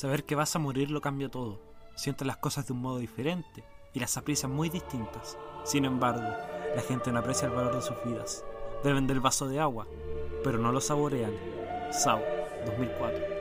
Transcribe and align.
Saber 0.00 0.24
que 0.24 0.34
vas 0.34 0.56
a 0.56 0.58
morir 0.58 0.90
lo 0.90 1.02
cambia 1.02 1.28
todo. 1.28 1.60
Sientes 1.94 2.26
las 2.26 2.38
cosas 2.38 2.66
de 2.66 2.72
un 2.72 2.80
modo 2.80 2.96
diferente 2.96 3.62
y 3.92 4.00
las 4.00 4.16
aprecias 4.16 4.50
muy 4.50 4.70
distintas. 4.70 5.36
Sin 5.62 5.84
embargo, 5.84 6.26
la 6.74 6.80
gente 6.80 7.12
no 7.12 7.18
aprecia 7.18 7.48
el 7.48 7.54
valor 7.54 7.74
de 7.74 7.82
sus 7.82 8.02
vidas. 8.06 8.42
Beben 8.82 9.06
del 9.06 9.20
vaso 9.20 9.46
de 9.46 9.60
agua, 9.60 9.86
pero 10.42 10.56
no 10.56 10.72
lo 10.72 10.80
saborean. 10.80 11.34
Sao, 11.92 12.18
2004. 12.64 13.39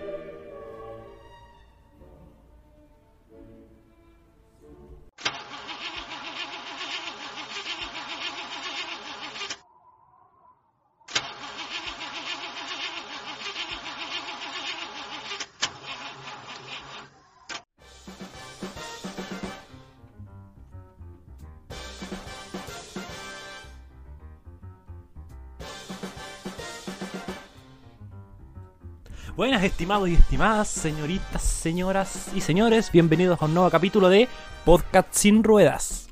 Estimados 29.90 30.10
y 30.10 30.14
estimadas, 30.14 30.68
señoritas, 30.68 31.42
señoras 31.42 32.28
y 32.36 32.42
señores, 32.42 32.92
bienvenidos 32.92 33.42
a 33.42 33.46
un 33.46 33.56
nuevo 33.56 33.72
capítulo 33.72 34.08
de 34.08 34.28
Podcast 34.64 35.12
sin 35.16 35.44
Ruedas. 35.44 36.08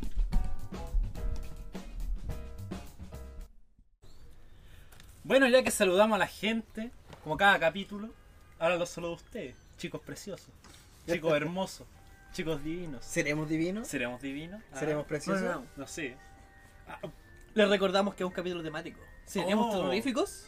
Bueno, 5.23 5.47
ya 5.47 5.63
que 5.63 5.71
saludamos 5.71 6.15
a 6.15 6.19
la 6.19 6.27
gente, 6.27 6.91
como 7.23 7.37
cada 7.37 7.59
capítulo, 7.59 8.09
ahora 8.59 8.77
los 8.77 8.89
saludo 8.89 9.11
a 9.11 9.15
ustedes, 9.15 9.55
chicos 9.77 10.01
preciosos, 10.01 10.49
chicos 11.05 11.33
hermosos, 11.35 11.87
chicos 12.33 12.63
divinos. 12.63 13.03
¿Seremos 13.03 13.49
divinos? 13.49 13.87
¿Seremos 13.87 14.21
divinos? 14.21 14.61
Ah, 14.73 14.79
¿Seremos 14.79 15.05
preciosos? 15.05 15.43
No, 15.43 15.53
no, 15.55 15.65
No 15.75 15.87
sé. 15.87 16.15
Ah, 16.87 16.99
Les 17.53 17.69
recordamos 17.69 18.15
que 18.15 18.23
es 18.23 18.27
un 18.27 18.33
capítulo 18.33 18.63
temático. 18.63 18.99
¿Seríamos 19.25 19.67
Oh. 19.75 19.77
terroríficos? 19.77 20.47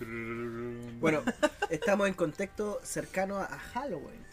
Bueno, 0.00 1.22
estamos 1.70 2.08
en 2.08 2.14
contexto 2.14 2.80
cercano 2.82 3.38
a 3.38 3.46
Halloween. 3.46 4.24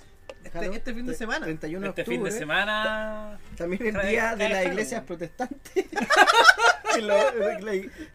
Este- 0.44 0.76
este 0.76 0.94
fin 0.94 1.06
de 1.06 1.14
semana. 1.14 1.46
31 1.46 1.82
de 1.82 1.90
este 1.90 2.02
octubre. 2.02 2.18
fin 2.18 2.24
de 2.24 2.32
semana. 2.32 3.40
También 3.58 3.96
el 3.96 4.10
día 4.10 4.36
de 4.36 4.50
las 4.50 4.66
iglesias 4.66 5.04
protestantes. 5.04 5.86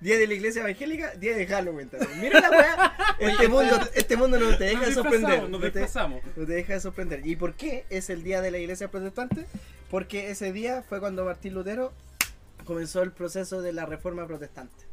Día 0.00 0.18
de 0.18 0.26
la 0.26 0.34
iglesia 0.34 0.60
evangélica, 0.60 1.14
día 1.14 1.34
de 1.34 1.46
Halloween 1.46 1.88
también. 1.88 2.20
Mira 2.20 2.40
la 2.40 2.50
weá. 2.50 2.96
Este 3.18 3.48
mundo, 3.48 3.80
este 3.94 4.16
mundo 4.16 4.38
no 4.38 4.54
te 4.56 4.64
deja 4.64 4.80
Nos 4.80 4.88
de 4.88 4.94
sorprender. 4.94 5.40
nos 5.48 5.50
No 5.50 5.72
te, 5.72 5.80
no 6.36 6.46
te 6.46 6.52
deja 6.52 6.74
de 6.74 6.80
sorprender. 6.80 7.26
¿Y 7.26 7.36
por 7.36 7.54
qué 7.54 7.86
es 7.88 8.10
el 8.10 8.22
día 8.22 8.42
de 8.42 8.50
la 8.50 8.58
iglesia 8.58 8.88
protestante? 8.90 9.46
Porque 9.90 10.30
ese 10.30 10.52
día 10.52 10.82
fue 10.82 11.00
cuando 11.00 11.24
Martín 11.24 11.54
Lutero 11.54 11.94
comenzó 12.66 13.02
el 13.02 13.12
proceso 13.12 13.62
de 13.62 13.72
la 13.72 13.86
reforma 13.86 14.26
protestante. 14.26 14.84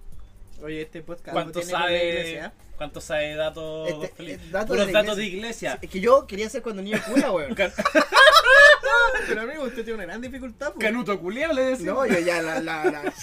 Oye, 0.63 0.83
este 0.83 1.01
podcast 1.01 1.33
¿Cuánto 1.33 1.61
sabe. 1.61 2.51
¿Cuánto 2.77 3.01
sabe 3.01 3.35
datos, 3.35 3.89
Este, 3.89 4.33
eh, 4.33 4.39
datos 4.49 4.69
Puros 4.69 4.87
de 4.87 4.93
datos 4.93 5.17
de 5.17 5.25
iglesia. 5.25 5.77
Es 5.81 5.89
que 5.89 5.99
yo 5.99 6.25
quería 6.25 6.49
ser 6.49 6.61
cuando 6.61 6.81
niño 6.81 6.97
cura, 7.05 7.31
weón. 7.31 7.53
Pero 9.27 9.41
amigo, 9.41 9.63
usted 9.63 9.83
tiene 9.83 9.95
una 9.95 10.05
gran 10.05 10.21
dificultad. 10.21 10.71
pues. 10.71 10.85
Canuto 10.85 11.19
culiao 11.19 11.51
le 11.51 11.63
decimos. 11.63 11.95
No, 11.95 12.05
yo 12.05 12.17
ya 12.19 12.41
la. 12.41 12.61
la, 12.61 12.85
la... 12.85 13.03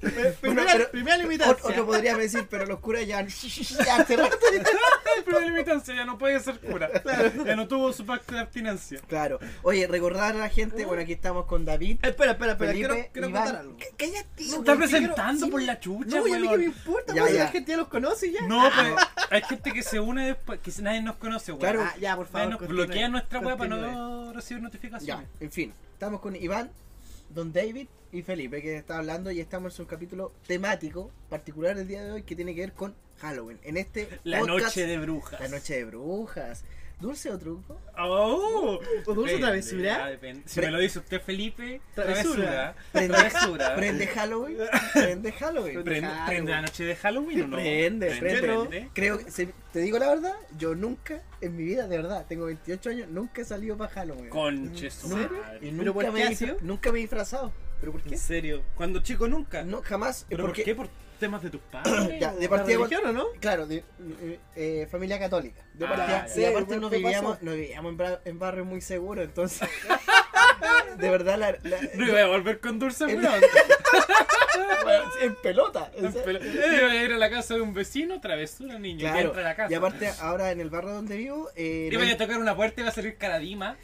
Primera, 0.40 0.72
pero- 0.72 0.90
primera 0.90 1.16
limitancia. 1.18 1.70
Otro 1.70 1.86
podría 1.86 2.16
decir, 2.16 2.46
pero 2.50 2.66
los 2.66 2.80
curas 2.80 3.06
ya. 3.06 3.26
ya 3.86 3.96
hace 3.96 4.16
rato. 4.16 4.36
El 5.16 5.24
primer 5.24 5.42
limitancia 5.44 5.94
ya 5.94 6.04
no 6.04 6.18
puede 6.18 6.38
ser 6.40 6.58
cura. 6.60 6.90
Ya 7.44 7.56
no 7.56 7.66
tuvo 7.68 7.92
su 7.92 8.04
pacto 8.06 8.34
de 8.34 8.40
abstinencia. 8.40 9.00
Claro. 9.08 9.38
Oye, 9.62 9.86
recordar 9.86 10.34
a 10.34 10.38
la 10.38 10.48
gente, 10.48 10.84
bueno, 10.84 11.02
aquí 11.02 11.12
estamos 11.12 11.46
con 11.46 11.64
David. 11.64 11.98
Espera, 12.02 12.32
espera, 12.32 12.52
espera. 12.52 12.72
Felipe, 12.72 12.88
quiero 12.88 13.08
quiero 13.12 13.28
Iván. 13.28 13.42
contar 13.44 13.60
algo. 13.60 13.76
Cállate, 13.96 14.44
Se 14.44 14.50
weón, 14.50 14.60
está 14.60 14.76
presentando 14.76 15.32
quiero- 15.46 15.50
por 15.52 15.62
la 15.62 15.80
chucha, 15.80 16.16
No, 16.16 16.22
a 16.22 16.38
mí 16.38 16.48
que 16.48 16.58
me 16.58 16.64
importa, 16.64 17.14
Ya, 17.14 17.22
pues, 17.22 17.34
ya. 17.34 17.44
la 17.44 17.48
gente 17.50 17.70
ya 17.72 17.76
los 17.78 17.88
conoce 17.88 18.32
ya. 18.32 18.42
No, 18.42 18.68
pero 18.76 18.96
hay 19.30 19.42
gente 19.42 19.72
que 19.72 19.82
se 19.82 20.00
une 20.00 20.26
después, 20.26 20.60
que 20.60 20.72
nadie 20.82 21.02
nos 21.02 21.16
conoce, 21.16 21.52
weón. 21.52 21.60
Claro. 21.60 21.82
Ah, 21.82 21.94
ya, 22.00 22.16
por 22.16 22.26
favor. 22.26 22.50
nos 22.60 22.68
bloquea 22.68 23.08
nuestra 23.08 23.40
weá 23.40 23.56
para 23.56 23.70
no 23.76 24.32
recibir 24.32 24.60
Ya, 24.60 24.64
notificaciones. 24.68 25.28
en 25.40 25.50
fin. 25.50 25.72
Estamos 25.92 26.20
con 26.20 26.36
Iván, 26.36 26.70
Don 27.30 27.52
David 27.52 27.88
y 28.12 28.22
Felipe, 28.22 28.62
que 28.62 28.76
está 28.76 28.98
hablando 28.98 29.30
y 29.30 29.40
estamos 29.40 29.78
en 29.78 29.84
un 29.84 29.88
capítulo 29.88 30.32
temático 30.46 31.10
particular 31.28 31.76
el 31.78 31.86
día 31.86 32.04
de 32.04 32.12
hoy 32.12 32.22
que 32.22 32.36
tiene 32.36 32.54
que 32.54 32.62
ver 32.62 32.72
con 32.72 32.94
Halloween. 33.18 33.58
En 33.62 33.76
este 33.76 34.08
La 34.24 34.40
podcast, 34.40 34.76
noche 34.76 34.86
de 34.86 34.98
brujas. 34.98 35.40
La 35.40 35.48
noche 35.48 35.76
de 35.76 35.84
brujas. 35.84 36.64
¿Dulce 36.98 37.30
o 37.30 37.38
truco? 37.38 37.78
Oh, 37.98 38.80
¿O 39.06 39.14
dulce 39.14 39.32
Depende, 39.34 39.38
travesura? 39.46 39.82
ya, 39.82 40.06
depende. 40.06 40.42
Si 40.46 40.54
Pre- 40.56 40.66
me 40.66 40.72
lo 40.72 40.78
dice 40.78 40.98
usted, 40.98 41.20
Felipe, 41.20 41.80
Travesura. 41.94 42.34
travesura. 42.46 42.74
Prende, 42.92 43.14
Travesura. 43.14 43.74
prende 43.76 44.06
Halloween. 44.06 44.56
Prende 44.94 45.32
Halloween. 45.32 45.82
Prende, 45.84 46.00
Halloween. 46.08 46.26
prende 46.26 46.50
la 46.52 46.60
noche 46.62 46.84
de 46.84 46.96
Halloween 46.96 47.42
o 47.42 47.46
no? 47.48 47.56
Prende, 47.56 48.06
prende. 48.18 48.40
prende. 48.40 48.90
Creo 48.94 49.18
que, 49.18 49.30
se- 49.30 49.52
te 49.72 49.80
digo 49.80 49.98
la 49.98 50.08
verdad, 50.08 50.34
yo 50.56 50.74
nunca 50.74 51.22
en 51.42 51.54
mi 51.56 51.64
vida, 51.64 51.86
de 51.86 51.96
verdad, 51.98 52.24
tengo 52.26 52.46
28 52.46 52.88
años, 52.90 53.08
nunca 53.10 53.42
he 53.42 53.44
salido 53.44 53.76
para 53.76 53.90
Halloween. 53.92 54.30
Conche 54.30 54.90
su 54.90 55.08
Nunca, 55.08 55.34
y 55.60 55.70
¿Pero 55.70 55.72
nunca, 55.72 55.92
por 55.92 56.12
me 56.12 56.34
qué 56.36 56.56
nunca 56.62 56.92
me 56.92 56.98
he 56.98 57.02
disfrazado. 57.02 57.52
¿Pero 57.78 57.92
por 57.92 58.02
qué? 58.02 58.14
¿En 58.14 58.18
serio? 58.18 58.62
Cuando 58.74 59.00
chico 59.02 59.28
nunca. 59.28 59.62
No, 59.64 59.82
jamás. 59.82 60.24
¿Pero 60.30 60.44
por 60.46 60.54
qué? 60.54 60.74
¿Por 60.74 60.88
temas 61.18 61.42
de 61.42 61.50
tus 61.50 61.60
padres? 61.72 62.20
Ya, 62.20 62.32
de 62.34 62.42
¿La 62.44 62.48
partida, 62.48 62.76
religión 62.78 63.06
o 63.06 63.12
no? 63.12 63.26
claro, 63.40 63.66
de, 63.66 63.76
eh, 63.76 64.38
eh, 64.54 64.88
familia 64.90 65.18
católica. 65.18 65.62
De 65.74 65.84
Ah, 65.86 65.88
partida, 65.88 66.26
y 66.40 66.44
aparte 66.44 66.74
Sí, 66.74 66.80
no 66.80 66.90
¿qué 66.90 66.96
vivíamos, 66.98 67.40
vivíamos 67.40 67.92
en, 67.92 67.98
bra- 67.98 68.20
en 68.24 68.38
barrios 68.38 68.66
muy 68.66 68.80
seguros, 68.80 69.24
entonces. 69.24 69.68
de 70.98 71.10
verdad, 71.10 71.38
la, 71.38 71.52
la- 71.62 71.80
No 71.94 72.06
iba 72.08 72.20
a 72.22 72.26
volver 72.26 72.60
con 72.60 72.78
dulce, 72.78 73.04
En- 73.04 73.20
en 75.22 75.34
pelota. 75.42 75.90
o 75.96 76.10
sea, 76.12 76.22
Eh, 76.26 76.78
Iba 76.78 76.90
a 76.90 76.94
ir 77.04 77.12
a 77.12 77.18
la 77.18 77.30
casa 77.30 77.54
de 77.54 77.60
un 77.60 77.74
vecino, 77.74 78.20
travesura, 78.20 78.78
niño. 78.78 79.00
Claro, 79.00 79.28
entra 79.28 79.40
a 79.40 79.44
la 79.44 79.56
casa. 79.56 79.72
y 79.72 79.74
aparte 79.74 80.08
ahora 80.20 80.50
en 80.50 80.60
el 80.60 80.70
barrio 80.70 80.92
donde 80.92 81.16
vivo, 81.16 81.50
eh, 81.56 81.88
no 81.90 81.94
Iba 81.98 82.04
hay- 82.04 82.10
a 82.12 82.16
tocar 82.16 82.38
una 82.38 82.56
puerta 82.56 82.80
y 82.80 82.84
va 82.84 82.90
a 82.90 82.92
salir 82.92 83.16
Caradima. 83.16 83.76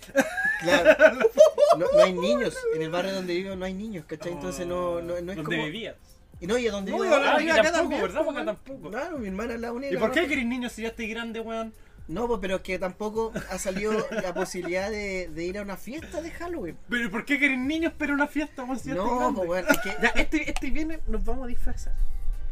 Claro. 0.63 0.97
No, 1.79 1.87
no 1.91 2.03
hay 2.05 2.13
niños. 2.13 2.55
En 2.75 2.83
el 2.83 2.91
barrio 2.91 3.15
donde 3.15 3.33
vivo 3.35 3.57
no 3.57 3.65
hay 3.65 3.73
niños, 3.73 4.05
¿cachai? 4.05 4.33
Entonces 4.33 4.67
no, 4.67 5.01
no, 5.01 5.19
no 5.23 5.33
es 5.33 5.37
¿Dónde 5.39 5.43
como. 5.43 5.65
vivías? 5.65 5.97
Y 6.43 6.47
no, 6.47 6.59
y 6.59 6.67
a 6.67 6.73
donde 6.73 6.91
No, 6.91 6.99
vivo. 6.99 7.09
y 7.09 7.15
ahora 7.15 7.35
Ah, 7.35 7.39
vive 7.39 7.53
que 7.55 7.61
acá 7.61 7.73
tampoco, 7.73 7.81
también, 7.81 8.03
¿verdad? 8.03 8.23
pues, 8.25 8.27
Porque 8.27 8.45
tampoco. 8.45 8.91
Claro, 8.91 9.19
mi 9.19 9.29
hermana 9.29 9.55
es 9.55 9.61
la 9.61 9.73
única. 9.73 9.95
¿Y 9.95 9.97
por 9.97 10.11
qué 10.13 10.27
querés 10.27 10.45
niño 10.45 10.69
si 10.69 10.83
ya 10.83 10.89
estás 10.89 11.07
grande, 11.09 11.41
weón? 11.41 11.73
No, 12.09 12.27
pues, 12.27 12.41
pero 12.43 12.63
que 12.65 12.79
tampoco 12.81 13.33
ha 13.51 13.59
salido 13.59 13.93
la 14.11 14.35
posibilidad 14.35 14.91
de, 14.91 15.29
de 15.33 15.45
ir 15.45 15.57
a 15.59 15.63
una 15.63 15.77
fiesta 15.77 16.21
de 16.21 16.31
Halloween. 16.33 16.77
¿Pero 16.89 17.11
por 17.11 17.25
qué 17.25 17.39
querés 17.39 17.59
niños 17.59 17.93
pero 17.97 18.13
una 18.13 18.27
fiesta, 18.27 18.65
weón? 18.65 18.79
Si 18.79 18.91
No, 18.91 19.33
pues 19.47 19.65
es 19.71 19.79
que 19.79 19.91
Ya, 20.03 20.09
este, 20.17 20.51
este 20.51 20.71
viernes 20.71 20.99
nos 21.07 21.25
vamos 21.25 21.45
a 21.45 21.47
disfrazar. 21.47 21.95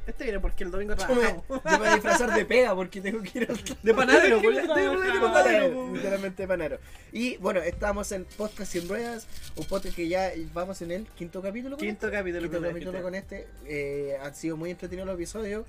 Este 0.06 0.24
viene 0.24 0.40
porque 0.40 0.64
el 0.64 0.70
domingo 0.70 0.96
trabajamos. 0.96 1.44
yo 1.48 1.60
me 1.64 1.78
voy 1.78 1.86
a 1.88 1.94
disfrazar 1.94 2.34
de 2.34 2.44
pega 2.44 2.74
porque 2.74 3.00
tengo 3.00 3.22
que 3.22 3.38
ir 3.40 3.50
al 3.50 3.58
De 3.82 3.94
panadero, 3.94 4.40
pues, 4.42 4.58
¿Qué 4.60 4.66
ya, 4.66 4.74
de- 4.74 4.82
de- 4.82 4.90
de 4.90 4.96
trabaja? 4.96 5.20
panadero, 5.32 5.74
pues. 5.74 5.92
Literalmente 5.92 6.46
panero. 6.48 6.78
Y 7.12 7.36
bueno, 7.36 7.60
estamos 7.60 8.10
en 8.12 8.24
Podcast 8.24 8.72
Sin 8.72 8.88
Ruedas, 8.88 9.26
un 9.56 9.64
podcast 9.66 9.94
que 9.94 10.08
ya 10.08 10.32
vamos 10.52 10.82
en 10.82 10.90
el 10.90 11.06
quinto 11.08 11.40
capítulo. 11.42 11.76
con 11.76 11.86
Quinto 11.86 12.10
capítulo. 12.10 12.42
Quinto 12.50 12.60
capítulo 12.66 12.90
este. 12.92 13.02
con 13.02 13.14
este. 13.14 13.48
Eh, 13.66 14.16
han 14.22 14.34
sido 14.34 14.56
muy 14.56 14.70
entretenidos 14.70 15.06
los 15.06 15.14
episodios. 15.14 15.64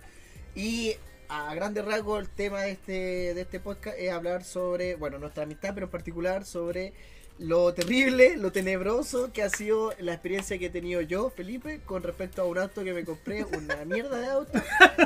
Y 0.56 0.96
a 1.30 1.54
grandes 1.56 1.86
rasgos 1.86 2.20
el 2.22 2.30
tema 2.30 2.62
de 2.64 2.72
este, 2.72 2.92
de 3.34 3.42
este 3.42 3.60
podcast 3.60 3.98
es 3.98 4.12
hablar 4.12 4.44
sobre, 4.44 4.96
bueno, 4.96 5.18
nuestra 5.20 5.44
amistad, 5.44 5.74
pero 5.74 5.86
en 5.86 5.92
particular 5.92 6.46
sobre 6.46 6.94
lo 7.42 7.74
terrible, 7.74 8.38
lo 8.38 8.52
tenebroso 8.52 9.34
que 9.34 9.42
ha 9.44 9.50
sido 9.50 9.94
la 10.00 10.14
experiencia 10.14 10.58
que 10.60 10.68
he 10.68 10.70
tenido 10.70 11.02
yo, 11.02 11.30
Felipe, 11.32 11.82
con 11.86 12.04
respecto 12.04 12.42
a 12.44 12.46
un 12.46 12.58
auto 12.60 12.84
que 12.84 12.94
me 12.94 13.04
compré, 13.04 13.44
una 13.46 13.84
mierda 13.86 14.20
de 14.20 14.28
auto, 14.28 14.60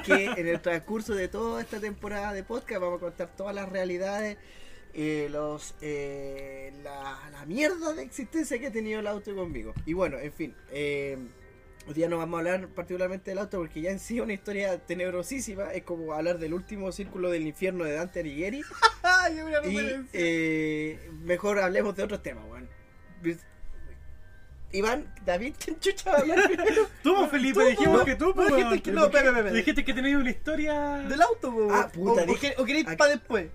que 0.06 0.26
en 0.26 0.48
el 0.48 0.62
transcurso 0.62 1.16
de 1.16 1.28
toda 1.30 1.62
esta 1.62 1.80
temporada 1.80 2.34
de 2.34 2.44
podcast 2.44 2.82
vamos 2.82 2.98
a 2.98 3.06
contar 3.06 3.36
todas 3.36 3.56
las 3.56 3.70
realidades. 3.70 4.38
eh, 4.94 5.28
los 5.30 5.76
eh, 5.82 6.74
la, 6.84 7.30
la 7.32 7.46
mierda 7.46 7.94
de 7.94 8.04
existencia 8.04 8.58
que 8.60 8.68
ha 8.68 8.72
tenido 8.72 9.00
el 9.02 9.08
auto 9.08 9.36
conmigo. 9.36 9.74
Y 9.86 9.94
bueno, 9.94 10.18
en 10.20 10.32
fin, 10.34 10.56
eh, 10.72 11.18
Hoy 11.88 11.94
día 11.94 12.10
no 12.10 12.18
vamos 12.18 12.36
a 12.38 12.40
hablar 12.40 12.68
particularmente 12.70 13.30
del 13.30 13.38
auto 13.38 13.60
porque 13.60 13.80
ya 13.82 13.92
en 13.92 14.00
sí 14.00 14.18
es 14.18 14.24
una 14.24 14.34
historia 14.34 14.80
tenebrosísima. 14.80 15.72
Es 15.72 15.84
como 15.84 16.14
hablar 16.14 16.40
del 16.40 16.54
último 16.56 16.92
círculo 16.92 17.30
del 17.30 17.46
infierno 17.46 17.84
de 17.84 17.94
Dante 17.94 18.22
Alighieri. 18.22 18.62
Y 19.68 19.78
eh, 20.14 21.10
mejor 21.24 21.60
hablemos 21.60 21.96
de 21.96 22.04
otros 22.04 22.22
temas, 22.24 22.44
weón. 22.50 22.68
Iván, 24.72 25.12
David, 25.26 25.56
¿quién 25.64 25.80
chucha 25.80 26.12
va 26.12 26.18
a 26.18 26.22
hablar 26.22 26.48
primero? 26.48 26.88
Tú, 27.04 27.16
pues, 27.16 27.32
Felipe, 27.32 27.60
Tú, 27.62 27.66
dijimos 27.68 28.00
po. 28.00 28.06
que 28.06 28.16
tú, 28.16 28.26
No, 28.28 28.34
pues, 28.36 28.48
dijiste 28.48 28.68
weón. 28.70 28.82
que- 28.82 28.92
no, 28.92 29.06
espera, 29.06 29.30
espera. 29.30 29.52
Dijiste 29.52 29.86
que 29.86 29.94
tenías 29.94 30.20
una 30.20 30.30
historia. 30.30 30.74
Del 31.08 31.22
auto, 31.22 31.52
po, 31.52 31.68
Ah, 31.72 31.90
puta, 31.94 32.24
o, 32.24 32.26
o 32.26 32.62
o 32.64 32.66
queréis 32.66 32.88
aquí- 32.88 32.98
para 32.98 33.12
después. 33.12 33.48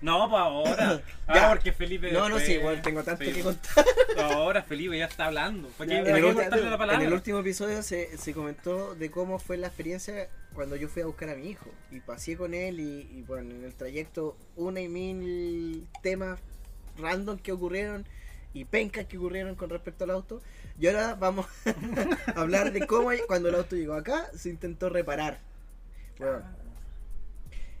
No, 0.00 0.28
pues 0.30 0.40
ahora. 0.40 1.00
Ya. 1.28 1.46
Ah, 1.46 1.48
porque 1.50 1.72
Felipe. 1.72 2.10
No, 2.10 2.28
no, 2.30 2.38
sí, 2.38 2.52
igual 2.52 2.80
tengo 2.80 3.02
tanto 3.02 3.22
que 3.22 3.42
contar. 3.42 3.84
Ahora 4.18 4.62
Felipe 4.62 4.96
ya 4.96 5.04
está 5.04 5.26
hablando. 5.26 5.68
¿Para 5.76 5.90
qué, 5.90 5.96
Ya, 5.96 6.02
para 6.04 6.18
En 6.18 6.24
el, 6.24 6.34
cortarle 6.34 6.62
ulti- 6.66 6.70
la 6.70 6.78
palabra? 6.78 7.02
en 7.02 7.06
el 7.08 7.12
último 7.12 7.38
episodio 7.40 7.82
se, 7.82 8.16
se 8.16 8.32
comentó 8.32 8.94
de 8.94 9.10
cómo 9.10 9.38
fue 9.38 9.58
la 9.58 9.66
experiencia 9.66 10.28
cuando 10.54 10.74
yo 10.76 10.88
fui 10.88 11.02
a 11.02 11.06
buscar 11.06 11.28
a 11.28 11.34
mi 11.34 11.50
hijo. 11.50 11.68
Y 11.90 12.00
pasé 12.00 12.36
con 12.38 12.54
él 12.54 12.80
y, 12.80 13.00
y, 13.12 13.24
bueno, 13.26 13.50
en 13.54 13.62
el 13.64 13.74
trayecto 13.74 14.36
una 14.56 14.80
y 14.80 14.88
mil 14.88 15.86
temas 16.02 16.40
random 16.98 17.36
que 17.38 17.52
ocurrieron 17.52 18.06
y 18.54 18.64
pencas 18.64 19.04
que 19.04 19.18
ocurrieron 19.18 19.54
con 19.54 19.68
respecto 19.68 20.04
al 20.04 20.10
auto. 20.12 20.40
Y 20.80 20.86
ahora 20.86 21.14
vamos 21.14 21.44
a 21.66 22.30
hablar 22.40 22.72
de 22.72 22.86
cómo 22.86 23.10
cuando 23.26 23.50
el 23.50 23.54
auto 23.56 23.76
llegó 23.76 23.92
acá 23.94 24.30
se 24.34 24.48
intentó 24.48 24.88
reparar. 24.88 25.40
Bueno, 26.18 26.42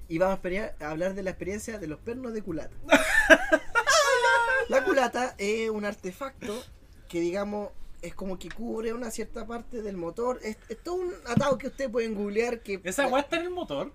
y 0.08 0.18
vamos 0.18 0.40
a, 0.80 0.88
hablar 0.88 1.14
de 1.14 1.22
la 1.22 1.30
experiencia 1.30 1.78
de 1.78 1.86
los 1.86 1.98
pernos 1.98 2.32
de 2.32 2.42
culata. 2.42 2.74
La 4.68 4.84
culata 4.84 5.34
es 5.38 5.70
un 5.70 5.84
artefacto 5.86 6.62
que 7.08 7.20
digamos 7.20 7.70
es 8.02 8.14
como 8.14 8.38
que 8.38 8.50
cubre 8.50 8.92
una 8.92 9.10
cierta 9.10 9.46
parte 9.46 9.82
del 9.82 9.96
motor. 9.96 10.38
Es, 10.42 10.56
es 10.68 10.82
todo 10.82 10.96
un 10.96 11.14
atado 11.26 11.56
que 11.58 11.68
ustedes 11.68 11.90
pueden 11.90 12.14
googlear 12.14 12.60
que... 12.60 12.80
Esa 12.84 13.06
weá 13.06 13.22
está 13.22 13.38
en 13.38 13.44
el 13.44 13.50
motor. 13.50 13.92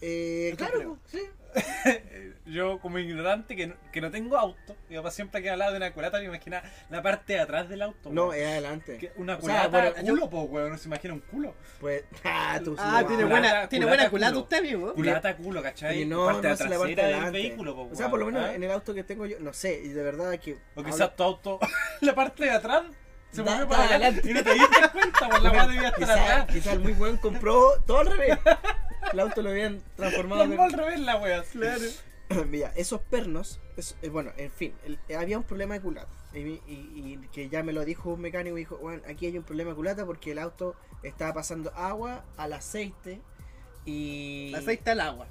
Eh, 0.00 0.48
Eso 0.48 0.56
claro, 0.56 0.98
sí. 1.06 1.20
Yo, 2.44 2.80
como 2.80 2.98
ignorante, 2.98 3.54
que 3.56 3.68
no, 3.68 3.74
que 3.92 4.00
no 4.00 4.10
tengo 4.10 4.36
auto, 4.36 4.76
mi 4.88 4.96
papá 4.96 5.10
siempre 5.10 5.40
que 5.42 5.48
hablaba 5.50 5.70
de 5.70 5.76
una 5.76 5.92
culata 5.92 6.18
me 6.18 6.24
imaginaba 6.24 6.64
la 6.90 7.00
parte 7.00 7.34
de 7.34 7.40
atrás 7.40 7.68
del 7.68 7.82
auto. 7.82 8.10
No, 8.12 8.32
es 8.32 8.44
adelante. 8.46 8.98
Que 8.98 9.12
una 9.16 9.36
o 9.36 9.40
sea, 9.40 9.68
culata 9.68 10.02
yo- 10.02 10.12
culo, 10.12 10.28
po, 10.30 10.42
weón. 10.42 10.70
No 10.70 10.76
se 10.78 10.88
imagina 10.88 11.14
un 11.14 11.20
culo. 11.20 11.54
Pues, 11.80 12.04
ah, 12.24 12.60
tú 12.62 12.74
sí 12.74 12.82
Ah, 12.84 13.04
tiene 13.06 13.24
buena, 13.24 13.48
culata, 13.48 13.68
tiene 13.68 13.86
buena 13.86 14.10
culata 14.10 14.32
culo. 14.32 14.42
usted, 14.42 14.58
amigo. 14.58 14.94
Culata 14.94 15.36
culo, 15.36 15.62
¿cachai? 15.62 16.02
Y 16.02 16.04
no, 16.04 16.26
parte 16.26 16.48
no 16.48 16.54
es 16.54 16.60
la 16.60 16.68
parte 16.78 16.86
de 16.88 16.94
del 16.96 17.04
adelante. 17.14 17.30
vehículo, 17.38 17.74
po, 17.76 17.88
O 17.90 17.94
sea, 17.94 18.10
por 18.10 18.18
lo 18.18 18.26
menos 18.26 18.44
¿ah? 18.44 18.54
en 18.54 18.62
el 18.64 18.70
auto 18.72 18.92
que 18.92 19.04
tengo 19.04 19.24
yo, 19.26 19.38
no 19.40 19.52
sé, 19.52 19.80
y 19.82 19.88
de 19.88 20.02
verdad 20.02 20.36
que... 20.38 20.58
O 20.74 20.82
quizás 20.82 21.14
tu 21.16 21.22
auto, 21.22 21.60
la 22.00 22.14
parte 22.14 22.44
de 22.44 22.50
atrás, 22.50 22.82
se 23.30 23.42
movió 23.42 23.66
para 23.68 23.84
adelante 23.84 24.28
y 24.28 24.34
no 24.34 24.42
te 24.42 24.52
diste 24.52 24.88
cuenta, 24.92 25.28
por 25.28 25.40
la 25.42 25.50
weá 25.52 25.66
debía 25.68 25.88
estar 25.88 26.00
Quizás 26.00 26.18
atrás. 26.20 26.46
quizá 26.52 26.72
el 26.72 26.80
muy 26.80 26.92
buen 26.92 27.16
compró 27.18 27.80
todo 27.86 28.00
al 28.00 28.08
revés. 28.08 28.38
El 29.12 29.20
auto 29.20 29.42
lo 29.42 29.50
habían 29.50 29.82
transformado 29.96 30.46
Formó 30.46 30.62
al 30.64 30.72
revés 30.72 31.00
la 31.00 31.16
weá. 31.16 31.42
Claro. 31.42 31.82
Mira, 32.48 32.72
esos 32.76 33.00
pernos, 33.00 33.60
eh, 34.02 34.08
bueno, 34.08 34.30
en 34.36 34.50
fin, 34.50 34.74
el- 34.84 34.98
eh, 35.08 35.16
había 35.16 35.36
un 35.38 35.44
problema 35.44 35.74
de 35.74 35.80
culata. 35.80 36.08
Y, 36.34 36.38
y- 36.38 36.60
y 36.66 37.28
que 37.32 37.48
ya 37.50 37.62
me 37.62 37.72
lo 37.74 37.84
dijo 37.84 38.14
un 38.14 38.20
mecánico, 38.22 38.56
dijo, 38.56 38.78
bueno, 38.78 39.02
aquí 39.06 39.26
hay 39.26 39.36
un 39.36 39.44
problema 39.44 39.70
de 39.70 39.76
culata 39.76 40.06
porque 40.06 40.32
el 40.32 40.38
auto 40.38 40.74
estaba 41.02 41.34
pasando 41.34 41.70
agua 41.74 42.24
al 42.38 42.54
aceite 42.54 43.20
y... 43.84 44.52
Aceite 44.54 44.90
al 44.92 45.00
agua. 45.00 45.26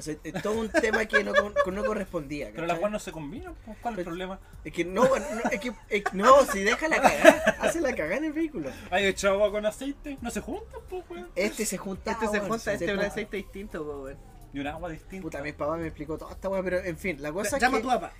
O 0.00 0.02
sea, 0.02 0.16
es 0.24 0.42
todo 0.42 0.54
un 0.58 0.68
tema 0.70 1.04
que 1.06 1.22
no, 1.22 1.32
con- 1.34 1.74
no 1.74 1.84
correspondía. 1.84 2.46
Pero 2.46 2.62
¿cachai? 2.62 2.68
las 2.68 2.78
weas 2.78 2.92
no 2.92 2.98
se 2.98 3.12
combinan, 3.12 3.54
pues, 3.64 3.76
¿cuál 3.80 3.94
es 3.94 3.98
el 3.98 4.04
Pero- 4.04 4.10
problema? 4.10 4.40
Es 4.64 4.72
que 4.72 4.84
no, 4.84 5.06
bueno, 5.06 5.26
no, 5.34 5.50
es 5.50 5.60
que, 5.60 5.68
es 5.88 6.04
que- 6.04 6.16
no, 6.16 6.44
si 6.46 6.60
deja 6.64 6.88
la 6.88 7.00
cagada, 7.00 7.56
hace 7.60 7.80
la 7.80 7.90
cagada 7.94 8.16
en 8.16 8.24
el 8.24 8.32
vehículo. 8.32 8.70
¿Hay 8.90 9.06
hecho 9.06 9.30
agua 9.30 9.50
con 9.50 9.64
aceite? 9.66 10.18
No 10.20 10.30
se 10.30 10.40
juntan, 10.40 10.80
pues, 10.88 11.04
weón. 11.08 11.28
Este 11.36 11.64
se 11.64 11.78
junta. 11.78 12.12
Este 12.12 12.26
se 12.28 12.40
junta, 12.40 12.72
este 12.72 12.84
es 12.86 12.92
un 12.92 13.00
aceite 13.00 13.36
distinto, 13.36 13.84
po, 13.84 14.02
weón. 14.04 14.18
Y 14.52 14.58
un 14.58 14.66
agua 14.66 14.88
distinta. 14.90 15.22
Puta, 15.22 15.42
mi 15.42 15.52
papá 15.52 15.76
me 15.76 15.86
explicó 15.86 16.18
toda 16.18 16.32
esta 16.32 16.48
weá, 16.48 16.62
pero 16.62 16.78
en 16.80 16.98
fin, 16.98 17.22
la 17.22 17.30
cosa 17.32 17.56
Llama 17.58 17.76
a 17.76 17.80
es 17.80 17.84
tu 17.84 17.88
que 17.90 17.94
papá. 17.94 18.12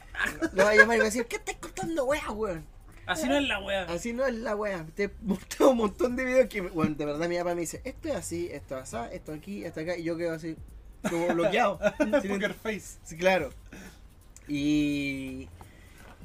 lo 0.52 0.64
va 0.64 0.70
a 0.70 0.74
llamar 0.76 0.96
y 0.96 0.98
va 1.00 1.04
a 1.04 1.06
decir, 1.06 1.26
¿qué 1.26 1.36
estás 1.36 1.56
contando 1.56 2.04
weá, 2.04 2.30
weón? 2.30 2.64
Así 3.06 3.26
no 3.26 3.36
es 3.38 3.48
la 3.48 3.58
wea. 3.58 3.82
Así 3.86 4.12
no 4.12 4.24
es 4.24 4.34
la 4.34 4.54
wea. 4.54 4.86
Te 4.94 5.10
mostré 5.22 5.66
un 5.66 5.78
montón 5.78 6.14
de 6.14 6.24
videos 6.24 6.48
que, 6.48 6.60
bueno, 6.60 6.94
de 6.94 7.04
verdad 7.06 7.28
mi 7.28 7.36
papá 7.38 7.56
me 7.56 7.62
dice, 7.62 7.80
esto 7.82 8.08
es 8.08 8.14
así, 8.14 8.48
esto 8.52 8.78
es 8.78 8.94
así, 8.94 9.08
esto 9.16 9.32
aquí, 9.32 9.64
esto 9.64 9.80
acá, 9.80 9.96
y 9.96 10.04
yo 10.04 10.16
quedo 10.16 10.34
así, 10.34 10.56
como 11.08 11.28
bloqueado. 11.28 11.78
Sin 12.22 12.30
Poker 12.32 12.54
face. 12.54 12.98
sí, 13.04 13.16
claro. 13.16 13.50
Y 14.48 15.48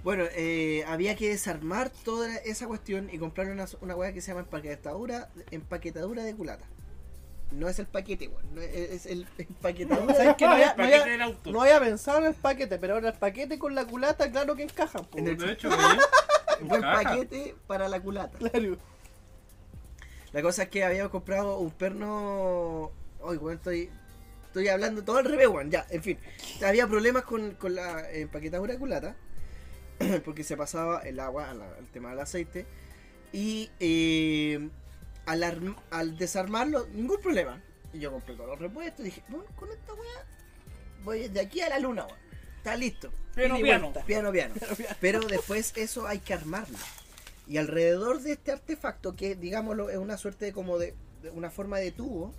bueno, 0.03 0.23
eh, 0.35 0.83
había 0.87 1.15
que 1.15 1.29
desarmar 1.29 1.89
toda 1.89 2.35
esa 2.37 2.67
cuestión 2.67 3.09
y 3.11 3.17
comprar 3.17 3.49
una, 3.51 3.65
una 3.81 3.95
wea 3.95 4.13
que 4.13 4.21
se 4.21 4.29
llama 4.31 4.41
empaquetadura, 4.41 5.29
empaquetadura 5.51 6.23
de 6.23 6.35
culata. 6.35 6.65
No 7.51 7.69
es 7.69 7.77
el 7.77 7.85
paquete, 7.85 8.27
weón, 8.27 8.55
no 8.55 8.61
es, 8.61 8.73
es 8.75 9.05
el 9.05 9.27
empaquetadura. 9.37 10.13
¿Sabes 10.15 10.35
qué? 10.37 10.45
No 10.45 10.51
había, 10.53 10.75
no 10.75 10.83
había- 10.83 11.03
del 11.05 11.21
auto. 11.21 11.51
no 11.51 11.61
había 11.61 11.79
pensado 11.79 12.17
en 12.19 12.25
el 12.25 12.33
paquete, 12.33 12.79
pero 12.79 12.95
ahora 12.95 13.09
el 13.09 13.15
paquete 13.15 13.59
con 13.59 13.75
la 13.75 13.85
culata, 13.85 14.29
claro 14.31 14.55
que 14.55 14.63
encaja. 14.63 15.01
En 15.15 15.27
el- 15.27 15.37
De 15.37 15.51
hecho, 15.51 15.69
buen 16.61 16.81
paquete 16.81 17.55
para 17.67 17.87
la 17.87 17.99
culata. 17.99 18.37
Claro. 18.39 18.77
La 20.33 20.41
cosa 20.41 20.63
es 20.63 20.69
que 20.69 20.83
habíamos 20.83 21.11
comprado 21.11 21.59
un 21.59 21.71
perno. 21.71 22.91
Hoy, 23.21 23.37
weón, 23.37 23.57
estoy. 23.57 23.89
Estoy 24.55 24.69
hablando 24.69 25.03
todo 25.03 25.17
al 25.17 25.25
revés, 25.25 25.49
weón. 25.49 25.69
Ya, 25.69 25.85
en 25.89 26.01
fin. 26.01 26.17
Había 26.65 26.87
problemas 26.87 27.23
con, 27.23 27.55
con 27.55 27.75
la 27.75 28.09
empaquetadura 28.09 28.71
de 28.71 28.79
culata. 28.79 29.13
Porque 30.23 30.45
se 30.45 30.55
pasaba 30.55 31.01
el 31.01 31.19
agua 31.19 31.49
al, 31.51 31.61
al 31.61 31.87
tema 31.91 32.11
del 32.11 32.21
aceite. 32.21 32.65
Y 33.33 33.69
eh, 33.81 34.69
al, 35.25 35.43
arm- 35.43 35.75
al 35.91 36.17
desarmarlo, 36.17 36.87
ningún 36.93 37.19
problema. 37.19 37.61
Y 37.91 37.99
yo 37.99 38.13
compré 38.13 38.33
todos 38.35 38.47
los 38.47 38.59
repuestos. 38.59 39.01
Y 39.01 39.09
dije, 39.09 39.23
bueno, 39.27 39.43
con 39.57 39.69
esta 39.69 39.93
weá. 39.93 40.25
Voy 41.03 41.27
de 41.27 41.41
aquí 41.41 41.59
a 41.59 41.67
la 41.67 41.79
luna, 41.79 42.05
weón. 42.05 42.19
Está 42.55 42.77
listo. 42.77 43.11
Piano, 43.35 43.57
piano. 43.57 43.91
Piano, 44.07 44.31
piano. 44.31 44.55
Pero 45.01 45.19
después 45.19 45.73
eso 45.75 46.07
hay 46.07 46.19
que 46.19 46.33
armarlo. 46.33 46.77
Y 47.45 47.57
alrededor 47.57 48.21
de 48.21 48.31
este 48.31 48.53
artefacto, 48.53 49.17
que 49.17 49.35
digámoslo 49.35 49.89
es 49.89 49.97
una 49.97 50.17
suerte 50.17 50.45
de 50.45 50.53
como 50.53 50.77
de, 50.77 50.95
de 51.21 51.29
una 51.31 51.51
forma 51.51 51.77
de 51.79 51.91
tubo, 51.91 52.33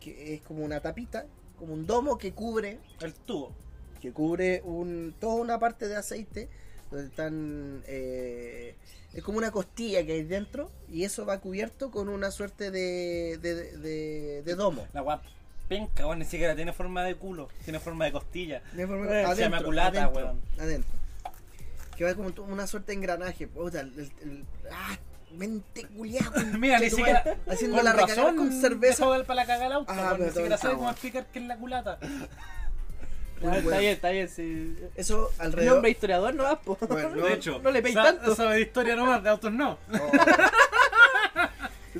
que 0.00 0.32
es 0.32 0.40
como 0.40 0.64
una 0.64 0.80
tapita, 0.80 1.26
como 1.60 1.74
un 1.74 1.86
domo 1.86 2.18
que 2.18 2.32
cubre, 2.32 2.78
El 3.00 3.14
tubo. 3.14 3.52
que 4.00 4.10
cubre 4.12 4.62
un, 4.64 5.14
toda 5.20 5.34
una 5.36 5.58
parte 5.60 5.86
de 5.86 5.94
aceite, 5.96 6.48
donde 6.90 7.06
están 7.06 7.82
eh, 7.86 8.74
es 9.14 9.22
como 9.22 9.38
una 9.38 9.50
costilla 9.52 10.04
que 10.04 10.12
hay 10.14 10.24
dentro, 10.24 10.70
y 10.90 11.04
eso 11.04 11.24
va 11.26 11.38
cubierto 11.38 11.90
con 11.92 12.08
una 12.08 12.30
suerte 12.32 12.70
de, 12.72 13.38
de, 13.40 13.76
de- 13.78 14.42
de 14.42 14.54
domo. 14.56 14.86
La 14.92 15.02
wea 15.02 15.20
penca, 15.68 16.04
weón. 16.06 16.18
Ni 16.18 16.24
siquiera 16.24 16.56
tiene 16.56 16.72
forma 16.72 17.04
de 17.04 17.14
culo. 17.14 17.48
Tiene 17.64 17.78
forma 17.78 18.06
de 18.06 18.12
costilla. 18.12 18.60
De 18.72 18.86
forma- 18.88 19.06
Eh, 19.20 19.26
se 19.36 19.42
llama 19.42 19.62
culata, 19.62 20.04
adentro, 20.04 20.24
weón. 20.24 20.40
adentro. 20.58 20.90
Que 21.96 22.04
va 22.04 22.14
como 22.14 22.32
una 22.52 22.66
suerte 22.66 22.92
de 22.92 22.96
engranaje. 22.98 23.46
Puta, 23.46 23.80
el, 23.80 23.88
el- 23.98 24.12
el- 24.22 24.44
ah, 24.72 24.98
mente 25.32 25.86
culiada. 25.86 26.42
Mira, 26.58 26.78
ni 26.78 26.90
siquiera. 26.90 27.36
Haciendo 27.48 27.76
con 27.76 27.84
la 27.84 27.92
razón 27.92 28.36
con 28.36 28.52
cerveza. 28.60 29.06
para 29.24 29.34
la 29.34 29.46
caga 29.46 29.66
el 29.66 29.72
auto. 29.72 29.92
Ah, 29.92 30.10
pero 30.12 30.26
Ni 30.26 30.30
siquiera 30.32 30.58
sabe 30.58 30.74
cómo 30.74 30.90
explicar 30.90 31.26
qué 31.32 31.38
es 31.38 31.44
la 31.46 31.56
culata. 31.56 31.98
Está 33.40 33.78
bien, 33.78 33.92
está 33.94 34.10
bien. 34.10 34.28
Sí. 34.28 34.76
Eso 34.94 35.30
El 35.38 35.46
alrededor. 35.46 35.76
hombre 35.76 35.90
historiador 35.92 36.34
no 36.34 36.42
vas. 36.42 36.58
Bueno, 36.86 37.08
no, 37.16 37.24
de 37.24 37.32
hecho, 37.32 37.58
no 37.62 37.70
le 37.70 37.80
sa- 37.90 38.02
tanto. 38.02 38.34
Sabe 38.34 38.56
de 38.56 38.60
historia 38.60 38.94
nomás, 38.96 39.22
de 39.22 39.30
autos 39.30 39.50
no. 39.50 39.78
no, 39.88 39.98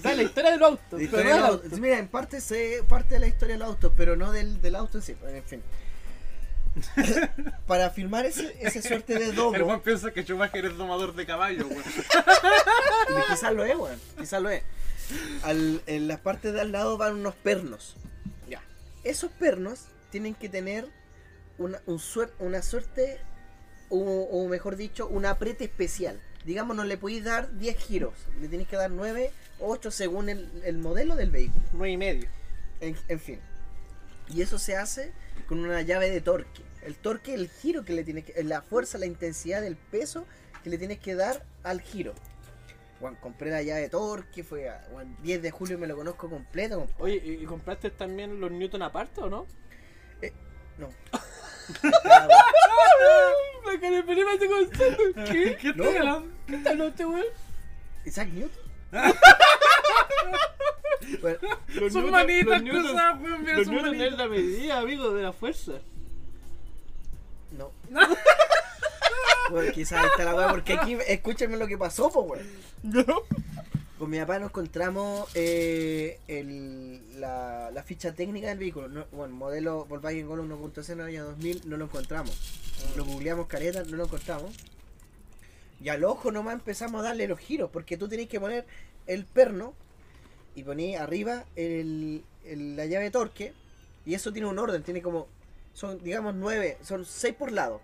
¿Sabes 0.02 0.18
la 0.18 0.22
historia 0.22 0.50
del 0.52 0.62
auto? 0.62 0.96
de 0.98 1.08
pero 1.08 1.22
historia 1.22 1.24
no 1.24 1.30
del 1.30 1.36
del 1.42 1.44
auto. 1.50 1.62
auto. 1.64 1.74
Sí, 1.76 1.80
Mira, 1.80 1.98
en 1.98 2.08
parte 2.08 2.40
sé 2.42 2.84
parte 2.88 3.14
de 3.14 3.20
la 3.20 3.26
historia 3.26 3.54
del 3.54 3.62
auto, 3.62 3.92
pero 3.96 4.16
no 4.16 4.32
del, 4.32 4.60
del 4.60 4.76
auto 4.76 4.98
en 4.98 5.02
sí. 5.02 5.16
En 5.28 5.42
fin. 5.44 5.62
Para 7.66 7.90
firmar 7.90 8.26
ese, 8.26 8.56
ese 8.60 8.80
suerte 8.82 9.18
de 9.18 9.30
El 9.30 9.34
domo, 9.34 9.58
Juan 9.64 9.80
piensa 9.80 10.12
que 10.12 10.22
Schumacher 10.22 10.64
es 10.66 10.76
domador 10.76 11.14
de 11.14 11.26
caballo, 11.26 11.66
weón. 11.66 11.82
quizás 13.30 13.52
lo 13.52 13.64
es, 13.64 13.76
weón. 13.76 13.98
Quizás 14.18 14.42
lo 14.42 14.50
es. 14.50 14.62
Al- 15.42 15.82
en 15.86 16.08
las 16.08 16.20
partes 16.20 16.52
de 16.52 16.60
al 16.60 16.72
lado 16.72 16.96
van 16.96 17.14
unos 17.16 17.34
pernos. 17.34 17.96
Ya. 18.48 18.62
Esos 19.04 19.30
pernos 19.32 19.86
tienen 20.10 20.34
que 20.34 20.48
tener 20.48 20.86
una, 21.58 21.80
un 21.86 21.98
suer- 21.98 22.32
una 22.38 22.62
suerte, 22.62 23.18
o, 23.88 23.98
o 23.98 24.48
mejor 24.48 24.76
dicho, 24.76 25.06
un 25.08 25.26
aprete 25.26 25.64
especial. 25.64 26.20
Digamos, 26.44 26.74
no 26.76 26.84
le 26.84 26.96
podéis 26.96 27.24
dar 27.24 27.52
10 27.58 27.76
giros, 27.76 28.14
le 28.40 28.48
tenéis 28.48 28.68
que 28.68 28.76
dar 28.76 28.90
9 28.90 29.30
o 29.58 29.70
8 29.72 29.90
según 29.90 30.28
el, 30.30 30.48
el 30.64 30.78
modelo 30.78 31.14
del 31.16 31.30
vehículo. 31.30 31.62
Nueve 31.72 31.92
y 31.92 31.96
medio. 31.98 32.28
En, 32.80 32.96
en 33.08 33.20
fin. 33.20 33.40
Y 34.28 34.40
eso 34.42 34.58
se 34.58 34.76
hace 34.76 35.12
con 35.46 35.60
una 35.60 35.82
llave 35.82 36.10
de 36.10 36.20
torque. 36.20 36.62
El 36.82 36.94
torque, 36.96 37.34
el 37.34 37.48
giro 37.48 37.84
que 37.84 37.92
le 37.92 38.04
tienes 38.04 38.24
que. 38.24 38.42
La 38.44 38.62
fuerza, 38.62 38.98
la 38.98 39.06
intensidad, 39.06 39.64
el 39.64 39.76
peso 39.76 40.26
que 40.64 40.70
le 40.70 40.78
tienes 40.78 40.98
que 40.98 41.14
dar 41.14 41.44
al 41.62 41.80
giro. 41.80 42.14
Juan, 43.00 43.16
compré 43.16 43.50
la 43.50 43.62
llave 43.62 43.80
de 43.82 43.88
torque, 43.88 44.44
fue 44.44 44.68
a 44.68 44.82
Juan, 44.90 45.16
10 45.22 45.40
de 45.42 45.50
julio 45.50 45.78
me 45.78 45.86
lo 45.86 45.96
conozco 45.96 46.28
completo. 46.28 46.80
comp- 46.86 46.94
Oye, 46.98 47.16
¿y 47.24 47.42
y 47.42 47.46
compraste 47.46 47.90
también 47.90 48.40
los 48.40 48.50
Newton 48.50 48.82
aparte 48.82 49.20
o 49.22 49.30
no? 49.30 49.46
No. 50.78 50.88
La 51.82 53.80
cara 53.80 54.02
de 54.02 54.38
se 54.38 54.46
concentra. 54.48 55.24
¿Qué? 55.24 55.56
¿Qué 55.60 55.72
No. 55.74 55.84
hablando? 55.84 56.28
¿Qué 56.46 56.58
tal 56.58 56.78
no 56.78 56.84
este 56.86 57.04
weón? 57.06 57.26
Isaac 58.04 58.28
Newton. 58.28 58.64
Bueno, 61.22 61.38
Los 61.68 61.92
Son 61.92 62.02
Newton- 62.04 62.10
manitas 62.10 62.46
los 62.46 62.62
Newton- 62.62 62.82
cruzadas, 62.82 63.20
weón. 63.22 63.40
Mira, 63.40 63.56
Los 63.56 63.66
son 63.66 63.74
Newton 63.74 63.94
es 63.94 63.98
manitas. 64.00 64.18
la 64.18 64.28
medida, 64.28 64.78
amigo, 64.78 65.10
de 65.14 65.22
la 65.22 65.32
fuerza. 65.32 65.72
no. 67.52 67.72
Bueno, 69.50 69.72
quizás 69.72 70.04
está 70.04 70.24
la 70.24 70.34
weá, 70.36 70.48
porque 70.50 70.74
aquí 70.74 70.96
escúchenme 71.08 71.56
lo 71.56 71.66
que 71.66 71.76
pasó, 71.76 72.08
pues 72.12 72.26
weón. 72.30 72.46
¿No? 72.84 73.04
Con 73.04 73.26
Con 73.98 74.10
mi 74.10 74.18
papá 74.20 74.38
nos 74.38 74.50
encontramos 74.50 75.28
eh, 75.34 76.20
el- 76.28 77.20
la, 77.20 77.70
la 77.72 77.82
ficha 77.82 78.14
técnica 78.14 78.46
del 78.48 78.58
vehículo. 78.58 78.88
No, 78.88 79.06
bueno, 79.10 79.34
modelo 79.34 79.86
Volkswagen 79.86 80.26
Gol 80.28 80.40
1.0 80.48 81.02
año 81.04 81.24
2000 81.24 81.62
no 81.68 81.76
lo 81.76 81.86
encontramos. 81.86 82.38
Lo 82.96 83.04
googleamos 83.04 83.46
careta, 83.48 83.82
no 83.82 83.96
lo 83.96 84.04
encontramos. 84.04 84.54
Y 85.82 85.88
al 85.88 86.04
ojo 86.04 86.30
nomás 86.30 86.54
empezamos 86.54 87.00
a 87.00 87.04
darle 87.08 87.26
los 87.26 87.38
giros, 87.40 87.70
porque 87.72 87.96
tú 87.96 88.08
tenés 88.08 88.28
que 88.28 88.38
poner 88.38 88.66
el 89.08 89.24
perno 89.26 89.74
y 90.54 90.62
poní 90.64 90.96
arriba 90.96 91.44
el, 91.56 92.24
el- 92.44 92.76
la 92.76 92.86
llave 92.86 93.04
de 93.04 93.10
torque. 93.10 93.52
Y 94.06 94.14
eso 94.14 94.32
tiene 94.32 94.48
un 94.48 94.58
orden, 94.58 94.82
tiene 94.82 95.02
como, 95.02 95.28
son 95.74 96.02
digamos 96.02 96.34
nueve, 96.34 96.78
son 96.82 97.04
seis 97.04 97.34
por 97.34 97.52
lado. 97.52 97.80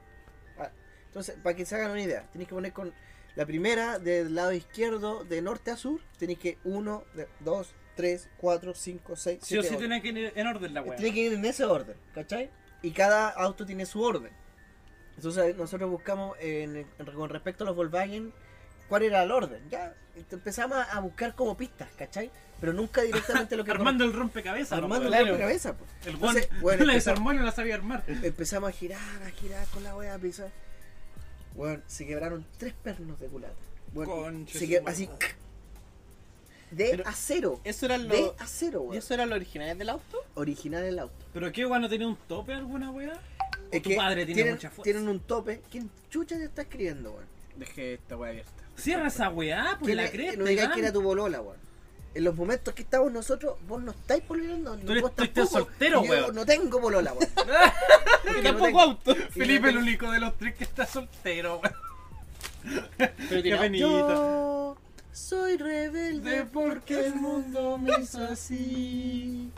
Ah, 0.58 0.70
Entonces, 1.08 1.36
para 1.42 1.54
que 1.54 1.66
se 1.66 1.74
hagan 1.76 1.90
una 1.90 2.02
idea, 2.02 2.26
tenéis 2.32 2.48
que 2.48 2.54
poner 2.54 2.72
con 2.72 2.92
la 3.34 3.44
primera 3.46 3.98
del 3.98 4.34
lado 4.34 4.52
izquierdo 4.52 5.24
de 5.24 5.42
norte 5.42 5.70
a 5.70 5.76
sur, 5.76 6.00
tenéis 6.18 6.38
que 6.38 6.58
1, 6.64 7.04
2, 7.40 7.74
3, 7.94 8.28
4, 8.38 8.74
5, 8.74 9.16
6, 9.16 9.38
Sí 9.42 9.58
o 9.58 9.62
7, 9.62 9.68
sí 9.74 9.78
tiene 9.78 10.00
que 10.02 10.08
ir 10.08 10.32
en 10.34 10.46
orden 10.46 10.72
la 10.74 10.82
weá. 10.82 10.96
Tiene 10.96 11.12
que 11.14 11.20
ir 11.20 11.32
en 11.34 11.44
ese 11.44 11.64
orden, 11.64 11.96
¿cachai? 12.14 12.50
Y 12.82 12.90
cada 12.92 13.28
auto 13.28 13.66
tiene 13.66 13.84
su 13.84 14.02
orden. 14.02 14.32
Entonces 15.16 15.56
nosotros 15.56 15.90
buscamos 15.90 16.36
en- 16.40 16.76
en- 16.76 16.86
con 17.14 17.28
respecto 17.28 17.64
a 17.64 17.66
los 17.66 17.76
Volkswagen 17.76 18.32
cuál 18.88 19.02
era 19.02 19.22
el 19.22 19.30
orden. 19.30 19.62
Ya 19.70 19.94
empezamos 20.30 20.78
a 20.78 21.00
buscar 21.00 21.34
como 21.34 21.56
pistas, 21.56 21.88
¿cachai? 21.96 22.30
Pero 22.60 22.72
nunca 22.72 23.02
directamente 23.02 23.56
lo 23.56 23.64
que 23.64 23.70
Armando 23.72 24.04
el 24.04 24.12
rompecabezas. 24.12 24.72
armando 24.72 25.08
pues, 25.08 25.20
el 25.20 25.26
weón. 25.26 25.38
cabeza. 25.38 25.74
Pues. 25.76 25.90
El 26.06 26.14
Entonces, 26.14 26.48
bueno, 26.60 26.84
la 26.86 26.92
empezamos- 26.92 26.94
desarmó 26.94 27.32
y 27.32 27.36
no 27.36 27.42
la 27.42 27.52
sabía 27.52 27.74
armar. 27.74 28.04
Empezamos 28.08 28.68
a 28.70 28.72
girar, 28.72 29.22
a 29.24 29.30
girar 29.30 29.66
con 29.68 29.82
la 29.84 29.94
wea, 29.96 30.14
a 30.14 30.18
pisar. 30.18 30.50
Bueno, 31.54 31.82
se 31.86 32.06
quebraron 32.06 32.44
tres 32.58 32.74
pernos 32.82 33.18
de 33.20 33.26
culata. 33.28 33.54
Bueno, 33.92 34.12
Conche 34.14 34.58
se 34.58 34.82
así 34.86 35.08
de 36.70 36.88
Pero- 36.90 37.06
acero. 37.06 37.60
¿Eso 37.64 37.86
era 37.86 37.98
De 37.98 38.04
lo, 38.20 38.34
acero, 38.38 38.80
¿Y 38.80 38.86
weón. 38.88 38.98
eso 38.98 39.14
era 39.14 39.24
lo 39.26 39.34
original 39.36 39.78
del 39.78 39.88
auto? 39.88 40.18
Original 40.34 40.82
el 40.84 40.98
auto. 40.98 41.24
¿Pero 41.32 41.52
qué 41.52 41.64
weón 41.64 41.82
no 41.82 41.88
tenía 41.88 42.08
un 42.08 42.16
tope 42.28 42.52
alguna 42.52 42.90
weá? 42.90 43.12
Es 43.70 43.82
tu 43.82 43.90
que 43.90 43.96
padre 43.96 44.24
tiene 44.26 44.34
tienen, 44.34 44.54
mucha 44.54 44.70
fuerza. 44.70 44.82
tienen 44.82 45.08
un 45.08 45.20
tope. 45.20 45.62
¿Quién 45.70 45.90
chucha 46.10 46.36
te 46.36 46.44
está 46.44 46.62
escribiendo, 46.62 47.12
weón? 47.12 47.24
Dejé 47.56 47.94
esta 47.94 48.16
weá 48.16 48.30
abierta. 48.30 48.52
Cierra 48.76 49.06
esa 49.08 49.30
weá, 49.30 49.76
pues 49.78 49.86
¿Quién 49.86 49.96
la 49.96 50.04
es- 50.04 50.10
cresta. 50.10 50.36
no 50.38 50.44
digáis 50.44 50.66
Iván. 50.66 50.74
que 50.74 50.80
era 50.80 50.92
tu 50.92 51.02
bolola, 51.02 51.40
weón. 51.40 51.65
En 52.16 52.24
los 52.24 52.34
momentos 52.34 52.72
que 52.72 52.82
estamos 52.82 53.12
nosotros, 53.12 53.56
vos 53.68 53.82
no 53.82 53.90
estáis 53.90 54.22
pololeando. 54.22 54.74
Tú 54.78 54.90
eres- 54.92 55.02
vos 55.02 55.14
tú 55.14 55.22
estás 55.24 55.50
tampoco. 55.50 55.70
soltero, 55.70 56.02
Yo 56.04 56.10
weón. 56.10 56.34
no 56.34 56.46
tengo 56.46 56.80
polola, 56.80 57.12
weón. 57.12 57.30
Y 58.38 58.42
no 58.42 58.42
tampoco 58.42 58.80
auto. 58.80 59.14
Felipe 59.30 59.68
el 59.68 59.76
único 59.76 60.10
de 60.10 60.20
los 60.20 60.36
tres 60.38 60.54
que 60.56 60.64
está 60.64 60.86
soltero, 60.86 61.60
weón. 61.60 61.74
Pero 62.96 63.12
Qué 63.28 63.42
tiene- 63.42 63.58
penita. 63.58 63.86
Yo 63.86 64.76
soy 65.12 65.56
rebelde 65.58 66.30
De 66.38 66.44
porque 66.46 67.06
el 67.06 67.14
mundo 67.16 67.76
me 67.78 67.92
hizo 68.00 68.24
así. 68.24 69.50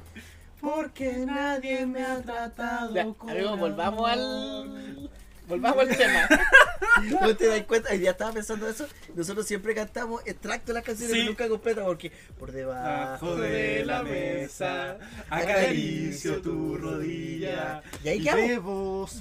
Porque 0.61 1.13
nadie 1.25 1.87
me 1.87 2.05
ha 2.05 2.21
tratado 2.23 2.93
Ya, 2.93 3.05
con 3.15 3.31
amigo, 3.31 3.57
volvamos 3.57 4.11
al. 4.11 5.11
Volvamos 5.47 5.79
al 5.89 5.97
tema. 5.97 6.29
¿No 7.21 7.37
te 7.37 7.47
das 7.47 7.63
cuenta? 7.65 7.91
Hoy 7.91 7.99
día 7.99 8.11
estaba 8.13 8.33
pensando 8.33 8.69
eso. 8.69 8.87
Nosotros 9.15 9.47
siempre 9.47 9.75
cantamos 9.75 10.23
extracto 10.27 10.69
de 10.69 10.75
las 10.75 10.85
canciones 10.85 11.17
Sí. 11.17 11.25
nunca 11.27 11.49
completas 11.49 11.85
porque 11.85 12.13
por 12.39 12.53
debajo 12.53 13.37
de 13.37 13.85
la 13.85 14.03
mesa 14.03 14.99
acaricio 15.29 16.41
tu 16.43 16.77
rodilla. 16.77 17.83
Y 18.05 18.09
ahí 18.09 18.21
quedamos. 18.23 19.21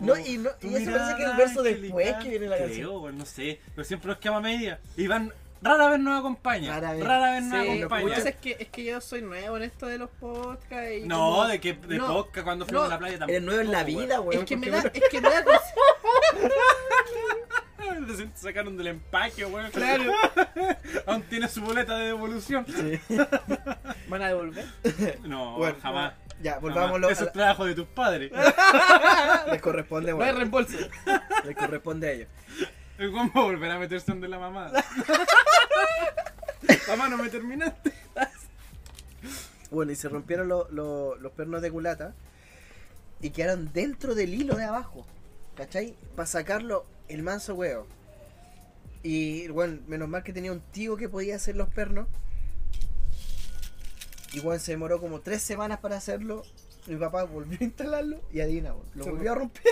No, 0.00 0.16
y, 0.18 0.38
no, 0.38 0.50
y 0.62 0.74
eso 0.74 0.90
parece 0.92 1.16
que 1.16 1.22
es 1.24 1.30
el 1.30 1.36
verso 1.36 1.62
después 1.62 2.14
que 2.22 2.28
viene 2.30 2.46
la 2.48 2.58
canción. 2.58 2.76
Creo, 3.02 3.12
no 3.12 3.24
sé. 3.26 3.60
Pero 3.74 3.84
siempre 3.84 4.08
nos 4.08 4.18
quedamos 4.18 4.38
a 4.40 4.42
media. 4.42 4.80
Iván 4.96 5.32
rara 5.62 5.88
vez 5.88 6.00
nos 6.00 6.18
acompaña. 6.20 6.78
Rara 6.80 6.92
vez. 7.32 7.44
nos 7.44 7.62
Sí, 7.66 7.78
acompaña. 7.78 8.02
pucha, 8.16 8.28
es 8.28 8.36
que, 8.36 8.56
es 8.60 8.68
que 8.68 8.84
yo 8.84 9.00
soy 9.00 9.22
nuevo 9.22 9.56
en 9.56 9.62
esto 9.64 9.86
de 9.86 9.98
los 9.98 10.10
podcasts. 10.10 10.92
Y 11.02 11.06
No, 11.08 11.16
como- 11.18 11.46
de 11.46 11.60
que 11.60 11.72
de 11.74 11.98
No, 11.98 12.06
podcast 12.08 12.44
cuando 12.44 12.66
fuimos 12.66 12.82
no, 12.84 12.86
a 12.88 12.94
la 12.94 12.98
playa 12.98 13.18
tampoco. 13.18 13.30
Eres 13.32 13.42
nuevo 13.42 13.60
en 13.60 13.72
la 13.72 13.84
vida, 13.84 14.20
weón. 14.20 14.42
Es 14.42 14.48
que 14.48 14.56
me 14.56 14.70
da, 14.70 14.78
es 14.92 15.02
que 15.10 15.20
me 15.20 15.28
da. 15.30 15.44
Se 18.16 18.28
sacaron 18.34 18.76
del 18.76 18.88
empaque, 18.88 19.44
weón. 19.46 19.70
Claro. 19.70 20.12
Aún 21.06 21.22
tiene 21.22 21.48
su 21.48 21.60
boleta 21.62 21.96
de 21.98 22.06
devolución. 22.06 22.66
¿Van 24.08 24.22
a 24.22 24.28
devolver? 24.28 24.64
No, 25.24 25.56
Bueno, 25.56 25.76
jamás. 25.82 26.12
Ya, 26.42 26.58
volvámoslo. 26.58 27.08
Eso 27.08 27.24
es 27.24 27.32
trabajo 27.32 27.64
de 27.64 27.74
tus 27.74 27.86
padres. 27.86 28.30
Les 29.50 29.60
corresponde, 29.62 30.10
No 30.12 30.18
hay 30.18 30.24
bueno, 30.24 30.38
reembolso. 30.38 30.76
les 31.44 31.56
corresponde 31.56 32.08
a 32.08 32.12
ellos. 32.12 32.28
¿Cómo 32.98 33.30
volver 33.34 33.70
a 33.70 33.78
meterse 33.78 34.12
donde 34.12 34.28
la 34.28 34.38
mamá? 34.38 34.72
mamá, 36.88 37.08
no 37.08 37.18
me 37.18 37.28
terminaste. 37.28 37.92
Bueno, 39.70 39.92
y 39.92 39.96
se 39.96 40.08
rompieron 40.08 40.48
lo- 40.48 40.68
lo- 40.70 41.16
los 41.16 41.32
pernos 41.32 41.60
de 41.60 41.70
culata 41.70 42.14
y 43.20 43.30
quedaron 43.30 43.72
dentro 43.72 44.14
del 44.14 44.34
hilo 44.34 44.54
de 44.56 44.64
abajo. 44.64 45.06
¿Cachai? 45.56 45.94
Para 46.14 46.26
sacarlo 46.26 46.86
el 47.08 47.22
manso 47.22 47.54
huevo. 47.54 47.86
Y 49.02 49.48
bueno, 49.48 49.78
menos 49.86 50.08
mal 50.08 50.22
que 50.22 50.32
tenía 50.32 50.52
un 50.52 50.60
tío 50.60 50.96
que 50.96 51.08
podía 51.08 51.36
hacer 51.36 51.56
los 51.56 51.68
pernos. 51.68 52.06
Y 54.32 54.40
bueno, 54.40 54.60
se 54.60 54.72
demoró 54.72 55.00
como 55.00 55.20
tres 55.20 55.42
semanas 55.42 55.78
para 55.78 55.96
hacerlo. 55.96 56.42
Mi 56.86 56.96
papá 56.96 57.24
volvió 57.24 57.58
a 57.60 57.64
instalarlo 57.64 58.20
y 58.32 58.40
adivina, 58.40 58.74
lo 58.94 59.04
volvió 59.06 59.32
a 59.32 59.34
romper. 59.34 59.62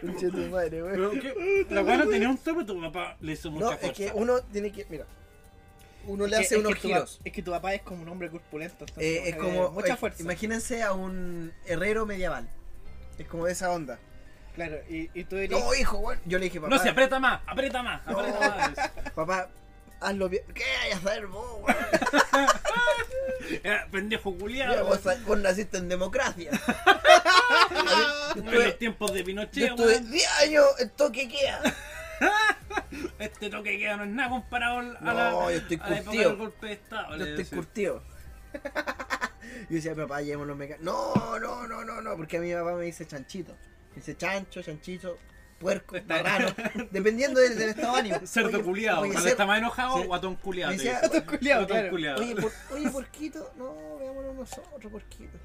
Conche 0.00 0.30
tu 0.30 0.36
madre, 0.50 0.82
weón. 0.82 0.94
Pero 0.94 1.10
que 1.10 1.66
la 1.70 1.82
weá 1.82 1.96
no 1.96 2.08
tenía 2.08 2.28
un 2.28 2.38
tope, 2.38 2.64
tu 2.64 2.80
papá 2.80 3.16
le 3.20 3.32
hizo 3.32 3.50
mucha 3.50 3.64
No, 3.64 3.70
fuerza. 3.72 3.86
es 3.86 3.92
que 3.92 4.10
uno 4.14 4.40
tiene 4.42 4.72
que. 4.72 4.86
Mira, 4.88 5.04
uno 6.06 6.26
le 6.26 6.36
hace 6.36 6.56
unos 6.56 6.74
giros. 6.76 7.20
Es 7.24 7.32
que 7.32 7.42
tu 7.42 7.50
papá 7.50 7.74
es 7.74 7.82
como 7.82 8.02
un 8.02 8.08
hombre 8.08 8.30
corpulento. 8.30 8.84
entonces 8.84 9.04
Eh, 9.04 9.28
es 9.28 9.34
eh, 9.34 9.38
como. 9.38 9.70
Mucha 9.70 9.94
eh, 9.94 9.96
fuerza. 9.96 10.22
Imagínense 10.22 10.82
a 10.82 10.92
un 10.92 11.52
herrero 11.66 12.06
medieval. 12.06 12.48
Es 13.18 13.26
como 13.26 13.46
de 13.46 13.52
esa 13.52 13.70
onda. 13.72 13.98
Claro, 14.54 14.76
y, 14.88 15.08
y 15.14 15.24
tú 15.24 15.36
dirías. 15.36 15.60
No, 15.60 15.74
hijo, 15.74 15.98
bueno. 15.98 16.20
Yo 16.24 16.38
le 16.38 16.44
dije, 16.46 16.60
papá. 16.60 16.74
No 16.74 16.82
se 16.82 16.88
aprieta 16.88 17.20
más, 17.20 17.40
aprieta 17.46 17.82
más, 17.82 18.02
aprieta 18.06 18.40
más. 18.74 19.12
Papá, 19.14 19.50
hazlo 20.00 20.28
bien. 20.28 20.42
¿Qué 20.54 20.64
hay 20.64 20.92
a 20.92 20.96
hacer 20.96 21.26
vos, 21.26 21.60
weón? 21.62 21.76
Era 23.62 23.86
pendejo 23.90 24.36
culiado. 24.36 24.84
vos, 24.86 25.00
vos 25.26 25.38
naciste 25.38 25.78
en 25.78 25.88
democracia. 25.88 26.50
yo 27.70 28.40
En 28.40 28.46
estuve, 28.48 28.64
los 28.66 28.78
tiempos 28.78 29.12
de 29.12 29.18
yo 29.20 29.24
Pinochet, 29.26 29.68
estuve 29.70 29.86
weón. 29.86 30.10
10 30.10 30.32
años 30.42 30.64
en 30.78 30.90
toque 30.90 31.28
queda. 31.28 31.62
Este 33.18 33.48
toque 33.50 33.78
queda 33.78 33.96
no 33.96 34.04
es 34.04 34.10
nada 34.10 34.30
comparado 34.30 34.78
a 34.78 34.82
No, 34.82 35.12
la, 35.12 35.30
yo 35.30 35.50
estoy 35.50 35.78
a 35.80 35.88
la 35.88 35.96
época 35.98 36.04
curtido. 36.10 36.28
del 36.30 36.38
golpe 36.38 36.66
de 36.66 36.72
Estado. 36.72 37.16
Yo 37.16 37.24
estoy 37.24 37.44
curtido. 37.44 38.02
Yo 38.54 39.66
decía, 39.76 39.94
papá, 39.94 40.20
llevémoslo 40.22 40.56
mecánicos. 40.56 40.84
No, 40.84 41.38
no, 41.38 41.66
no, 41.68 41.84
no, 41.84 42.00
no, 42.00 42.16
porque 42.16 42.38
a 42.38 42.40
mi 42.40 42.52
papá 42.52 42.72
me 42.74 42.84
dice 42.84 43.06
chanchito. 43.06 43.52
Me 43.90 43.96
dice 43.96 44.16
chancho, 44.16 44.62
chanchito, 44.62 45.18
puerco, 45.58 45.96
marrano. 46.06 46.48
Dependiendo 46.90 47.40
del, 47.40 47.58
del 47.58 47.70
estado 47.70 47.94
de 47.94 48.00
ánimo. 48.00 48.20
Cerdo 48.26 48.62
culiado. 48.62 48.98
Cuando 49.00 49.18
cer- 49.20 49.28
está 49.28 49.46
más 49.46 49.58
enojado, 49.58 49.98
Sí. 50.00 50.06
guatón 50.06 50.36
culiado. 50.36 50.72
Guatón 50.74 51.38
claro. 51.38 51.90
culiado. 51.90 52.20
Oye, 52.22 52.36
por, 52.36 52.52
oye, 52.72 52.90
porquito, 52.90 53.52
no, 53.56 53.98
veámonos 53.98 54.34
nosotros, 54.34 54.90
porquito. 54.92 55.38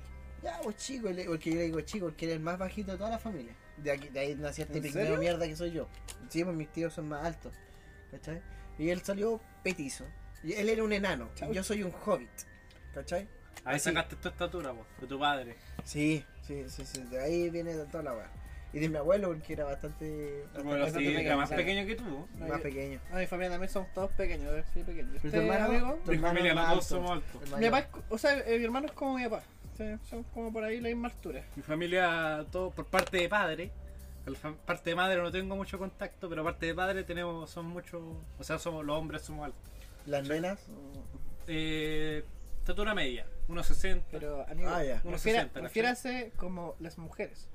Ya, 0.43 0.59
pues 0.61 0.75
chico, 0.75 1.07
porque 1.27 1.49
yo 1.51 1.55
le 1.55 1.63
digo 1.63 1.81
chico, 1.81 2.05
porque 2.07 2.25
eres 2.25 2.35
el 2.37 2.41
más 2.43 2.57
bajito 2.57 2.91
de 2.91 2.97
toda 2.97 3.09
la 3.09 3.19
familia. 3.19 3.55
De, 3.77 3.91
aquí, 3.91 4.09
de 4.09 4.19
ahí 4.19 4.35
nació 4.35 4.65
este 4.65 4.77
¿En 4.77 4.83
pigmeo 4.83 5.03
serio? 5.05 5.19
mierda 5.19 5.47
que 5.47 5.55
soy 5.55 5.71
yo. 5.71 5.87
Sí, 6.29 6.43
pues 6.43 6.55
mis 6.55 6.69
tíos 6.69 6.93
son 6.93 7.07
más 7.09 7.23
altos. 7.25 7.53
¿Cachai? 8.11 8.41
Y 8.77 8.89
él 8.89 9.01
salió 9.01 9.39
petizo. 9.63 10.05
Y 10.43 10.53
él 10.53 10.67
era 10.69 10.83
un 10.83 10.91
enano. 10.91 11.29
Chau. 11.35 11.51
Yo 11.53 11.63
soy 11.63 11.83
un 11.83 11.93
hobbit. 12.05 12.29
¿Cachai? 12.93 13.27
Ahí 13.63 13.77
Así. 13.77 13.85
sacaste 13.85 14.17
tu 14.17 14.27
estatura, 14.27 14.71
vos, 14.71 14.85
de 14.99 15.07
tu 15.07 15.17
padre. 15.17 15.55
Sí, 15.85 16.25
sí, 16.45 16.65
sí, 16.67 16.83
sí. 16.85 17.01
De 17.03 17.21
ahí 17.21 17.49
viene 17.49 17.73
toda 17.85 18.03
la 18.03 18.13
weá. 18.13 18.29
Y 18.73 18.79
de 18.79 18.89
mi 18.89 18.97
abuelo, 18.97 19.27
porque 19.29 19.53
era 19.53 19.65
bastante, 19.65 20.41
bastante, 20.45 20.63
Bueno, 20.67 20.83
bastante 20.83 20.99
sí, 21.07 21.11
era 21.11 21.19
pequeño, 21.19 21.37
más 21.37 21.49
sí. 21.49 21.55
pequeño 21.55 21.85
que 21.85 21.95
tú. 21.95 22.03
No, 22.39 22.47
más 22.47 22.57
yo- 22.57 22.63
pequeño. 22.63 22.99
A 23.11 23.17
mi 23.17 23.27
familia 23.27 23.51
también 23.51 23.71
somos 23.71 23.93
todos 23.93 24.11
pequeños, 24.13 24.65
sí, 24.73 24.83
pequeños. 24.83 25.09
Pero 25.11 25.21
tu 25.21 25.27
¿Usted, 25.27 25.39
hermano, 25.43 25.65
amigo? 25.65 25.99
tu 26.03 26.09
Mi 26.11 26.15
hermano 26.17 26.33
familia, 26.39 26.53
los 26.55 26.75
dos 26.75 26.85
somos 26.87 27.11
altos. 27.11 27.59
Mi 27.59 27.69
papá 27.69 27.87
o 28.09 28.17
sea, 28.17 28.39
eh, 28.39 28.57
mi 28.57 28.65
hermano 28.65 28.87
es 28.87 28.93
como 28.93 29.15
mi 29.17 29.23
papá. 29.25 29.43
Sí, 29.77 29.83
son 30.09 30.23
como 30.25 30.51
por 30.51 30.63
ahí 30.63 30.79
la 30.81 30.89
misma 30.89 31.07
altura. 31.09 31.43
Mi 31.55 31.61
familia, 31.63 32.45
todo 32.51 32.71
por 32.71 32.85
parte 32.85 33.17
de 33.17 33.29
padre. 33.29 33.71
Por 34.25 34.35
parte 34.57 34.89
de 34.89 34.95
madre 34.95 35.21
no 35.21 35.31
tengo 35.31 35.55
mucho 35.55 35.77
contacto, 35.77 36.27
pero 36.29 36.43
parte 36.43 36.65
de 36.67 36.73
padre 36.73 37.03
tenemos, 37.03 37.49
son 37.51 37.65
muchos, 37.67 38.01
o 38.39 38.43
sea, 38.43 38.57
somos 38.57 38.83
los 38.85 38.97
hombres 38.97 39.21
somos 39.21 39.45
altos. 39.45 39.61
Las 40.05 40.27
nenas. 40.27 40.59
Eh, 41.47 42.23
estatura 42.59 42.93
media, 42.95 43.25
1,60. 43.49 44.03
Pero, 44.11 44.45
amigo, 44.49 44.69
Ah, 44.69 44.83
ya. 44.83 45.01
Unos 45.03 45.15
refiera- 45.21 45.39
60, 45.41 45.53
¿cachai? 45.53 45.63
refiérase 45.63 46.31
como 46.37 46.75
las 46.79 46.97
mujeres. 46.97 47.47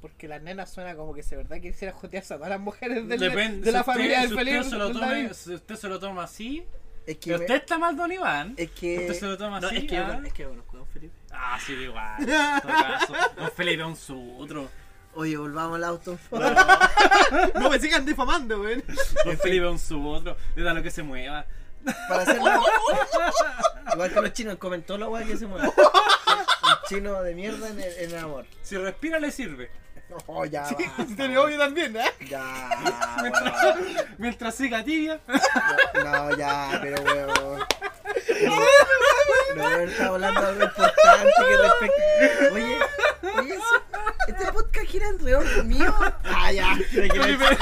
Porque 0.00 0.28
las 0.28 0.40
nenas 0.42 0.72
suena 0.72 0.94
como 0.94 1.12
que 1.12 1.22
si 1.24 1.30
de 1.30 1.38
verdad 1.38 1.60
quisiera 1.60 1.92
jotearse 1.92 2.34
a 2.34 2.36
todas 2.36 2.50
las 2.50 2.60
mujeres 2.60 3.08
del- 3.08 3.18
Depende, 3.18 3.64
de 3.66 3.72
la 3.72 3.78
si 3.78 3.90
usted- 3.90 3.92
familia 3.92 4.20
del 4.20 4.28
si 4.28 4.34
usted 4.34 4.44
Felipe. 4.46 4.64
se 4.70 4.76
lo 4.76 4.92
tome-. 4.92 5.34
Si 5.34 5.54
usted 5.54 5.74
se 5.76 5.88
lo 5.88 5.98
toma 5.98 6.22
así, 6.24 6.64
Es 7.06 7.16
que. 7.16 7.20
pero 7.26 7.38
me- 7.38 7.44
usted 7.46 7.54
está 7.56 7.78
mal, 7.78 7.96
don 7.96 8.12
Iván. 8.12 8.54
Es 8.56 8.70
que. 8.70 8.98
Usted 9.00 9.14
se 9.14 9.26
lo 9.26 9.36
toma 9.38 9.60
No, 9.60 9.66
así. 9.66 9.76
es 9.78 9.84
que, 9.86 9.98
ah. 9.98 10.18
yo- 10.20 10.26
es 10.26 10.32
que 10.32 10.42
yo 10.44 10.48
conozco 10.50 10.76
a 10.76 10.78
don 10.78 10.88
Felipe. 10.88 11.14
Ah, 11.32 11.58
sí, 11.64 11.72
igual. 11.72 12.16
Todo. 13.06 13.42
Don 13.42 13.50
Felipe 13.52 13.82
es 13.82 13.88
un 13.88 13.96
sutro. 13.96 14.68
Oye, 15.14 15.36
volvamos 15.36 15.76
al 15.76 15.84
auto. 15.84 16.16
No 17.54 17.68
me 17.70 17.78
sigan 17.80 18.06
difamando, 18.06 18.60
weón. 18.60 18.84
Don 19.24 19.36
Felipe 19.38 19.66
es 19.66 19.72
un 19.72 19.78
sub 19.78 20.06
otro, 20.06 20.36
le 20.54 20.62
da 20.62 20.72
lo 20.74 20.82
que 20.82 20.90
se 20.92 21.02
mueva. 21.02 21.44
Para 22.08 22.22
hacerlo. 22.22 22.44
Igual 23.94 24.12
que 24.14 24.20
los 24.20 24.32
chinos, 24.32 24.56
comentó 24.58 24.96
la 24.98 25.08
weá 25.08 25.24
que 25.24 25.36
se 25.36 25.46
mueve. 25.46 25.68
Un 25.68 26.88
chino 26.88 27.22
de 27.22 27.34
mierda 27.34 27.68
en, 27.68 27.80
el- 27.80 27.92
en 27.98 28.10
el 28.10 28.18
amor. 28.18 28.46
Si 28.62 28.76
respira 28.76 29.18
le 29.18 29.30
sirve. 29.30 29.70
Oh, 30.26 30.44
ya. 30.44 30.64
Sí, 30.66 30.74
obvio 31.36 31.58
también, 31.58 31.96
¿eh? 31.96 32.10
Ya, 32.28 32.70
Mientras, 33.22 33.64
weón. 33.64 33.96
mientras 34.18 34.54
siga 34.54 34.84
tibia. 34.84 35.20
No, 35.94 36.36
ya, 36.36 36.78
pero 36.82 37.02
weón. 37.02 37.28
No, 39.56 39.62
weón, 39.62 39.88
está 39.88 40.06
hablando 40.06 40.40
de 40.40 40.46
algo 40.48 40.64
importante 40.64 41.90
que. 41.96 42.48
Oye, 42.52 42.78
oye. 43.38 43.58
¿este 44.28 44.52
podcast 44.52 44.86
gira 44.86 45.08
alrededor 45.08 45.64
mío? 45.64 45.94
Ah, 46.24 46.52
ya. 46.52 46.76
Felipe. 46.90 47.58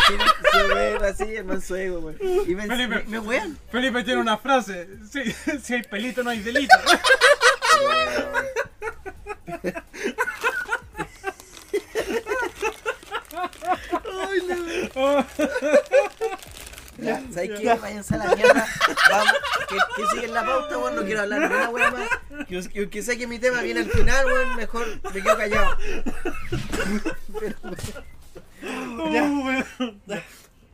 se 0.52 1.06
así, 1.06 1.36
el 1.36 1.44
mansuego, 1.44 1.98
weón. 2.00 2.18
Y 2.46 2.54
me, 2.54 2.66
Felipe. 2.66 3.04
me, 3.06 3.18
wean. 3.18 3.58
Felipe 3.70 4.04
tiene 4.04 4.20
una 4.20 4.36
frase. 4.38 4.88
Si, 5.10 5.32
si 5.62 5.74
hay 5.74 5.82
pelito 5.82 6.22
no 6.22 6.30
hay 6.30 6.40
delito. 6.40 6.76
Ya, 16.98 17.20
¿sabes 17.32 17.60
qué? 17.60 17.74
Váyanse 17.74 18.14
a 18.14 18.18
la 18.18 18.34
mierda. 18.34 18.66
Vamos, 19.10 19.32
que, 19.68 19.76
que 19.96 20.06
siguen 20.08 20.32
la 20.34 20.46
pauta, 20.46 20.78
weón. 20.78 20.96
No 20.96 21.04
quiero 21.04 21.20
hablar 21.22 21.48
de 21.48 21.66
weá 21.68 21.90
más. 21.90 22.08
Que, 22.48 22.68
que, 22.70 22.88
que 22.90 23.02
sé 23.02 23.18
que 23.18 23.26
mi 23.26 23.38
tema 23.38 23.60
viene 23.60 23.80
al 23.80 23.90
final, 23.90 24.24
weón. 24.26 24.56
Mejor 24.56 24.86
me 25.12 25.22
quedo 25.22 25.36
callado. 25.36 25.76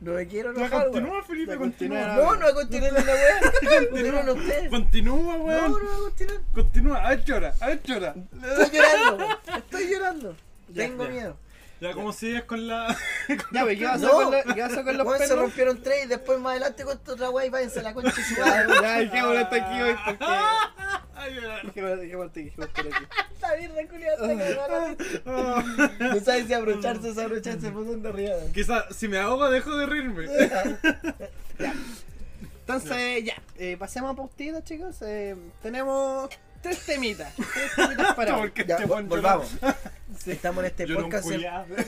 No 0.01 0.11
me 0.15 0.27
quiero 0.27 0.51
Ya 0.53 0.59
enojar, 0.65 0.79
weón. 0.89 0.91
continúa, 0.91 1.23
Felipe, 1.23 1.55
continúa. 1.55 1.99
continúa. 1.99 2.15
No, 2.25 2.35
no 2.35 2.41
va 2.41 2.49
a 2.49 2.53
continuar 2.53 2.89
en 2.97 3.05
la 3.05 3.13
weá. 3.13 3.41
Continúen 3.89 4.29
ustedes. 4.29 4.69
Continúa, 4.69 5.37
No, 5.37 5.43
weón. 5.43 5.71
no 5.71 5.77
va 5.89 5.95
a 5.95 5.99
continuar. 5.99 6.41
Continúa, 6.53 6.97
a 7.05 7.09
ver 7.09 7.23
llora, 7.23 7.53
a 7.61 7.67
ver 7.67 7.83
llora. 7.83 8.15
Estoy 8.33 8.69
llorando, 8.79 9.15
weón. 9.17 9.37
Estoy 9.57 9.87
llorando. 9.89 10.35
Tengo 10.75 11.05
miedo. 11.07 11.37
Ya, 11.81 11.91
como 11.93 12.13
sigues 12.13 12.43
con 12.43 12.65
la. 12.67 12.95
Ya, 13.51 13.63
pues, 13.63 13.77
¿qué 13.77 13.85
pasó, 13.85 14.05
No. 14.07 14.11
con, 14.13 14.31
lo- 14.31 14.53
qué 14.55 14.61
pasó 14.61 14.83
con 14.83 14.97
los 14.97 15.17
se 15.27 15.35
rompieron 15.35 15.81
tres 15.83 16.05
y 16.05 16.07
después 16.07 16.39
más 16.39 16.51
adelante 16.51 16.83
con 16.85 16.97
otra 16.97 17.29
weá 17.29 17.45
y 17.45 17.49
váyanse 17.49 17.79
a 17.79 17.83
la 17.83 17.93
concha 17.93 18.11
de 18.15 18.23
su 18.23 18.39
madre. 18.39 18.73
Ya, 18.81 18.97
dejémoslo 18.99 19.39
hasta 19.39 19.55
aquí 19.55 19.81
hoy 19.81 19.95
porque... 20.05 20.25
Dejémoslo 21.65 21.97
dejémoslo 21.97 22.25
hasta 22.25 22.39
aquí, 22.39 22.49
dejémoslo 22.49 22.63
hasta 22.65 22.81
aquí. 22.81 22.89
Esta 23.33 23.55
mierda 23.57 23.87
culiada 23.87 24.33
está 24.33 24.55
cagada. 25.25 26.13
No 26.13 26.19
sabes 26.21 26.47
si 26.47 26.53
abrocharse 26.53 27.07
o 27.07 27.13
desabrocharse 27.13 27.67
el 27.67 27.73
botón 27.73 28.01
de 28.03 28.09
arriba. 28.09 28.33
Quizá 28.53 28.91
si 28.93 29.07
me 29.07 29.17
ahogo 29.17 29.49
dejo 29.49 29.75
de 29.77 29.85
reírme. 29.85 30.25
Entonces, 32.61 33.25
ya, 33.25 33.33
eh, 33.57 33.75
pasemos 33.77 34.11
a 34.11 34.15
pautitas, 34.15 34.63
chicos. 34.63 34.95
Eh, 35.01 35.35
tenemos 35.61 36.29
tres 36.63 36.79
temitas. 36.85 37.33
Tres 37.35 37.75
temitas 37.75 38.15
para. 38.15 38.37
Porque 38.39 38.65
Ya, 38.65 38.75
este 38.77 38.87
volvamos. 38.87 39.51
Estamos 40.27 40.63
en 40.63 40.69
este 40.71 40.87
podcast, 40.87 41.29
en, 41.31 41.43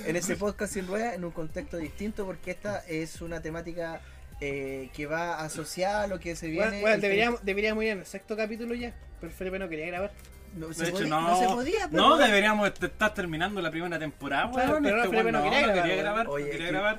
en 0.08 0.15
ese 0.15 0.36
podcast 0.36 0.74
sin 0.74 0.88
ruedas, 0.88 1.13
en 1.15 1.24
un 1.25 1.32
contexto 1.32 1.77
distinto, 1.77 2.25
porque 2.25 2.51
esta 2.51 2.79
es 2.88 3.22
una 3.22 3.39
temática 3.41 4.01
eh, 4.41 4.89
que 4.96 5.05
va 5.05 5.39
asociada 5.41 6.03
a 6.03 6.08
lo 6.08 6.20
que 6.20 6.36
se 6.36 6.48
viene. 6.48 6.82
Bueno, 6.82 6.98
deberíamos, 6.98 7.46
deberíamos 7.46 7.84
ir 7.84 7.91
en 7.91 8.00
el 8.00 8.05
sexto 8.05 8.36
capítulo 8.36 8.74
ya, 8.74 8.94
pero 9.22 9.32
Felipe 9.32 9.60
no 9.60 9.70
quería 9.70 9.86
grabar. 9.88 10.12
No, 10.55 10.67
De 10.70 10.74
se 10.74 10.84
hecho, 10.86 10.94
podía- 10.94 11.08
no. 11.10 11.22
no 11.22 11.39
se 11.39 11.46
podía, 11.48 11.88
pero 11.91 12.01
No, 12.01 12.10
bueno. 12.12 12.25
deberíamos 12.25 12.67
est- 12.67 12.84
estar 12.84 13.13
terminando 13.13 13.62
la 13.62 13.70
primera 13.70 14.00
temporada, 14.00 14.50
Claro, 14.51 14.79
pero 14.82 14.88
Este 14.88 14.91
no, 14.91 15.01
Felipe 15.12 15.17
weón 15.17 15.32
no 15.34 15.38
no, 15.39 15.44
quería 15.44 15.62
no 15.62 15.67
grabar, 15.67 15.84
quería 15.84 15.94
weón. 15.96 16.03
grabar. 16.05 16.27
Oye, 16.29 16.46
no 16.46 16.51
quería 16.51 16.65
es 16.65 16.72
que- 16.72 16.77
grabar. 16.77 16.98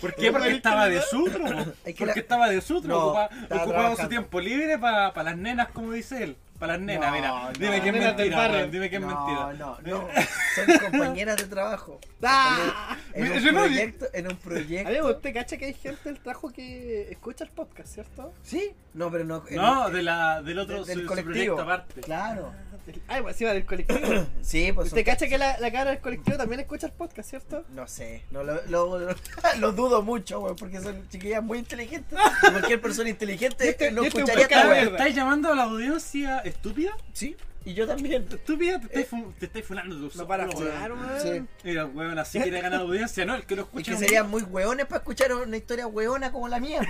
¿Por 0.00 0.14
qué? 0.14 0.32
Porque 0.32 0.50
estaba 0.52 0.88
de 0.88 1.02
sutro. 1.02 1.44
Porque 1.84 2.06
la- 2.06 2.12
estaba 2.12 2.48
de 2.48 2.60
sutro. 2.62 3.12
Ocupaba 3.50 3.94
su 3.96 4.08
tiempo 4.08 4.40
libre 4.40 4.78
para 4.78 5.12
las 5.22 5.36
nenas, 5.36 5.68
como 5.68 5.92
dice 5.92 6.22
él. 6.24 6.36
Para 6.62 6.74
las 6.74 6.82
nenas, 6.82 7.10
No, 7.10 7.16
mira. 7.16 7.28
no. 7.28 7.52
Dime 7.58 7.82
que 7.82 7.88
es 7.88 7.92
mentira, 7.94 8.48
weón, 8.52 8.70
Dime 8.70 8.88
que 8.88 8.94
es 8.96 9.02
no, 9.02 9.08
mentira. 9.08 9.52
No, 9.58 9.78
no, 9.82 10.08
son 10.54 10.78
compañeras 10.90 11.36
de 11.38 11.44
trabajo. 11.46 11.98
¡Ah! 12.22 12.96
En 13.14 13.32
un 13.32 13.38
yo 13.40 13.50
no 13.52 13.58
proyecto, 13.62 14.06
en 14.14 14.28
un 14.28 14.36
proyecto. 14.36 14.88
Amigo, 14.88 15.08
usted 15.10 15.34
cacha 15.34 15.56
que 15.56 15.64
hay 15.64 15.74
gente 15.74 16.00
del 16.08 16.20
trabajo 16.20 16.50
que 16.52 17.10
escucha 17.10 17.42
el 17.42 17.50
podcast, 17.50 17.88
¿cierto? 17.92 18.32
¿Sí? 18.44 18.70
No, 18.94 19.10
pero 19.10 19.24
no. 19.24 19.42
No, 19.50 19.90
de 19.90 20.04
la, 20.04 20.40
del 20.40 20.60
otro 20.60 20.84
del 20.84 20.94
su- 20.98 21.02
su 21.02 21.06
colectivo. 21.08 21.32
proyecto 21.56 21.62
aparte. 21.62 22.00
Claro. 22.02 22.52
Ay, 23.08 23.22
pues 23.22 23.40
iba 23.40 23.52
del 23.52 23.64
colectivo. 23.64 24.00
Sí, 24.42 24.72
pues. 24.72 24.88
Usted 24.88 25.04
cacha 25.04 25.28
que 25.28 25.38
la, 25.38 25.58
la 25.58 25.70
cara 25.70 25.90
del 25.90 26.00
colectivo 26.00 26.36
también 26.36 26.60
escucha 26.60 26.86
el 26.88 26.92
podcast, 26.92 27.30
¿cierto? 27.30 27.64
No 27.70 27.86
sé, 27.86 28.24
no, 28.30 28.42
lo, 28.42 28.60
lo, 28.66 28.98
lo- 28.98 29.16
lo 29.60 29.72
dudo 29.72 30.02
mucho, 30.02 30.40
güey, 30.40 30.54
porque 30.56 30.80
son 30.80 31.08
chiquillas 31.08 31.42
muy 31.42 31.58
inteligentes. 31.58 32.18
Cualquier 32.40 32.80
persona 32.80 33.08
inteligente 33.08 33.68
Este- 33.68 33.90
no 33.92 34.02
este 34.02 34.18
escucharía 34.20 34.44
esta 34.44 34.64
mierda. 34.64 34.90
¿Estáis 34.96 35.14
llamando 35.14 35.50
a 35.52 35.54
la 35.54 35.62
audiencia 35.64 36.38
estúpida? 36.40 36.90
Sí, 37.12 37.36
y 37.64 37.74
yo 37.74 37.86
también. 37.86 38.26
Estúpida, 38.28 38.80
te 38.80 38.86
estáis, 38.86 39.06
fu- 39.08 39.32
te 39.38 39.46
estáis 39.46 39.64
funando 39.64 39.94
tú 39.96 40.10
No 40.18 40.26
para 40.26 40.44
weón. 40.46 40.56
jugar, 40.56 40.92
weón. 40.92 41.20
Sí. 41.22 41.42
Mira, 41.62 41.86
weón, 41.86 42.18
así 42.18 42.40
quiere 42.40 42.60
ganar 42.60 42.80
audiencia, 42.82 43.24
¿no? 43.24 43.36
El 43.36 43.44
que 43.46 43.54
lo 43.54 43.62
Y 43.62 43.64
escucha. 43.66 43.84
que 43.84 43.90
es 43.92 43.96
un- 43.98 44.04
serían 44.04 44.28
muy 44.30 44.42
hueones 44.42 44.86
para 44.86 44.98
escuchar 44.98 45.32
una 45.34 45.56
historia 45.56 45.86
hueona 45.86 46.32
como 46.32 46.48
la 46.48 46.58
mía, 46.58 46.80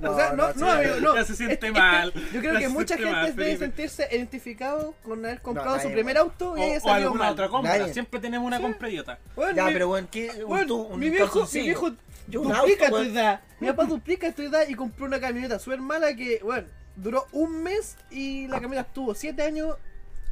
po. 0.00 0.10
o 0.10 0.16
sea, 0.16 0.32
no, 0.32 0.52
no, 0.54 0.70
amigo, 0.70 0.96
no. 1.00 1.14
Ya 1.14 1.24
se 1.24 1.36
siente 1.36 1.70
mal. 1.70 2.12
Yo 2.32 2.40
creo 2.40 2.54
Ya 2.54 2.58
que 2.60 2.66
se 2.66 2.72
mucha 2.72 2.96
gente 2.96 3.10
mal, 3.12 3.26
debe 3.36 3.44
Felipe. 3.44 3.64
sentirse 3.66 4.08
identificado 4.10 4.94
con 5.02 5.24
haber 5.24 5.40
comprado 5.40 5.78
su 5.80 5.90
primer 5.92 6.16
auto 6.18 6.56
y 6.56 6.60
O, 6.60 6.64
haya 6.64 6.76
o 6.78 6.80
salido 6.80 7.08
alguna 7.08 7.24
mal. 7.24 7.32
otra 7.32 7.48
compra. 7.48 7.78
Nadie. 7.78 7.92
Siempre 7.92 8.20
tenemos 8.20 8.46
una 8.46 8.60
compra 8.60 8.88
idiota. 8.88 9.18
Weón, 9.36 9.54
Ya, 9.56 9.66
mi- 9.66 9.72
pero 9.72 9.90
weón, 9.90 10.08
¿qué? 10.10 10.30
Un, 10.44 10.52
weón, 10.52 10.66
tú, 10.66 10.76
un 10.82 10.98
mi 11.00 11.10
viejo, 11.10 11.46
mi 11.52 11.60
viejo 11.62 11.90
Yo 12.28 12.42
duplica 12.42 12.86
auto, 12.86 12.96
tu 12.98 13.02
edad. 13.04 13.40
Mi 13.60 13.66
papá 13.68 13.84
duplica 13.84 14.32
tu 14.32 14.42
edad 14.42 14.62
y 14.68 14.74
compró 14.74 15.06
una 15.06 15.20
camioneta 15.20 15.58
súper 15.58 15.80
mala 15.80 16.14
que, 16.14 16.40
bueno, 16.42 16.66
duró 16.96 17.26
un 17.32 17.62
mes 17.62 17.96
y 18.10 18.46
la 18.48 18.60
camioneta 18.60 18.88
estuvo 18.88 19.14
siete 19.14 19.42
años 19.42 19.76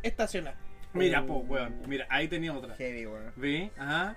estacionada. 0.02 0.56
Mira, 0.92 1.24
po, 1.26 1.38
weón. 1.38 1.74
Mira, 1.86 2.06
ahí 2.08 2.28
tenía 2.28 2.52
otra. 2.52 2.74
Heavy, 2.76 3.06
weón. 3.06 3.32
¿Vi? 3.36 3.70
Ajá. 3.78 4.16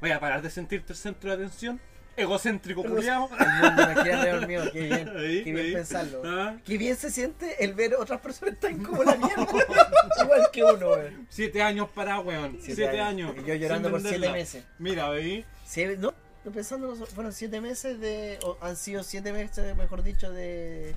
Voy 0.00 0.10
a 0.10 0.20
parar 0.20 0.42
de 0.42 0.50
sentirte 0.50 0.92
el 0.92 0.98
centro 0.98 1.30
de 1.30 1.36
atención. 1.36 1.80
Egocéntrico, 2.16 2.82
quiere 2.82 3.10
alrededor 3.10 4.46
mío, 4.46 4.62
qué 4.72 4.80
bien. 4.80 5.08
Ahí, 5.16 5.44
qué 5.44 5.52
bien 5.52 5.66
ahí. 5.66 5.72
pensarlo. 5.74 6.22
Ah. 6.24 6.56
Qué 6.64 6.78
bien 6.78 6.96
se 6.96 7.10
siente 7.10 7.62
el 7.62 7.74
ver 7.74 7.94
otras 7.94 8.20
personas 8.20 8.58
tan 8.58 8.82
como 8.82 9.04
la 9.04 9.16
mierda. 9.16 9.46
Igual 10.22 10.48
que 10.50 10.64
uno, 10.64 10.90
weón. 10.90 11.26
Siete 11.28 11.62
años 11.62 11.88
para, 11.94 12.20
weón. 12.20 12.58
Siete, 12.60 13.00
años. 13.00 13.34
Y 13.36 13.46
yo 13.46 13.54
llorando 13.54 13.90
por 13.90 14.00
siete 14.00 14.30
meses. 14.30 14.64
Mira, 14.78 15.10
¿vi? 15.10 15.44
Sí, 15.66 15.84
no, 15.98 16.14
pensando, 16.50 16.94
fueron 16.94 17.32
siete 17.32 17.60
meses 17.60 18.00
de. 18.00 18.38
o 18.42 18.56
han 18.62 18.76
sido 18.76 19.02
siete 19.02 19.32
meses, 19.32 19.76
mejor 19.76 20.02
dicho, 20.02 20.30
de. 20.30 20.94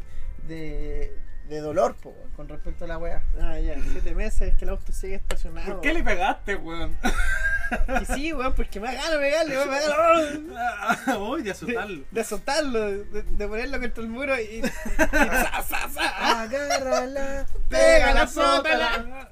de. 0.47 1.13
de 1.49 1.59
dolor, 1.59 1.97
po, 1.97 2.15
con 2.37 2.47
respecto 2.47 2.85
a 2.85 2.87
la 2.87 2.97
wea. 2.97 3.23
Ah, 3.41 3.59
ya, 3.59 3.75
siete 3.91 4.15
meses 4.15 4.55
que 4.55 4.63
el 4.63 4.69
auto 4.69 4.93
sigue 4.93 5.15
estacionado. 5.15 5.73
¿Por 5.73 5.81
qué 5.81 5.93
le 5.93 6.03
pegaste, 6.03 6.55
weón? 6.55 6.97
Y 8.01 8.05
sí, 8.13 8.33
weón, 8.33 8.53
porque 8.53 8.79
me 8.79 8.87
da 8.87 8.93
ganas 8.93 9.17
pegarle, 9.17 9.55
weón, 9.57 9.69
me 9.69 9.79
da 9.79 10.99
ganas 11.05 11.05
de 11.43 11.51
azotarlo. 11.51 12.03
de 12.11 12.23
soltarlo, 12.23 12.91
de, 12.91 13.23
de 13.23 13.47
ponerlo 13.47 13.79
contra 13.79 14.03
el 14.03 14.09
muro 14.09 14.39
y. 14.39 14.43
y 14.43 14.61
¡za, 14.97 15.63
za, 15.63 15.89
za! 15.89 16.41
Agárrala, 16.41 17.45
¡Pégala, 17.69 18.27
pegamos! 18.27 19.27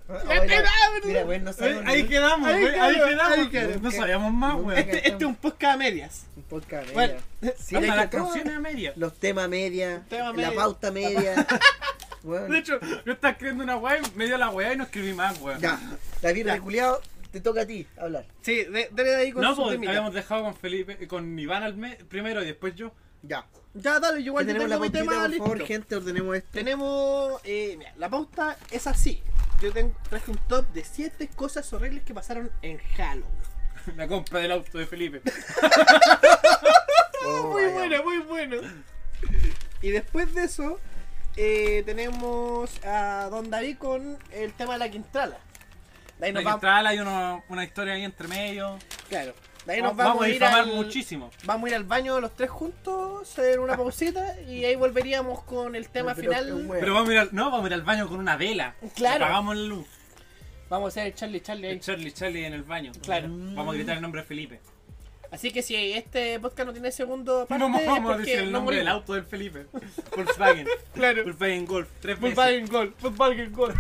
Mira, 1.06 1.26
weón, 1.26 1.44
no 1.44 1.50
Ahí, 1.52 1.56
sabemos 1.56 1.84
ahí 1.88 2.08
quedamos, 2.08 2.50
Ahí 2.50 2.66
ahí 2.66 2.72
quedamos, 2.72 2.96
quedamos. 3.10 3.38
ahí 3.38 3.50
quedamos. 3.50 3.82
No 3.82 3.92
sabíamos 3.92 4.34
más, 4.34 4.56
weón. 4.56 4.78
Este, 4.78 4.98
este 4.98 5.10
es 5.24 5.24
un 5.24 5.36
podcast 5.36 5.74
a 5.74 5.78
medias. 5.78 6.26
un 6.36 6.44
podcast 6.44 6.94
Bueno, 6.94 7.14
media. 7.42 7.56
Sí, 7.60 7.76
Hasta 7.76 7.96
las 7.96 8.08
canciones 8.08 8.56
a 8.56 8.60
media. 8.60 8.94
Los 8.96 9.14
temas 9.20 9.48
media, 9.50 10.04
Tema 10.10 10.34
la 10.34 10.52
pauta 10.52 10.92
media. 10.92 11.46
Weón. 12.24 12.52
De 12.52 12.58
hecho, 12.58 12.80
yo 13.06 13.14
estaba 13.14 13.32
escribiendo 13.32 13.64
una 13.64 13.78
weá 13.78 14.00
y 14.00 14.02
me 14.16 14.26
dio 14.26 14.38
la 14.38 14.50
weá 14.50 14.74
y 14.74 14.78
no 14.78 14.84
escribí 14.84 15.14
más, 15.14 15.40
weón. 15.40 15.60
Ya, 15.62 15.80
David 16.22 16.48
Reculeado, 16.48 17.02
te 17.32 17.42
toca 17.42 17.62
a 17.62 17.66
ti 17.66 17.88
hablar. 17.98 18.26
Sí, 18.42 18.64
de- 18.66 18.90
dale 18.92 19.10
de 19.10 19.16
ahí 19.16 19.32
con 19.32 19.42
No, 19.42 19.56
su 19.56 19.62
pues 19.62 19.74
temita. 19.74 19.92
habíamos 19.92 20.14
dejado 20.14 20.44
con 20.44 20.56
Felipe, 20.56 21.08
con 21.08 21.38
Iván 21.40 21.64
al 21.64 21.76
me- 21.78 21.96
primero 21.96 22.42
y 22.44 22.46
después 22.46 22.76
yo. 22.76 22.92
Ya. 23.24 23.46
Ya, 23.74 24.00
dale, 24.00 24.22
yo 24.24 24.28
igual 24.28 24.46
Que 24.46 24.54
yo 24.54 24.60
tenemos 24.60 24.70
tengo 24.70 24.70
la 24.70 24.76
mi 24.76 24.90
pautita, 24.90 25.00
tema 25.12 25.22
por 25.22 25.30
listo. 25.30 25.44
favor, 25.46 25.68
gente, 25.68 25.96
ordenemos 25.96 26.36
esto. 26.36 26.50
Tenemos, 26.52 27.42
eh, 27.44 27.76
mira, 27.78 27.94
la 27.98 28.10
pauta 28.10 28.58
es 28.72 28.88
así. 28.88 29.22
Yo 29.62 29.72
tengo, 29.74 29.96
traje 30.10 30.32
un 30.32 30.38
top 30.48 30.68
de 30.74 30.84
7 30.84 31.28
cosas 31.36 31.72
horribles 31.74 32.04
que 32.04 32.14
pasaron 32.14 32.52
en 32.62 32.78
Halloween. 32.78 33.32
La 33.96 34.08
compra 34.08 34.40
del 34.40 34.52
auto 34.52 34.78
de 34.78 34.86
Felipe. 34.88 35.22
Oh, 37.26 37.50
muy 37.52 37.64
vaya. 37.66 37.74
bueno, 37.74 38.04
muy 38.04 38.18
bueno. 38.20 38.58
Y 39.82 39.90
después 39.90 40.34
de 40.34 40.44
eso, 40.46 40.80
eh, 41.36 41.84
tenemos 41.86 42.70
a 42.86 43.28
Don 43.30 43.50
David 43.50 43.78
con 43.78 44.18
el 44.32 44.54
tema 44.54 44.74
de 44.74 44.80
la 44.80 44.90
Quintrala. 44.90 45.38
De 46.20 46.28
ahí 46.28 46.34
nos 46.34 46.44
vamos, 46.44 46.64
hay 46.64 47.00
uno- 47.00 47.44
una 47.50 47.64
historia 47.64 47.94
ahí 47.94 48.04
entre 48.04 48.28
medio. 48.28 48.78
claro. 49.10 49.34
De 49.66 49.74
ahí 49.74 49.82
nos 49.82 49.98
vamos, 49.98 50.24
a 50.24 50.30
ir 50.30 50.42
al, 50.46 50.68
muchísimo. 50.68 51.30
Vamos 51.44 51.66
a 51.66 51.70
ir 51.72 51.76
al 51.76 51.84
baño 51.84 52.22
los 52.22 52.34
tres 52.38 52.50
juntos, 52.50 53.30
hacer 53.30 53.60
una 53.60 53.76
pausita 53.78 54.40
y 54.48 54.64
ahí 54.64 54.78
volveríamos 54.78 55.44
con 55.44 55.76
el 55.76 55.90
tema 55.90 56.16
Pero, 56.16 56.32
final. 56.32 56.68
pero, 56.80 56.94
vamos 56.94 57.10
a 57.10 57.14
ir 57.14 57.20
al, 57.20 57.30
no, 57.34 57.52
vamos 57.52 57.66
a 57.66 57.68
ir 57.68 57.74
al 57.74 57.82
baño 57.82 58.08
con 58.08 58.18
una 58.20 58.38
vela. 58.38 58.76
Claro. 58.96 59.26
Apagamos 59.26 59.58
la 59.58 59.64
luz. 59.64 59.88
Vamos 60.70 60.86
a 60.86 60.88
hacer 60.88 61.08
el 61.08 61.16
Charlie 61.16 61.42
Charlie 61.42 61.68
ahí. 61.68 61.74
El 61.74 61.80
Charlie 61.82 62.12
Charlie 62.14 62.46
en 62.46 62.54
el 62.54 62.64
baño. 62.64 62.94
Claro. 63.04 63.28
Vamos 63.30 63.74
a 63.74 63.78
gritar 63.78 63.98
el 63.98 64.02
nombre 64.02 64.22
de 64.22 64.28
Felipe. 64.28 64.62
Así 65.32 65.52
que 65.52 65.62
si 65.62 65.76
este 65.94 66.40
podcast 66.40 66.68
no 66.68 66.74
tiene 66.74 66.92
segundo 66.92 67.46
parte, 67.48 67.60
No 67.68 67.70
vamos 67.86 68.16
a 68.16 68.18
decir 68.18 68.40
el 68.40 68.46
no 68.52 68.60
nombre 68.60 68.78
del 68.78 68.88
auto 68.88 69.14
del 69.14 69.24
Felipe. 69.26 69.66
Volkswagen. 70.16 70.68
Claro. 70.94 71.24
Volkswagen 71.24 71.66
Golf. 71.66 71.88
Tres 72.02 72.20
veces. 72.20 72.36
Volkswagen 72.36 72.68
Gol, 72.68 72.94
Volkswagen 73.02 73.54
Gol. 73.54 73.74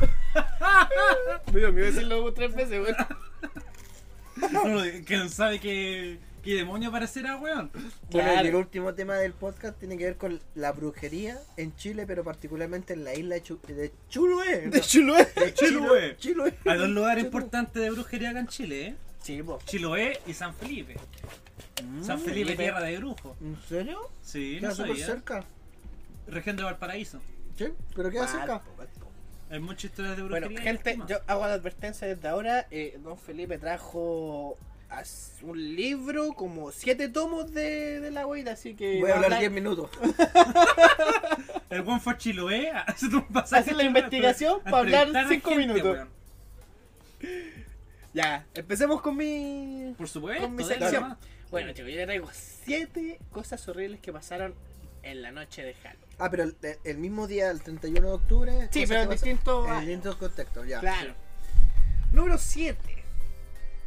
Me 1.53 1.59
dio 1.59 1.71
miedo 1.71 1.87
decirlo 1.87 2.33
tres 2.33 2.53
veces, 2.55 2.81
weón. 2.81 2.95
Que 5.05 5.17
no 5.17 5.29
sabe 5.29 5.59
qué, 5.59 6.19
qué 6.43 6.53
demonio 6.55 6.91
parecerá, 6.91 7.37
weón. 7.37 7.71
Bueno, 8.11 8.29
Claro. 8.29 8.45
y 8.45 8.49
el 8.49 8.55
último 8.55 8.93
tema 8.93 9.15
del 9.15 9.33
podcast 9.33 9.79
tiene 9.79 9.97
que 9.97 10.03
ver 10.05 10.17
con 10.17 10.39
la 10.53 10.71
brujería 10.73 11.39
en 11.57 11.75
Chile, 11.75 12.05
pero 12.05 12.23
particularmente 12.23 12.93
en 12.93 13.03
la 13.03 13.15
isla 13.15 13.35
de, 13.35 13.43
Chu- 13.43 13.59
de 13.67 13.91
Chiloé. 14.09 14.67
De 14.69 14.81
Chiloé. 14.81 15.25
De 15.35 15.53
Chiloé. 15.53 16.17
Chiloé. 16.17 16.53
Hay 16.65 16.77
dos 16.77 16.89
lugares 16.89 17.23
importantes 17.23 17.81
de 17.81 17.89
brujería 17.89 18.29
acá 18.29 18.39
en 18.41 18.47
Chile, 18.47 18.81
¿eh? 18.87 18.95
Sí, 19.27 19.43
po. 19.43 19.59
Chiloé 19.65 20.19
y 20.25 20.33
San 20.33 20.53
Felipe. 20.53 20.95
Mm, 21.83 22.01
San 22.03 22.17
Felipe, 22.19 22.45
Felipe. 22.45 22.63
tierra 22.63 22.79
de 22.81 22.97
brujo. 22.97 23.35
¿En 23.41 23.57
serio? 23.67 23.99
Sí, 24.23 24.57
Queda 24.59 24.69
no 24.69 24.75
súper 24.75 24.91
sabía. 24.91 25.05
cerca. 25.05 25.43
Región 26.27 26.55
de 26.55 26.63
Valparaíso. 26.63 27.19
Sí, 27.57 27.65
pero 27.93 28.09
queda 28.09 28.25
cerca. 28.27 28.47
Mal, 28.47 28.61
po, 28.61 28.71
mal, 28.77 28.87
po. 28.99 29.07
Hay 29.49 29.59
muchas 29.59 29.85
historias 29.85 30.15
de 30.15 30.23
brujería. 30.23 30.47
Bueno, 30.47 30.61
gente, 30.61 30.97
yo 31.09 31.17
hago 31.27 31.45
la 31.45 31.53
advertencia 31.53 32.07
desde 32.07 32.27
ahora. 32.27 32.67
eh, 32.71 32.97
don 33.03 33.17
Felipe 33.17 33.57
trajo 33.57 34.57
un 35.41 35.75
libro, 35.75 36.31
como 36.33 36.71
siete 36.71 37.09
tomos 37.09 37.53
de, 37.53 37.99
de 37.99 38.11
la 38.11 38.25
weita, 38.25 38.51
así 38.53 38.75
que. 38.75 39.01
Voy 39.01 39.11
a 39.11 39.15
hablar 39.15 39.25
hablar- 39.25 39.39
10 39.41 39.51
minutos. 39.51 39.89
El 41.69 41.81
buen 41.81 41.99
fue 41.99 42.13
a 42.13 42.17
Chiloé 42.17 42.71
hacer 42.87 43.13
un 43.13 43.27
pasaje. 43.27 43.61
Hacer 43.63 43.75
la 43.75 43.83
investigación 43.83 44.61
para 44.63 44.77
hablar 44.77 45.07
entrevistar 45.07 45.25
a 45.25 45.29
cinco 45.29 45.49
gente, 45.49 45.67
minutos. 45.67 45.91
weón. 45.97 47.66
Ya, 48.17 48.47
empecemos 48.55 49.01
con 49.01 49.15
mi. 49.15 49.93
Por 49.97 50.07
supuesto. 50.09 50.43
Con 50.43 50.55
mi 50.55 50.63
nomás. 50.63 51.17
Bueno, 51.51 51.71
chicos, 51.73 51.91
yo 51.91 51.97
le 51.97 52.05
traigo 52.05 52.29
siete 52.33 53.19
cosas 53.31 53.65
horribles 53.69 53.99
que 54.01 54.11
pasaron 54.11 54.55
en 55.03 55.21
la 55.21 55.31
noche 55.31 55.63
de 55.63 55.73
Halloween. 55.75 56.09
Ah, 56.17 56.29
pero 56.31 56.43
el, 56.43 56.57
el 56.83 56.97
mismo 56.97 57.27
día, 57.27 57.51
el 57.51 57.61
31 57.61 58.07
de 58.07 58.13
octubre. 58.13 58.69
Sí, 58.71 58.85
pero 58.87 59.01
en 59.03 59.09
distintos. 59.11 59.69
En 59.69 59.79
distintos 59.81 60.15
contextos, 60.15 60.67
ya. 60.67 60.79
Claro. 60.79 61.13
Número 62.11 62.37
7. 62.37 62.79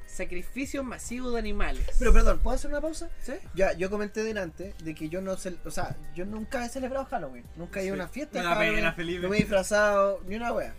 Sacrificios 0.07 0.85
masivos 0.85 1.33
de 1.33 1.39
animales. 1.39 1.87
Pero 1.99 2.13
perdón, 2.13 2.39
¿puedo 2.41 2.55
hacer 2.55 2.71
una 2.71 2.81
pausa? 2.81 3.09
¿Sí? 3.23 3.33
Ya, 3.55 3.73
yo 3.75 3.91
comenté 3.91 4.23
delante 4.25 4.75
de 4.83 4.95
que 4.95 5.09
yo 5.09 5.21
no 5.21 5.37
cel- 5.37 5.59
o 5.65 5.71
sea, 5.71 5.97
yo 6.15 6.25
nunca 6.25 6.65
he 6.65 6.69
celebrado 6.69 7.05
Halloween, 7.07 7.45
nunca 7.57 7.81
he 7.81 7.85
ido 7.85 7.95
a 7.95 7.97
una 7.97 8.09
fiesta 8.09 8.39
de 8.39 8.45
pena, 8.45 8.55
Halloween, 8.57 8.95
Felipe. 8.95 9.23
no 9.23 9.29
me 9.29 9.37
he 9.37 9.41
disfrazado 9.41 10.21
ni 10.27 10.35
una 10.37 10.53
wea. 10.53 10.75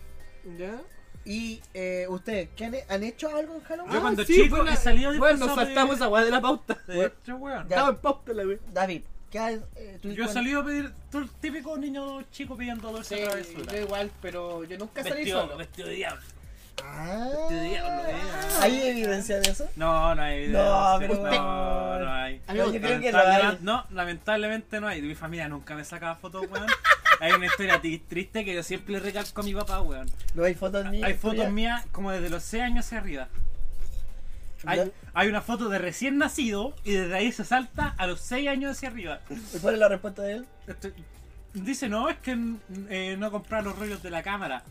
¿Ya? 0.58 0.80
Y 1.24 1.60
eh, 1.74 2.06
ustedes, 2.08 2.48
¿qué 2.56 2.64
han, 2.64 2.74
han 2.88 3.02
hecho 3.04 3.28
algo 3.34 3.54
en 3.54 3.60
Halloween? 3.62 3.92
Yo 3.92 3.98
Ah, 3.98 4.02
cuando 4.02 4.24
sí, 4.24 4.34
chico 4.42 4.62
la- 4.62 4.72
he 4.72 4.76
salido 4.76 5.10
Bueno, 5.18 5.34
disfrazado 5.36 5.56
nos 5.56 5.64
saltamos 5.66 5.90
de- 5.90 5.96
esa 5.96 6.08
weá 6.08 6.24
de 6.24 6.30
la 6.30 6.40
pauta. 6.40 6.78
De 6.86 7.06
hecho, 7.06 7.36
weón. 7.36 7.68
Ya. 7.68 7.76
Estaba 7.76 7.88
en 7.90 7.96
pauta 7.96 8.32
la 8.32 8.42
weá. 8.46 8.58
David, 8.72 9.02
¿qué 9.30 9.38
has, 9.38 9.52
eh, 9.76 9.98
tú 10.02 10.10
Yo 10.12 10.24
he 10.24 10.28
salido 10.28 10.60
a 10.60 10.64
pedir 10.64 10.92
todo 11.10 11.22
el 11.22 11.30
típico 11.30 11.76
niño 11.76 12.22
chico 12.32 12.56
pidiendo 12.56 12.90
dulce 12.90 13.16
Sí, 13.18 13.22
travesura. 13.22 13.72
yo 13.72 13.80
igual, 13.82 14.10
pero 14.20 14.64
yo 14.64 14.76
nunca 14.78 15.02
salí 15.02 15.14
Vestido, 15.16 15.42
solo. 15.42 15.56
vestido 15.58 15.88
de 15.88 15.94
diablo. 15.94 16.22
Ah, 16.84 17.28
Vestido 17.30 17.60
de 17.60 17.68
diablo, 17.68 18.08
eh. 18.08 18.14
¿Hay 18.60 18.82
evidencia 18.88 19.38
de 19.38 19.50
eso? 19.50 19.68
No, 19.76 20.14
no 20.16 20.22
hay 20.22 20.48
No, 20.48 20.98
evidencia, 20.98 20.98
pero 20.98 21.14
no, 21.14 21.22
usted- 21.22 22.04
no 22.04 22.12
hay. 22.12 22.42
Amigo, 22.48 22.64
yo 22.72 22.80
creo 22.80 23.00
que 23.00 23.12
Lamentablemente- 23.12 23.46
hay. 23.46 23.58
No, 23.62 23.86
lamentablemente 23.90 24.80
no 24.80 24.88
hay. 24.88 25.02
Mi 25.02 25.14
familia 25.14 25.48
nunca 25.48 25.76
me 25.76 25.84
sacaba 25.84 26.16
fotos, 26.16 26.46
weón. 26.50 26.66
Hay 27.22 27.30
una 27.34 27.46
historia 27.46 27.80
triste 27.80 28.44
que 28.44 28.52
yo 28.52 28.64
siempre 28.64 28.98
recalco 28.98 29.42
a 29.42 29.44
mi 29.44 29.54
papá, 29.54 29.80
weón. 29.80 30.10
¿No 30.34 30.42
hay 30.42 30.54
fotos 30.54 30.90
mías? 30.90 31.04
Hay 31.04 31.14
fotos 31.14 31.52
mías 31.52 31.86
como 31.92 32.10
desde 32.10 32.28
los 32.28 32.42
6 32.42 32.62
años 32.64 32.84
hacia 32.84 32.98
arriba. 32.98 33.28
Hay, 34.66 34.90
hay 35.14 35.28
una 35.28 35.40
foto 35.40 35.68
de 35.68 35.78
recién 35.78 36.18
nacido 36.18 36.74
y 36.82 36.94
desde 36.94 37.14
ahí 37.14 37.30
se 37.30 37.44
salta 37.44 37.94
a 37.96 38.08
los 38.08 38.20
6 38.22 38.48
años 38.48 38.72
hacia 38.72 38.88
arriba. 38.88 39.20
¿Y 39.54 39.58
cuál 39.60 39.74
es 39.74 39.80
la 39.80 39.86
respuesta 39.88 40.22
de 40.22 40.32
él? 40.32 40.46
Este- 40.66 40.92
dice, 41.54 41.88
no, 41.88 42.08
es 42.08 42.16
que 42.18 42.36
eh, 42.88 43.16
no 43.16 43.30
comprar 43.30 43.62
los 43.62 43.78
rollos 43.78 44.02
de 44.02 44.10
la 44.10 44.24
cámara. 44.24 44.64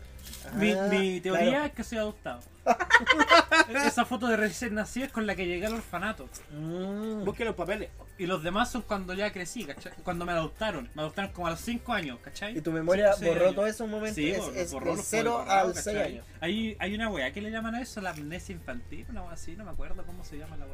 Mi, 0.56 0.72
Ah, 0.72 0.88
mi 0.90 1.20
teoría 1.20 1.48
claro. 1.50 1.64
es 1.66 1.72
que 1.72 1.84
soy 1.84 1.98
adoptado. 1.98 2.40
Esa 3.86 4.04
foto 4.04 4.26
de 4.28 4.36
recién 4.36 4.74
nacido 4.74 5.06
es 5.06 5.12
con 5.12 5.26
la 5.26 5.34
que 5.34 5.46
llegué 5.46 5.66
al 5.66 5.74
orfanato. 5.74 6.28
Mm. 6.50 7.24
Busque 7.24 7.44
los 7.44 7.54
papeles. 7.54 7.90
Y 8.18 8.26
los 8.26 8.42
demás 8.42 8.70
son 8.70 8.82
cuando 8.82 9.14
ya 9.14 9.32
crecí, 9.32 9.64
¿cachai? 9.64 9.92
Cuando 10.04 10.24
me 10.24 10.32
adoptaron. 10.32 10.88
Me 10.94 11.02
adoptaron 11.02 11.32
como 11.32 11.46
a 11.48 11.50
los 11.50 11.60
5 11.60 11.92
años, 11.92 12.18
¿cachai? 12.22 12.56
¿Y 12.56 12.60
tu 12.60 12.70
memoria 12.70 13.12
Cinco, 13.14 13.30
borró 13.32 13.44
años. 13.44 13.54
todos 13.56 13.68
esos 13.70 13.88
momentos? 13.88 14.14
Sí, 14.16 14.30
es, 14.30 14.46
es 14.54 14.72
borró 14.72 14.94
los 14.94 15.04
0 15.06 15.30
puedo 15.30 15.38
borrar, 15.44 15.66
al 15.66 15.74
6 15.74 15.84
¿cachai? 15.86 16.12
años. 16.12 16.26
Hay, 16.40 16.76
hay 16.78 16.94
una 16.94 17.08
wea, 17.08 17.32
¿qué 17.32 17.40
le 17.40 17.50
llaman 17.50 17.74
a 17.74 17.80
eso? 17.82 18.00
La 18.00 18.10
amnesia 18.10 18.52
infantil, 18.52 19.06
una 19.08 19.22
wea 19.22 19.32
así, 19.32 19.56
no 19.56 19.64
me 19.64 19.70
acuerdo 19.70 20.04
cómo 20.04 20.24
se 20.24 20.38
llama 20.38 20.56
la. 20.56 20.66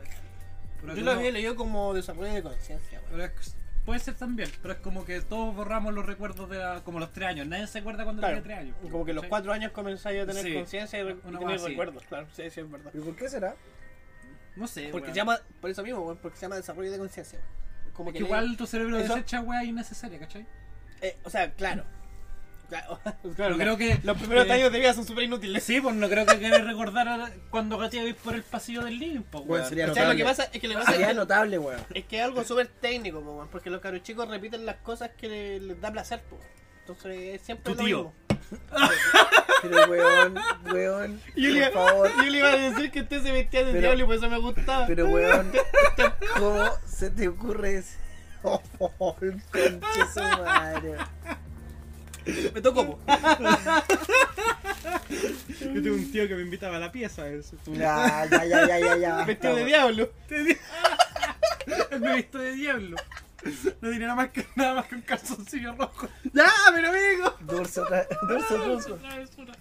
Pero 0.80 0.94
Yo 0.94 1.02
lo 1.02 1.12
había 1.12 1.30
leído 1.30 1.56
como 1.56 1.94
desarrollo 1.94 2.32
de 2.34 2.42
conciencia. 2.42 3.00
Puede 3.88 4.00
ser 4.00 4.14
también, 4.16 4.50
pero 4.60 4.74
es 4.74 4.80
como 4.80 5.06
que 5.06 5.18
todos 5.22 5.56
borramos 5.56 5.94
los 5.94 6.04
recuerdos 6.04 6.50
de 6.50 6.58
la- 6.58 6.82
como 6.84 7.00
los 7.00 7.10
3 7.10 7.26
años. 7.30 7.46
Nadie 7.46 7.66
se 7.66 7.78
acuerda 7.78 8.04
cuando 8.04 8.20
Claro. 8.20 8.34
tenía 8.42 8.44
3 8.44 8.58
años. 8.58 8.76
Como 8.92 9.02
que 9.06 9.14
los 9.14 9.22
¿cachai? 9.22 9.30
cuatro 9.30 9.52
años 9.54 9.72
comenzáis 9.72 10.22
a 10.22 10.26
tener 10.26 10.42
Sí, 10.44 10.52
conciencia 10.52 10.98
y, 10.98 11.02
re- 11.04 11.16
y 11.26 11.36
tener 11.38 11.60
recuerdos, 11.62 12.02
claro, 12.04 12.26
sí, 12.32 12.50
sí, 12.50 12.60
es 12.60 12.70
verdad. 12.70 12.90
¿Y 12.92 12.98
por 13.00 13.16
qué 13.16 13.28
será? 13.30 13.56
No 14.56 14.66
sé, 14.66 14.88
Porque 14.92 15.08
se 15.08 15.14
llama, 15.14 15.38
por 15.62 15.70
eso 15.70 15.82
mismo, 15.82 16.14
porque 16.20 16.36
se 16.36 16.42
llama 16.42 16.56
desarrollo 16.56 16.92
de 16.92 16.98
conciencia. 16.98 17.38
weón. 17.38 17.92
Como 17.94 18.10
Es 18.10 18.16
que 18.16 18.22
igual 18.24 18.56
tu 18.58 18.66
cerebro 18.66 18.98
Eso- 18.98 19.14
desecha 19.14 19.40
wea 19.40 19.64
innecesaria, 19.64 20.18
¿cachai? 20.18 20.46
eh, 21.00 21.16
o 21.24 21.30
sea, 21.30 21.50
claro. 21.52 21.84
Claro, 22.68 23.00
claro, 23.36 23.52
No 23.56 23.58
creo 23.58 23.76
que- 23.78 23.98
los 24.02 24.16
primeros 24.18 24.48
años 24.50 24.70
de 24.70 24.78
vida 24.78 24.92
son 24.92 25.06
súper 25.06 25.24
inútiles. 25.24 25.62
Sí, 25.64 25.80
pues 25.80 25.94
no 25.94 26.08
creo 26.08 26.26
que 26.26 26.38
quieras 26.38 26.64
recordar 26.66 27.32
cuando 27.50 27.78
gateabas 27.78 28.12
por 28.22 28.34
el 28.34 28.42
pasillo 28.42 28.84
del 28.84 28.98
living, 28.98 29.22
pues, 29.22 29.44
Bueno, 29.46 29.62
weón. 29.64 29.68
sería 29.68 29.84
O 29.90 29.94
sea, 29.94 30.02
lo 30.04 30.08
notable. 30.12 30.16
que 30.18 30.24
pasa 30.28 30.44
es 30.52 30.60
que 30.60 30.68
le 30.68 30.74
pasa 30.74 30.92
Sería 30.92 31.10
es 31.10 31.16
notable, 31.16 31.58
weón. 31.58 31.80
es 31.94 32.04
que 32.04 32.18
es 32.18 32.24
algo 32.24 32.44
súper 32.44 32.66
técnico, 32.68 33.20
po, 33.22 33.32
weón, 33.36 33.48
porque 33.48 33.70
los 33.70 33.80
caros 33.80 34.02
chicos 34.02 34.28
repiten 34.28 34.66
las 34.66 34.76
cosas 34.76 35.10
que 35.16 35.28
le- 35.28 35.60
les 35.60 35.80
da 35.80 35.90
placer, 35.90 36.20
po. 36.28 36.38
Entonces, 36.80 37.36
es 37.36 37.42
siempre 37.42 37.72
Tu 37.74 37.78
lo 37.80 37.84
tío. 37.86 37.96
mismo. 37.98 38.14
Pero, 39.62 39.90
weón, 39.90 40.34
weón, 40.72 41.20
Yo 41.36 41.50
le, 41.50 41.70
por 41.70 41.88
favor. 41.88 42.10
yo 42.16 42.22
le 42.30 42.38
iba 42.38 42.48
a 42.52 42.56
decir 42.56 42.90
que 42.90 43.00
usted 43.00 43.22
se 43.22 43.32
vestía 43.32 43.60
de 43.60 43.72
Pero- 43.72 43.80
diablo 43.80 44.04
y 44.04 44.06
por 44.06 44.14
eso 44.16 44.30
me 44.30 44.38
gustaba. 44.38 44.86
Pero, 44.86 45.06
weón, 45.08 45.52
¿cómo 46.38 46.64
se 46.86 47.10
te 47.10 47.28
ocurre 47.28 47.78
eso? 47.78 47.96
Oh, 48.42 49.16
el 49.20 49.42
conche 49.50 50.00
su 50.14 50.20
madre. 50.20 50.94
Me 52.54 52.60
tocó. 52.60 52.98
Yo 55.60 55.82
tengo 55.82 55.96
un 55.96 56.12
tío 56.12 56.28
que 56.28 56.34
me 56.34 56.42
invitaba 56.42 56.76
a 56.76 56.80
la 56.80 56.92
pieza. 56.92 57.28
Eso. 57.28 57.56
Ya, 57.66 58.26
ya, 58.30 58.44
ya, 58.44 58.66
ya, 58.66 58.78
ya, 58.78 58.96
ya. 58.96 59.24
Vestido 59.24 59.56
de 59.56 59.64
diablo. 59.64 60.10
Él 60.30 62.00
me 62.00 62.16
visto 62.16 62.38
de 62.38 62.52
diablo. 62.52 62.96
No 63.80 63.90
tiene 63.90 64.00
nada 64.00 64.14
más 64.16 64.30
que, 64.30 64.44
nada 64.56 64.74
más 64.74 64.86
que 64.86 64.96
un 64.96 65.02
calzoncillo 65.02 65.72
rojo. 65.74 66.08
¡Ya, 66.32 66.50
pero 66.74 66.88
amigo! 66.88 67.34
Dulce, 67.40 67.80
dulce, 68.28 68.54
dulce. 68.58 68.92
Travesura. 68.94 69.52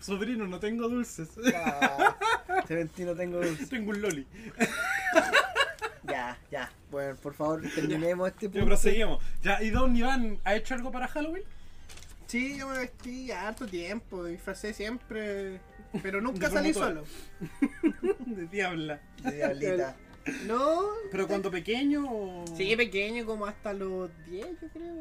Sobrino, 0.00 0.46
no 0.46 0.58
tengo 0.58 0.88
dulces. 0.88 1.28
Ah, 1.54 2.16
Clementino, 2.66 3.14
tengo 3.14 3.38
dulce. 3.38 3.66
Tengo 3.66 3.90
un 3.90 4.00
loli. 4.00 4.26
Ya, 6.04 6.38
ya. 6.50 6.70
Bueno, 6.90 7.16
por 7.16 7.34
favor, 7.34 7.60
terminemos 7.74 8.28
este 8.28 8.46
Ya 8.46 8.52
punto. 8.52 8.66
proseguimos. 8.66 9.22
Ya, 9.42 9.62
¿y 9.62 9.70
Don 9.70 9.94
Iván 9.94 10.38
ha 10.44 10.54
hecho 10.56 10.74
algo 10.74 10.90
para 10.90 11.06
Halloween? 11.08 11.44
Sí, 12.28 12.56
yo 12.58 12.68
me 12.68 12.78
vestí 12.78 13.30
harto 13.32 13.66
tiempo, 13.66 14.24
disfracé 14.24 14.72
siempre, 14.74 15.60
pero 16.02 16.20
nunca 16.20 16.50
salí 16.50 16.72
solo. 16.74 17.04
De 18.26 18.46
diabla. 18.46 19.00
De 19.22 19.32
diablita. 19.32 19.96
No, 20.46 20.82
¿Pero 21.10 21.26
cuando 21.26 21.50
pequeño 21.50 22.04
o...? 22.06 22.44
sí, 22.54 22.76
pequeño, 22.76 23.24
como 23.24 23.46
hasta 23.46 23.72
los 23.72 24.10
10, 24.26 24.46
yo 24.60 24.68
creo. 24.68 24.94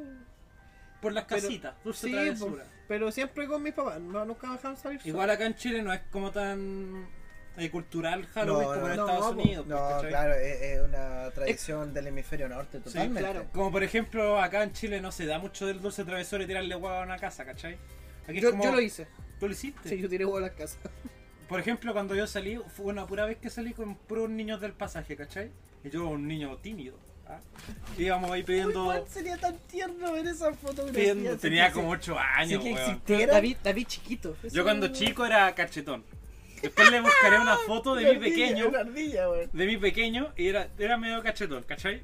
Por 1.02 1.12
las 1.12 1.26
Pero- 1.26 1.42
casitas, 1.42 1.76
dulce 1.84 2.08
Sí, 2.08 2.14
travesura. 2.14 2.64
po, 2.64 2.70
pero 2.88 3.12
siempre 3.12 3.46
con 3.46 3.62
mis 3.62 3.74
papás, 3.74 4.00
no, 4.00 4.24
nunca 4.24 4.48
me 4.48 4.54
dejaron 4.54 4.78
salir 4.78 5.00
solo. 5.00 5.10
Igual 5.10 5.30
acá 5.30 5.46
en 5.46 5.56
Chile 5.56 5.82
no 5.84 5.92
es 5.92 6.00
como 6.12 6.32
tan 6.32 7.06
eh, 7.58 7.70
cultural 7.70 8.26
Halloween 8.28 8.68
No, 8.68 8.74
como 8.74 8.88
en 8.90 8.96
no, 8.98 9.06
Estados 9.08 9.36
no, 9.36 9.42
Unidos. 9.42 9.68
No, 9.68 9.78
¿cachai? 9.90 10.10
claro, 10.10 10.34
es, 10.36 10.62
es 10.62 10.82
una 10.82 11.30
tradición 11.32 11.94
del 11.94 12.08
hemisferio 12.08 12.48
norte, 12.50 12.80
totalmente. 12.80 13.20
claro. 13.20 13.46
Como 13.54 13.72
por 13.72 13.84
ejemplo, 13.84 14.40
acá 14.42 14.64
en 14.64 14.74
Chile 14.74 15.02
no 15.02 15.12
se 15.12 15.26
da 15.26 15.40
mucho 15.40 15.66
del 15.68 15.82
dulce 15.82 16.04
travesura 16.06 16.44
y 16.44 16.48
tirarle 16.48 16.76
huevo 16.76 16.90
a 16.90 17.02
una 17.04 17.18
casa, 17.18 17.46
¿cachai? 17.46 17.78
Aquí 18.28 18.38
es 18.38 18.44
Yo, 18.44 18.52
como- 18.52 18.64
yo 18.64 18.72
lo 18.72 18.82
hice. 18.82 19.08
¿Tú 19.40 19.48
lo 19.48 19.54
hiciste? 19.54 19.90
Sí, 19.90 19.98
yo 20.00 20.10
tiré 20.10 20.26
huevo 20.26 20.38
a 20.38 20.42
las 20.42 20.52
casas. 20.52 20.78
Por 21.48 21.60
ejemplo, 21.60 21.94
cuando 21.94 22.14
yo 22.16 22.28
salí, 22.28 22.60
fue 22.76 22.88
una 22.88 23.06
pura 23.08 23.26
vez 23.26 23.38
que 23.38 23.50
salí 23.50 23.74
con 23.74 23.96
puros 23.96 24.30
niños 24.30 24.60
del 24.60 24.74
pasaje, 24.74 25.16
¿cachai? 25.16 25.50
Y 25.84 25.90
yo 25.90 26.08
un 26.10 26.28
niño 26.28 26.58
tímido. 26.58 26.98
¿ah? 27.28 27.40
Íbamos 27.98 28.32
ahí 28.32 28.44
pidiendo... 28.44 28.82
Uy, 28.82 28.86
¿cuál 28.88 29.08
sería 29.08 29.38
tan 29.38 29.58
tierno 29.60 30.12
ver 30.12 30.28
esa 30.28 30.52
fotografía? 30.54 31.38
tenía 31.40 31.72
como 31.72 31.90
se- 31.92 32.12
8 32.12 32.20
años, 32.20 32.64
si 32.64 32.70
que 32.74 32.76
existiera. 32.82 33.34
David, 33.34 33.58
David 33.64 33.88
chiquito. 33.88 34.36
Yo 34.52 34.64
cuando 34.64 34.90
chico 34.90 35.26
era 35.26 35.54
cachetón. 35.56 36.04
Después 36.62 36.92
le 36.92 37.02
buscaré 37.02 37.40
una 37.40 37.58
foto 37.58 37.96
de 37.96 38.14
mi 38.14 38.20
pequeño. 38.20 38.72
Ardilla. 38.78 39.28
De 39.52 39.66
mi 39.66 39.78
pequeño 39.78 40.34
y 40.36 40.48
era, 40.48 40.70
era 40.78 40.98
medio 40.98 41.22
cachetón, 41.22 41.64
¿cachai? 41.64 42.04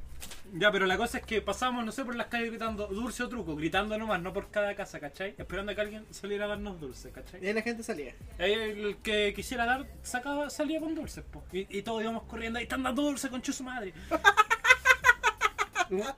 Ya, 0.55 0.71
pero 0.71 0.85
la 0.85 0.97
cosa 0.97 1.17
es 1.17 1.25
que 1.25 1.41
pasamos, 1.41 1.83
no 1.83 1.91
sé, 1.91 2.05
por 2.05 2.15
las 2.15 2.27
calles 2.27 2.49
gritando 2.49 2.85
dulce 2.87 3.23
o 3.23 3.29
truco, 3.29 3.55
gritando 3.55 3.97
nomás, 3.97 4.21
no 4.21 4.33
por 4.33 4.51
cada 4.51 4.75
casa, 4.75 4.99
¿cachai? 4.99 5.33
Esperando 5.37 5.71
a 5.71 5.75
que 5.75 5.81
alguien 5.81 6.05
saliera 6.11 6.45
a 6.45 6.49
darnos 6.49 6.79
dulce, 6.79 7.09
Y 7.09 7.11
¿cachai? 7.11 7.45
ahí 7.47 7.53
la 7.53 7.61
gente 7.63 7.81
salía. 7.81 8.13
El 8.37 8.97
que 8.97 9.33
quisiera 9.35 9.65
dar, 9.65 9.87
sacaba, 10.03 10.51
salía 10.51 10.79
con 10.79 10.93
dulces, 10.93 11.23
po. 11.23 11.43
Y, 11.51 11.65
y 11.75 11.81
todos 11.81 12.03
íbamos 12.03 12.23
corriendo, 12.23 12.59
ahí 12.59 12.63
están 12.63 12.83
dando 12.83 13.01
dulce 13.01 13.29
con 13.29 13.43
su 13.43 13.63
madre. 13.63 13.93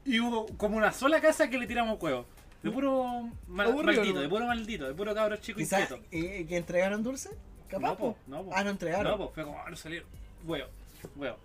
y 0.05 0.19
hubo 0.19 0.45
como 0.57 0.77
una 0.77 0.91
sola 0.91 1.21
casa 1.21 1.49
que 1.49 1.57
le 1.57 1.67
tiramos 1.67 2.01
huevos. 2.01 2.25
De 2.63 2.71
puro 2.71 3.29
mal- 3.47 3.67
Aburrido, 3.67 4.01
maldito, 4.01 4.15
¿no? 4.15 4.21
de 4.21 4.29
puro 4.29 4.45
maldito, 4.47 4.87
de 4.87 4.93
puro 4.93 5.13
cabro 5.13 5.37
chico 5.37 5.59
inquieto. 5.61 5.99
¿y, 6.11 6.45
que 6.45 6.57
entregaron 6.57 7.03
dulce? 7.03 7.29
Capaz, 7.69 7.87
No, 7.89 7.97
po, 7.97 8.13
po. 8.13 8.17
no, 8.27 8.43
po. 8.43 8.51
Ah, 8.53 8.63
no 8.63 8.69
entregaron. 8.71 9.11
No, 9.11 9.17
pues 9.17 9.29
fue 9.33 9.43
como, 9.43 9.59
ah, 9.59 9.69
no 9.69 9.75
salieron. 9.75 10.07
Huevo, 10.45 10.69
huevo. 11.15 11.37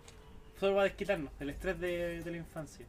Solo 0.59 0.75
para 0.75 0.85
desquitarnos 0.85 1.33
el 1.41 1.51
estrés 1.51 1.81
de, 1.81 2.23
de 2.23 2.31
la 2.31 2.37
infancia. 2.37 2.85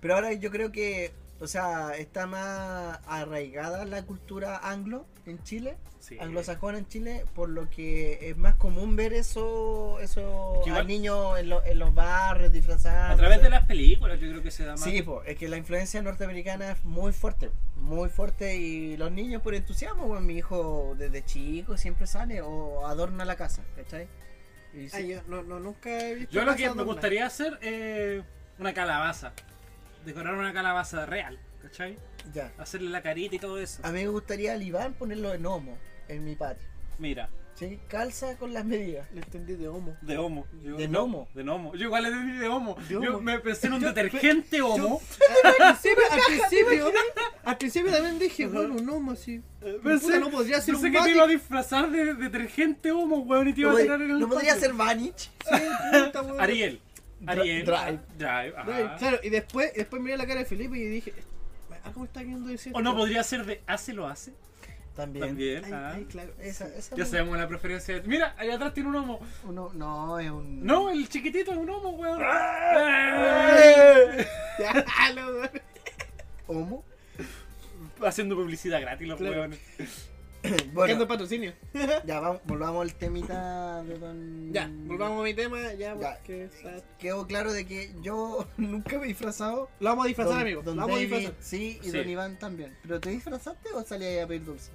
Pero 0.00 0.14
ahora 0.14 0.32
yo 0.32 0.50
creo 0.50 0.70
que, 0.70 1.10
o 1.40 1.46
sea, 1.46 1.96
está 1.96 2.26
más 2.26 2.98
arraigada 3.06 3.84
la 3.84 4.02
cultura 4.04 4.58
anglo 4.58 5.06
en 5.26 5.42
Chile, 5.42 5.76
Sí. 6.00 6.16
anglosajona 6.20 6.78
en 6.78 6.88
Chile, 6.88 7.24
por 7.34 7.48
lo 7.50 7.68
que 7.68 8.30
es 8.30 8.36
más 8.36 8.54
común 8.54 8.96
ver 8.96 9.12
eso, 9.12 9.98
eso 10.00 10.60
Que 10.64 10.70
igual- 10.70 10.84
a 10.84 10.86
niños 10.86 11.38
en, 11.38 11.48
lo- 11.50 11.62
en 11.64 11.78
los 11.78 11.92
barrios 11.94 12.50
disfrazados. 12.52 13.12
A 13.14 13.16
través 13.16 13.42
de 13.42 13.50
las 13.50 13.66
películas, 13.66 14.18
yo 14.18 14.28
creo 14.30 14.42
que 14.42 14.50
se 14.50 14.64
da 14.64 14.72
más. 14.72 14.80
Sí, 14.80 15.02
po, 15.02 15.22
es 15.24 15.36
que 15.36 15.48
la 15.48 15.56
influencia 15.58 16.00
norteamericana 16.00 16.72
es 16.72 16.84
muy 16.84 17.12
fuerte, 17.12 17.50
muy 17.76 18.08
fuerte 18.08 18.56
y 18.56 18.96
los 18.96 19.10
niños 19.12 19.42
por 19.42 19.54
entusiasmo, 19.54 20.06
bueno, 20.06 20.22
mi 20.22 20.36
hijo 20.38 20.94
desde 20.96 21.24
chico 21.24 21.76
siempre 21.76 22.06
sale 22.06 22.40
o 22.42 22.86
adorna 22.86 23.24
la 23.26 23.36
casa, 23.36 23.62
¿cachai? 23.76 24.08
Y 24.74 24.88
sí. 24.88 24.96
Ah, 24.96 25.00
yo 25.00 25.20
no, 25.28 25.42
no, 25.42 25.60
nunca 25.60 25.90
he 26.08 26.14
visto. 26.14 26.32
Yo 26.32 26.44
lo 26.44 26.54
que 26.56 26.70
me 26.72 26.84
gustaría 26.84 27.26
hacer 27.26 27.58
es 27.62 28.22
una 28.58 28.72
calabaza. 28.72 29.32
Decorar 30.08 30.32
una 30.36 30.54
calabaza 30.54 31.04
real, 31.04 31.38
¿cachai? 31.60 31.98
Ya. 32.32 32.50
Hacerle 32.56 32.88
la 32.88 33.02
carita 33.02 33.36
y 33.36 33.38
todo 33.38 33.58
eso. 33.58 33.80
A 33.84 33.92
mí 33.92 34.00
me 34.04 34.08
gustaría 34.08 34.54
al 34.54 34.62
Iván 34.62 34.94
ponerlo 34.94 35.34
en 35.34 35.44
homo 35.44 35.76
en 36.08 36.24
mi 36.24 36.34
patio. 36.34 36.66
Mira, 36.98 37.28
¿Sí? 37.56 37.78
Calza 37.88 38.36
con 38.38 38.54
las 38.54 38.64
medidas. 38.64 39.06
Le 39.12 39.20
entendí 39.20 39.54
de 39.56 39.66
homo. 39.68 39.96
de 40.00 40.16
homo. 40.16 40.46
Yo- 40.62 40.76
¿De 40.76 40.86
no, 40.88 41.00
gnomo? 41.02 41.28
De 41.34 41.42
gnomo. 41.42 41.74
Yo 41.74 41.86
igual 41.86 42.04
le 42.04 42.10
di 42.12 42.38
de 42.38 42.46
homo. 42.48 42.76
De 42.88 42.94
Yo 42.94 43.20
me 43.20 43.38
pensé 43.40 43.66
en 43.66 43.72
un 43.74 43.80
Yo- 43.80 43.88
detergente 43.88 44.62
homo. 44.62 45.02
al 45.44 45.54
principio, 45.56 46.04
al 46.10 46.20
principio, 46.26 46.92
al 47.44 47.58
principio 47.58 47.92
también 47.92 48.18
dije, 48.20 48.46
bueno, 48.46 48.74
un 48.76 48.88
homo 48.88 49.12
así. 49.12 49.42
Pensé, 49.82 50.06
Puta, 50.06 50.20
no 50.20 50.30
podría 50.30 50.60
ser 50.62 50.74
pensé 50.74 50.86
un 50.86 50.92
que 50.94 51.00
te 51.02 51.10
iba 51.10 51.24
a 51.24 51.26
disfrazar 51.26 51.90
de 51.90 52.14
detergente 52.14 52.92
homo, 52.92 53.18
weón, 53.18 53.48
y 53.48 53.52
te 53.52 53.60
iba 53.62 53.72
a 53.72 53.76
tirar 53.76 54.00
en 54.02 54.10
el 54.12 54.20
no 54.20 54.28
podría 54.28 54.54
ser 54.54 54.72
Vanich. 54.72 55.18
Sí, 55.18 56.00
puta, 56.04 56.22
weón. 56.22 56.40
Ariel. 56.40 56.80
Ariel. 57.26 57.64
Drive. 57.64 57.98
Drive, 58.16 58.54
ajá. 58.56 58.96
Claro, 58.96 59.18
y 59.22 59.30
después, 59.30 59.72
después 59.74 60.00
miré 60.02 60.16
la 60.16 60.26
cara 60.26 60.40
de 60.40 60.46
Felipe 60.46 60.76
y 60.78 60.84
dije, 60.84 61.12
ah, 61.84 61.90
¿cómo 61.92 62.04
está 62.06 62.20
queriendo 62.20 62.48
decir? 62.48 62.72
O 62.74 62.80
no 62.80 62.90
esto? 62.90 62.98
podría 63.00 63.22
ser 63.24 63.44
de 63.44 63.60
hace 63.66 63.92
lo 63.92 64.06
hace. 64.06 64.32
También. 64.94 65.26
También. 65.26 65.64
Ay, 65.64 65.72
ah. 65.72 65.92
ay, 65.94 66.04
claro. 66.06 66.32
Esa, 66.40 66.66
esa 66.74 66.96
Ya 66.96 67.04
sabemos 67.06 67.38
la 67.38 67.46
preferencia 67.46 67.94
de... 68.00 68.08
Mira, 68.08 68.34
allá 68.36 68.56
atrás 68.56 68.74
tiene 68.74 68.88
un 68.88 68.96
homo. 68.96 69.20
uno- 69.44 69.70
no, 69.74 70.18
es 70.18 70.28
un. 70.28 70.64
No, 70.66 70.90
el 70.90 71.08
chiquitito 71.08 71.52
es 71.52 71.56
un 71.56 71.70
homo, 71.70 71.90
weón. 71.90 72.18
Ya, 74.58 75.12
lo- 75.14 75.36
weón. 75.36 75.50
¿Homo? 76.48 76.84
Haciendo 78.04 78.34
publicidad 78.36 78.80
gratis 78.80 79.06
los 79.06 79.18
Claro. 79.18 79.36
weones. 79.40 79.60
Bueno, 80.72 81.06
patrocinio. 81.08 81.52
ya 82.06 82.20
vamos, 82.20 82.40
volvamos 82.44 82.82
al 82.82 82.94
temita 82.94 83.82
de 83.82 83.98
don. 83.98 84.52
Ya, 84.52 84.70
volvamos 84.86 85.20
a 85.20 85.24
mi 85.24 85.34
tema, 85.34 85.60
ya, 85.74 85.96
Ya. 85.98 86.14
porque 86.16 86.44
está- 86.44 86.82
Quedó 86.98 87.26
claro 87.26 87.52
de 87.52 87.66
que 87.66 87.92
yo 88.02 88.46
nunca 88.56 88.98
me 88.98 89.04
he 89.04 89.08
disfrazado. 89.08 89.68
Lo 89.80 89.88
vamos 89.90 90.04
a 90.04 90.08
disfrazar, 90.08 90.34
Don- 90.34 90.42
amigo. 90.42 90.62
Don 90.62 90.76
Lo 90.76 90.82
vamos 90.82 90.96
a 90.96 91.00
David, 91.02 91.14
disfrazar. 91.16 91.44
sí, 91.44 91.78
y 91.82 91.90
Sí. 91.90 91.96
Don 91.96 92.08
Iván 92.08 92.38
también. 92.38 92.76
¿Pero 92.82 93.00
te 93.00 93.10
disfrazaste 93.10 93.70
o 93.72 93.84
salí 93.84 94.04
ahí 94.04 94.18
a 94.18 94.26
pedir 94.26 94.44
dulce? 94.44 94.70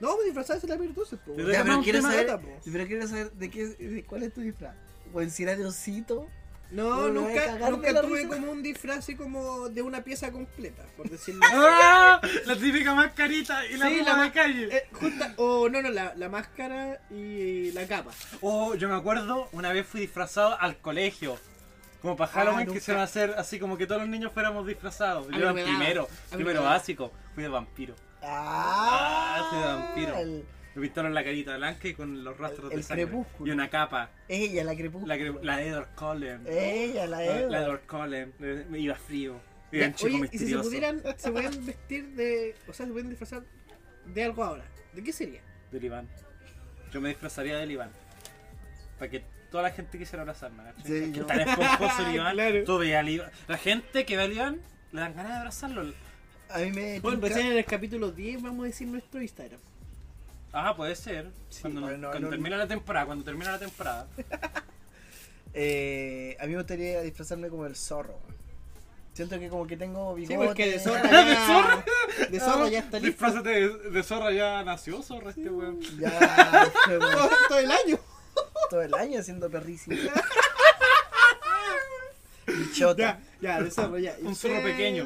No, 0.00 0.08
vamos 0.08 0.22
a 0.22 0.26
disfrazarse 0.26 0.66
la 0.66 0.76
dulces, 0.76 1.18
po. 1.24 1.32
Pero 1.34 1.50
Ya, 1.50 1.64
quiero 1.82 2.02
saber, 2.02 2.38
pero 2.70 2.86
quiero 2.86 3.08
saber 3.08 3.32
de 3.32 3.50
qué, 3.50 3.66
de 3.66 4.04
cuál 4.04 4.24
es 4.24 4.34
tu 4.34 4.42
disfraz. 4.42 4.74
¿O 5.14 5.22
en 5.22 5.30
si 5.30 5.44
era 5.44 5.56
de 5.56 5.64
osito? 5.64 6.28
No, 6.70 7.08
¿No 7.08 7.22
me 7.22 7.28
voy 7.30 7.38
a 7.38 7.46
nunca, 7.52 7.70
nunca 7.70 8.00
tuve 8.02 8.22
risa? 8.22 8.28
como 8.34 8.50
un 8.50 8.62
disfraz 8.62 8.98
así 8.98 9.14
como 9.14 9.68
de 9.68 9.82
una 9.82 10.02
pieza 10.02 10.32
completa, 10.32 10.82
por 10.96 11.08
decirlo 11.08 11.40
así. 11.46 11.54
¡Ah! 11.56 12.20
La 12.44 12.56
típica 12.56 12.94
mascarita 12.94 13.64
y 13.66 13.76
la 13.76 13.88
Sí, 13.88 14.02
la 14.04 14.22
de 14.22 14.32
calle. 14.32 14.76
Eh, 14.76 14.88
justa- 14.92 15.34
o 15.36 15.68
no, 15.68 15.80
no, 15.80 15.90
la, 15.90 16.12
la 16.16 16.28
máscara 16.28 17.00
y 17.10 17.70
la 17.72 17.86
capa. 17.86 18.10
Oh, 18.40 18.74
yo 18.74 18.88
me 18.88 18.96
acuerdo, 18.96 19.48
una 19.52 19.72
vez 19.72 19.86
fui 19.86 20.00
disfrazado 20.00 20.60
al 20.60 20.76
colegio. 20.78 21.38
Como 22.02 22.16
para 22.16 22.30
Halloween 22.32 22.68
Ah, 22.68 22.72
quisieron 22.72 23.02
hacer 23.02 23.34
así 23.38 23.58
como 23.58 23.76
que 23.78 23.86
todos 23.86 24.00
los 24.02 24.10
niños 24.10 24.30
fuéramos 24.32 24.66
disfrazados. 24.66 25.28
Yo 25.28 25.38
era 25.38 25.52
primero, 25.52 26.08
primero 26.30 26.62
básico. 26.62 27.10
Fui 27.34 27.42
de 27.42 27.48
vampiro. 27.48 27.94
Ah, 28.22 29.46
fui 29.50 29.58
de 29.58 29.64
vampiro. 29.66 30.16
el- 30.18 30.44
Me 30.76 30.82
pintaron 30.82 31.14
la 31.14 31.24
carita 31.24 31.56
blanca 31.56 31.88
y 31.88 31.94
con 31.94 32.22
los 32.22 32.36
rastros 32.38 32.70
El 32.70 32.78
de 32.78 32.82
sangre. 32.84 33.06
crepúsculo. 33.06 33.50
Y 33.50 33.54
una 33.54 33.68
capa. 33.70 34.10
Ella, 34.28 34.62
la 34.62 34.76
crepúsculo. 34.76 35.06
La, 35.14 35.16
cre- 35.20 35.42
la 35.42 35.56
de 35.56 35.68
Edward 35.68 35.88
Cullen. 35.96 36.42
Ella, 36.46 37.06
la 37.06 37.16
La, 37.18 37.24
Eva. 37.40 37.50
la 37.50 37.62
Edward 37.62 37.86
Cullen. 37.86 38.34
Me 38.70 38.78
iba 38.78 38.94
frío. 38.94 39.40
Ya, 39.72 39.78
Era 39.78 39.86
un 39.88 39.94
chico 39.94 40.16
Oye, 40.18 40.28
y 40.32 40.38
si 40.38 40.46
se 40.48 40.58
pudieran, 40.58 41.02
se 41.16 41.32
pueden 41.32 41.66
vestir 41.66 42.06
de. 42.14 42.54
O 42.68 42.72
sea, 42.72 42.86
se 42.86 42.92
pueden 42.92 43.08
disfrazar 43.08 43.42
de 44.06 44.24
algo 44.24 44.44
ahora. 44.44 44.64
¿De 44.92 45.02
qué 45.02 45.12
sería? 45.12 45.40
Del 45.72 45.82
Iván. 45.84 46.08
Yo 46.92 47.00
me 47.00 47.08
disfrazaría 47.08 47.56
del 47.56 47.70
Iván. 47.72 47.90
Para 48.98 49.10
que 49.10 49.24
toda 49.50 49.64
la 49.64 49.70
gente 49.70 49.98
quisiera 49.98 50.22
abrazarme. 50.22 50.62
Sí, 50.84 51.10
que 51.12 51.20
Tan 51.22 51.40
esponjoso 51.40 52.06
el 52.06 52.14
Iván. 52.14 52.32
Claro. 52.34 52.64
Tú 52.64 52.78
veías 52.78 53.00
al 53.00 53.08
Iván. 53.08 53.30
La 53.48 53.56
gente 53.58 54.04
que 54.06 54.16
ve 54.16 54.22
al 54.24 54.32
Iván 54.32 54.60
le 54.92 55.00
dan 55.00 55.14
ganas 55.14 55.32
de 55.32 55.38
abrazarlo. 55.38 55.92
A 56.50 56.58
mí 56.58 56.70
me. 56.72 57.00
Bueno, 57.00 57.18
recién 57.20 57.46
en 57.46 57.56
el 57.56 57.64
capítulo 57.64 58.12
10 58.12 58.42
vamos 58.42 58.64
a 58.64 58.66
decir 58.66 58.86
nuestro 58.88 59.20
Instagram. 59.22 59.58
Ah, 60.58 60.74
puede 60.76 60.94
ser. 60.96 61.30
cuando 61.60 61.80
no- 61.82 61.86
cuando 62.08 62.20
no- 62.20 62.30
termina 62.30 62.56
la 62.56 62.66
temporada, 62.66 63.06
cuando 63.06 63.24
termina 63.24 63.52
la 63.52 63.58
temporada. 63.58 64.06
Eh, 65.58 66.36
a 66.38 66.44
mí 66.44 66.50
me 66.52 66.58
gustaría 66.58 67.00
disfrazarme 67.00 67.48
como 67.48 67.64
el 67.64 67.74
zorro. 67.76 68.18
Siento 69.14 69.38
que 69.38 69.48
como 69.48 69.66
que 69.66 69.78
tengo 69.78 70.14
bigote. 70.14 70.34
Sí, 70.38 70.46
porque 70.46 70.70
de 70.72 70.78
zorra 70.78 71.00
¿De 71.24 71.32
ya. 71.32 71.46
zorra? 71.46 71.84
De 72.30 72.40
zorra 72.40 72.68
ya 72.68 72.78
está 72.80 72.98
listo. 72.98 73.06
Disfrázate 73.06 73.48
de, 73.48 73.68
de 73.90 74.02
zorra 74.02 74.32
ya 74.32 74.62
nació 74.64 75.02
zorra 75.02 75.30
este 75.30 75.48
weón. 75.48 75.80
Ya, 75.98 76.70
Todo, 76.84 77.30
todo 77.48 77.58
el 77.58 77.70
año. 77.70 77.98
todo 78.68 78.82
el 78.82 78.92
año 78.92 79.22
siendo 79.22 79.48
perrísimo. 79.48 79.96
Bichota. 82.46 83.02
Ya, 83.02 83.20
ya, 83.58 83.62
de 83.62 83.70
zorro, 83.70 83.98
ya. 83.98 84.14
¿Y 84.20 84.26
Un 84.26 84.36
zorro 84.36 84.62
pequeño. 84.62 85.04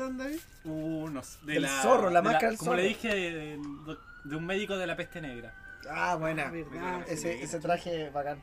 Uh, 0.65 1.09
no 1.11 1.23
sé, 1.23 1.39
de 1.45 1.53
Del 1.55 1.63
la, 1.63 1.83
zorro, 1.83 2.11
la 2.11 2.21
de 2.21 2.25
máscara 2.29 2.49
del 2.51 2.59
Como 2.59 2.75
le 2.75 2.83
zorro. 2.83 2.89
dije, 2.89 3.15
de, 3.15 3.31
de 3.31 3.97
un 4.25 4.47
médico 4.47 4.77
de 4.77 4.87
la 4.87 4.97
peste 4.97 5.21
negra. 5.21 5.55
Ah, 5.89 6.17
buena. 6.17 6.47
Ah, 6.49 6.51
verdad. 6.51 7.05
Ese, 7.09 7.43
ese 7.43 7.59
traje 7.59 8.11
bacán. 8.11 8.43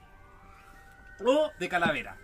O 1.25 1.51
de 1.59 1.69
calavera. 1.69 2.17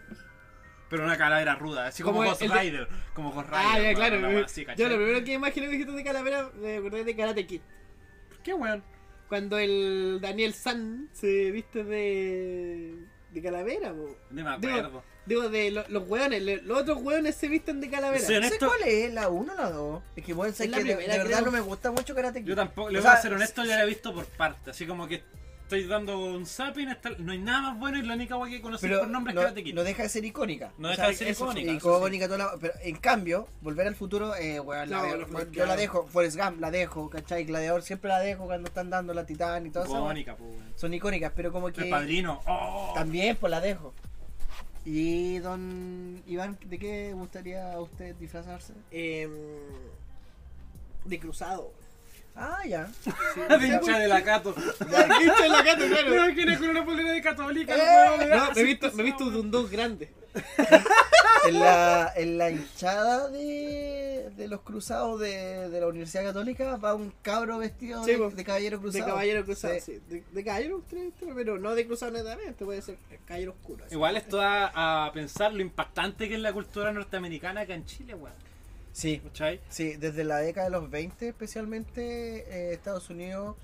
Pero 0.90 1.06
una 1.06 1.18
calavera 1.18 1.56
ruda, 1.56 1.88
así 1.88 2.04
como, 2.04 2.18
Como 2.20 2.30
Ghost 2.30 2.42
de- 2.42 2.48
Rider. 2.50 2.88
Como 3.16 3.32
Ghost 3.32 3.48
Rider. 3.50 3.66
Ah, 3.66 3.80
ya, 3.80 3.94
claro. 3.96 4.20
me- 4.20 4.42
así, 4.42 4.66
yo 4.78 4.90
lo 4.90 4.96
primero 4.98 5.24
que 5.24 5.34
imaginé 5.34 5.68
dijiste 5.68 5.92
de 5.92 6.04
calavera, 6.04 6.50
me 6.56 6.78
acordé 6.78 7.04
de 7.04 7.16
Karate 7.16 7.48
Kid. 7.48 7.62
¿Qué 8.44 8.54
weón? 8.54 8.84
Cuando 9.30 9.58
el 9.58 10.20
Daniel 10.22 10.54
San 10.54 11.10
se 11.14 11.50
viste 11.52 11.84
de. 11.84 12.96
de 13.32 13.42
calavera, 13.42 13.92
po. 13.92 14.18
No 14.30 14.44
me 14.44 14.50
acuerdo. 14.50 14.88
digo, 14.90 15.04
de 15.26 15.72
lo- 15.72 15.86
los 15.88 16.08
hueones, 16.08 16.42
le- 16.42 16.62
los 16.62 16.80
otros 16.82 17.00
hueones 17.02 17.36
se 17.36 17.48
visten 17.48 17.80
de 17.82 17.90
calavera. 17.90 18.20
Sí, 18.26 18.34
No 18.34 18.42
sé 18.42 18.48
honesto- 18.48 18.68
cuál 18.68 18.84
es, 18.84 19.14
la 19.14 19.30
1 19.30 19.54
o 19.54 19.56
la 19.56 19.70
2. 19.70 20.02
Es 20.16 20.26
que 20.26 20.34
bueno, 20.34 20.54
sé 20.54 20.66
Es 20.66 20.70
la 20.72 20.78
que 20.78 20.84
de, 20.84 20.96
primera, 20.96 21.14
de 21.14 21.20
verdad 21.20 21.38
creo. 21.40 21.46
no 21.46 21.52
me 21.52 21.62
gusta 21.62 21.92
mucho 21.92 22.14
Karate 22.14 22.42
Kid. 22.42 22.48
Yo 22.50 22.56
tampoco, 22.56 22.90
le 22.90 23.00
O 23.00 23.02
voy 23.02 23.12
a 23.12 23.18
ser 23.22 23.34
honesto, 23.34 23.64
ya 23.64 23.78
la 23.78 23.84
he 23.84 23.88
visto 23.88 24.14
por 24.14 24.26
parte. 24.26 24.72
Así 24.72 24.86
como 24.86 25.08
que 25.08 25.24
estoy 25.64 25.86
dando 25.88 26.20
un 26.20 26.46
zapping, 26.46 26.90
está- 26.90 27.12
no 27.18 27.32
hay 27.32 27.40
nada 27.40 27.62
más 27.72 27.80
bueno 27.80 27.98
y 27.98 28.02
la 28.04 28.14
única 28.14 28.36
weá 28.38 28.52
que 28.52 28.62
conocí 28.62 28.88
por 28.88 29.08
nombre 29.08 29.32
es 29.32 29.36
no, 29.36 29.42
Karate 29.42 29.64
Kid. 29.64 29.74
no 29.74 29.84
deja 29.84 30.04
de 30.04 30.10
ser 30.10 30.26
icónica. 30.26 30.72
No 30.78 30.90
deja 30.90 31.08
de 31.08 31.16
ser 31.16 31.30
eso- 31.30 31.46
icónica, 31.46 31.72
eso 31.72 31.90
sí. 31.94 31.98
icónica 31.98 32.26
toda 32.28 32.38
la- 32.38 32.58
pero 32.60 32.74
en 32.84 32.96
cambio, 32.98 33.48
Volver 33.62 33.88
al 33.88 33.96
Futuro, 33.96 34.36
eh, 34.36 34.60
weón, 34.60 34.90
la 34.90 34.98
No, 35.02 35.52
yo 35.52 35.66
la 35.66 35.76
dejo. 35.78 36.06
Forrest 36.08 36.38
Gump 36.38 36.60
la 36.60 36.70
dejo, 36.70 37.10
¿cachai? 37.10 37.46
Gladiador 37.46 37.82
siempre 37.82 38.10
la 38.10 38.20
dejo 38.20 38.46
cuando 38.46 38.68
están 38.68 38.90
dando 38.90 39.14
la 39.14 39.26
Titán 39.26 39.66
y 39.66 39.72
todo 39.72 39.86
eso. 39.86 39.98
Icónica, 39.98 40.36
weón. 40.38 40.74
Son 40.76 40.94
icónicas, 40.94 41.32
pero 41.36 41.52
como 41.52 41.72
que... 41.72 41.84
El 41.84 41.90
padrino. 41.90 42.42
Oh. 42.46 42.92
También, 42.94 43.38
pues 43.38 43.50
la 43.50 43.62
dejo. 43.62 43.96
Y 44.86 45.40
don 45.40 46.22
Iván, 46.28 46.58
¿de 46.66 46.78
qué 46.78 47.14
gustaría 47.14 47.72
a 47.74 47.80
usted 47.80 48.16
disfrazarse? 48.16 48.74
Em, 48.92 49.32
de 51.06 51.20
cruzado. 51.20 51.72
Ah, 52.36 52.60
ya. 52.68 52.90
de 53.60 53.68
hincha 53.68 54.00
de 54.00 54.08
la 54.08 54.24
Cato. 54.24 54.56
Hincha 54.58 55.46
en 55.46 55.52
la 55.52 55.64
cata, 55.64 55.78
Me 55.86 55.88
claro. 55.90 56.16
imaginé 56.16 56.58
con 56.58 56.70
una 56.70 56.84
polera 56.86 57.12
de 57.12 57.22
católica. 57.22 57.76
Eh, 57.76 58.28
No, 58.30 58.52
me 58.54 58.62
he 58.62 58.64
visto, 58.64 58.92
me 58.94 59.04
visto 59.04 59.30
de 59.30 59.40
un 59.40 59.52
dos 59.52 59.70
grande. 59.70 60.10
en, 61.48 61.60
la, 61.60 62.12
en 62.16 62.38
la 62.38 62.50
hinchada 62.52 63.30
de, 63.30 64.32
de 64.36 64.48
los 64.48 64.62
cruzados 64.62 65.20
de, 65.20 65.70
de 65.70 65.80
la 65.80 65.88
Universidad 65.88 66.24
Católica 66.24 66.78
va 66.78 66.94
un 66.96 67.14
cabro 67.22 67.58
vestido 67.58 68.04
Sí, 68.04 68.12
de, 68.16 68.30
de 68.30 68.44
caballero 68.44 68.80
cruzado. 68.80 69.06
De 69.06 69.10
caballero 69.12 69.46
cruzado, 69.46 69.74
Sí. 69.76 69.82
sí. 69.82 70.02
De, 70.10 70.24
de 70.32 70.44
caballero 70.44 70.82
pero 71.36 71.60
no 71.60 71.76
de 71.76 71.86
cruzado 71.88 72.12
netamente, 72.12 72.64
puede 72.66 72.82
ser 72.82 72.98
caballero 73.26 73.52
oscuro. 73.52 73.86
así. 73.86 73.94
Igual 73.96 74.18
esto 74.18 74.38
da 74.38 74.72
a 75.08 75.12
pensar 75.14 75.54
lo 75.54 75.62
impactante 75.62 76.28
que 76.28 76.36
es 76.36 76.42
la 76.42 76.54
cultura 76.54 76.92
norteamericana 76.92 77.62
acá 77.62 77.74
en 77.76 77.86
Chile, 77.86 78.16
weón. 78.16 78.34
Sí, 78.92 79.20
¿Cachai? 79.24 79.60
Sí, 79.70 79.96
desde 79.96 80.24
la 80.24 80.38
década 80.38 80.66
de 80.68 80.72
los 80.72 80.90
20 80.90 81.28
especialmente 81.30 82.46
eh, 82.48 82.74
Estados 82.74 83.10
Unidos, 83.10 83.56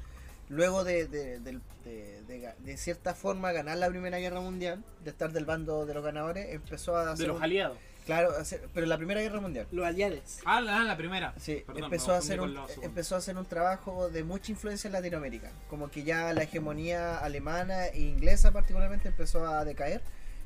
luego 0.50 0.84
de, 0.84 1.08
de, 1.08 1.40
de- 1.40 1.60
de 1.86 2.54
de 2.60 2.78
cierta 2.78 3.16
forma 3.16 3.52
ganar 3.52 3.78
la 3.78 3.90
Primera 3.90 4.18
Guerra 4.20 4.40
Mundial, 4.42 4.84
de 5.04 5.10
estar 5.10 5.32
del 5.32 5.46
bando 5.46 5.86
de 5.86 5.94
los 5.94 6.04
ganadores, 6.04 6.54
empezó 6.54 6.96
a 6.96 7.06
De 7.06 7.12
hacer... 7.14 7.28
los 7.28 7.38
un- 7.38 7.44
aliados. 7.44 7.78
claro, 8.06 8.32
hacer- 8.38 8.68
pero 8.74 8.86
la 8.86 8.98
Primera 8.98 9.22
Guerra 9.22 9.40
Mundial. 9.42 9.68
Los 9.72 9.86
aliados. 9.86 10.40
Ah, 10.46 10.62
la, 10.62 10.80
la 10.84 10.96
primera. 10.98 11.34
Sí, 11.40 11.64
Perdón, 11.66 11.86
empezó, 11.86 12.14
a 12.14 12.18
hacer 12.18 12.42
un, 12.42 12.54
segunda. 12.54 12.74
empezó 12.86 13.16
a 13.16 13.18
hacer 13.20 13.38
un 13.38 13.46
trabajo 13.46 14.10
de 14.10 14.24
mucha 14.24 14.52
influencia 14.52 14.88
en 14.88 14.94
Latinoamérica. 14.94 15.52
Como 15.70 15.90
que 15.90 16.04
ya 16.04 16.32
la 16.34 16.44
hegemonía 16.44 17.18
alemana 17.18 17.88
e 17.88 18.00
inglesa 18.02 18.52
particularmente 18.52 19.08
empezó 19.08 19.48
a 19.48 19.66
decaer. 19.66 20.02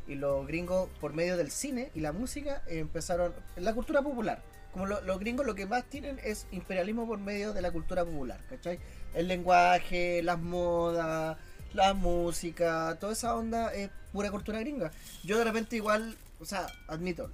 Y 0.08 0.16
los 0.16 0.46
gringos, 0.48 0.90
por 1.00 1.14
medio 1.14 1.38
del 1.38 1.50
cine 1.52 1.90
y 1.94 2.02
la 2.02 2.12
música, 2.12 2.62
eh, 2.68 2.80
empezaron... 2.80 3.34
La 3.56 3.74
cultura 3.74 4.02
popular. 4.02 4.42
Como 4.74 4.86
lo- 4.86 5.02
los 5.02 5.20
gringos 5.20 5.46
lo 5.46 5.56
que 5.56 5.66
más 5.66 5.84
tienen 5.86 6.20
es 6.24 6.48
imperialismo 6.52 7.08
por 7.08 7.20
medio 7.20 7.54
de 7.54 7.62
la 7.62 7.72
cultura 7.72 8.04
popular. 8.04 8.40
¿Cachai? 8.50 8.80
El 9.14 9.28
lenguaje, 9.28 10.22
las 10.24 10.40
modas, 10.40 11.38
la 11.74 11.94
música, 11.94 12.98
toda 13.00 13.14
esa 13.14 13.36
onda 13.36 13.74
es 13.74 13.90
pura 14.12 14.32
cultura 14.32 14.60
gringa. 14.60 14.92
Yo 15.24 15.38
de 15.38 15.44
repente 15.44 15.76
igual, 15.76 16.16
o 16.40 16.46
sea, 16.46 16.68
admito, 16.88 17.30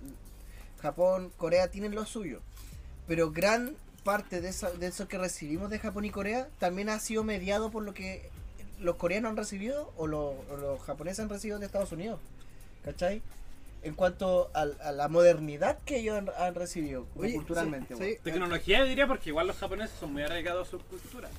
Japón, 0.82 1.32
Corea 1.38 1.70
tienen 1.70 1.96
lo 1.96 2.06
suyo 2.06 2.42
pero 3.08 3.32
gran 3.32 3.76
parte 4.04 4.40
de 4.40 4.50
eso, 4.50 4.72
de 4.72 4.86
eso 4.86 5.08
que 5.08 5.18
recibimos 5.18 5.72
de 5.72 5.80
Japón 5.80 6.06
y 6.06 6.12
Corea 6.12 6.48
también 6.60 6.90
ha 6.90 7.00
sido 7.00 7.24
mediado 7.24 7.72
por 7.72 7.82
lo 7.84 7.96
que 7.96 8.30
los 8.80 8.98
coreanos 8.98 9.32
han 9.32 9.36
recibido 9.38 9.92
o, 9.98 10.06
lo- 10.06 10.36
o 10.52 10.58
los 10.58 10.80
japoneses 10.82 11.22
han 11.22 11.30
recibido 11.30 11.58
de 11.58 11.66
Estados 11.66 11.92
Unidos. 11.92 12.20
¿Cachai? 12.86 13.24
En 13.82 13.96
cuanto 13.96 14.52
a, 14.54 14.66
la 14.92 15.08
modernidad 15.08 15.80
que 15.86 15.98
ellos 15.98 16.20
han, 16.20 16.30
han 16.38 16.54
recibido 16.54 17.08
Oye, 17.16 17.34
culturalmente. 17.34 17.96
sí, 17.96 18.04
sí. 18.04 18.18
Tecnología, 18.24 18.84
diría, 18.84 19.08
porque 19.08 19.30
igual 19.30 19.48
los 19.48 19.58
japoneses 19.58 19.98
son 20.00 20.14
muy 20.14 20.22
arraigados 20.22 20.68
a 20.68 20.72
su 20.72 20.78
cultura. 20.80 21.30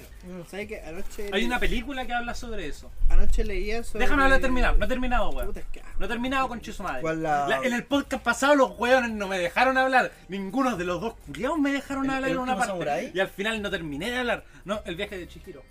Claro. 0.00 0.06
Mm. 0.24 0.46
¿Sabes 0.50 0.68
qué? 0.68 0.80
Anoche, 0.80 1.30
Hay 1.32 1.44
una 1.44 1.58
película 1.60 2.06
que 2.06 2.12
habla 2.14 2.34
sobre 2.34 2.66
eso. 2.66 2.90
anoche 3.10 3.44
leía 3.44 3.82
sobre... 3.84 4.04
Déjame 4.04 4.22
hablar 4.24 4.40
terminar. 4.40 4.78
No 4.78 4.84
he 4.84 4.88
terminado, 4.88 5.30
weón. 5.30 5.52
No 5.98 6.06
he 6.06 6.08
terminado 6.08 6.48
con 6.48 6.64
su 6.64 6.82
madre. 6.82 7.00
¿Cuál 7.02 7.22
la- 7.22 7.46
La- 7.48 7.62
en 7.62 7.72
el 7.74 7.84
podcast 7.84 8.22
pasado 8.24 8.54
los 8.54 8.78
weones 8.78 9.10
no 9.10 9.28
me 9.28 9.38
dejaron 9.38 9.76
hablar. 9.76 10.10
Ninguno 10.28 10.76
de 10.76 10.84
los 10.84 11.00
dos 11.00 11.14
culiados 11.26 11.58
me 11.58 11.72
dejaron 11.72 12.04
¿El- 12.06 12.10
hablar 12.10 12.30
el 12.30 12.36
en 12.36 12.42
una 12.42 12.56
parte. 12.56 13.10
Y 13.14 13.20
al 13.20 13.28
final 13.28 13.60
no 13.60 13.70
terminé 13.70 14.10
de 14.10 14.16
hablar. 14.18 14.44
No, 14.64 14.80
el 14.86 14.96
viaje 14.96 15.18
de 15.18 15.28
Chihiro. 15.28 15.62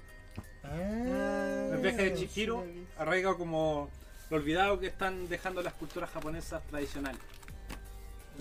Ah, 0.63 1.69
El 1.73 1.79
viaje 1.81 2.03
de 2.03 2.13
Chihiro 2.13 2.63
arraiga 2.97 3.34
como 3.36 3.89
lo 4.29 4.38
olvidado 4.38 4.79
que 4.79 4.88
están 4.88 5.27
dejando 5.27 5.62
las 5.62 5.73
culturas 5.73 6.10
japonesas 6.12 6.62
tradicionales. 6.69 7.19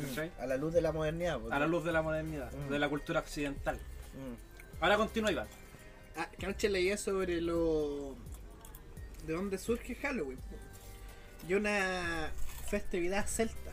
¿Cachai? 0.09 0.31
a 0.41 0.47
la 0.47 0.57
luz 0.57 0.73
de 0.73 0.81
la 0.81 0.93
modernidad. 0.93 1.39
pues, 1.39 1.53
A 1.53 1.59
la 1.59 1.67
luz 1.67 1.85
de 1.85 1.93
la 1.93 2.01
modernidad, 2.01 2.51
Mm. 2.53 2.71
de 2.71 2.79
la 2.79 2.89
cultura 2.89 3.21
occidental. 3.21 3.77
Mm. 3.77 4.83
Ahora 4.83 4.97
continúa 4.97 5.31
Iván. 5.33 5.47
Ah, 6.21 6.29
que 6.39 6.45
anoche 6.45 6.69
leía 6.69 6.99
sobre 6.99 7.41
lo... 7.41 8.15
De 9.27 9.33
dónde 9.33 9.57
surge 9.57 9.95
Halloween. 9.95 10.39
Y 11.49 11.55
una 11.55 12.31
festividad 12.69 13.27
celta. 13.27 13.73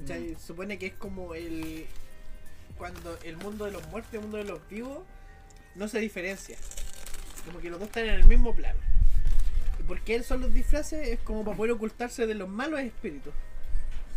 ¿Cachai? 0.00 0.34
Supone 0.44 0.78
que 0.80 0.86
es 0.86 0.94
como 0.94 1.36
el... 1.36 1.86
Cuando 2.76 3.16
el 3.22 3.36
mundo 3.36 3.66
de 3.66 3.70
los 3.70 3.86
muertos 3.86 4.12
y 4.12 4.16
el 4.16 4.22
mundo 4.22 4.38
de 4.38 4.44
los 4.44 4.68
vivos 4.68 4.98
no 5.76 5.86
se 5.86 6.00
diferencia. 6.00 6.56
Como 7.46 7.60
que 7.60 7.70
los 7.70 7.78
dos 7.78 7.86
están 7.86 8.06
en 8.06 8.14
el 8.14 8.24
mismo 8.24 8.52
plano. 8.52 8.80
¿Y 9.78 9.84
por 9.84 10.00
qué 10.00 10.24
son 10.24 10.40
los 10.40 10.52
disfraces? 10.52 11.06
Es 11.06 11.20
como 11.20 11.44
para 11.44 11.56
poder 11.56 11.70
ocultarse 11.70 12.26
de 12.26 12.34
los 12.34 12.48
malos 12.48 12.80
espíritus. 12.80 13.32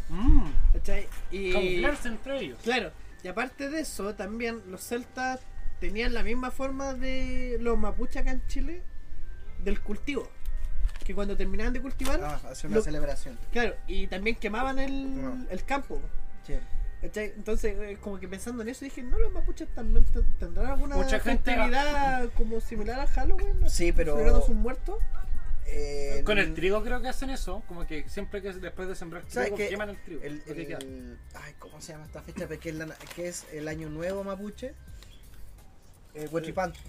Mm, 0.09 0.49
¿Cachai? 0.73 1.07
Y... 1.29 1.51
camuflarse 1.51 2.07
entre 2.07 2.39
ellos. 2.39 2.59
Claro, 2.63 2.91
y 3.23 3.27
aparte 3.27 3.69
de 3.69 3.81
eso, 3.81 4.15
también 4.15 4.63
los 4.71 4.81
celtas 4.81 5.41
tenían 5.87 6.13
la 6.13 6.23
misma 6.23 6.51
forma 6.51 6.93
de 6.93 7.57
los 7.61 7.77
mapuches 7.77 8.17
acá 8.17 8.31
en 8.31 8.45
Chile 8.47 8.81
del 9.63 9.79
cultivo. 9.81 10.27
Que 11.03 11.13
cuando 11.13 11.37
terminaban 11.37 11.71
de 11.73 11.81
cultivar, 11.81 12.19
Ah, 12.23 12.41
hace 12.49 12.65
una 12.67 12.77
Lo- 12.77 12.81
celebración. 12.81 13.37
claro, 13.51 13.75
y 13.87 14.07
también 14.07 14.35
quemaban 14.37 14.79
el, 14.79 15.45
el 15.49 15.63
campo. 15.65 16.01
Entonces, 17.01 17.75
eh, 17.79 17.97
como 18.01 18.19
que 18.19 18.27
pensando 18.27 18.63
en 18.63 18.69
eso, 18.69 18.83
dije, 18.83 19.03
no, 19.03 19.19
los 19.19 19.31
mapuches 19.31 19.67
también 19.75 20.05
te- 20.05 20.23
tendrán 20.39 20.71
alguna 20.71 20.95
Mucha 20.95 21.19
gente- 21.19 21.51
festividad 21.53 22.29
como 22.35 22.59
similar 22.59 22.99
a 22.99 23.05
Halloween. 23.07 23.69
Sí, 23.69 23.91
pero- 23.91 24.13
Celebrando 24.13 24.43
sus 24.45 24.55
muertos. 24.55 25.03
Eh, 25.67 26.21
Con 26.25 26.37
el 26.39 26.53
trigo 26.55 26.81
creo 26.83 27.01
que 27.01 27.07
hacen 27.07 27.29
eso, 27.31 27.63
como 27.67 27.85
que 27.85 28.07
siempre 28.09 28.41
que 28.41 28.53
después 28.53 28.87
de 28.87 28.95
sembrar 28.95 29.23
¿Sabes 29.27 29.53
trigo 29.53 29.69
queman 29.69 29.89
el 29.89 29.97
trigo. 30.01 30.21
El, 30.23 30.41
el- 30.47 31.17
ay, 31.35 31.53
¿Cómo 31.59 31.79
se 31.81 31.91
llama 31.93 32.05
esta 32.05 32.21
fecha? 32.21 32.47
Porque 32.47 32.69
es, 32.69 32.75
la- 32.75 32.95
que 33.15 33.27
es 33.27 33.45
el 33.51 33.67
año 33.67 33.89
nuevo 33.89 34.23
mapuche. 34.23 34.73
El 36.15 36.29
Huetripantru. 36.29 36.81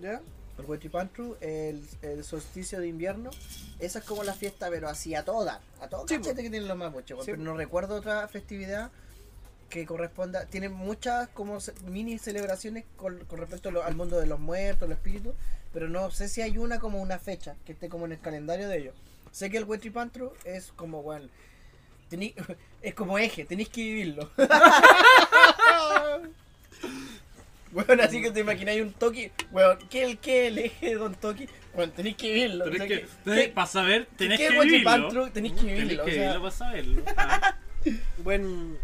¿Ya? 0.00 0.20
El 0.58 0.64
Huetripantru, 0.66 1.36
el, 1.40 1.82
el 2.02 2.24
solsticio 2.24 2.80
de 2.80 2.88
invierno. 2.88 3.30
Esa 3.78 3.98
es 4.00 4.04
como 4.04 4.22
la 4.24 4.34
fiesta, 4.34 4.68
pero 4.70 4.88
así 4.88 5.14
a 5.14 5.24
toda. 5.24 5.60
A 5.80 5.88
todo 5.88 6.06
Sí, 6.08 6.18
que 6.18 6.34
tienen 6.34 6.68
los 6.68 6.76
mapuches. 6.76 7.16
Sí, 7.20 7.24
pero 7.32 7.38
no 7.38 7.56
recuerdo 7.56 7.96
otra 7.96 8.26
festividad 8.28 8.90
que 9.70 9.86
corresponda. 9.86 10.44
Tienen 10.46 10.72
muchas 10.72 11.28
como 11.30 11.58
mini 11.86 12.18
celebraciones 12.18 12.84
con, 12.96 13.24
con 13.24 13.38
respecto 13.38 13.70
lo- 13.70 13.82
al 13.84 13.94
mundo 13.94 14.20
de 14.20 14.26
los 14.26 14.38
muertos, 14.38 14.88
los 14.88 14.98
espíritus. 14.98 15.34
Pero 15.72 15.88
no 15.88 16.10
sé 16.10 16.28
si 16.28 16.42
hay 16.42 16.58
una 16.58 16.78
como 16.78 17.00
una 17.00 17.18
fecha 17.18 17.56
que 17.64 17.72
esté 17.72 17.88
como 17.88 18.04
en 18.04 18.12
el 18.12 18.20
calendario 18.20 18.68
de 18.68 18.78
ellos. 18.78 18.94
Sé 19.30 19.48
que 19.50 19.56
el 19.56 19.64
Huetripantru 19.64 20.32
es 20.44 20.70
como, 20.72 21.02
bueno, 21.02 21.28
tení- 22.10 22.34
es 22.82 22.94
como 22.94 23.18
eje, 23.18 23.46
tenéis 23.46 23.70
que 23.70 23.80
vivirlo. 23.82 24.30
Bueno, 27.72 28.02
así 28.02 28.20
que 28.20 28.30
te 28.30 28.40
imagináis 28.40 28.82
un 28.82 28.92
Toki. 28.92 29.30
Bueno, 29.50 29.78
¿qué 29.90 30.04
el, 30.04 30.18
qué 30.18 30.46
el 30.48 30.58
eje 30.58 30.90
de 30.90 30.94
Don 30.96 31.14
Toki? 31.14 31.48
Bueno, 31.74 31.90
tenéis 31.92 32.16
que 32.16 32.28
vivirlo. 32.32 32.64
Tenés 32.66 32.80
o 32.80 32.84
sea 32.84 32.86
que, 32.88 33.00
que- 33.00 33.08
tenés- 33.24 33.44
¿qué- 33.46 33.48
para 33.48 33.66
saber, 33.66 34.08
tenés 34.16 34.38
qué 34.38 34.48
que 34.48 34.60
vivirlo. 34.60 35.30
Tenés 35.32 35.52
que 35.52 35.62
vivirlo, 35.64 35.86
Tenés 35.88 35.98
o 36.00 36.04
que 36.04 36.10
sea. 36.12 36.20
vivirlo 36.22 36.42
para 36.42 36.54
saberlo. 36.54 37.02
Ah. 37.16 37.56
Buen, 38.18 38.78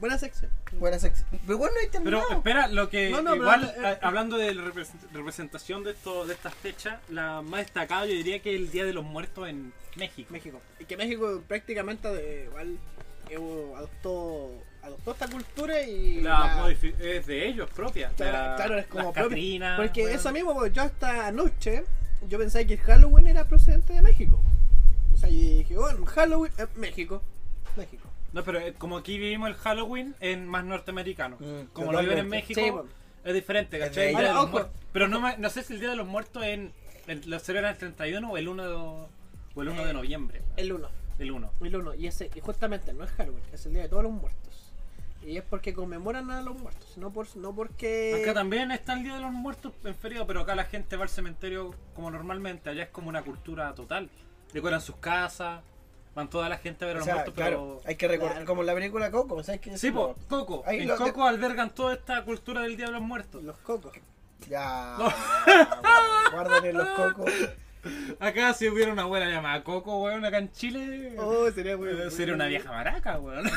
buena 0.00 0.18
sección. 0.18 0.50
Buena 0.72 0.98
sección. 0.98 1.28
Pero 1.46 1.58
bueno, 1.58 1.74
no 1.74 1.80
hay 1.80 2.04
Pero 2.04 2.30
espera, 2.30 2.66
lo 2.68 2.88
que 2.88 3.10
No, 3.10 3.20
no, 3.22 3.36
igual 3.36 3.72
pero, 3.76 3.88
eh, 3.90 3.98
hablando 4.02 4.38
de 4.38 4.54
la 4.54 4.62
represent- 4.64 5.10
representación 5.12 5.84
de 5.84 5.90
esto, 5.92 6.26
de 6.26 6.34
estas 6.34 6.54
fechas, 6.54 6.98
la 7.10 7.42
más 7.42 7.60
destacada 7.60 8.06
yo 8.06 8.12
diría 8.12 8.40
que 8.40 8.54
es 8.54 8.60
el 8.60 8.70
Día 8.70 8.84
de 8.86 8.92
los 8.94 9.04
Muertos 9.04 9.48
en 9.48 9.72
México. 9.96 10.32
México. 10.32 10.60
Y 10.80 10.84
que 10.86 10.96
México 10.96 11.42
prácticamente 11.46 12.08
eh, 12.14 12.44
igual 12.48 12.78
eh, 13.30 13.72
adoptó, 13.76 14.50
adoptó 14.88 15.12
esta 15.12 15.28
cultura 15.28 15.80
y 15.82 16.20
La 16.20 16.66
es 17.00 17.26
de 17.26 17.48
ellos 17.48 17.68
propia. 17.70 18.10
claro, 18.16 18.32
La- 18.50 18.56
claro, 18.56 18.78
es 18.78 18.86
como 18.86 19.12
propia. 19.12 19.22
Catrinas, 19.28 19.76
Porque 19.78 20.02
bueno. 20.02 20.16
eso 20.18 20.32
mismo, 20.32 20.54
pues, 20.54 20.72
yo 20.72 20.82
hasta 20.82 21.26
anoche 21.28 21.84
yo 22.28 22.38
pensaba 22.38 22.64
que 22.64 22.74
el 22.74 22.80
Halloween 22.80 23.28
era 23.28 23.44
procedente 23.46 23.92
de 23.92 24.02
México. 24.02 24.40
O 25.14 25.16
sea, 25.16 25.28
y 25.28 25.58
dije, 25.58 25.76
bueno, 25.76 26.04
Halloween, 26.06 26.52
eh, 26.58 26.66
México. 26.76 27.22
México. 27.76 28.08
No, 28.32 28.44
pero 28.44 28.58
eh, 28.60 28.74
como 28.76 28.98
aquí 28.98 29.16
vivimos 29.18 29.48
el 29.48 29.54
Halloween 29.54 30.14
en 30.20 30.46
más 30.46 30.64
norteamericano. 30.64 31.36
Mm, 31.40 31.68
como 31.72 31.92
lo 31.92 32.00
viven 32.00 32.18
en. 32.18 32.28
México, 32.28 32.60
Sí, 32.60 32.72
es 33.24 33.34
diferente, 33.34 33.78
¿cachai? 33.78 34.14
Ahora, 34.14 34.40
ojo. 34.42 34.68
Pero 34.92 35.08
no, 35.08 35.20
me- 35.20 35.36
no 35.38 35.48
sé 35.50 35.62
si 35.62 35.72
el 35.74 35.80
Día 35.80 35.90
de 35.90 35.96
los 35.96 36.06
Muertos 36.06 36.42
en, 36.44 36.72
en- 37.06 37.28
lo 37.30 37.38
celebran 37.38 37.72
el 37.72 37.78
31 37.78 38.30
o 38.30 38.36
el 38.36 38.48
1 38.48 38.62
de, 38.68 38.74
o 38.74 39.08
el 39.62 39.68
1 39.68 39.84
de 39.84 39.90
Eh, 39.90 39.94
noviembre. 39.94 40.42
El 40.56 40.72
1. 40.72 40.88
El 41.18 41.30
1. 41.32 41.50
El 41.62 41.76
1. 41.76 41.94
Y, 41.94 42.06
ese, 42.06 42.30
y 42.34 42.40
justamente 42.40 42.92
no 42.92 43.04
es 43.04 43.10
Halloween, 43.12 43.42
es 43.52 43.64
el 43.66 43.72
día 43.74 43.82
de 43.82 43.88
todos 43.88 44.02
los 44.02 44.12
muertos. 44.12 44.47
Y 45.22 45.36
es 45.36 45.42
porque 45.44 45.74
conmemoran 45.74 46.30
a 46.30 46.40
los 46.42 46.58
muertos, 46.58 46.96
no, 46.96 47.12
por, 47.12 47.26
no 47.36 47.54
porque... 47.54 48.20
Acá 48.22 48.32
también 48.34 48.70
está 48.70 48.94
el 48.94 49.02
Día 49.02 49.16
de 49.16 49.20
los 49.20 49.32
Muertos 49.32 49.72
en 49.84 49.94
feriado, 49.94 50.26
pero 50.26 50.40
acá 50.40 50.54
la 50.54 50.64
gente 50.64 50.96
va 50.96 51.02
al 51.02 51.08
cementerio 51.10 51.74
como 51.94 52.10
normalmente. 52.10 52.70
Allá 52.70 52.84
es 52.84 52.88
como 52.90 53.08
una 53.08 53.22
cultura 53.22 53.74
total. 53.74 54.08
Decoran 54.52 54.80
sus 54.80 54.96
casas, 54.96 55.60
van 56.14 56.30
toda 56.30 56.48
la 56.48 56.56
gente 56.58 56.84
a 56.84 56.88
ver 56.88 56.96
a 56.96 56.98
O 56.98 57.00
los 57.00 57.04
sea, 57.04 57.14
muertos, 57.16 57.34
claro, 57.34 57.78
pero... 57.78 57.88
hay 57.88 57.96
que 57.96 58.08
recordar, 58.08 58.32
Claro. 58.36 58.46
como 58.46 58.62
la 58.62 58.74
película 58.74 59.10
Coco, 59.10 59.42
¿sabes 59.42 59.60
qué? 59.60 59.76
Sí, 59.76 59.90
pues, 59.90 60.16
Coco. 60.28 60.62
Ahí 60.64 60.80
en 60.80 60.88
lo- 60.88 60.96
Coco 60.96 61.24
albergan 61.24 61.70
toda 61.74 61.94
esta 61.94 62.24
cultura 62.24 62.62
del 62.62 62.76
Día 62.76 62.86
de 62.86 62.92
los 62.92 63.02
Muertos. 63.02 63.42
Los 63.42 63.58
cocos. 63.58 63.92
Ya. 64.48 64.96
No. 64.98 65.12
Guardan 66.32 66.64
en 66.64 66.76
los 66.78 66.88
cocos. 66.90 67.32
Acá 68.20 68.54
si 68.54 68.68
hubiera 68.68 68.92
una 68.92 69.02
abuela 69.02 69.26
llamada 69.26 69.62
Coco, 69.64 70.02
weón, 70.02 70.24
acá 70.24 70.38
en 70.38 70.52
Chile... 70.52 71.14
Oh, 71.18 71.50
sería 71.50 71.74
eh, 71.74 72.10
Sería 72.10 72.34
una 72.34 72.46
vieja 72.46 72.70
maraca, 72.70 73.18
weón. 73.18 73.50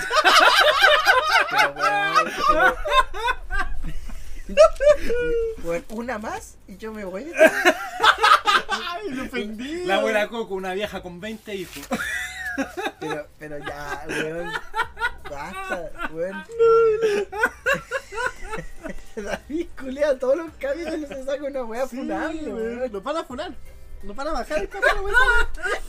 Pero, 5.64 5.86
una 5.90 6.18
más 6.18 6.58
y 6.68 6.78
yo 6.78 6.92
me 6.92 7.06
voy. 7.06 7.32
¡Ay, 8.70 9.12
lo 9.12 9.24
ofendí! 9.24 9.86
La 9.86 9.96
abuela 9.96 10.28
Coco, 10.28 10.56
una 10.56 10.74
vieja 10.74 11.02
con 11.02 11.20
20 11.20 11.56
hijos. 11.56 11.88
Pero, 13.00 13.28
pero 13.40 13.58
ya, 13.60 14.04
weón. 14.08 14.52
Basta, 15.30 15.92
weón. 16.12 16.44
David 19.16 19.68
culea 19.80 20.18
todos 20.18 20.38
los 20.38 20.52
capítulos 20.60 21.08
se 21.08 21.24
saca 21.24 21.44
una 21.44 21.64
weá 21.64 21.88
funable, 21.88 22.54
weón. 22.54 22.92
Nos 22.92 23.04
van 23.04 23.18
a 23.18 23.24
funar. 23.24 23.54
Nos 24.04 24.16
van 24.16 24.28
a 24.30 24.32
bajar 24.32 24.60
el 24.60 24.70
capítulo, 24.70 25.04
weón. 25.04 25.18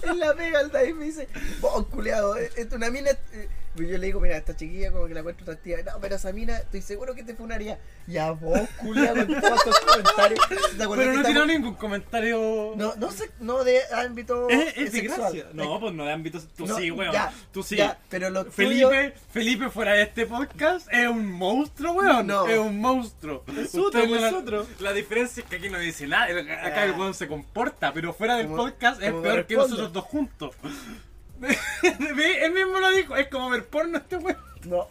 En 0.03 0.19
la 0.19 0.35
pega 0.35 0.61
el 0.61 0.71
David 0.71 0.95
me 0.95 1.05
dice, 1.07 1.29
vos 1.61 1.87
culeado, 1.87 2.37
esto 2.37 2.77
una 2.77 2.91
mina. 2.91 3.11
eh", 3.33 3.49
y 3.77 3.87
yo 3.87 3.99
le 3.99 4.07
digo, 4.07 4.21
mira, 4.21 4.37
esta 4.37 4.55
chiquilla 4.57 4.91
como 4.93 5.07
que 5.07 5.15
la 5.15 5.21
encuentro 5.21 5.45
atractiva. 5.45 5.79
No, 5.83 5.99
pero 6.01 6.17
esa 6.17 6.33
mina, 6.33 6.59
estoy 6.59 6.83
seguro 6.83 7.15
que 7.15 7.23
te 7.23 7.35
funaría. 7.35 7.79
Ya 8.07 8.31
vos, 8.33 8.61
culeado, 8.81 9.27
con 9.27 9.41
todos 9.41 9.59
estos 9.67 9.81
comentarios. 9.81 10.41
¿Te 10.77 10.83
acuerdas 10.83 11.07
Pero 11.07 11.13
no 11.23 11.25
tiró 11.29 11.47
ningún 11.47 11.75
comentario. 11.75 12.75
No, 12.77 12.95
no 12.97 13.11
sé, 13.11 13.31
no 13.41 13.65
de 13.65 13.81
ámbito 13.95 14.49
Es, 14.51 14.77
es 14.77 14.93
de 14.93 15.01
sexual. 15.01 15.21
gracia. 15.33 15.47
No, 15.55 15.81
pues 15.81 15.95
no 15.95 16.05
de 16.05 16.13
ámbito. 16.13 16.39
Tú 16.57 16.67
No, 16.67 16.77
sí, 16.77 16.91
weón. 16.91 17.13
ya, 17.13 17.33
Tú 17.53 17.63
sí. 17.63 17.77
ya, 17.77 17.99
pero 18.09 18.29
lo 18.31 18.45
Felipe, 18.47 19.15
Felipe 19.33 19.71
fuera 19.71 19.93
de 19.95 20.03
este 20.03 20.27
podcast 20.27 20.87
es 20.93 21.09
un 21.09 21.31
monstruo, 21.33 21.93
weón. 21.95 22.27
No. 22.27 22.47
Es 22.49 22.59
un 22.59 22.79
monstruo. 22.81 23.45
Es 23.57 23.75
otro, 23.75 24.01
es 24.03 24.11
la- 24.11 24.37
otro. 24.37 24.67
La 24.81 24.93
diferencia 24.93 25.43
es 25.43 25.49
que 25.49 25.57
aquí 25.57 25.69
no 25.71 25.79
dice 25.79 26.07
nada. 26.07 26.27
Acá 26.27 26.83
Ah. 26.83 26.85
el 26.85 26.93
weón 26.93 27.15
se 27.15 27.27
comporta, 27.29 27.93
pero 27.93 28.13
fuera 28.13 28.37
del 28.37 28.49
Como- 28.49 28.65
podcast 28.65 29.03
es 29.03 29.13
peor 29.13 29.47
que 29.47 29.57
nosotros 29.57 29.93
dos 29.93 30.05
juntos. 30.05 30.55
Él 32.43 32.53
mismo 32.53 32.79
lo 32.79 32.91
dijo, 32.91 33.17
es 33.17 33.29
como 33.29 33.51
ver 33.51 33.65
porno 33.67 33.99
este 33.99 34.17
weón. 34.17 34.39
No, 34.65 34.89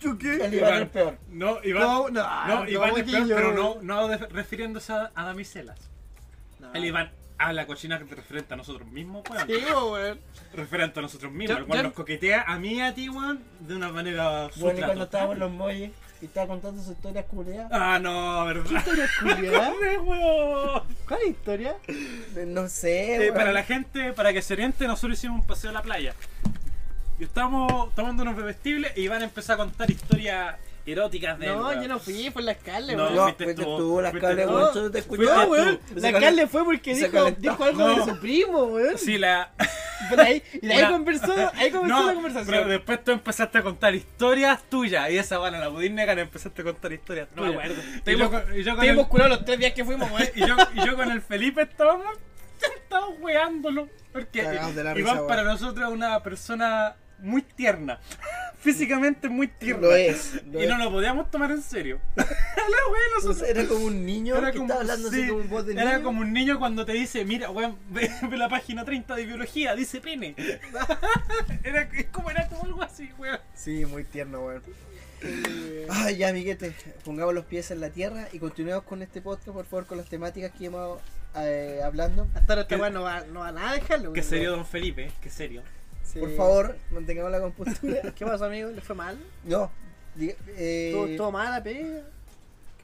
¿Yo 0.00 0.16
qué? 0.18 0.44
el 0.44 0.54
Iván 0.54 0.82
es 0.82 0.88
peor. 0.88 1.18
No, 1.28 1.58
Iván. 1.62 1.82
No, 1.82 2.08
No, 2.08 2.22
no, 2.46 2.64
no, 2.64 2.68
Iván 2.68 2.96
es 2.96 3.04
peor, 3.10 3.28
pero 3.28 3.52
no, 3.52 3.76
no 3.82 4.08
de- 4.08 4.16
refiriéndose 4.18 4.92
a, 4.92 5.10
a 5.14 5.24
damiselas. 5.24 5.78
No. 6.58 6.72
El 6.74 6.84
Iván 6.84 7.10
habla 7.38 7.66
cochina 7.66 7.98
referente 7.98 8.52
a 8.54 8.56
nosotros 8.56 8.88
mismos, 8.88 9.22
weón. 9.30 9.46
Sí, 9.46 9.54
weón. 9.72 10.20
Referente 10.54 10.98
a 10.98 11.02
nosotros 11.02 11.30
mismos. 11.32 11.58
Yo- 11.58 11.64
el 11.64 11.70
weón 11.70 11.84
nos 11.84 11.92
coquetea 11.92 12.42
a 12.46 12.58
mí 12.58 12.74
y 12.74 12.80
a 12.80 12.94
ti, 12.94 13.08
weón, 13.08 13.42
de 13.60 13.76
una 13.76 13.90
manera 13.90 14.48
Bueno, 14.56 14.78
y 14.78 14.82
cuando 14.82 15.04
estábamos 15.04 15.34
en 15.34 15.40
los 15.40 15.50
molles 15.52 15.90
y 16.20 16.26
estaba 16.26 16.46
contando 16.48 16.82
su 16.82 16.92
historia 16.92 17.22
culeada, 17.24 17.68
Ah, 17.72 17.98
no, 17.98 18.44
verdad. 18.44 18.70
historia 18.78 19.08
culiada? 19.20 19.70
Corre, 19.72 19.98
weón. 19.98 20.82
¿Cuál 21.08 21.20
historia? 21.28 21.76
no 22.46 22.68
sé, 22.68 23.26
Eh, 23.28 23.32
para 23.32 23.52
la 23.52 23.62
gente, 23.62 24.12
para 24.12 24.32
que 24.32 24.42
se 24.42 24.52
oriente, 24.54 24.86
nosotros 24.86 25.18
hicimos 25.18 25.40
un 25.40 25.46
paseo 25.46 25.70
a 25.70 25.74
la 25.74 25.82
playa. 25.82 26.14
Y 27.18 27.24
estábamos 27.24 27.94
tomando 27.94 28.22
unos 28.22 28.36
bebestibles 28.36 28.92
y 28.96 29.02
Iván 29.02 29.22
empezó 29.22 29.52
a 29.52 29.56
contar 29.58 29.90
historias 29.90 30.56
eróticas 30.86 31.38
de 31.38 31.46
él, 31.46 31.56
No, 31.56 31.72
yo 31.82 31.88
no 31.88 31.98
fui, 31.98 32.30
fue 32.30 32.42
la 32.42 32.54
Scarlett, 32.54 32.96
No, 32.96 33.04
weón. 33.04 33.14
No, 33.16 33.22
fuiste 33.24 33.54
tú, 33.54 33.62
tú, 33.62 34.00
las 34.00 34.10
fuiste 34.12 34.28
cables, 34.28 34.46
tú. 34.46 34.52
weón, 34.54 34.92
te 34.92 34.98
escuché. 34.98 35.16
Fuiste 35.24 35.34
No, 35.36 35.44
tú. 35.44 35.50
weón. 35.52 35.80
Se 35.94 36.00
La 36.00 36.18
Scarlett 36.18 36.48
fue 36.50 36.64
porque 36.64 36.94
se 36.94 37.08
dijo, 37.08 37.64
algo 37.64 37.88
No. 37.88 38.06
de 38.06 38.12
su 38.12 38.20
primo, 38.20 38.62
weón. 38.64 38.98
Sí, 38.98 39.18
la... 39.18 39.50
Pero 40.08 40.22
ahí, 40.22 40.42
y 40.54 40.66
de 40.66 40.72
ahí 40.74 40.90
conversó, 40.92 41.32
ahí 41.54 41.70
comenzó 41.70 41.94
No, 41.94 42.00
la 42.06 42.12
pero 42.12 42.14
conversación. 42.14 42.68
después 42.70 43.04
tú 43.04 43.10
empezaste 43.12 43.58
a 43.58 43.62
contar 43.62 43.94
historias 43.94 44.60
tuyas 44.70 45.10
y 45.10 45.18
esa 45.18 45.36
bueno 45.38 45.58
la 45.58 45.70
pudiste 45.70 45.94
negar 45.94 46.18
empezaste 46.18 46.62
a 46.62 46.64
contar 46.64 46.92
historias 46.92 47.28
No 47.36 47.42
me 47.42 47.52
tuyas. 47.52 47.64
acuerdo. 47.70 47.82
Y 48.06 48.16
yo, 48.16 48.30
con- 48.30 48.58
y 48.58 48.62
yo 48.64 48.74
con 48.76 48.84
Estuvimos 48.84 49.04
el, 49.04 49.10
curados 49.10 49.30
los 49.36 49.44
tres 49.44 49.58
días 49.58 49.72
que 49.74 49.84
fuimos, 49.84 50.10
weón. 50.10 50.28
y 50.34 50.40
yo, 50.40 50.56
y 50.74 50.86
yo 50.86 50.96
con 50.96 51.10
el 51.10 51.20
Felipe 51.20 51.62
estábamos, 51.62 52.16
estábamos 52.82 53.20
weándolo. 53.20 53.88
Porque 54.12 54.42
Cagados 54.42 54.74
de 54.74 54.82
la 54.84 54.98
Iván 54.98 55.14
risa, 55.16 55.26
para 55.28 55.42
weón. 55.42 55.52
nosotros 55.54 55.88
es 55.88 55.94
una 55.94 56.20
persona 56.22 56.96
muy 57.22 57.42
tierna. 57.42 58.00
Físicamente 58.60 59.28
muy 59.30 59.48
tierna. 59.48 59.82
Lo 59.88 59.94
es, 59.96 60.34
lo 60.46 60.62
y 60.62 60.66
no 60.66 60.76
lo 60.76 60.90
podíamos 60.90 61.30
tomar 61.30 61.50
en 61.50 61.62
serio. 61.62 61.98
la 62.16 62.22
wea 62.24 63.02
nosotros. 63.16 63.42
Era 63.48 63.66
como 63.66 63.86
un 63.86 64.04
niño 64.04 64.36
Era 64.36 64.52
que 64.52 64.58
como, 64.58 64.64
estaba 64.68 64.80
hablando 64.82 65.10
sí, 65.10 65.20
así 65.22 65.30
como 65.30 65.44
voz 65.44 65.66
de 65.66 65.72
era 65.72 65.92
niño. 65.92 66.02
como 66.04 66.20
un 66.20 66.32
niño 66.32 66.58
cuando 66.58 66.84
te 66.84 66.92
dice, 66.92 67.24
mira, 67.24 67.50
weón, 67.50 67.78
ve, 67.88 68.10
ve 68.28 68.36
la 68.36 68.48
página 68.50 68.84
30 68.84 69.16
de 69.16 69.24
biología, 69.24 69.74
dice 69.74 70.00
pene. 70.00 70.34
era, 71.64 71.82
es 71.94 72.06
como, 72.06 72.30
era 72.30 72.46
como 72.48 72.64
algo 72.64 72.82
así, 72.82 73.10
weón. 73.18 73.38
Sí, 73.54 73.86
muy 73.86 74.04
tierno, 74.04 74.40
weón. 74.40 74.62
Ay, 75.90 76.16
ya, 76.16 76.28
amiguete, 76.28 76.74
pongamos 77.04 77.34
los 77.34 77.44
pies 77.44 77.70
en 77.70 77.80
la 77.80 77.90
tierra 77.90 78.28
y 78.32 78.38
continuemos 78.38 78.84
con 78.84 79.02
este 79.02 79.20
podcast, 79.20 79.50
por 79.50 79.66
favor, 79.66 79.86
con 79.86 79.98
las 79.98 80.08
temáticas 80.08 80.50
que 80.52 80.64
íbamos 80.64 80.98
eh, 81.36 81.80
hablando. 81.84 82.26
Hasta 82.34 82.52
ahora 82.54 82.62
esta 82.62 82.76
¿Qué- 82.76 82.80
weón 82.80 82.94
no 82.94 83.02
va, 83.02 83.20
no 83.22 83.40
va 83.40 83.52
nada 83.52 83.70
a 83.70 83.74
dejarlo, 83.74 84.12
Qué 84.12 84.22
serio, 84.22 84.52
don 84.52 84.66
Felipe, 84.66 85.10
qué 85.22 85.28
serio. 85.30 85.62
Sí. 86.12 86.18
Por 86.18 86.34
favor, 86.34 86.76
mantengamos 86.90 87.30
la 87.30 87.40
compostura. 87.40 88.00
¿Qué 88.16 88.24
pasó, 88.24 88.46
amigo? 88.46 88.70
¿Le 88.70 88.80
fue 88.80 88.96
mal? 88.96 89.16
No, 89.44 89.70
eh, 90.18 90.90
¿Todo, 90.92 91.16
todo 91.16 91.30
mal 91.30 91.52
la? 91.52 92.02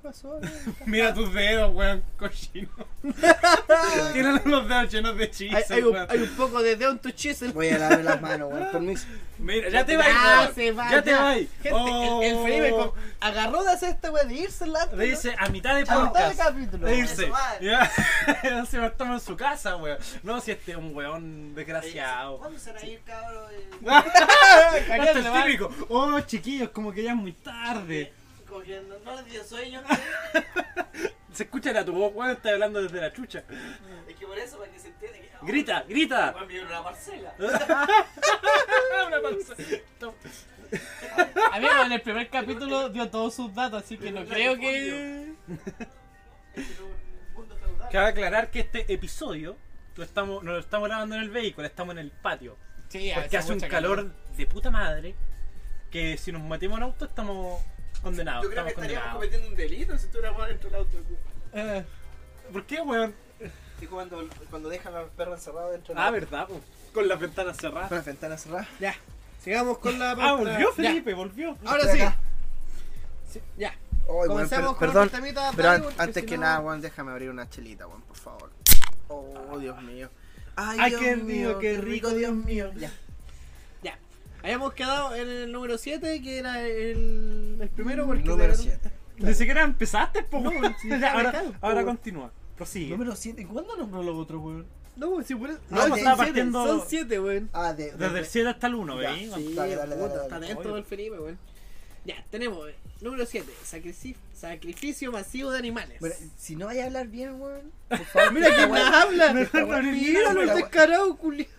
¿Qué 0.07 0.13
pasó? 0.13 0.41
Mira 0.87 1.13
tus 1.13 1.33
dedos, 1.35 1.75
weón, 1.75 2.01
cochino. 2.17 2.69
Tienen 4.13 4.41
los 4.45 4.69
dedos 4.69 4.93
llenos 4.93 5.17
de 5.17 5.25
hay, 5.25 5.31
chistes, 5.31 5.71
hay, 5.71 5.83
un, 5.83 5.97
hay 5.97 6.19
un 6.23 6.29
poco 6.37 6.63
de 6.63 6.77
dedo 6.77 6.93
en 6.93 6.99
tu 7.01 7.11
chisel. 7.11 7.53
voy 7.53 7.71
a 7.71 7.79
lavarme 7.79 8.05
las 8.05 8.21
manos, 8.21 8.53
weón, 8.53 8.71
permiso. 8.71 9.07
Mira, 9.39 9.69
ya 9.69 9.85
te 9.85 9.93
Ya 9.95 9.99
vas, 9.99 10.55
se 10.55 10.71
va, 10.71 10.91
Ya 10.91 11.03
te 11.03 11.13
vas. 11.13 11.37
Gente, 11.37 11.71
Oh. 11.73 12.23
el, 12.23 12.37
el 12.37 12.45
Felipe 12.45 12.71
con- 12.71 12.93
agarró 13.21 13.65
de 13.65 13.71
hacer 13.73 13.89
esta 13.91 14.11
weón 14.13 14.29
de 14.29 14.35
irse 14.35 14.65
en 14.65 14.73
la. 14.75 14.87
Le 14.87 15.05
dice 15.07 15.35
a 15.39 15.49
mitad 15.49 15.75
de 15.75 15.81
A 15.81 15.81
mitad 15.81 16.01
de 16.03 16.07
podcast. 16.09 16.39
capítulo. 16.39 16.87
De 16.87 16.97
irse. 16.99 17.29
Va. 17.29 17.59
Ya. 17.61 17.91
Se 18.71 18.79
va 18.79 18.87
a 18.87 18.91
tomar 18.93 19.15
en 19.15 19.21
su 19.21 19.37
casa, 19.37 19.77
weón. 19.77 19.99
No, 20.23 20.41
si 20.41 20.53
este 20.53 20.71
es 20.73 20.79
un 20.79 20.95
weón 20.95 21.55
desgraciado. 21.57 22.39
¿Cuándo 22.39 22.59
se 22.61 22.73
van 22.73 22.83
a 22.83 22.87
ir, 22.87 23.01
cabrón? 23.05 23.51
Este 24.89 25.19
es 25.19 25.33
típico. 25.45 25.71
Oh, 25.89 26.21
chiquillos, 26.21 26.71
como 26.71 26.93
que 26.93 27.03
ya 27.03 27.11
es 27.11 27.17
muy 27.17 27.33
tarde. 27.33 28.13
Cogiendo, 28.57 28.99
no 29.05 29.15
les 29.17 29.27
dio 29.27 29.45
sueño. 29.45 29.83
Se 31.33 31.43
escucha 31.43 31.75
la 31.75 31.85
tu 31.85 31.93
voz, 31.93 32.11
weón, 32.15 32.31
está 32.31 32.53
hablando 32.53 32.83
desde 32.83 33.03
la 33.03 33.13
chucha. 33.13 33.45
Es 34.09 34.17
que 34.17 34.27
por 34.27 34.39
eso, 34.39 34.57
para 34.57 34.73
que 34.73 34.79
se 34.79 34.89
entienda 34.89 35.19
que. 35.19 35.31
Grita, 35.43 35.85
grita. 35.87 36.33
Juan 36.33 36.49
vieron 36.49 36.69
una 36.69 36.83
parcela. 36.83 37.35
Una 37.39 39.21
panza. 39.21 39.55
Amigo, 41.53 41.73
en 41.85 41.93
el 41.93 42.01
primer 42.01 42.31
capítulo 42.31 42.89
dio 42.89 43.11
todos 43.11 43.35
sus 43.35 43.55
datos, 43.55 43.83
así 43.83 43.99
que 43.99 44.11
no 44.11 44.25
creo 44.25 44.57
que. 44.57 45.35
Cabe 47.93 48.09
aclarar 48.09 48.51
que 48.51 48.61
este 48.61 48.91
episodio 48.91 49.59
lo 49.97 50.03
estamos, 50.03 50.43
no 50.43 50.53
lo 50.53 50.59
estamos 50.61 50.89
grabando 50.89 51.15
en 51.17 51.21
el 51.21 51.31
vehículo, 51.31 51.67
estamos 51.67 51.93
en 51.93 51.99
el 51.99 52.11
patio. 52.11 52.57
Sí, 52.89 53.13
Porque 53.15 53.37
hace 53.37 53.53
un 53.53 53.61
calor 53.61 54.11
de 54.35 54.47
puta 54.47 54.71
madre 54.71 55.15
que 55.91 56.17
si 56.17 56.33
nos 56.33 56.41
metemos 56.41 56.79
en 56.79 56.85
auto 56.85 57.05
estamos 57.05 57.63
condenados. 58.07 58.45
Yo 58.45 58.51
creo 58.51 58.65
que 58.65 58.71
estaríamos 58.71 59.05
condenados. 59.09 59.15
cometiendo 59.15 59.49
un 59.49 59.55
delito 59.57 59.99
si 59.99 60.07
estuviéramos 60.07 60.49
dentro 60.49 60.71
del 60.71 60.79
auto. 60.79 60.99
Eh, 61.53 61.85
¿Por 62.53 62.65
qué, 62.65 62.81
weón? 62.81 63.15
Y 63.81 63.87
cuando, 63.87 64.27
cuando 64.51 64.69
dejan 64.69 64.95
a 64.95 65.01
los 65.03 65.11
perros 65.11 65.39
encerrados 65.39 65.73
dentro 65.73 65.95
del 65.95 66.03
Ah, 66.03 66.07
auto. 66.07 66.13
verdad, 66.21 66.47
po. 66.49 66.61
con 66.95 67.09
las 67.09 67.21
ventanas 67.21 67.57
cerradas. 67.59 67.89
Con 67.89 67.97
las 67.99 68.07
ventanas 68.07 68.43
cerradas. 68.43 68.69
ya, 68.81 68.95
sigamos 69.43 69.79
con 69.79 69.99
la. 69.99 70.13
Ah, 70.13 70.33
volvió 70.35 70.71
Ya, 70.71 70.75
Felipe, 70.75 71.13
volvió. 71.15 71.57
Ahora 71.67 71.83
Estoy 71.83 71.99
sí. 71.99 72.03
acá. 72.05 72.17
Sí, 73.33 73.41
Ya. 73.59 73.71
Ay, 73.71 74.13
weón, 74.13 74.29
Comencemos 74.29 74.71
con 74.77 74.79
perdón, 74.79 75.07
otras 75.09 75.21
temitas, 75.21 75.55
pero 75.57 75.71
an- 75.71 75.85
antes 75.99 76.23
si 76.23 76.27
que 76.29 76.37
no- 76.37 76.43
nada, 76.43 76.61
weón, 76.61 76.81
déjame 76.81 77.11
abrir 77.11 77.29
una 77.29 77.51
chelita, 77.51 77.87
weón, 77.87 78.03
por 78.03 78.17
favor. 78.17 78.51
Oh, 79.09 79.59
Dios 79.59 79.81
mío. 79.83 80.09
Ay, 80.57 80.79
Ay, 80.81 80.91
Dios 80.91 81.03
qué 81.03 81.17
mío, 81.17 81.49
rico, 81.49 81.61
qué 81.61 81.77
rico, 81.79 82.11
Dios 82.11 82.33
mío. 82.33 82.71
Ya. 82.77 82.91
Habíamos 84.47 84.75
quedado 84.75 85.13
en 85.17 85.29
el 85.29 85.51
número 85.51 85.77
7, 85.77 86.23
que 86.23 86.39
era 86.39 86.63
el, 86.65 87.59
el 87.61 87.69
primero. 87.71 88.07
Porque 88.07 88.23
Número 88.23 88.53
de- 88.57 88.63
7. 88.63 88.91
Ni 89.19 89.35
siquiera 89.35 89.63
empezaste, 89.63 90.23
po. 90.23 90.39
No, 90.41 90.51
weón. 90.51 90.65
está 90.85 91.13
ahora, 91.15 91.33
dejado, 91.33 91.55
ahora 91.61 91.85
continúa. 91.85 92.33
Prosigue. 92.55 92.91
Número 92.91 93.17
7. 93.17 93.45
¿Cuándo 93.51 93.77
nombró 93.77 94.05
los 94.05 94.15
otros, 94.15 94.41
weón? 94.41 94.67
No, 94.95 95.21
si 95.25 95.35
por 95.35 95.51
eso. 95.51 95.59
No, 95.69 95.77
No, 95.79 95.83
son 95.89 95.99
estaba 95.99 96.17
siete, 96.25 96.31
partiendo- 96.33 96.65
Son 96.67 96.83
7, 96.87 97.21
weón. 97.21 97.51
Ah, 97.53 97.73
de. 97.73 97.91
de- 97.91 97.97
Desde 97.97 98.19
el 98.21 98.27
7 98.27 98.49
hasta 98.51 98.67
el 98.69 98.75
1, 98.77 99.03
Ya, 99.03 99.11
¿veis? 99.11 99.33
sí. 99.35 99.47
Sí, 99.49 99.55
Dale, 99.55 99.75
dale, 99.75 99.97
puta, 99.97 100.09
dale, 100.09 100.23
está 100.23 100.35
dale. 100.37 100.47
dentro 100.47 100.75
del 100.77 100.85
Felipe, 100.85 101.19
weón. 101.19 101.39
Ya, 102.05 102.25
tenemos 102.31 102.69
eh, 102.69 102.77
número 103.01 103.27
7, 103.27 103.51
sacrificio 104.33 105.11
masivo 105.11 105.51
de 105.51 105.59
animales. 105.59 105.99
Bueno, 105.99 106.15
si 106.37 106.55
no 106.55 106.67
vaya 106.67 106.85
a 106.85 106.87
hablar 106.87 107.09
bien, 107.09 107.41
weón. 107.41 107.73
Por 107.89 107.99
favor, 108.05 108.33
Mira 108.33 108.69
weá- 108.69 109.03
habla. 109.03 109.33
Mira 109.83 110.33
los 110.35 110.55
descarados, 110.55 111.17
culiados. 111.17 111.51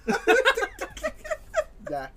Ya. 1.91 2.13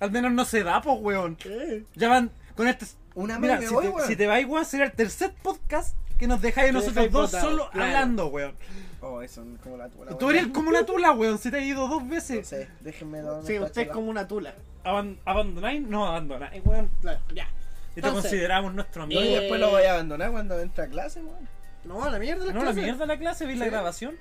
Al 0.00 0.10
menos 0.10 0.32
no 0.32 0.44
se 0.44 0.62
da, 0.62 0.80
po, 0.82 0.94
weón. 0.94 1.36
Eh. 1.44 1.84
Ya 1.94 2.08
van 2.08 2.30
con 2.56 2.68
este. 2.68 2.86
Una 3.14 3.38
Mira, 3.38 3.58
me 3.58 3.66
si, 3.66 3.72
voy, 3.74 3.84
te, 3.84 3.90
weón. 3.90 4.08
si 4.08 4.16
te 4.16 4.26
vais, 4.26 4.46
weón, 4.46 4.64
será 4.64 4.84
el 4.84 4.92
tercer 4.92 5.32
podcast 5.42 5.96
que 6.18 6.26
nos 6.28 6.40
dejáis 6.42 6.72
nosotros 6.72 7.10
dos 7.10 7.32
botado, 7.32 7.50
solo 7.50 7.70
claro. 7.70 7.86
hablando, 7.86 8.26
weón. 8.28 8.54
Oh, 9.02 9.22
eso 9.22 9.42
es 9.42 9.60
como 9.62 9.76
la 9.78 9.88
tula. 9.88 10.18
Tú 10.18 10.30
eres 10.30 10.46
como 10.48 10.68
una 10.68 10.84
tula, 10.84 11.12
weón. 11.12 11.38
Si 11.38 11.50
te 11.50 11.58
has 11.58 11.64
ido 11.64 11.88
dos 11.88 12.02
No 12.04 12.08
veces. 12.10 12.46
sé, 12.46 12.68
déjenme 12.80 13.20
dormir. 13.20 13.46
Sí, 13.46 13.58
usted 13.58 13.82
es 13.82 13.88
como 13.88 14.10
una 14.10 14.28
tula. 14.28 14.54
Aban- 14.84 15.18
¿Abandonáis? 15.24 15.80
No 15.82 16.06
abandonáis, 16.06 16.62
weón. 16.64 16.90
Claro, 17.00 17.20
ya. 17.34 17.48
Y 17.92 17.94
te 17.94 18.00
Entonces, 18.06 18.30
consideramos 18.30 18.74
nuestro 18.74 19.02
amigo. 19.02 19.20
No, 19.20 19.26
y 19.26 19.30
Eh, 19.34 19.40
después 19.40 19.60
lo 19.60 19.70
voy 19.70 19.82
a 19.82 19.94
abandonar 19.94 20.30
cuando 20.30 20.60
entre 20.60 20.84
a 20.84 20.88
clase, 20.88 21.20
weón. 21.22 21.48
No, 21.84 22.04
a 22.04 22.10
la 22.10 22.18
mierda 22.18 22.44
las 22.44 22.54
No, 22.54 22.60
la 22.60 22.66
clases. 22.66 22.82
mierda 22.84 23.06
la 23.06 23.18
clase, 23.18 23.46
vi 23.46 23.54
la 23.56 23.66
grabación. 23.66 24.16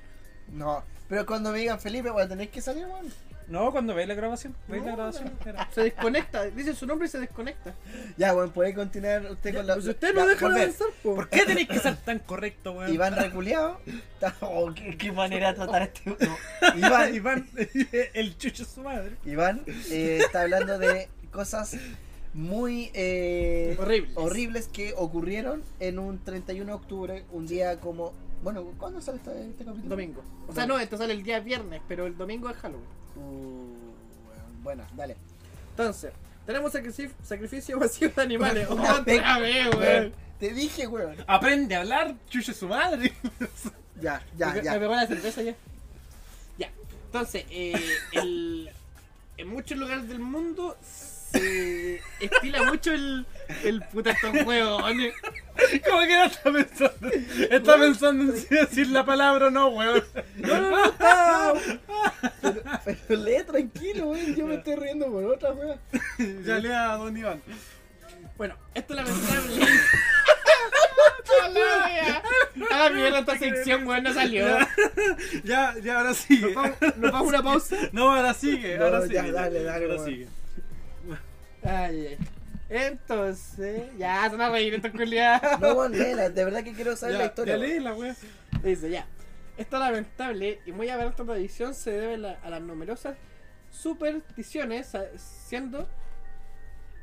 No, 0.54 0.84
pero 1.10 1.26
cuando 1.26 1.52
me 1.52 1.60
digan 1.60 1.80
Felipe, 1.80 2.10
voy 2.10 2.24
a 2.24 2.28
tener 2.28 2.50
que 2.50 2.62
salir, 2.62 2.86
weón. 2.88 3.06
No, 3.50 3.72
cuando 3.72 3.95
veis 3.95 4.08
la 4.08 4.14
grabación. 4.14 4.56
¿Veis 4.68 4.84
la 4.84 4.91
No, 4.91 4.97
grabación? 4.97 5.34
Era- 5.45 5.68
Se 5.72 5.82
desconecta, 5.82 6.45
dice 6.45 6.76
su 6.76 6.86
nombre 6.86 7.08
y 7.08 7.10
se 7.12 7.20
desconecta. 7.20 7.74
Ya, 8.18 8.34
bueno, 8.34 8.52
puede 8.54 8.74
continuar 8.76 9.26
usted 9.32 9.56
con 9.56 9.66
la. 9.66 9.74
Pues 9.74 9.88
usted 9.88 10.14
no 10.14 10.22
ya, 10.22 10.26
deja 10.28 10.50
de 10.50 10.62
avanzar, 10.62 10.88
po. 11.02 11.16
¿Por 11.16 11.30
qué 11.30 11.45
tenéis 11.45 11.68
que 11.68 11.80
ser 11.80 11.95
tan 12.06 12.20
correcto, 12.20 12.74
weón? 12.74 12.93
Iván 12.93 13.16
reculeado. 13.16 13.80
Oh, 14.41 14.74
qué, 14.76 14.97
qué 14.97 15.12
manera 15.14 15.50
de 15.50 15.54
tratar 15.56 15.82
a 15.82 15.86
este. 15.86 16.10
no. 16.10 16.78
Iván, 16.88 17.16
Iván, 17.16 17.50
el 18.14 18.38
chucho 18.38 18.64
es 18.64 18.70
su 18.70 18.82
madre. 18.84 19.16
Iván 19.26 19.64
eh, 19.89 20.20
está 20.24 20.41
hablando 20.41 20.78
de 20.78 21.08
cosas 21.32 21.78
muy 22.34 22.91
eh, 22.93 23.76
Horribles. 23.80 24.12
horribles 24.16 24.68
que 24.68 24.93
ocurrieron 24.97 25.64
en 25.80 26.00
un 26.00 26.20
31 26.24 26.66
de 26.66 26.74
octubre, 26.74 27.26
un 27.32 27.47
día 27.47 27.80
como. 27.80 28.14
Bueno, 28.43 28.64
¿cuándo 28.78 29.02
sale 29.02 29.18
este, 29.18 29.32
este 29.50 29.64
capítulo? 29.66 29.89
Domingo. 29.89 30.22
O 30.47 30.54
sea, 30.54 30.66
no, 30.68 30.78
esto 30.80 30.97
sale 30.97 31.14
el 31.14 31.24
día 31.24 31.39
viernes, 31.39 31.82
pero 31.88 32.06
el 32.06 32.16
domingo 32.18 32.50
es 32.50 32.58
Halloween. 32.58 32.99
Uh, 33.16 34.64
bueno, 34.64 34.84
dale. 34.95 35.16
Entonces, 35.72 36.12
tenemos 36.45 36.72
sacrificio, 36.72 37.16
sacrificio 37.24 37.78
masivo 37.80 38.12
de 38.16 38.22
animales. 38.22 38.68
Otra 38.70 39.39
vez, 39.39 39.76
Weón. 39.76 40.14
Te 40.39 40.53
dije, 40.53 40.88
weón. 40.88 41.16
Aprende 41.28 41.76
a 41.76 41.82
hablar, 41.82 42.16
chucho 42.30 42.51
es 42.51 42.57
su 42.57 42.68
madre. 42.68 43.14
Ya, 44.01 44.24
ya, 44.38 44.53
Me- 44.53 44.64
ya. 44.64 44.72
Me 44.76 44.80
pegó 44.80 44.95
la 44.95 45.05
cerveza 45.07 45.41
ya. 45.41 45.53
Ya. 46.57 46.72
Entonces, 47.07 47.43
eh, 47.49 47.74
el- 48.14 48.72
en 49.36 49.47
muchos 49.49 49.78
lugares 49.78 50.07
del 50.07 50.20
mundo 50.20 50.78
se 51.32 52.02
estila 52.20 52.64
mucho 52.64 52.92
el, 52.94 53.26
el 53.64 53.82
puta 53.84 54.12
estos 54.12 54.34
huevones. 54.46 55.14
¿Cómo 55.88 56.02
que 56.02 56.08
no 56.18 56.24
está 56.26 56.52
pensando? 56.52 57.10
Está 57.50 57.78
pensando 57.78 58.34
en 58.34 58.40
si 58.40 58.56
decir 58.56 58.88
la 58.88 59.06
palabra 59.06 59.48
o 59.48 59.50
no, 59.50 59.68
weón. 59.70 60.04
No, 60.38 60.62
no, 60.62 60.70
no, 60.72 60.86
está- 60.86 61.54
Pero, 62.42 62.62
pero 63.08 63.22
lee 63.24 63.44
tranquilo, 63.46 64.08
weón. 64.08 64.36
Yo 64.36 64.46
me 64.48 64.56
estoy 64.56 64.76
riendo 64.76 65.08
por 65.12 65.24
otra, 65.26 65.52
weón. 65.52 65.80
Ya 66.46 66.58
lea 66.60 66.94
a 66.94 66.98
Don 66.98 67.16
Iván. 67.18 67.42
Bueno, 68.38 68.56
esto 68.74 68.94
es 68.94 68.98
lamentable. 69.06 69.68
Ah, 72.72 72.90
mierda, 72.94 73.20
esta 73.20 73.38
sección, 73.38 73.88
weón, 73.88 74.04
no 74.04 74.14
salió. 74.14 74.46
Ya, 75.44 75.74
ya, 75.82 75.98
ahora 76.00 76.14
sigue. 76.14 76.54
Nos 76.98 77.12
vamos, 77.12 77.14
a 77.14 77.22
una 77.22 77.44
pausa. 77.44 77.76
No, 77.92 78.14
ahora 78.16 78.34
sigue, 78.34 78.78
No, 78.78 78.86
ahora 78.86 79.00
ya, 79.08 79.22
sigue. 79.22 79.32
dale, 79.32 79.64
dale, 79.64 79.86
Ahora 79.92 80.06
sigue. 80.06 80.28
Ay, 81.64 82.07
ay. 82.07 82.18
Entonces, 82.70 83.84
ya, 83.97 84.24
se 84.30 84.36
van 84.36 84.41
a 84.41 84.49
reír 84.51 84.76
estos 84.76 84.91
culiados. 84.91 85.60
No, 85.60 85.88
léela. 85.88 86.30
De 86.30 86.43
verdad 86.45 86.64
que 86.64 86.74
quiero 86.74 86.95
saber 86.95 87.16
la 87.18 87.26
historia. 87.26 87.55
ya 87.55 87.60
leí 87.60 87.80
la 87.80 87.93
weá. 87.93 88.16
Dice, 88.64 88.89
ya. 88.89 89.07
Esta 89.57 89.80
lamentable 89.80 90.60
y 90.66 90.72
muy 90.72 90.88
aberta 90.89 91.24
tradición 91.26 91.74
se 91.74 91.91
debe 91.91 92.14
a 92.14 92.18
la- 92.18 92.39
a 92.43 92.49
las 92.49 92.62
numerosas 92.62 93.18
supersticiones, 93.72 94.91
siendo 95.18 95.88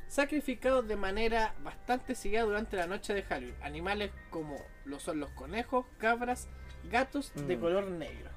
sacrificados 0.07 0.87
de 0.87 0.95
manera 0.95 1.53
bastante 1.63 2.15
seguida 2.15 2.43
durante 2.43 2.77
la 2.77 2.87
noche 2.87 3.13
de 3.13 3.23
Halloween. 3.23 3.55
Animales 3.61 4.11
como 4.29 4.55
lo 4.85 4.99
son 4.99 5.19
los 5.19 5.29
conejos, 5.31 5.85
cabras, 5.97 6.47
gatos 6.89 7.31
de 7.35 7.57
Mm. 7.57 7.59
color 7.59 7.83
negro. 7.91 8.29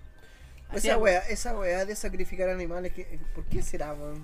Así 0.68 0.88
Esa 0.88 0.96
es, 0.96 1.02
weá, 1.02 1.18
esa 1.28 1.58
weá 1.58 1.84
de 1.84 1.96
sacrificar 1.96 2.48
animales, 2.48 2.92
que, 2.92 3.18
¿por 3.34 3.44
qué 3.46 3.62
será, 3.62 3.92
weón? 3.94 4.22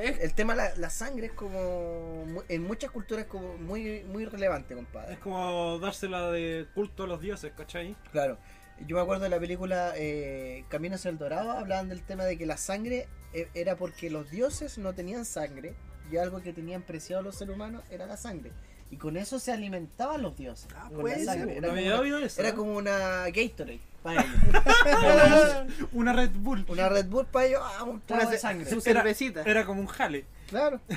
Es- 0.00 0.20
El 0.20 0.34
tema 0.34 0.54
de 0.54 0.58
la, 0.58 0.76
la 0.76 0.90
sangre 0.90 1.26
es 1.26 1.32
como. 1.32 2.24
En 2.48 2.62
muchas 2.64 2.90
culturas 2.90 3.24
es 3.24 3.30
como 3.30 3.56
muy, 3.58 4.02
muy 4.04 4.24
relevante, 4.24 4.74
Es 4.74 4.76
compadre. 4.78 5.18
como 5.20 5.78
dársela 5.78 6.30
de 6.30 6.66
culto 6.74 7.04
a 7.04 7.06
los 7.06 7.20
dioses, 7.20 7.52
¿cachai? 7.56 7.96
Claro. 8.12 8.38
Yo 8.86 8.94
me 8.96 9.02
acuerdo 9.02 9.24
de 9.24 9.30
la 9.30 9.40
película 9.40 9.92
eh, 9.96 10.64
Camino 10.68 10.94
hacia 10.94 11.10
el 11.10 11.18
Dorado, 11.18 11.50
hablaban 11.50 11.88
del 11.88 12.02
tema 12.02 12.24
de 12.24 12.38
que 12.38 12.46
la 12.46 12.56
sangre 12.56 13.08
eh, 13.34 13.48
era 13.54 13.74
porque 13.76 14.08
los 14.08 14.30
dioses 14.30 14.78
no 14.78 14.94
tenían 14.94 15.24
sangre 15.24 15.74
y 16.12 16.16
algo 16.16 16.40
que 16.42 16.52
tenían 16.52 16.82
preciado 16.82 17.22
los 17.22 17.34
seres 17.36 17.56
humanos 17.56 17.82
era 17.90 18.06
la 18.06 18.16
sangre. 18.16 18.52
Y 18.90 18.96
con 18.96 19.16
eso 19.16 19.38
se 19.38 19.52
alimentaban 19.52 20.22
los 20.22 20.36
dioses. 20.36 20.68
Ah, 20.74 20.88
con 20.88 21.00
puede 21.00 21.24
la 21.24 21.32
ser, 21.32 21.40
sangre. 21.40 21.60
No 21.60 21.66
Era, 21.68 21.72
había 21.76 21.90
como, 21.90 22.02
oído 22.02 22.18
eso. 22.18 22.40
era 22.40 22.54
como 22.54 22.74
una 22.76 23.24
Gatorade 23.30 23.80
para 24.02 24.22
ellos. 24.22 25.88
una 25.92 26.12
Red 26.12 26.30
Bull. 26.34 26.64
una 26.68 26.88
Red 26.88 27.06
Bull 27.06 27.26
para 27.26 27.46
ellos, 27.46 27.60
ah, 27.62 27.84
un 27.84 28.00
trago 28.00 28.22
una 28.22 28.30
de 28.30 28.38
sangre. 28.38 28.64
su 28.70 28.76
Era- 28.76 29.00
cervecita. 29.00 29.42
Era 29.42 29.66
como 29.66 29.80
un 29.80 29.86
jale. 29.86 30.24
Claro. 30.48 30.80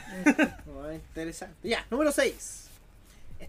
Oh, 0.73 0.91
interesante. 0.91 1.67
Ya, 1.67 1.85
número 1.91 2.11
6. 2.11 2.69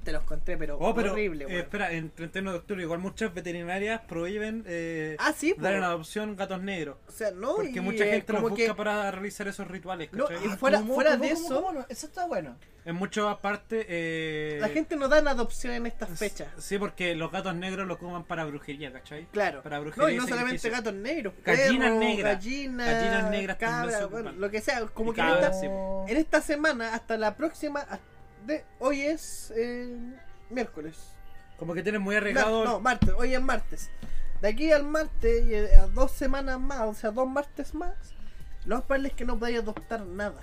Este 0.03 0.11
lo 0.11 0.19
encontré, 0.19 0.57
pero, 0.57 0.79
Oh, 0.81 0.93
pero 0.97 1.13
horrible, 1.13 1.45
eh, 1.49 1.61
espera, 1.61 1.93
en 1.93 2.11
31 2.11 2.51
de 2.51 2.59
octubre 2.59 2.83
igual 2.83 2.99
muchas 2.99 3.33
veterinarias 3.33 4.01
prohíben 4.09 4.65
eh, 4.67 5.15
Ah, 5.21 5.33
sí, 5.33 5.55
dar 5.57 5.75
en 5.75 5.85
adopción 5.85 6.35
gatos 6.35 6.61
negros. 6.61 6.97
O 7.07 7.13
sea, 7.13 7.31
no, 7.31 7.55
Porque 7.55 7.71
y, 7.77 7.81
mucha 7.81 8.05
eh, 8.05 8.11
gente 8.11 8.33
los 8.33 8.43
busca 8.43 8.57
que- 8.57 8.75
para 8.75 9.09
realizar 9.13 9.47
esos 9.47 9.69
rituales, 9.69 10.13
No, 10.13 10.27
¿cachai? 10.27 10.45
y 10.45 10.49
fuera- 10.57 10.79
¿Cómo, 10.79 10.95
fuera 10.97 11.13
cómo, 11.13 11.23
de 11.25 11.35
cómo, 11.35 11.47
eso- 11.47 11.73
no? 11.73 11.87
Eso 11.89 12.07
está 12.07 12.27
bueno. 12.27 12.57
En 12.85 12.97
muchas 12.97 13.37
partes... 13.39 13.87
Eh, 13.89 14.59
La 14.61 14.69
gente 14.71 14.97
no 14.97 15.07
da 15.07 15.21
en 15.21 15.29
adopción 15.29 15.73
en 15.73 15.87
estas 15.87 16.19
fechas. 16.19 16.49
Sí, 16.59 16.79
porque 16.79 17.15
los 17.15 17.31
gatos 17.31 17.55
negros 17.55 17.87
los 17.87 17.97
ocupan 17.97 18.25
para 18.25 18.45
brujería, 18.45 18.93
¿cachai? 18.93 19.27
Claro. 19.27 19.63
Para 19.63 19.79
brujería 19.79 20.05
No, 20.09 20.13
y 20.13 20.17
no 20.17 20.27
solamente 20.27 20.69
gatos 20.69 20.95
negros. 20.95 21.33
Gallinas 21.45 21.79
perros, 21.91 21.99
negras. 22.01 22.35
Gallinas, 22.35 22.87
Gallinas 22.89 23.31
negras 23.31 23.59
bueno, 23.61 24.07
ocupan. 24.07 24.41
lo 24.41 24.51
que 24.51 24.61
sea. 24.61 24.85
Como 24.87 25.13
Y 25.13 25.15
que 25.15 25.21
en 25.21 25.27
cabras, 25.29 25.45
esta, 25.55 25.61
sí, 25.61 25.69
po. 25.69 26.07
en 26.09 26.17
esta 26.17 26.41
semana, 26.41 26.93
hasta 26.95 27.17
la 27.17 27.37
próxima. 27.37 27.87
De, 28.47 28.65
hoy 28.79 29.03
es 29.03 29.53
eh, 29.57 29.97
miércoles. 30.51 30.97
Como 31.59 31.75
que 31.75 31.83
tienen 31.83 32.03
muy 32.03 32.15
No, 32.15 32.19
arreglado... 32.21 32.65
no, 32.65 32.81
martes. 32.81 33.11
Hoy 33.17 33.35
es 33.35 33.41
martes. 33.43 33.91
De 34.41 34.49
aquí 34.49 34.73
al 34.73 34.83
martes, 34.85 35.47
y 35.47 35.55
a 35.55 35.87
dos 35.87 36.11
semanas 36.11 36.59
más, 36.59 36.81
o 36.81 36.95
sea, 36.95 37.13
dos 37.13 37.29
martes 37.29 37.75
más, 37.75 37.95
lo 38.65 38.77
más 38.77 38.85
probable 38.85 39.09
es 39.09 39.15
que 39.15 39.25
no 39.25 39.39
podáis 39.39 39.59
adoptar 39.61 40.05
nada. 40.05 40.43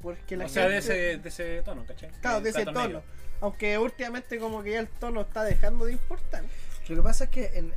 Porque 0.00 0.36
la 0.38 0.46
o 0.46 0.48
sea, 0.48 0.66
de 0.68 0.78
ese, 0.78 1.18
de 1.18 1.28
ese 1.28 1.60
tono, 1.62 1.84
¿cachai? 1.84 2.10
Claro, 2.22 2.40
de 2.40 2.48
ese 2.50 2.64
tono. 2.64 3.02
Aunque 3.42 3.76
últimamente 3.76 4.38
como 4.38 4.62
que 4.62 4.72
ya 4.72 4.80
el 4.80 4.88
tono 4.88 5.20
está 5.20 5.44
dejando 5.44 5.84
de 5.84 5.92
importar. 5.92 6.42
Lo 6.88 6.96
que 6.96 7.02
pasa 7.02 7.24
es 7.24 7.30
que, 7.30 7.50
en- 7.58 7.74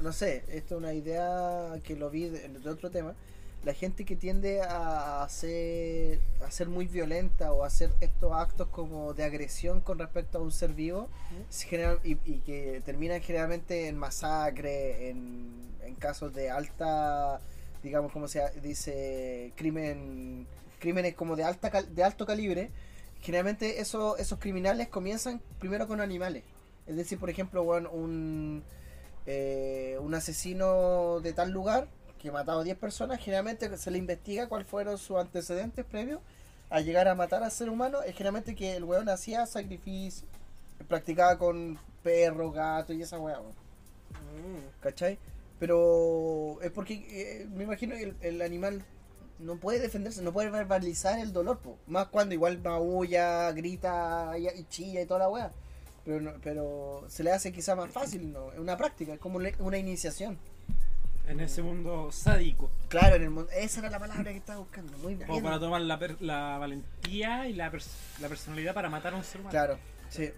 no 0.00 0.12
sé, 0.12 0.44
esto 0.48 0.74
es 0.74 0.78
una 0.78 0.92
idea 0.92 1.72
que 1.84 1.94
lo 1.96 2.10
vi 2.10 2.28
de, 2.28 2.48
de 2.48 2.70
otro 2.70 2.90
tema. 2.90 3.14
La 3.64 3.74
gente 3.74 4.04
que 4.04 4.16
tiende 4.16 4.60
a 4.60 5.24
ser, 5.28 6.18
a 6.44 6.50
ser 6.50 6.68
muy 6.68 6.86
violenta 6.86 7.52
o 7.52 7.62
a 7.62 7.68
hacer 7.68 7.90
estos 8.00 8.32
actos 8.32 8.66
como 8.68 9.14
de 9.14 9.22
agresión 9.22 9.80
con 9.80 10.00
respecto 10.00 10.38
a 10.38 10.40
un 10.40 10.50
ser 10.50 10.72
vivo 10.72 11.08
se 11.48 11.68
generan- 11.68 12.00
y, 12.02 12.18
y 12.24 12.40
que 12.44 12.82
terminan 12.84 13.20
generalmente 13.20 13.86
en 13.86 13.96
masacre, 13.96 15.10
en, 15.10 15.60
en 15.84 15.94
casos 15.94 16.34
de 16.34 16.50
alta, 16.50 17.40
digamos 17.84 18.10
como 18.10 18.26
se 18.26 18.42
dice, 18.62 19.52
crimen, 19.54 20.44
crímenes 20.80 21.14
como 21.14 21.36
de 21.36 21.44
alta 21.44 21.70
cal- 21.70 21.94
de 21.94 22.02
alto 22.02 22.26
calibre. 22.26 22.70
Generalmente 23.20 23.80
esos, 23.80 24.18
esos 24.18 24.40
criminales 24.40 24.88
comienzan 24.88 25.40
primero 25.60 25.86
con 25.86 26.00
animales. 26.00 26.42
Es 26.88 26.96
decir, 26.96 27.16
por 27.20 27.30
ejemplo, 27.30 27.62
un, 27.62 28.64
eh, 29.26 29.96
un 30.00 30.12
asesino 30.16 31.20
de 31.20 31.32
tal 31.32 31.52
lugar 31.52 31.86
que 32.22 32.28
ha 32.30 32.32
matado 32.32 32.60
a 32.60 32.64
10 32.64 32.78
personas, 32.78 33.20
generalmente 33.20 33.76
se 33.76 33.90
le 33.90 33.98
investiga 33.98 34.48
cuáles 34.48 34.68
fueron 34.68 34.96
sus 34.96 35.18
antecedentes 35.18 35.84
previos 35.84 36.20
a 36.70 36.80
llegar 36.80 37.08
a 37.08 37.14
matar 37.14 37.42
al 37.42 37.50
ser 37.50 37.68
humano. 37.68 38.02
Es 38.02 38.14
generalmente 38.14 38.54
que 38.54 38.76
el 38.76 38.84
weón 38.84 39.08
hacía 39.08 39.44
sacrificio, 39.46 40.26
practicaba 40.88 41.36
con 41.38 41.78
perros, 42.02 42.54
gatos 42.54 42.96
y 42.96 43.02
esa 43.02 43.18
weá, 43.18 43.40
weón, 43.40 43.54
¿cachai? 44.80 45.18
Pero 45.58 46.58
es 46.62 46.70
porque 46.70 46.94
eh, 47.10 47.46
me 47.54 47.64
imagino 47.64 47.94
que 47.94 48.02
el, 48.04 48.16
el 48.20 48.42
animal 48.42 48.82
no 49.38 49.56
puede 49.56 49.80
defenderse, 49.80 50.22
no 50.22 50.32
puede 50.32 50.50
verbalizar 50.50 51.18
el 51.18 51.32
dolor, 51.32 51.58
po. 51.58 51.76
más 51.86 52.06
cuando 52.08 52.34
igual 52.34 52.58
maulla, 52.62 53.50
grita 53.52 54.32
y, 54.38 54.48
y 54.48 54.64
chilla 54.68 55.00
y 55.02 55.06
toda 55.06 55.20
la 55.20 55.28
weá. 55.28 55.50
Pero, 56.04 56.20
no- 56.20 56.32
pero 56.42 57.04
se 57.08 57.22
le 57.22 57.30
hace 57.32 57.52
quizá 57.52 57.76
más 57.76 57.90
fácil, 57.90 58.32
¿no? 58.32 58.52
Es 58.52 58.58
una 58.58 58.76
práctica, 58.76 59.14
es 59.14 59.20
como 59.20 59.38
una 59.38 59.78
iniciación. 59.78 60.38
En 61.28 61.40
ese 61.40 61.62
mundo 61.62 62.10
sádico. 62.10 62.70
Claro, 62.88 63.14
en 63.16 63.22
el 63.22 63.30
mundo, 63.30 63.50
esa 63.52 63.80
era 63.80 63.90
la 63.90 63.98
palabra 63.98 64.32
que 64.32 64.38
estaba 64.38 64.58
buscando, 64.58 64.96
muy 64.98 65.14
bien. 65.14 65.26
Como 65.28 65.42
para 65.42 65.58
tomar 65.60 65.80
la, 65.80 65.98
per- 65.98 66.20
la 66.20 66.58
valentía 66.58 67.48
y 67.48 67.52
la, 67.54 67.70
pers- 67.70 68.18
la 68.20 68.28
personalidad 68.28 68.74
para 68.74 68.90
matar 68.90 69.14
a 69.14 69.16
un 69.16 69.24
ser 69.24 69.40
humano. 69.40 69.50
Claro, 69.50 69.78
sí. 70.08 70.30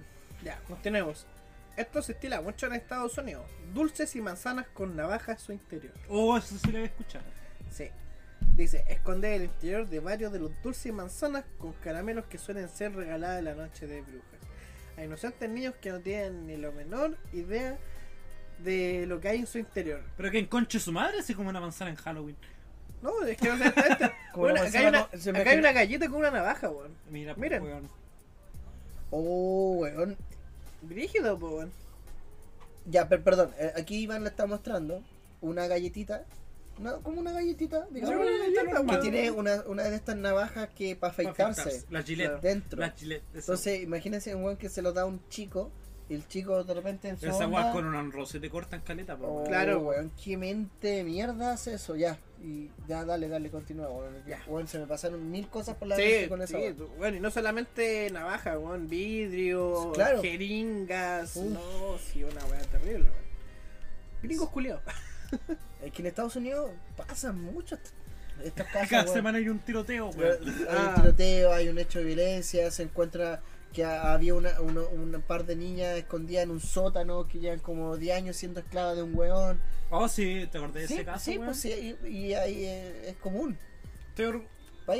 Ya, 0.42 0.60
continuemos. 0.68 1.26
Esto 1.76 2.02
se 2.02 2.12
estila 2.12 2.40
mucho 2.42 2.66
en 2.66 2.74
Estados 2.74 3.16
Unidos. 3.18 3.44
Dulces 3.72 4.14
y 4.14 4.20
manzanas 4.20 4.66
con 4.68 4.94
navaja 4.94 5.32
en 5.32 5.38
su 5.38 5.52
interior. 5.52 5.94
Oh, 6.08 6.36
eso 6.36 6.56
sí 6.58 6.70
lo 6.70 6.78
había 6.78 6.90
escuchado. 6.90 7.24
Sí. 7.70 7.88
Dice, 8.54 8.84
esconder 8.88 9.32
el 9.32 9.44
interior 9.44 9.88
de 9.88 9.98
varios 10.00 10.32
de 10.32 10.38
los 10.38 10.52
dulces 10.62 10.86
y 10.86 10.92
manzanas 10.92 11.44
con 11.58 11.72
caramelos 11.72 12.26
que 12.26 12.38
suelen 12.38 12.68
ser 12.68 12.94
regaladas 12.94 13.38
en 13.40 13.46
la 13.46 13.54
noche 13.54 13.86
de 13.86 14.02
brujas. 14.02 14.22
A 14.96 15.02
inocentes 15.02 15.48
niños 15.50 15.74
que 15.80 15.90
no 15.90 15.98
tienen 16.00 16.46
ni 16.46 16.56
la 16.56 16.70
menor 16.70 17.16
idea 17.32 17.76
de 18.64 19.06
lo 19.06 19.20
que 19.20 19.28
hay 19.28 19.38
en 19.40 19.46
su 19.46 19.58
interior. 19.58 20.02
Pero 20.16 20.30
que 20.30 20.38
en 20.38 20.46
conche 20.46 20.80
su 20.80 20.90
madre 20.92 21.18
así 21.20 21.34
como 21.34 21.50
una 21.50 21.60
manzana 21.60 21.90
en 21.90 21.96
Halloween. 21.96 22.36
No, 23.02 23.22
es 23.22 23.36
que 23.36 23.48
no 23.48 23.54
esta- 23.64 24.12
Como 24.32 24.46
bueno, 24.46 24.62
acá, 24.62 24.78
hay 24.78 24.86
una, 24.86 25.08
se 25.16 25.30
acá 25.30 25.50
hay 25.50 25.58
una 25.58 25.72
galleta 25.72 26.08
con 26.08 26.16
una 26.18 26.30
navaja, 26.30 26.70
weón. 26.70 26.92
Mira, 27.10 27.34
pues, 27.34 27.42
Miren. 27.42 27.62
weón. 27.62 27.88
Oh, 29.10 29.76
weón. 29.80 30.16
Brígido, 30.82 31.38
po, 31.38 31.48
weón. 31.56 31.72
Ya, 32.86 33.08
per- 33.08 33.22
perdón, 33.22 33.50
eh, 33.58 33.72
aquí 33.76 33.96
Iván 34.02 34.22
le 34.24 34.30
está 34.30 34.46
mostrando 34.46 35.02
una 35.40 35.66
galletita 35.66 36.24
Una- 36.78 36.94
como 36.96 37.20
una 37.20 37.32
galletita, 37.32 37.86
digamos. 37.90 38.16
una 38.16 38.30
galletita 38.38 38.86
que 38.86 38.96
tiene 38.98 39.30
una, 39.30 39.62
una 39.66 39.84
de 39.84 39.96
estas 39.96 40.16
navajas 40.16 40.68
que 40.76 40.96
para 40.96 41.12
afeitarse 41.12 41.84
La 41.90 42.02
gilet. 42.02 42.40
dentro. 42.40 42.80
La 42.80 42.90
gilet. 42.90 43.22
Entonces, 43.34 43.82
imagínense 43.82 44.34
un 44.34 44.44
weón 44.44 44.56
que 44.56 44.68
se 44.68 44.82
lo 44.82 44.92
da 44.92 45.02
a 45.02 45.06
un 45.06 45.20
chico 45.28 45.70
el 46.10 46.28
chico 46.28 46.62
de 46.64 46.74
repente 46.74 47.08
en 47.08 47.18
su 47.18 47.26
Esa 47.26 47.46
onda, 47.46 47.48
weá 47.62 47.72
con 47.72 47.86
un 47.94 48.12
roce 48.12 48.38
te 48.40 48.50
cortan 48.50 48.80
caleta, 48.82 49.16
po. 49.16 49.26
Oh. 49.26 49.44
Claro. 49.44 49.80
weón, 49.80 50.10
qué 50.22 50.36
mente 50.36 50.88
de 50.88 51.04
mierda 51.04 51.52
hace 51.52 51.74
eso, 51.74 51.96
ya. 51.96 52.18
Y 52.42 52.70
ya, 52.86 53.04
dale, 53.06 53.26
dale, 53.28 53.50
continúa, 53.50 53.88
weón. 53.88 54.22
Ya. 54.26 54.42
Weón, 54.46 54.68
se 54.68 54.78
me 54.78 54.86
pasaron 54.86 55.30
mil 55.30 55.48
cosas 55.48 55.76
por 55.76 55.88
la 55.88 55.96
Sí, 55.96 56.02
mente 56.02 56.28
con 56.28 56.42
esa 56.42 56.58
sí, 56.58 56.62
weón. 56.62 56.88
bueno, 56.98 57.16
y 57.16 57.20
no 57.20 57.30
solamente 57.30 58.10
navaja, 58.10 58.58
weón, 58.58 58.86
vidrio, 58.88 59.92
Claro. 59.94 60.20
jeringas, 60.20 61.36
Uf. 61.36 61.44
no, 61.52 61.98
sí, 61.98 62.22
una 62.22 62.44
weá 62.46 62.60
terrible, 62.62 63.04
weón. 63.10 63.24
Gringos 64.22 64.48
culiados. 64.50 64.82
Es 65.82 65.92
que 65.92 66.00
en 66.02 66.06
Estados 66.06 66.36
Unidos 66.36 66.70
pasan 66.96 67.40
muchas 67.42 67.78
estas 68.42 68.66
Cada 68.68 68.84
cosas. 68.84 69.04
weón. 69.04 69.14
semana 69.14 69.38
hay 69.38 69.48
un 69.48 69.58
tiroteo, 69.58 70.10
Hay 70.10 70.18
weón. 70.18 70.38
Ah. 70.70 70.94
un 70.96 71.02
tiroteo, 71.02 71.52
hay 71.52 71.68
un 71.68 71.78
hecho 71.78 71.98
de 71.98 72.04
violencia, 72.06 72.70
se 72.70 72.82
encuentra 72.84 73.40
que 73.74 73.84
ha- 73.84 74.12
había 74.14 74.34
una, 74.34 74.58
uno- 74.60 74.88
un 74.88 75.22
par 75.26 75.44
de 75.44 75.56
niñas 75.56 75.96
escondidas 75.98 76.44
en 76.44 76.50
un 76.52 76.60
sótano 76.60 77.26
que 77.28 77.38
llevan 77.40 77.58
como 77.58 77.96
10 77.98 78.16
años 78.16 78.36
siendo 78.36 78.60
esclavas 78.60 78.96
de 78.96 79.02
un 79.02 79.14
weón. 79.14 79.60
Oh, 79.90 80.08
sí, 80.08 80.48
¿te 80.50 80.56
acordás 80.58 80.74
de 80.74 80.88
Sí, 80.88 80.94
ese 80.94 81.04
caso, 81.04 81.24
sí, 81.24 81.30
weón? 81.32 81.44
pues 81.46 81.60
sí, 81.60 81.96
y, 82.04 82.06
y 82.08 82.34
ahí 82.34 82.64
eh, 82.64 83.10
es 83.10 83.16
común. 83.16 83.58
Estoy 84.10 84.46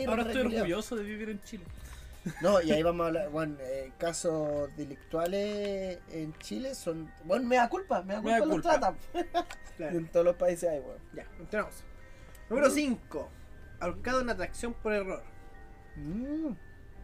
Ahora 0.06 0.22
estoy 0.22 0.40
orgulloso 0.42 0.96
de 0.96 1.04
vivir 1.04 1.30
en 1.30 1.40
Chile. 1.42 1.64
No, 2.40 2.60
y 2.60 2.72
ahí 2.72 2.82
vamos 2.82 3.04
a 3.04 3.06
hablar, 3.08 3.28
bueno, 3.30 3.56
eh, 3.60 3.92
casos 3.98 4.74
delictuales 4.76 5.98
en 6.10 6.32
Chile 6.38 6.74
son, 6.74 7.10
bueno, 7.24 7.46
me 7.46 7.56
da 7.56 7.68
culpa, 7.68 8.02
me 8.02 8.14
da 8.14 8.20
culpa 8.22 8.38
los 8.38 8.48
culpa. 8.48 8.70
tratan. 8.78 8.96
Claro. 9.76 9.98
En 9.98 10.06
todos 10.08 10.24
los 10.24 10.36
países 10.36 10.68
hay, 10.70 10.78
weón. 10.80 10.98
Ya, 11.14 11.24
continuamos. 11.36 11.74
Número 12.48 12.70
5. 12.70 13.28
Ahorcado 13.80 14.20
en 14.20 14.30
atracción 14.30 14.72
por 14.74 14.92
error. 14.92 15.22
Mm. 15.96 16.52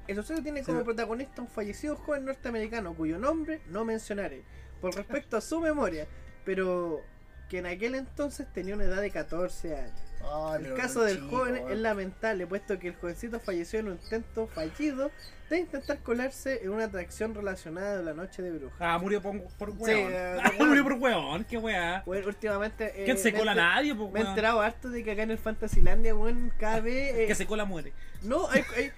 El 0.07 0.17
suceso 0.17 0.43
tiene 0.43 0.61
Sí. 0.61 0.67
como 0.67 0.85
protagonista 0.85 1.43
un 1.43 1.49
fallecido 1.49 1.97
joven 1.97 2.25
norteamericano 2.25 2.95
cuyo 2.95 3.19
nombre 3.19 3.61
no 3.69 3.85
mencionaré 3.85 4.43
por 4.81 4.95
respecto 4.95 5.37
a 5.37 5.41
su 5.41 5.61
memoria, 5.61 6.07
pero 6.45 7.01
que 7.49 7.59
en 7.59 7.67
aquel 7.67 7.95
entonces 7.97 8.47
tenía 8.53 8.75
una 8.77 8.85
edad 8.85 9.01
de 9.01 9.11
14 9.11 9.77
años. 9.77 10.01
Ay, 10.23 10.57
El 10.59 10.63
pero 10.65 10.77
caso 10.77 11.03
del 11.03 11.17
chico, 11.17 11.29
joven 11.39 11.55
weón. 11.55 11.73
es 11.73 11.79
lamentable, 11.79 12.47
puesto 12.47 12.79
que 12.79 12.89
el 12.89 12.95
jovencito 12.95 13.41
falleció 13.41 13.81
en 13.81 13.89
un 13.89 13.93
intento 13.95 14.47
fallido 14.49 15.11
de 15.49 15.59
intentar 15.59 15.99
colarse 15.99 16.63
en 16.63 16.71
una 16.71 16.85
atracción 16.85 17.35
relacionada 17.35 17.99
a 17.99 18.03
la 18.03 18.15
noche 18.15 18.43
de 18.43 18.53
bruja. 18.53 18.77
Ah, 18.79 18.99
murió 18.99 19.21
por, 19.21 19.43
por 19.59 19.71
Sí, 19.73 19.79
weón. 19.81 20.13
eh, 20.13 20.39
Ah, 20.45 20.53
murió 20.61 20.85
por 20.85 20.93
weón, 20.95 21.45
qué 21.45 21.59
weá. 21.59 22.03
Bueno, 22.07 22.29
últimamente. 22.29 22.93
eh, 23.03 23.05
¿Quién 23.05 23.19
se 23.19 23.33
cola? 23.33 23.53
enter- 23.53 23.57
Nadie, 23.65 23.95
pues, 23.97 24.13
Me 24.13 24.21
he 24.21 24.25
enterado 24.25 24.61
harto 24.61 24.89
de 24.91 25.03
que 25.03 25.11
acá 25.11 25.23
en 25.23 25.33
el 25.33 25.39
Fantasylandia, 25.39 26.15
weón, 26.15 26.53
cada 26.59 26.81
vez. 26.81 27.15
eh, 27.17 27.27
Que 27.27 27.35
se 27.35 27.47
cola 27.47 27.65
muere. 27.65 27.93
No, 28.23 28.49
hay, 28.49 28.63
hay- 28.77 28.85
eh, 28.85 28.93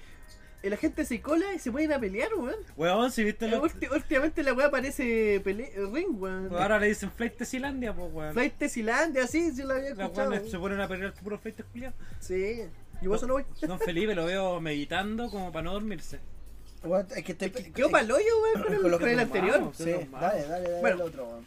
la 0.71 0.77
gente 0.77 1.05
se 1.05 1.21
cola 1.21 1.53
y 1.55 1.59
se 1.59 1.71
pueden 1.73 1.93
a 1.93 1.99
pelear, 1.99 2.31
weón. 2.37 2.55
Weón, 2.77 3.11
si 3.11 3.25
viste 3.25 3.49
lo... 3.49 3.63
ulti- 3.63 3.91
últimamente 3.93 4.43
la 4.43 4.53
weá 4.53 4.71
parece 4.71 5.41
pele- 5.43 5.73
ring, 5.93 6.21
weón. 6.21 6.49
Ahora 6.55 6.79
le 6.79 6.89
dicen 6.89 7.11
Flight 7.11 7.37
Tesilandia, 7.37 7.93
pues, 7.95 8.13
weón. 8.13 8.33
Flight 8.33 8.59
Tesilandia, 8.59 9.27
sí, 9.27 9.51
sí 9.53 9.63
lo 9.63 9.75
había 9.75 9.91
Los 9.91 9.99
escuchado. 9.99 10.31
weones 10.31 10.51
se 10.51 10.59
ponen 10.59 10.81
a 10.81 10.89
pelear 10.89 11.13
puro 11.15 11.39
Flight 11.39 11.63
culiao. 11.73 11.93
Sí, 12.21 12.63
yo 13.01 13.09
por 13.11 13.17
eso 13.17 13.27
no 13.27 13.35
voy. 13.35 13.45
Don 13.63 13.79
Felipe 13.81 14.15
lo 14.15 14.27
veo 14.27 14.61
meditando 14.61 15.29
como 15.31 15.51
para 15.51 15.65
no 15.65 15.73
dormirse. 15.73 16.21
Weón, 16.85 17.07
es 17.15 17.25
que 17.25 17.33
estoy... 17.33 17.51
Quedó 17.51 17.91
pa'l 17.91 18.11
hoyo, 18.11 18.25
weón, 18.43 18.63
con 18.63 18.75
el, 18.75 18.99
Con 18.99 19.09
el 19.09 19.19
anterior. 19.21 19.59
vamos. 19.61 19.77
Sí, 19.77 19.85
dale, 19.85 20.09
dale, 20.13 20.47
dale 20.49 20.81
Bueno. 20.81 20.97
al 20.97 21.03
otro, 21.03 21.25
weón. 21.27 21.45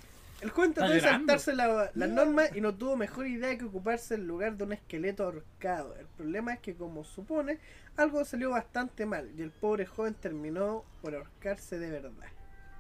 El 0.84 0.92
de 0.92 1.00
llorando. 1.00 1.34
saltarse 1.34 1.56
la- 1.56 1.92
las 1.94 2.10
normas 2.10 2.56
y 2.56 2.62
no 2.62 2.76
tuvo 2.76 2.96
mejor 2.96 3.28
idea 3.28 3.58
que 3.58 3.66
ocuparse 3.66 4.16
el 4.16 4.28
lugar 4.28 4.56
de 4.58 4.64
un 4.64 4.74
esqueleto 4.74 5.24
ahorcado. 5.24 5.96
El 5.98 6.08
problema 6.08 6.54
es 6.54 6.60
que, 6.60 6.76
como 6.76 7.04
supone, 7.04 7.60
algo 7.98 8.24
salió 8.26 8.50
bastante 8.52 9.06
mal 9.06 9.32
y 9.38 9.42
el 9.42 9.52
pobre 9.52 9.86
joven 9.86 10.14
terminó 10.16 10.84
por 11.02 11.16
ahorcarse 11.16 11.80
de 11.80 11.90
verdad. 11.90 12.12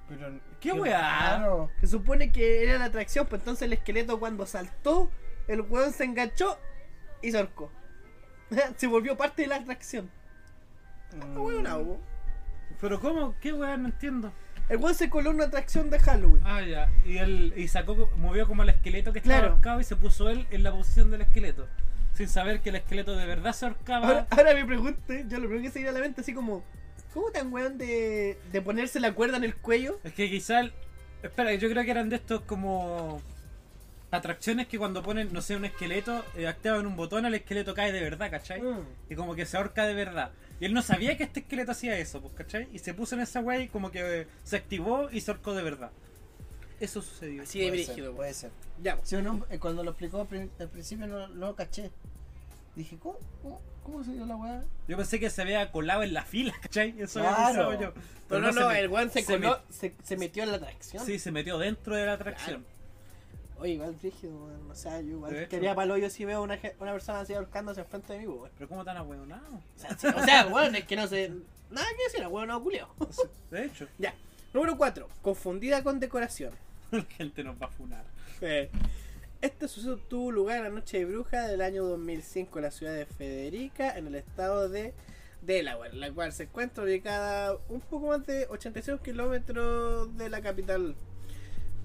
Pero, 0.07 0.39
¿Qué 0.59 0.71
weá? 0.71 1.67
Se 1.81 1.87
supone 1.87 2.31
que 2.31 2.63
era 2.63 2.77
la 2.77 2.85
atracción, 2.85 3.25
pues 3.27 3.41
entonces 3.41 3.63
el 3.63 3.73
esqueleto 3.73 4.19
cuando 4.19 4.45
saltó, 4.45 5.09
el 5.47 5.61
weón 5.61 5.91
se 5.93 6.03
enganchó 6.03 6.59
y 7.23 7.31
se 7.31 7.37
ahorcó. 7.37 7.71
se 8.77 8.85
volvió 8.87 9.17
parte 9.17 9.41
de 9.43 9.47
la 9.47 9.55
atracción. 9.55 10.05
Mm. 11.15 11.21
Ah, 11.21 11.39
weón, 11.41 11.63
no, 11.63 11.77
weón. 11.77 11.99
Pero 12.79 12.99
¿cómo? 12.99 13.35
¿Qué 13.41 13.53
weá? 13.53 13.77
No 13.77 13.87
entiendo. 13.87 14.31
El 14.69 14.77
weón 14.77 14.95
se 14.95 15.09
coló 15.09 15.29
en 15.29 15.35
una 15.37 15.45
atracción 15.45 15.89
de 15.89 15.99
Halloween. 15.99 16.41
Ah, 16.45 16.61
ya. 16.61 16.89
Y 17.05 17.17
él 17.17 17.53
y 17.55 17.67
sacó, 17.67 18.09
movió 18.17 18.47
como 18.47 18.63
el 18.63 18.69
esqueleto 18.69 19.13
que 19.13 19.19
estaba 19.19 19.39
Claro. 19.39 19.53
ahorcado 19.53 19.79
y 19.81 19.83
se 19.83 19.95
puso 19.95 20.29
él 20.29 20.47
en 20.51 20.63
la 20.63 20.71
posición 20.71 21.11
del 21.11 21.21
esqueleto. 21.21 21.67
Sin 22.13 22.27
saber 22.29 22.61
que 22.61 22.69
el 22.69 22.77
esqueleto 22.77 23.15
de 23.15 23.25
verdad 23.25 23.53
se 23.53 23.65
ahorcaba. 23.65 24.07
Ahora, 24.07 24.27
ahora 24.31 24.53
me 24.53 24.65
pregunte, 24.65 25.25
yo 25.27 25.37
lo 25.37 25.43
primero 25.47 25.61
que 25.63 25.69
se 25.71 25.79
viene 25.79 25.89
a 25.89 25.93
la 25.93 25.99
mente 25.99 26.21
así 26.21 26.33
como, 26.33 26.63
¿cómo 27.13 27.29
tan 27.31 27.51
weón 27.53 27.77
de, 27.77 28.39
de 28.51 28.61
ponerse 28.61 28.99
la 28.99 29.13
cuerda 29.13 29.37
en 29.37 29.43
el 29.43 29.55
cuello? 29.55 29.99
Es 30.03 30.13
que 30.13 30.29
quizá. 30.29 30.61
el- 30.61 30.73
Espera, 31.23 31.53
yo 31.55 31.69
creo 31.69 31.83
que 31.83 31.91
eran 31.91 32.09
de 32.09 32.15
estos 32.17 32.41
como. 32.41 33.21
Atracciones 34.15 34.67
que 34.67 34.77
cuando 34.77 35.01
ponen, 35.03 35.31
no 35.33 35.41
sé, 35.41 35.55
un 35.55 35.65
esqueleto, 35.65 36.23
eh, 36.35 36.47
activan 36.47 36.85
un 36.85 36.95
botón, 36.95 37.25
el 37.25 37.33
esqueleto 37.35 37.73
cae 37.73 37.91
de 37.91 38.01
verdad, 38.01 38.31
¿cachai? 38.31 38.61
Mm. 38.61 38.85
Y 39.09 39.15
como 39.15 39.35
que 39.35 39.45
se 39.45 39.57
ahorca 39.57 39.85
de 39.85 39.93
verdad. 39.93 40.31
Y 40.59 40.65
él 40.65 40.73
no 40.73 40.81
sabía 40.81 41.17
que 41.17 41.23
este 41.23 41.41
esqueleto 41.41 41.71
hacía 41.71 41.97
eso, 41.97 42.21
pues, 42.21 42.33
¿cachai? 42.33 42.67
Y 42.73 42.79
se 42.79 42.93
puso 42.93 43.15
en 43.15 43.21
esa 43.21 43.41
weá 43.41 43.59
y 43.59 43.67
como 43.67 43.91
que 43.91 44.21
eh, 44.21 44.27
se 44.43 44.55
activó 44.57 45.09
y 45.11 45.21
se 45.21 45.31
ahorcó 45.31 45.53
de 45.53 45.63
verdad. 45.63 45.91
Eso 46.79 47.01
sucedió. 47.01 47.43
Así 47.43 47.59
de 47.59 47.71
brígido, 47.71 48.05
weón. 48.07 48.15
puede 48.17 48.33
ser. 48.33 48.51
Ya, 48.81 48.99
Sí 49.03 49.15
no, 49.17 49.45
eh, 49.49 49.59
cuando 49.59 49.83
lo 49.83 49.91
explicó 49.91 50.21
al 50.21 50.27
prin- 50.27 50.51
al 50.59 50.69
principio 50.69 51.07
no, 51.07 51.27
no 51.27 51.47
lo 51.47 51.55
caché. 51.55 51.91
Dije, 52.75 52.97
¿cómo, 52.99 53.17
cómo, 53.41 53.61
cómo 53.83 54.03
se 54.03 54.11
dio 54.11 54.25
la 54.25 54.35
weá? 54.35 54.61
Yo 54.87 54.97
pensé 54.97 55.17
que 55.19 55.29
se 55.29 55.41
había 55.41 55.71
colado 55.71 56.03
en 56.03 56.13
la 56.13 56.23
fila, 56.23 56.53
¿cachai? 56.61 56.93
Eso 56.99 57.19
había 57.19 57.31
Claro. 57.35 57.69
pensado 57.69 57.81
yo. 57.81 57.93
pero 58.27 58.41
no, 58.41 58.51
se 58.53 58.59
no, 58.59 58.67
me- 58.69 58.79
el 58.79 58.89
weón 58.89 59.09
se, 59.09 59.21
se 59.21 59.33
coló, 59.39 59.61
se, 59.69 59.95
se 60.03 60.17
metió 60.17 60.43
en 60.43 60.51
la 60.51 60.57
atracción. 60.57 61.05
Sí, 61.05 61.17
se 61.19 61.31
metió 61.31 61.57
dentro 61.57 61.95
de 61.95 62.05
la 62.05 62.13
atracción. 62.13 62.65
Oye, 63.57 63.73
igual 63.73 63.93
brígido, 63.93 64.35
weón. 64.35 64.69
O 64.69 64.75
sea, 64.75 64.99
yo 65.01 65.11
igual 65.11 65.47
quería 65.47 65.75
palo 65.75 65.97
yo 65.97 66.09
si 66.09 66.25
veo 66.25 66.43
una, 66.43 66.59
una 66.79 66.91
persona 66.91 67.21
así 67.21 67.33
ahorcándose 67.33 67.81
enfrente 67.81 68.13
de 68.13 68.19
mí, 68.19 68.27
weón. 68.27 68.51
Pero 68.57 68.67
¿cómo 68.69 68.83
tan 68.83 68.97
ahueonado? 68.97 69.55
O 69.55 69.79
sea, 69.79 69.97
sí, 69.97 70.07
o 70.07 70.23
sea, 70.23 70.47
weón, 70.47 70.75
es 70.75 70.85
que 70.85 70.95
no 70.95 71.07
sé. 71.07 71.31
Nada 71.69 71.87
que 71.97 72.03
decir, 72.03 72.21
no 72.47 72.63
culeo. 72.63 72.89
De 73.51 73.65
hecho, 73.65 73.87
Ya. 73.97 74.13
Número 74.53 74.77
4. 74.77 75.09
Confundida 75.21 75.83
con 75.83 75.99
decoración. 75.99 76.53
la 76.91 77.03
gente 77.03 77.43
nos 77.43 77.61
va 77.61 77.65
a 77.67 77.69
funar. 77.69 78.05
Eh, 78.41 78.69
Este 79.41 79.67
suceso 79.67 79.97
tuvo 79.97 80.31
lugar 80.31 80.57
en 80.57 80.63
la 80.63 80.69
noche 80.69 80.99
de 80.99 81.05
bruja 81.05 81.47
del 81.47 81.61
año 81.61 81.83
2005 81.85 82.59
en 82.59 82.63
la 82.63 82.71
ciudad 82.71 82.93
de 82.93 83.05
Federica, 83.05 83.97
en 83.97 84.07
el 84.07 84.15
estado 84.15 84.69
de 84.69 84.93
Delaware, 85.41 85.93
la 85.93 86.11
cual 86.11 86.31
se 86.33 86.43
encuentra 86.43 86.83
ubicada 86.83 87.57
un 87.69 87.81
poco 87.81 88.07
más 88.07 88.25
de 88.25 88.47
86 88.49 89.01
kilómetros 89.01 90.15
de 90.17 90.29
la 90.29 90.41
capital. 90.41 90.95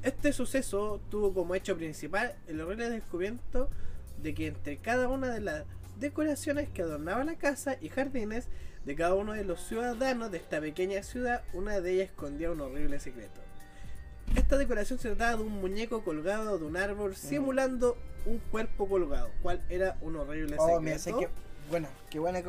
Este 0.03 0.32
suceso 0.32 1.01
tuvo 1.11 1.34
como 1.34 1.55
hecho 1.55 1.76
principal 1.76 2.34
el 2.46 2.61
horrible 2.61 2.88
descubrimiento 2.88 3.68
de 4.22 4.34
que 4.34 4.46
entre 4.46 4.78
cada 4.78 5.09
una 5.09 5.28
de 5.28 5.40
las 5.40 5.64
decoraciones 5.98 6.70
que 6.70 6.82
adornaban 6.82 7.26
la 7.26 7.36
casa 7.36 7.76
y 7.80 7.90
jardines 7.90 8.48
de 8.84 8.96
cada 8.96 9.14
uno 9.14 9.34
de 9.34 9.44
los 9.44 9.61
ciudadanos 9.61 10.30
de 10.30 10.38
esta 10.38 10.61
pequeña 10.61 11.03
ciudad, 11.03 11.42
una 11.53 11.80
de 11.80 11.92
ellas 11.92 12.09
escondía 12.09 12.51
un 12.51 12.62
horrible 12.62 12.98
secreto. 12.98 13.40
Esta 14.36 14.57
decoración 14.57 14.98
se 14.98 15.09
trataba 15.09 15.36
de 15.36 15.42
un 15.42 15.61
muñeco 15.61 16.03
colgado 16.03 16.59
de 16.59 16.64
un 16.64 16.76
árbol 16.78 17.14
simulando 17.14 17.98
un 18.24 18.38
cuerpo 18.38 18.88
colgado, 18.88 19.28
cual 19.42 19.62
era 19.68 19.98
un 20.01 20.16
horrible 20.16 20.57
secreto. 20.57 20.76
Oh, 20.76 20.80
mira, 20.80 20.98
sé 20.98 21.12
que. 21.12 21.28
Bueno, 21.68 21.88
qué 22.09 22.18
buena. 22.18 22.40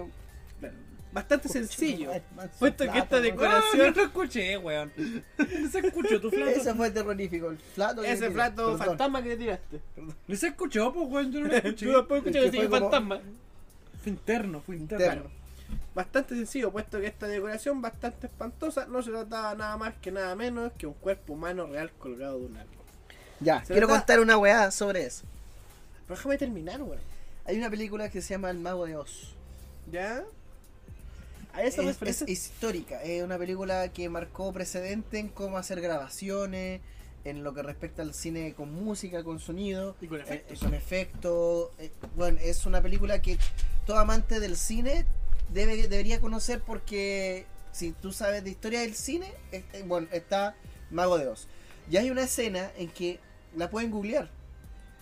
Que- 1.11 1.15
Bastante 1.15 1.49
sencillo. 1.49 2.11
Man, 2.35 2.49
Puesto 2.59 2.83
que 2.85 2.91
plato, 2.91 3.03
esta 3.03 3.19
decoración- 3.21 3.77
no 3.87 3.93
te 3.93 4.01
escuché, 4.03 4.57
weón. 4.57 4.91
No 5.37 5.69
se 5.69 5.79
escuchó 5.79 6.19
tu 6.21 6.29
flato. 6.29 6.51
Ese 6.51 6.73
fue 6.73 6.89
terrorífico. 6.91 7.49
El 7.51 7.57
plato. 7.57 8.01
que 8.01 8.07
Ese 8.11 8.21
tiré. 8.23 8.31
plato 8.33 8.65
Perdón. 8.71 8.87
fantasma 8.87 9.21
que 9.23 9.29
te 9.29 9.37
tiraste. 9.37 9.81
No 10.27 10.35
se 10.35 10.47
escuchó, 10.47 10.91
pues, 10.93 11.07
weón. 11.09 11.31
Yo 11.31 11.39
no 11.41 11.47
lo 11.47 11.53
escuché. 11.57 11.85
Tú 11.85 11.91
después 11.91 12.17
escuchas 12.19 12.43
Es 12.45 12.45
que 12.45 12.51
que 12.51 12.57
sigue 12.57 12.69
fue 12.69 12.79
como- 12.79 12.91
fantasma. 12.91 13.21
Fue 14.01 14.11
interno, 14.11 14.61
fue 14.61 14.75
interno. 14.77 15.05
Interno. 15.05 15.31
Bastante 15.93 16.35
sencillo, 16.35 16.71
puesto 16.71 16.99
que 16.99 17.07
esta 17.07 17.27
decoración 17.27 17.81
bastante 17.81 18.27
espantosa 18.27 18.85
no 18.87 19.01
se 19.03 19.11
trataba 19.11 19.53
nada 19.55 19.77
más 19.77 19.93
que 20.01 20.09
nada 20.11 20.35
menos 20.35 20.71
que 20.77 20.87
un 20.87 20.93
cuerpo 20.93 21.33
humano 21.33 21.67
real 21.67 21.91
colgado 21.99 22.39
de 22.39 22.45
un 22.45 22.57
árbol. 22.57 22.75
Ya, 23.41 23.59
Se 23.65 23.73
quiero 23.73 23.87
trata- 23.87 23.99
contar 24.01 24.19
una 24.21 24.37
weá 24.37 24.71
sobre 24.71 25.05
eso. 25.05 25.23
Pero 26.07 26.15
déjame 26.17 26.37
terminar, 26.37 26.81
weón. 26.81 26.99
Hay 27.45 27.57
una 27.57 27.69
película 27.69 28.09
que 28.09 28.21
se 28.21 28.29
llama 28.33 28.49
El 28.49 28.59
Mago 28.59 28.85
de 28.85 28.95
Oz. 28.95 29.35
¿Ya? 29.91 30.23
Esa 31.59 31.81
es, 31.83 32.21
histórica, 32.27 33.01
es 33.03 33.23
una 33.23 33.37
película 33.37 33.91
que 33.91 34.09
marcó 34.09 34.51
precedente 34.53 35.19
en 35.19 35.29
cómo 35.29 35.57
hacer 35.57 35.81
grabaciones, 35.81 36.81
en 37.23 37.43
lo 37.43 37.53
que 37.53 37.61
respecta 37.61 38.01
al 38.01 38.13
cine 38.13 38.53
con 38.53 38.73
música, 38.73 39.23
con 39.23 39.39
sonido, 39.39 39.95
Y 40.01 40.07
con 40.07 40.19
eh, 40.19 40.23
efectos. 40.23 40.59
con 40.59 40.73
efectos. 40.73 41.69
eh, 41.79 41.91
bueno, 42.15 42.39
es 42.41 42.65
una 42.65 42.81
película 42.81 43.21
que 43.21 43.37
todo 43.85 43.97
amante 43.97 44.39
del 44.39 44.57
cine 44.57 45.05
debe, 45.53 45.87
debería 45.87 46.19
conocer 46.19 46.61
porque 46.61 47.45
si 47.71 47.91
tú 47.91 48.11
sabes 48.11 48.43
de 48.43 48.49
historia 48.49 48.81
del 48.81 48.95
cine, 48.95 49.31
este, 49.51 49.83
bueno, 49.83 50.07
está 50.11 50.55
Mago 50.89 51.17
de 51.17 51.27
Oz. 51.27 51.47
Y 51.89 51.97
hay 51.97 52.09
una 52.09 52.23
escena 52.23 52.71
en 52.77 52.89
que 52.89 53.19
la 53.55 53.69
pueden 53.69 53.91
googlear, 53.91 54.29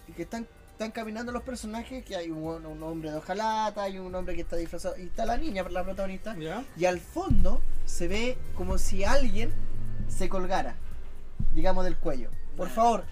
y 0.07 0.13
que 0.13 0.23
están 0.23 0.47
están 0.79 0.91
caminando 0.91 1.33
los 1.33 1.43
personajes, 1.43 2.05
que 2.05 2.15
hay 2.15 2.29
un, 2.29 2.65
un 2.65 2.83
hombre 2.83 3.11
de 3.11 3.17
hojalata, 3.17 3.83
hay 3.83 3.99
un 3.99 4.15
hombre 4.15 4.33
que 4.33 4.43
está 4.43 4.55
disfrazado, 4.55 4.97
y 4.97 5.07
está 5.07 5.25
la 5.25 5.35
niña, 5.35 5.67
la 5.69 5.83
protagonista, 5.83 6.33
y 6.77 6.85
al 6.85 7.01
fondo 7.01 7.61
se 7.83 8.07
ve 8.07 8.37
como 8.55 8.77
si 8.77 9.03
alguien 9.03 9.51
se 10.07 10.29
colgara, 10.29 10.77
digamos, 11.53 11.83
del 11.83 11.97
cuello. 11.97 12.31
Por 12.55 12.69
favor, 12.69 13.03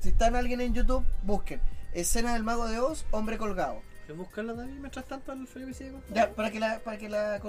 si 0.00 0.08
están 0.08 0.36
alguien 0.36 0.62
en 0.62 0.72
YouTube, 0.72 1.04
busquen. 1.22 1.60
Escena 1.92 2.32
del 2.32 2.44
mago 2.44 2.66
de 2.66 2.78
Oz, 2.78 3.04
hombre 3.10 3.36
colgado. 3.36 3.82
¿Puedes 4.06 4.16
buscarla 4.16 4.54
David 4.54 4.72
mientras 4.80 5.04
tanto 5.04 5.34
el 5.34 5.46
Felipe? 5.46 5.92
Ya, 6.14 6.30
para 6.30 6.50
que 6.50 6.60
la, 6.60 6.78
para 6.78 6.96
que 6.96 7.10
la 7.10 7.42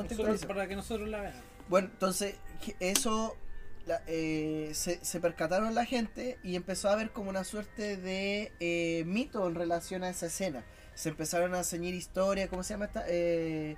para 0.46 0.68
que 0.68 0.76
nosotros 0.76 1.08
la 1.08 1.22
veamos. 1.22 1.42
Bueno, 1.70 1.88
entonces 1.90 2.36
eso 2.82 3.38
la- 3.86 4.02
eh, 4.08 4.72
se, 4.74 5.04
se 5.04 5.20
percataron 5.20 5.74
la 5.76 5.86
gente 5.86 6.38
y 6.44 6.56
empezó 6.56 6.90
a 6.90 6.94
haber 6.94 7.12
como 7.12 7.30
una 7.30 7.44
suerte 7.44 7.98
de 7.98 8.52
eh, 8.60 9.04
mito 9.06 9.48
en 9.48 9.56
relación 9.56 10.04
a 10.04 10.10
esa 10.10 10.28
escena. 10.28 10.64
Se 10.94 11.10
empezaron 11.10 11.54
a 11.56 11.64
ceñir 11.64 11.94
historias, 11.96 12.50
¿cómo 12.50 12.64
se 12.64 12.74
llama 12.76 12.86
esta? 12.86 13.04
Eh, 13.08 13.76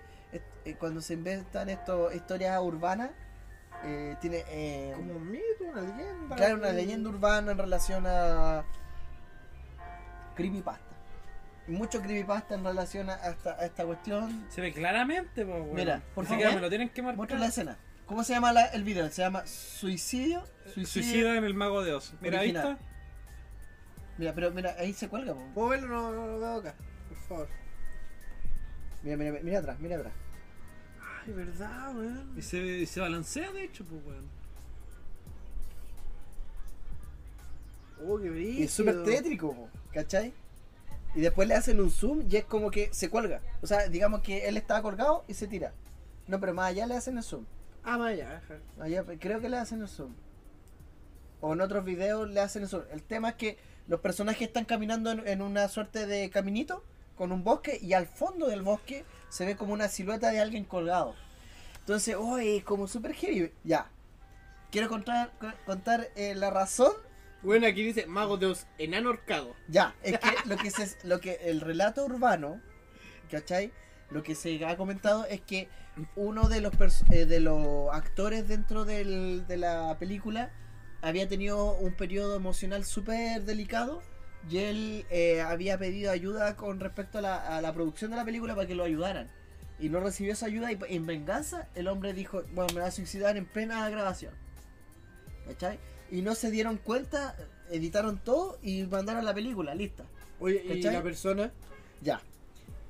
eh, 0.65 0.75
cuando 0.77 1.01
se 1.01 1.13
inventan 1.13 1.69
esto, 1.69 2.11
historias 2.11 2.59
urbanas, 2.61 3.11
eh, 3.83 4.15
tiene 4.21 4.43
eh, 4.49 4.93
Como 4.95 5.13
un 5.15 5.31
mito, 5.31 5.63
una 5.71 5.81
leyenda. 5.81 6.35
claro, 6.35 6.55
una 6.55 6.69
un- 6.69 6.75
leyenda 6.75 7.09
urbana 7.09 7.51
en 7.53 7.57
relación 7.57 8.05
a 8.07 8.65
creepypasta. 10.35 10.83
Y 11.67 11.71
Mucho 11.71 12.01
creepypasta 12.01 12.55
en 12.55 12.63
relación 12.63 13.09
a, 13.09 13.15
esta, 13.15 13.51
a 13.59 13.65
esta 13.65 13.85
cuestión. 13.85 14.45
Se 14.49 14.61
ve 14.61 14.71
claramente, 14.73 15.45
pues. 15.45 15.63
Mira, 15.73 16.01
por 16.13 16.25
favor. 16.25 16.53
me 16.53 16.61
lo 16.61 16.69
tienen 16.69 16.89
que 16.89 17.01
Muestra 17.01 17.17
marcar. 17.21 17.39
la 17.39 17.45
escena. 17.47 17.77
¿Cómo 18.07 18.23
se 18.23 18.33
llama 18.33 18.53
la- 18.53 18.67
el 18.67 18.83
video? 18.83 19.09
Se 19.09 19.21
llama 19.23 19.45
Suicidio. 19.47 20.43
Suicida 20.73 21.35
en 21.37 21.43
el 21.43 21.53
Mago 21.53 21.83
de 21.83 21.93
Oz. 21.93 22.13
Mira, 22.21 22.39
ahí 22.39 22.49
Original. 22.51 22.73
está. 22.73 22.85
Mira, 24.17 24.33
pero 24.33 24.51
mira, 24.51 24.75
ahí 24.77 24.93
se 24.93 25.09
cuelga. 25.09 25.33
po. 25.33 25.41
¿Puedo 25.53 25.69
verlo? 25.69 25.87
No, 25.87 26.11
no 26.11 26.27
lo 26.27 26.39
veo 26.39 26.55
acá. 26.57 26.75
Por 27.09 27.17
favor. 27.27 27.47
Mira, 29.03 29.17
mira, 29.17 29.39
mira 29.41 29.59
atrás, 29.59 29.79
mira 29.79 29.97
atrás. 29.97 30.13
Ay, 31.25 31.33
verdad, 31.33 31.95
weón. 31.95 32.33
Y 32.37 32.41
se, 32.41 32.57
y 32.57 32.85
se 32.85 32.99
balancea, 32.99 33.51
de 33.51 33.63
hecho, 33.63 33.83
pues, 33.85 34.01
weón. 34.05 34.25
Oh, 38.07 38.19
qué 38.19 38.29
brillo. 38.29 38.59
Y 38.59 38.63
es 38.63 38.71
súper 38.71 39.03
tétrico, 39.03 39.53
po, 39.53 39.69
¿cachai? 39.93 40.33
Y 41.15 41.21
después 41.21 41.47
le 41.47 41.55
hacen 41.55 41.79
un 41.79 41.89
zoom 41.89 42.23
y 42.29 42.35
es 42.35 42.45
como 42.45 42.69
que 42.69 42.93
se 42.93 43.09
cuelga. 43.09 43.41
O 43.61 43.67
sea, 43.67 43.87
digamos 43.87 44.21
que 44.21 44.47
él 44.47 44.57
estaba 44.57 44.81
colgado 44.81 45.23
y 45.27 45.33
se 45.33 45.47
tira. 45.47 45.73
No, 46.27 46.39
pero 46.39 46.53
más 46.53 46.67
allá 46.69 46.85
le 46.85 46.95
hacen 46.95 47.17
el 47.17 47.23
zoom. 47.23 47.45
Ah, 47.85 47.97
vaya, 47.97 48.37
ajá. 48.37 48.55
Allá, 48.79 49.05
creo 49.19 49.39
que 49.39 49.49
le 49.49 49.57
hacen 49.57 49.81
el 49.81 49.87
zoom. 49.87 50.13
O 51.39 51.53
en 51.53 51.61
otros 51.61 51.85
videos 51.85 52.29
le 52.29 52.39
hacen 52.41 52.63
el 52.63 52.69
zoom. 52.69 52.83
El 52.91 53.03
tema 53.03 53.29
es 53.29 53.35
que 53.35 53.57
los 53.87 53.99
personajes 53.99 54.47
están 54.47 54.65
caminando 54.65 55.11
en, 55.11 55.27
en 55.27 55.41
una 55.41 55.67
suerte 55.67 56.07
de 56.07 56.29
caminito 56.29 56.83
con 57.15 57.31
un 57.31 57.43
bosque 57.43 57.77
y 57.81 57.93
al 57.93 58.07
fondo 58.07 58.47
del 58.47 58.63
bosque 58.63 59.05
se 59.29 59.45
ve 59.45 59.55
como 59.55 59.73
una 59.73 59.87
silueta 59.87 60.31
de 60.31 60.39
alguien 60.39 60.65
colgado. 60.65 61.15
Entonces, 61.79 62.15
uy, 62.17 62.61
como 62.61 62.87
súper 62.87 63.13
heavy. 63.13 63.53
Ya. 63.63 63.91
Quiero 64.71 64.89
contar, 64.89 65.31
contar 65.65 66.09
eh, 66.15 66.35
la 66.35 66.49
razón 66.49 66.91
Bueno, 67.43 67.67
aquí 67.67 67.83
dice 67.83 68.07
Mago 68.07 68.37
de 68.37 68.47
Oz, 68.47 68.65
enano 68.77 69.11
horcado. 69.11 69.55
Ya, 69.69 69.95
es 70.03 70.17
que 70.19 70.49
lo 70.49 70.57
que 70.57 70.71
se, 70.71 70.97
lo 71.07 71.21
que 71.21 71.35
el 71.43 71.61
relato 71.61 72.03
urbano, 72.03 72.59
¿cachai? 73.29 73.71
Lo 74.09 74.23
que 74.23 74.35
se 74.35 74.65
ha 74.65 74.75
comentado 74.75 75.25
es 75.25 75.41
que 75.41 75.69
uno 76.15 76.49
de 76.49 76.61
los 76.61 76.73
eh, 77.11 77.25
de 77.25 77.39
los 77.39 77.89
actores 77.93 78.47
dentro 78.47 78.85
del- 78.85 79.45
de 79.47 79.57
la 79.57 79.97
película 79.99 80.51
había 81.01 81.27
tenido 81.27 81.73
un 81.77 81.93
periodo 81.93 82.35
emocional 82.35 82.83
súper 82.85 83.43
delicado 83.43 84.01
y 84.49 84.57
él 84.57 85.05
eh, 85.09 85.41
había 85.41 85.77
pedido 85.77 86.11
ayuda 86.11 86.55
con 86.55 86.79
respecto 86.79 87.19
a 87.19 87.21
la, 87.21 87.57
a 87.57 87.61
la 87.61 87.73
producción 87.73 88.11
de 88.11 88.17
la 88.17 88.25
película 88.25 88.55
para 88.55 88.67
que 88.67 88.75
lo 88.75 88.83
ayudaran. 88.83 89.29
Y 89.79 89.89
no 89.89 89.99
recibió 89.99 90.33
esa 90.33 90.45
ayuda 90.45 90.71
y 90.71 90.77
en 90.89 91.05
venganza 91.05 91.67
el 91.75 91.87
hombre 91.87 92.13
dijo, 92.13 92.43
bueno, 92.53 92.67
me 92.73 92.79
voy 92.81 92.87
a 92.87 92.91
suicidar 92.91 93.37
en 93.37 93.45
plena 93.45 93.89
grabación. 93.89 94.33
¿Cachai? 95.47 95.79
Y 96.11 96.21
no 96.21 96.33
se 96.35 96.49
dieron 96.51 96.77
cuenta, 96.77 97.35
editaron 97.69 98.17
todo 98.17 98.57
y 98.61 98.83
mandaron 98.83 99.25
la 99.25 99.33
película, 99.33 99.75
lista. 99.75 100.05
Oye, 100.39 100.61
¿y 100.65 100.81
la 100.93 101.03
persona? 101.03 101.51
Ya. 102.01 102.21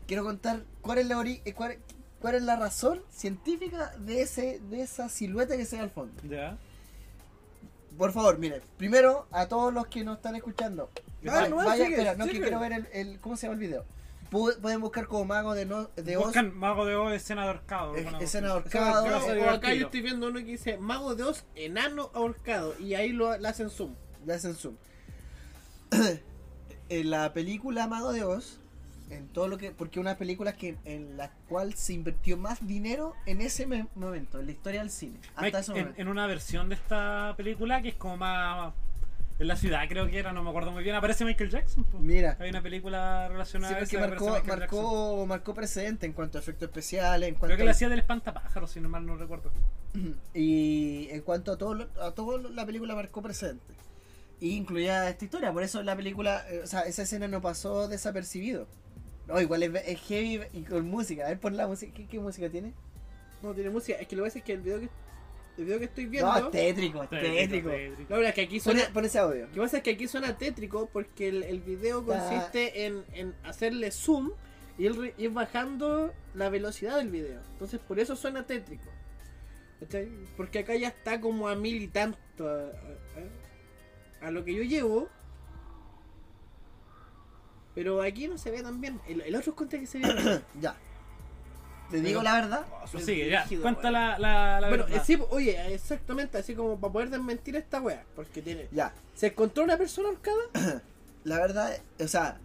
Quiero 0.08 0.24
contar 0.24 0.64
cuál 0.82 0.99
es 0.99 1.08
la 1.08 1.18
ori- 1.18 1.41
eh, 1.45 1.53
cuál, 1.53 1.78
cuál 2.26 2.34
es 2.38 2.41
la 2.41 2.55
razón 2.55 3.03
científica 3.11 3.91
de 3.99 4.23
ese 4.23 4.59
de 4.71 4.82
esa 4.82 5.09
silueta 5.09 5.55
que 5.55 5.63
se 5.63 5.76
ve 5.76 5.84
al 5.84 5.91
fondo. 5.91 6.19
Ya. 6.28 6.57
Por 7.99 8.11
favor, 8.13 8.39
miren, 8.39 8.63
primero 8.78 9.28
a 9.30 9.45
todos 9.47 9.71
los 9.71 9.86
que 9.86 10.03
nos 10.03 10.17
están 10.17 10.36
escuchando. 10.36 10.89
Ah, 11.30 11.45
no, 11.47 11.57
vaya, 11.57 11.84
sigue, 11.86 11.97
espera, 11.97 12.15
no 12.15 12.26
que 12.26 12.32
quiero 12.32 12.59
ver 12.59 12.73
el, 12.73 12.88
el- 12.93 13.19
cómo 13.19 13.38
se 13.38 13.45
llama 13.45 13.53
el 13.53 13.59
video. 13.59 13.86
Pu- 14.32 14.57
Pueden 14.59 14.82
buscar 14.82 15.05
como 15.05 15.23
mago 15.26 15.53
de 15.53 15.67
no 15.67 15.84
de 15.95 16.17
Oz, 16.17 16.26
Buscan 16.26 16.57
Mago 16.57 16.88
de 16.88 16.95
Oz, 16.95 17.13
escena 17.13 17.43
de 17.43 17.49
ahorcado. 17.49 17.95
eh, 17.95 18.07
escena 18.21 18.47
cosa. 18.47 18.53
ahorcado. 18.89 19.05
O, 19.45 19.49
acá 19.51 19.71
yo 19.76 19.86
estoy 19.86 20.01
viendo 20.01 20.28
uno 20.28 20.39
que 20.39 20.45
dice 20.45 20.78
Mago 20.80 21.13
de 21.13 21.21
Oz, 21.26 21.45
enano 21.53 22.09
ahorcado. 22.15 22.73
Y 22.80 22.95
ahí 22.95 23.09
lo 23.11 23.38
le 23.38 23.47
hacen 23.47 23.69
zoom. 23.69 23.93
Le 24.26 24.34
hacen 24.34 24.55
zoom. 24.55 24.76
en 26.89 27.09
la 27.11 27.34
película 27.34 27.88
Mago 27.88 28.11
de 28.13 28.23
Oz, 28.23 28.59
en 29.10 29.28
todo 29.28 29.47
lo 29.47 29.58
que. 29.58 29.72
Porque 29.72 29.99
una 29.99 30.18
película 30.18 30.53
que 30.53 30.78
en 30.86 31.18
la 31.18 31.32
cual 31.49 31.74
se 31.76 31.93
invirtió 31.93 32.38
más 32.38 32.66
dinero 32.68 33.14
en 33.26 33.41
ese 33.41 33.66
me- 33.68 33.88
momento, 33.95 34.39
en 34.39 34.45
la 34.47 34.51
historia 34.51 34.80
del 34.82 34.89
cine. 34.89 35.20
Hasta 35.36 35.41
Mike, 35.41 35.58
ese 35.60 35.80
en, 35.80 35.93
en 35.97 36.08
una 36.08 36.28
versión 36.28 36.70
de 36.70 36.76
esta 36.76 37.34
película 37.38 37.82
que 37.82 37.89
es 37.89 37.95
como 37.95 38.18
más. 38.18 38.74
En 39.38 39.49
la 39.49 39.58
ciudad 39.58 39.82
creo 39.89 40.08
que 40.10 40.18
era, 40.18 40.32
no 40.32 40.43
me 40.43 40.49
acuerdo 40.49 40.72
muy 40.72 40.82
bien. 40.82 40.95
Aparece 40.95 41.26
Michael 41.26 41.49
Jackson. 41.49 41.86
Mira. 41.99 42.38
Hay 42.39 42.49
una 42.49 42.62
película 42.62 43.26
Sí, 43.28 43.34
relacionada 43.34 43.76
a 43.76 43.80
porque 43.80 43.97
esa 43.97 44.08
marcó, 44.08 44.41
marcó, 44.47 45.26
marcó 45.26 45.53
precedente 45.53 46.06
en 46.06 46.14
cuanto 46.14 46.38
a 46.38 46.41
efectos 46.41 46.70
especiales, 46.70 47.28
en 47.28 47.36
Creo 47.36 47.58
que 47.58 47.66
le 47.66 47.72
hacía 47.72 47.89
del 47.89 47.99
espantapájaros, 47.99 48.72
si 48.72 48.80
no 48.80 48.88
mal 48.88 49.06
no 49.06 49.18
recuerdo. 49.18 49.51
y 50.34 51.10
en 51.12 51.22
cuanto 51.22 51.51
a 51.51 51.58
todo, 51.58 51.74
lo- 51.74 51.89
a 52.01 52.12
todo 52.14 52.38
lo- 52.38 52.49
la 52.49 52.66
película 52.66 52.95
marcó 52.95 53.22
precedente. 53.22 53.74
Y 54.39 54.51
incluía 54.56 55.10
esta 55.10 55.26
historia, 55.26 55.51
por 55.51 55.64
eso 55.64 55.84
la 55.84 55.95
película, 55.97 56.45
eh, 56.49 56.62
o 56.64 56.68
sea, 56.68 56.82
esa 56.82 57.03
escena 57.03 57.28
no 57.28 57.41
pasó 57.41 57.88
desapercibido. 57.88 58.68
No, 59.28 59.41
igual 59.41 59.63
es, 59.63 59.73
es 59.88 59.99
heavy 60.01 60.41
y 60.53 60.61
con 60.63 60.88
música. 60.88 61.26
A 61.26 61.30
ver, 61.30 61.39
pon 61.39 61.57
la 61.57 61.67
música. 61.67 61.93
¿Qué, 61.93 62.07
qué 62.07 62.19
música 62.19 62.49
tiene? 62.49 62.73
No 63.41 63.53
tiene 63.53 63.69
música. 63.69 63.97
Es 63.99 64.07
que 64.07 64.15
lo 64.15 64.23
que 64.23 64.28
pasa 64.30 64.39
es 64.39 64.45
que 64.45 64.53
el 64.53 64.61
video 64.61 64.80
que, 64.82 64.89
el 65.57 65.65
video 65.65 65.80
que 65.80 65.86
estoy 65.86 66.05
viendo. 66.05 66.32
No, 66.32 66.38
es 66.45 66.51
tétrico, 66.51 67.03
es 67.03 67.09
Tétrico, 67.09 67.36
tétrico. 67.36 67.69
tétrico. 67.69 68.09
La 68.09 68.15
verdad 68.17 68.30
es 68.30 68.36
que 68.36 68.41
aquí 68.41 68.59
suena. 68.59 68.84
Pon, 68.86 68.93
pon 68.93 69.05
ese 69.05 69.19
audio. 69.19 69.45
Lo 69.47 69.51
que 69.53 69.59
pasa 69.61 69.78
es 69.78 69.84
que 69.84 69.91
aquí 69.91 70.07
suena 70.07 70.38
tétrico 70.38 70.89
porque 70.91 71.28
el, 71.30 71.43
el 71.43 71.59
video 71.61 72.05
consiste 72.05 72.86
en, 72.86 73.03
en 73.13 73.34
hacerle 73.43 73.91
zoom 73.91 74.32
y 74.78 74.86
ir, 74.86 75.13
ir 75.17 75.30
bajando 75.32 76.13
la 76.36 76.49
velocidad 76.49 76.97
del 76.97 77.09
video. 77.09 77.41
Entonces 77.53 77.80
por 77.80 77.99
eso 77.99 78.15
suena 78.15 78.45
tétrico. 78.45 78.89
¿Cachai? 79.80 80.09
Porque 80.38 80.59
acá 80.59 80.76
ya 80.76 80.88
está 80.89 81.19
como 81.19 81.47
a 81.47 81.55
mil 81.55 81.82
y 81.82 81.88
tanto. 81.88 82.47
A, 82.47 82.61
a- 82.61 84.28
a 84.28 84.32
lo 84.32 84.43
que 84.45 84.53
yo 84.55 84.63
llevo. 84.63 85.09
Pero 87.76 88.01
aquí 88.01 88.28
no 88.28 88.38
se 88.38 88.49
ve 88.51 88.63
tan 88.63 88.80
bien. 88.82 88.99
El, 89.07 89.21
el 89.21 89.36
otro 89.36 89.53
contra 89.55 89.78
que 89.80 89.86
se 89.86 89.99
ve. 89.99 90.13
bien. 90.13 90.41
Ya. 90.61 90.76
Te 91.91 92.01
digo 92.01 92.23
la 92.23 92.34
verdad. 92.34 92.65
Es 92.93 93.05
Sigue, 93.05 93.30
ya. 93.30 93.43
rígido, 93.43 93.61
Cuenta 93.61 93.91
la, 93.91 94.17
la, 94.17 94.59
la 94.59 94.69
Bueno, 94.69 94.86
verdad. 94.86 95.01
eh, 95.01 95.05
sí, 95.05 95.19
oye, 95.30 95.73
exactamente, 95.73 96.38
así 96.39 96.55
como 96.55 96.80
para 96.80 96.91
poder 96.93 97.09
desmentir 97.11 97.55
esta 97.57 97.80
wea. 97.82 98.03
Porque 98.15 98.41
tiene. 98.41 98.67
Ya. 98.71 98.91
¿Se 99.13 99.28
encontró 99.28 99.63
una 99.63 99.78
persona 99.78 100.07
ahorcada? 100.09 100.82
La 101.26 101.38
verdad, 101.39 101.76
o 101.99 102.07
sea, 102.07 102.38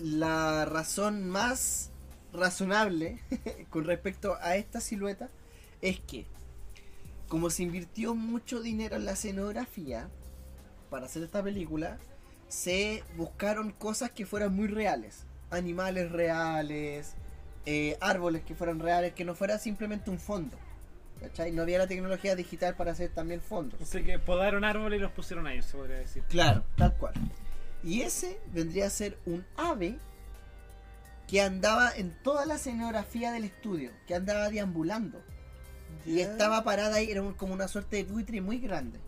la 0.00 0.64
razón 0.64 1.28
más 1.28 1.90
razonable 2.32 3.18
con 3.70 3.84
respecto 3.84 4.36
a 4.40 4.56
esta 4.56 4.80
silueta 4.80 5.28
es 5.80 6.00
que, 6.00 6.26
como 7.28 7.50
se 7.50 7.62
invirtió 7.64 8.14
mucho 8.14 8.60
dinero 8.60 8.96
en 8.96 9.04
la 9.04 9.12
escenografía 9.12 10.08
para 10.90 11.06
hacer 11.06 11.22
esta 11.24 11.42
película, 11.42 11.98
se 12.54 13.02
buscaron 13.16 13.72
cosas 13.72 14.12
que 14.12 14.26
fueran 14.26 14.54
muy 14.54 14.68
reales. 14.68 15.26
Animales 15.50 16.12
reales, 16.12 17.14
eh, 17.66 17.98
árboles 18.00 18.44
que 18.44 18.54
fueran 18.54 18.78
reales, 18.78 19.12
que 19.12 19.24
no 19.24 19.34
fuera 19.34 19.58
simplemente 19.58 20.08
un 20.08 20.20
fondo. 20.20 20.56
¿Cachai? 21.20 21.50
No 21.50 21.62
había 21.62 21.78
la 21.78 21.88
tecnología 21.88 22.36
digital 22.36 22.76
para 22.76 22.92
hacer 22.92 23.10
también 23.10 23.40
fondos. 23.40 23.80
Así 23.82 24.04
que 24.04 24.18
podaron 24.20 24.64
árboles 24.64 24.98
y 24.98 25.02
los 25.02 25.10
pusieron 25.10 25.46
ahí, 25.48 25.62
se 25.62 25.76
podría 25.76 25.98
decir. 25.98 26.22
Claro, 26.28 26.64
tal 26.76 26.94
cual. 26.94 27.14
Y 27.82 28.02
ese 28.02 28.38
vendría 28.52 28.86
a 28.86 28.90
ser 28.90 29.18
un 29.26 29.44
ave 29.56 29.98
que 31.26 31.40
andaba 31.40 31.90
en 31.96 32.16
toda 32.22 32.46
la 32.46 32.54
escenografía 32.54 33.32
del 33.32 33.44
estudio, 33.44 33.90
que 34.06 34.14
andaba 34.14 34.48
deambulando. 34.48 35.20
Y 36.06 36.20
estaba 36.20 36.62
parada 36.62 36.96
ahí, 36.96 37.10
era 37.10 37.22
como 37.36 37.54
una 37.54 37.66
suerte 37.66 37.96
de 37.96 38.04
buitre 38.04 38.40
muy 38.40 38.58
grande. 38.58 39.00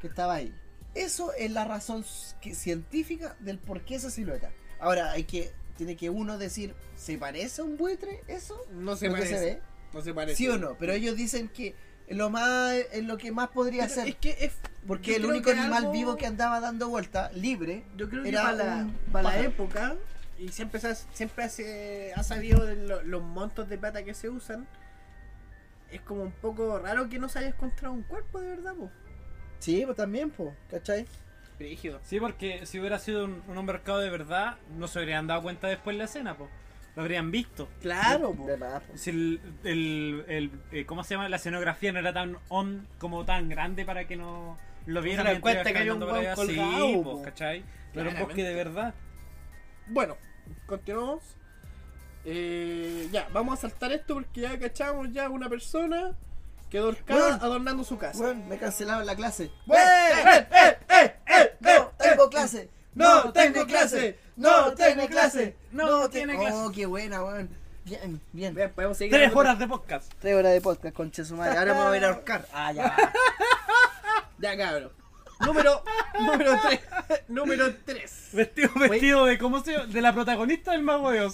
Que 0.00 0.08
estaba 0.08 0.34
ahí. 0.34 0.52
Eso 0.94 1.32
es 1.34 1.50
la 1.50 1.64
razón 1.64 2.04
que- 2.40 2.54
científica 2.54 3.36
del 3.40 3.58
por 3.58 3.82
qué 3.82 3.94
esa 3.96 4.10
silueta. 4.10 4.50
Ahora, 4.78 5.12
hay 5.12 5.24
que, 5.24 5.52
tiene 5.76 5.96
que 5.96 6.10
uno 6.10 6.38
decir, 6.38 6.74
¿se 6.96 7.16
parece 7.18 7.62
a 7.62 7.64
un 7.64 7.76
buitre 7.76 8.22
eso? 8.28 8.66
No 8.72 8.96
se 8.96 9.10
parece. 9.10 9.38
se 9.38 9.44
ve. 9.44 9.60
No 9.94 10.02
se 10.02 10.12
parece. 10.14 10.36
¿Sí 10.36 10.48
o 10.48 10.58
no? 10.58 10.76
Pero 10.78 10.92
ellos 10.92 11.16
dicen 11.16 11.48
que 11.48 11.74
lo 12.08 12.28
más, 12.30 12.74
es 12.92 13.04
lo 13.04 13.16
que 13.16 13.30
más 13.32 13.48
podría 13.48 13.84
Pero 13.84 13.94
ser. 13.94 14.08
Es 14.08 14.16
que 14.16 14.36
es, 14.40 14.52
Porque 14.86 15.16
el 15.16 15.24
único 15.24 15.50
animal 15.50 15.84
algo- 15.84 15.92
vivo 15.92 16.16
que 16.16 16.26
andaba 16.26 16.60
dando 16.60 16.88
vuelta, 16.88 17.30
libre, 17.32 17.84
Yo 17.96 18.08
creo 18.10 18.22
que 18.22 18.28
era 18.30 18.42
para, 18.42 18.54
la, 18.56 18.88
para 19.12 19.38
época, 19.40 19.94
y 20.38 20.48
siempre 20.48 20.80
siempre 21.12 21.48
se 21.48 22.12
ha 22.16 22.22
sabido 22.22 22.66
de 22.66 22.76
lo- 22.76 23.02
los 23.02 23.22
montos 23.22 23.68
de 23.68 23.78
plata 23.78 24.02
que 24.02 24.12
se 24.14 24.28
usan, 24.28 24.66
es 25.90 26.00
como 26.00 26.22
un 26.22 26.32
poco 26.32 26.78
raro 26.78 27.08
que 27.08 27.18
no 27.18 27.28
se 27.28 27.38
haya 27.38 27.48
encontrado 27.48 27.94
un 27.94 28.02
cuerpo 28.02 28.40
de 28.40 28.48
verdad, 28.48 28.74
po. 28.74 28.90
Sí, 29.62 29.82
pues 29.84 29.96
también, 29.96 30.30
pues, 30.30 30.50
¿cachai? 30.70 31.06
Brígido. 31.58 32.00
Sí, 32.02 32.18
porque 32.18 32.66
si 32.66 32.80
hubiera 32.80 32.98
sido 32.98 33.24
un, 33.26 33.42
un 33.46 33.64
mercado 33.64 34.00
de 34.00 34.10
verdad, 34.10 34.56
no 34.76 34.88
se 34.88 34.98
habrían 34.98 35.28
dado 35.28 35.42
cuenta 35.42 35.68
después 35.68 35.94
en 35.94 35.98
la 35.98 36.04
escena, 36.04 36.36
po. 36.36 36.48
Lo 36.96 37.02
habrían 37.02 37.30
visto. 37.30 37.68
Claro, 37.80 38.32
po. 38.34 38.44
De 38.46 38.56
más, 38.56 38.82
po. 38.82 38.96
Si 38.96 39.10
el, 39.10 39.40
el, 39.62 40.24
el- 40.26 40.50
eh, 40.72 40.84
¿cómo 40.84 41.04
se 41.04 41.14
llama? 41.14 41.28
La 41.28 41.36
escenografía 41.36 41.92
no 41.92 42.00
era 42.00 42.12
tan 42.12 42.36
on 42.48 42.88
como 42.98 43.24
tan 43.24 43.48
grande 43.48 43.84
para 43.84 44.06
que 44.08 44.16
no 44.16 44.58
lo 44.86 45.00
vieran. 45.00 45.26
se 45.36 45.40
cuenta 45.40 45.72
que 45.72 45.78
había 45.78 45.94
un 45.94 46.02
allá. 46.02 46.34
colgado, 46.34 46.86
Sí, 46.88 46.94
po. 46.96 47.02
po, 47.04 47.22
¿cachai? 47.22 47.62
Era 47.94 48.08
un 48.10 48.18
bosque 48.18 48.42
de 48.42 48.54
verdad. 48.54 48.94
Bueno, 49.86 50.16
continuamos. 50.66 51.22
Eh, 52.24 53.08
ya, 53.12 53.28
vamos 53.32 53.58
a 53.58 53.68
saltar 53.68 53.92
esto 53.92 54.14
porque 54.14 54.40
ya 54.42 54.58
cachamos 54.58 55.12
ya 55.12 55.28
una 55.28 55.48
persona 55.48 56.12
quedó 56.72 56.96
Weón. 57.08 57.34
adornando 57.34 57.84
su 57.84 57.98
casa. 57.98 58.18
Weón, 58.18 58.48
me 58.48 58.56
cancelaron 58.56 59.04
la 59.04 59.14
clase. 59.14 59.44
¡Eh, 59.44 59.50
eh, 59.68 60.46
eh, 60.50 60.78
eh, 60.88 61.14
eh, 61.26 61.56
¡No 61.60 61.70
eh, 61.70 61.88
tengo 61.98 62.24
eh! 62.24 62.30
clase! 62.30 62.70
¡No 62.94 63.32
tengo 63.32 63.66
clase! 63.66 64.18
¡No 64.36 64.72
tengo 64.74 65.06
clase! 65.06 65.56
No 65.70 66.08
tiene 66.08 66.34
tiene 66.34 66.38
clase. 66.38 66.56
Oh, 66.56 66.72
qué 66.72 66.86
buena, 66.86 67.22
weón. 67.22 67.50
Bien, 67.84 68.20
bien. 68.32 68.54
Bien, 68.54 68.72
podemos 68.72 68.96
seguir. 68.96 69.12
Tres 69.12 69.34
horas 69.34 69.58
de 69.58 69.68
podcast. 69.68 70.12
Tres 70.18 70.34
horas 70.34 70.52
de 70.52 70.60
podcast, 70.60 70.94
conche 70.94 71.24
su 71.24 71.36
madre. 71.36 71.58
Ahora 71.58 71.74
me 71.74 71.82
voy 71.82 71.94
a 71.94 71.96
ir 71.98 72.04
a 72.04 72.08
ahorcar. 72.08 72.46
Ah, 72.52 72.72
ya. 72.72 72.96
Ya, 74.38 74.56
cabrón. 74.56 74.90
Número, 75.46 75.82
número 76.20 76.52
3. 76.62 76.80
número 77.28 77.74
3. 77.84 78.28
Vestido, 78.32 78.70
vestido 78.74 79.24
de 79.26 79.38
cómo 79.38 79.62
se 79.64 79.86
de 79.86 80.00
la 80.00 80.12
protagonista 80.14 80.72
del 80.72 80.82
Mago 80.82 81.10
de 81.10 81.20
Oz. 81.22 81.32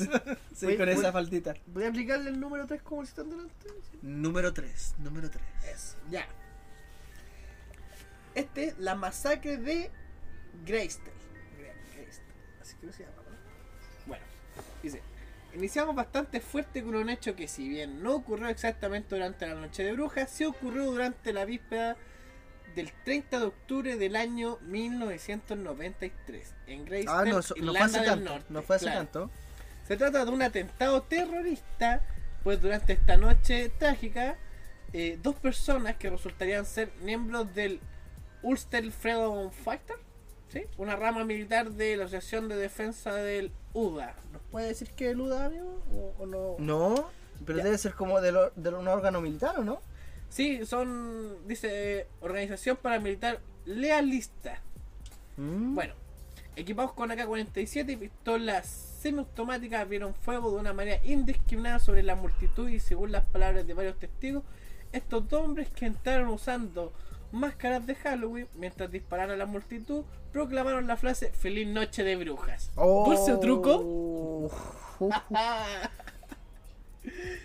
Sí, 0.55 0.67
Voy- 0.67 0.77
con 0.77 0.87
voy- 0.87 0.95
esa 0.95 1.13
faldita. 1.13 1.55
Voy 1.67 1.85
a 1.85 1.89
aplicarle 1.89 2.31
el 2.31 2.41
número 2.41 2.67
3 2.67 2.83
como 2.83 3.05
si 3.05 3.11
están 3.11 3.29
delante. 3.31 3.69
Número 4.03 4.53
3, 4.53 4.95
número 4.99 5.31
3. 5.31 5.43
Eso, 5.75 5.97
ya. 6.11 6.27
Este 8.35 8.65
es 8.65 8.79
la 8.79 8.95
masacre 8.95 9.57
de 9.57 9.91
Greystel. 10.65 11.13
Gre- 11.59 11.95
Greystel, 11.97 12.25
Así 12.61 12.75
que 12.81 12.93
se 12.93 13.03
llama, 13.05 13.17
¿no? 13.17 13.37
Bueno, 14.07 14.25
dice. 14.83 15.03
Iniciamos 15.55 15.97
bastante 15.97 16.41
fuerte 16.41 16.83
con 16.83 16.95
un 16.95 17.09
hecho 17.09 17.35
que 17.35 17.49
si 17.49 17.69
bien 17.69 18.03
no 18.03 18.15
ocurrió 18.15 18.49
exactamente 18.49 19.15
durante 19.17 19.47
la 19.47 19.55
noche 19.55 19.83
de 19.83 19.93
brujas, 19.93 20.31
sí 20.31 20.45
ocurrió 20.45 20.85
durante 20.85 21.33
la 21.33 21.45
víspera 21.47 21.97
del 22.75 22.93
30 23.05 23.39
de 23.41 23.47
octubre 23.47 23.97
del 23.97 24.17
año 24.17 24.59
1993 24.63 26.55
en 26.67 26.85
Greystel, 26.85 27.15
Ah, 27.15 27.25
no, 27.25 27.43
so- 27.43 27.55
no 27.61 27.73
fue 27.73 27.81
hace 27.81 27.99
del 28.01 28.07
tanto. 28.09 28.31
Norte. 28.31 28.47
No 28.51 28.63
fue 28.63 28.77
hace 28.77 28.85
claro. 28.87 28.99
tanto. 29.01 29.31
Se 29.87 29.97
trata 29.97 30.25
de 30.25 30.31
un 30.31 30.43
atentado 30.43 31.03
terrorista, 31.03 32.03
pues 32.45 32.61
durante 32.61 32.93
esta 32.93 33.17
noche 33.17 33.71
trágica, 33.79 34.37
eh, 34.93 35.19
dos 35.23 35.35
personas 35.37 35.97
que 35.97 36.11
resultarían 36.11 36.65
ser 36.67 36.91
miembros 37.03 37.55
del 37.55 37.81
Ulster 38.43 38.91
Freedom 38.93 39.51
Fighter, 39.51 39.97
¿sí? 40.49 40.65
una 40.77 40.97
rama 40.97 41.25
militar 41.25 41.71
de 41.71 41.97
la 41.97 42.05
Asociación 42.05 42.49
de 42.49 42.57
Defensa 42.57 43.15
del 43.15 43.51
UDA. 43.73 44.15
¿Nos 44.33 44.43
puede 44.51 44.69
decir 44.69 44.91
qué 44.97 45.07
es 45.07 45.13
el 45.13 45.21
UDA, 45.21 45.47
amigo? 45.47 45.83
¿O, 45.93 46.23
o 46.23 46.27
no? 46.27 46.57
No, 46.59 47.11
pero 47.45 47.59
Ya. 47.59 47.65
debe 47.65 47.79
ser 47.79 47.95
como 47.95 48.21
de, 48.21 48.33
lo- 48.33 48.51
de 48.57 48.69
un 48.71 48.89
órgano 48.89 49.21
militar, 49.21 49.59
¿o 49.59 49.65
no? 49.65 49.81
Sí, 50.29 50.65
son, 50.67 51.47
dice, 51.47 52.07
organización 52.21 52.77
paramilitar 52.77 53.41
lealista. 53.65 54.61
Mm. 55.37 55.75
Bueno, 55.75 55.95
equipados 56.57 56.93
con 56.93 57.11
AK-47 57.11 57.93
y 57.93 57.97
pistolas 57.97 58.67
semiautomáticas 59.01 59.83
abrieron 59.83 60.15
fuego 60.15 60.51
de 60.51 60.57
una 60.57 60.73
manera 60.73 61.01
indiscriminada 61.05 61.79
sobre 61.79 62.03
la 62.03 62.15
multitud 62.15 62.69
y 62.69 62.81
según 62.81 63.13
las 63.13 63.25
palabras 63.25 63.67
de 63.67 63.75
varios 63.75 63.99
testigos, 63.99 64.43
estos 64.93 65.29
dos 65.29 65.43
hombres 65.43 65.71
que 65.71 65.87
entraron 65.87 66.29
usando 66.29 66.93
máscaras 67.31 67.87
de 67.87 67.95
Halloween 67.95 68.49
mientras 68.55 68.91
dispararon 68.91 69.35
a 69.35 69.37
la 69.37 69.47
multitud 69.47 70.05
proclamaron 70.33 70.87
la 70.87 70.97
frase 70.97 71.31
Feliz 71.33 71.69
Noche 71.69 72.03
de 72.05 72.17
Brujas. 72.17 72.71
Oh. 72.75 73.05
¿Dulce 73.07 73.37
truco? 73.39 74.51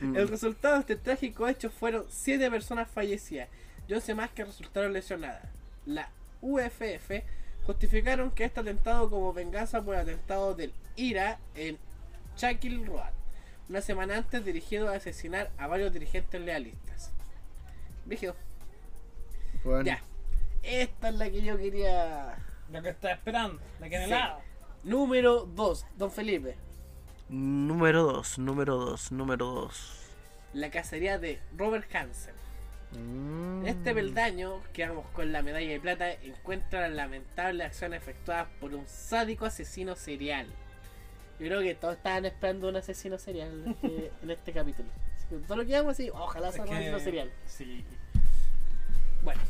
Mm. 0.01 0.15
El 0.17 0.27
resultado 0.27 0.75
de 0.75 0.79
este 0.81 0.95
trágico 0.95 1.47
hecho 1.47 1.69
fueron 1.69 2.05
7 2.09 2.49
personas 2.51 2.89
fallecidas 2.89 3.49
y 3.87 3.93
11 3.93 4.15
más 4.15 4.29
que 4.31 4.45
resultaron 4.45 4.93
lesionadas. 4.93 5.43
La 5.85 6.09
UFF 6.41 7.23
justificaron 7.65 8.31
que 8.31 8.43
este 8.45 8.59
atentado 8.59 9.09
como 9.09 9.33
venganza 9.33 9.81
por 9.81 9.95
el 9.95 10.01
atentado 10.01 10.53
del 10.55 10.73
IRA 10.95 11.39
en 11.55 11.77
Chakil 12.35 12.85
Road, 12.85 13.11
una 13.69 13.81
semana 13.81 14.17
antes 14.17 14.43
dirigido 14.43 14.89
a 14.89 14.95
asesinar 14.95 15.49
a 15.57 15.67
varios 15.67 15.93
dirigentes 15.93 16.41
lealistas. 16.41 17.11
Rígido. 18.05 18.35
Bueno. 19.63 19.83
Ya. 19.83 20.01
Esta 20.63 21.09
es 21.09 21.15
la 21.15 21.29
que 21.29 21.41
yo 21.41 21.57
quería. 21.57 22.37
Lo 22.71 22.81
que 22.81 22.89
está 22.89 23.11
esperando, 23.11 23.61
la 23.79 23.89
que 23.89 23.95
en 23.95 24.01
el 24.03 24.07
Sí. 24.07 24.13
lado. 24.15 24.39
Número 24.83 25.45
2, 25.45 25.85
Don 25.97 26.11
Felipe. 26.11 26.55
Número 27.33 28.03
2, 28.03 28.37
número 28.37 28.77
2, 28.77 29.11
número 29.11 29.47
2. 29.47 29.99
La 30.53 30.69
cacería 30.69 31.17
de 31.17 31.39
Robert 31.57 31.87
Hansen. 31.95 32.35
Mm. 32.91 33.61
En 33.61 33.67
este 33.69 33.91
peldaño, 33.91 34.61
que 34.71 34.87
vamos 34.87 35.07
con 35.15 35.31
la 35.31 35.41
medalla 35.41 35.67
de 35.67 35.79
plata, 35.79 36.11
encuentra 36.11 36.81
la 36.81 36.89
lamentable 36.89 37.63
acción 37.63 37.95
efectuada 37.95 38.47
por 38.59 38.75
un 38.75 38.87
sádico 38.87 39.47
asesino 39.47 39.95
serial. 39.95 40.45
Yo 41.39 41.47
creo 41.47 41.61
que 41.61 41.73
todos 41.73 41.95
estaban 41.95 42.25
esperando 42.25 42.69
un 42.69 42.75
asesino 42.75 43.17
serial 43.17 43.63
en 43.65 43.71
este, 43.71 44.11
en 44.21 44.29
este 44.29 44.53
capítulo. 44.53 44.89
Todo 45.47 45.57
lo 45.57 45.65
que 45.65 45.73
vamos 45.73 45.93
así, 45.93 46.11
ojalá 46.11 46.51
sea 46.51 46.65
un 46.65 46.71
asesino 46.71 46.99
serial. 46.99 47.31
Sí. 47.47 47.83
Bueno, 49.23 49.41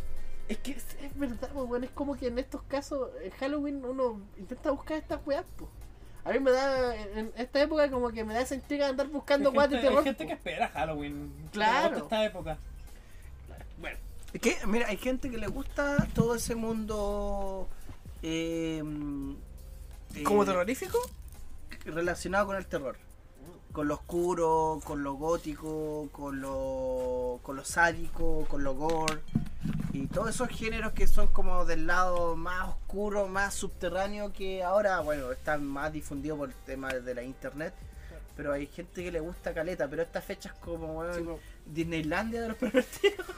es 0.47 0.57
que 0.59 0.71
es, 0.71 0.85
es 1.01 1.19
verdad, 1.19 1.49
pues, 1.53 1.67
bueno, 1.67 1.85
es 1.85 1.91
como 1.91 2.15
que 2.15 2.27
en 2.27 2.39
estos 2.39 2.61
casos, 2.63 3.09
en 3.21 3.31
Halloween 3.31 3.83
uno 3.83 4.21
intenta 4.37 4.71
buscar 4.71 4.95
estas 4.95 5.19
weas, 5.27 5.43
pues. 5.57 5.69
A 6.25 6.31
mí 6.31 6.39
me 6.39 6.51
da, 6.51 6.95
en 6.95 7.31
esta 7.35 7.61
época 7.61 7.89
como 7.91 8.09
que 8.09 8.23
me 8.23 8.33
da 8.33 8.41
esa 8.41 8.55
intriga 8.55 8.85
de 8.85 8.91
andar 8.91 9.07
buscando 9.07 9.51
weas 9.51 9.69
de 9.69 9.75
gente, 9.77 9.87
hay 9.87 9.93
terror. 9.93 10.03
gente 10.05 10.27
que 10.27 10.33
espera 10.33 10.69
Halloween. 10.69 11.33
Claro. 11.51 11.97
Esta 11.97 12.23
época. 12.23 12.57
Bueno, 13.79 13.97
Es 14.31 14.39
que, 14.41 14.57
mira, 14.65 14.87
hay 14.87 14.97
gente 14.97 15.29
que 15.29 15.37
le 15.37 15.47
gusta 15.47 16.07
todo 16.13 16.35
ese 16.35 16.55
mundo. 16.55 17.67
Eh, 18.21 18.81
¿como 20.23 20.45
terrorífico? 20.45 20.97
relacionado 21.85 22.45
con 22.47 22.55
el 22.55 22.65
terror. 22.65 22.95
Con 23.73 23.87
lo 23.89 23.95
oscuro, 23.95 24.79
con 24.83 25.03
lo 25.03 25.15
gótico, 25.15 26.07
con 26.11 26.39
lo, 26.39 27.39
con 27.43 27.57
lo 27.57 27.65
sádico, 27.65 28.45
con 28.47 28.63
lo 28.63 28.75
gore. 28.75 29.19
Y 29.93 30.07
todos 30.07 30.31
esos 30.31 30.49
géneros 30.49 30.91
que 30.93 31.05
son 31.05 31.27
como 31.27 31.65
del 31.65 31.85
lado 31.85 32.35
más 32.35 32.69
oscuro, 32.69 33.27
más 33.27 33.53
subterráneo, 33.53 34.33
que 34.33 34.63
ahora, 34.63 34.99
bueno, 35.01 35.31
están 35.31 35.63
más 35.63 35.93
difundidos 35.93 36.39
por 36.39 36.49
el 36.49 36.55
tema 36.65 36.89
de 36.89 37.13
la 37.13 37.21
internet. 37.21 37.75
Pero 38.35 38.51
hay 38.53 38.65
gente 38.65 39.03
que 39.03 39.11
le 39.11 39.19
gusta 39.19 39.53
caleta, 39.53 39.87
pero 39.87 40.01
estas 40.01 40.25
fechas 40.25 40.51
como 40.53 40.87
bueno, 40.93 41.13
Sí, 41.13 41.21
po. 41.21 41.39
Disneylandia 41.67 42.41
de 42.41 42.49
los 42.49 42.57
pervertidos. 42.57 43.25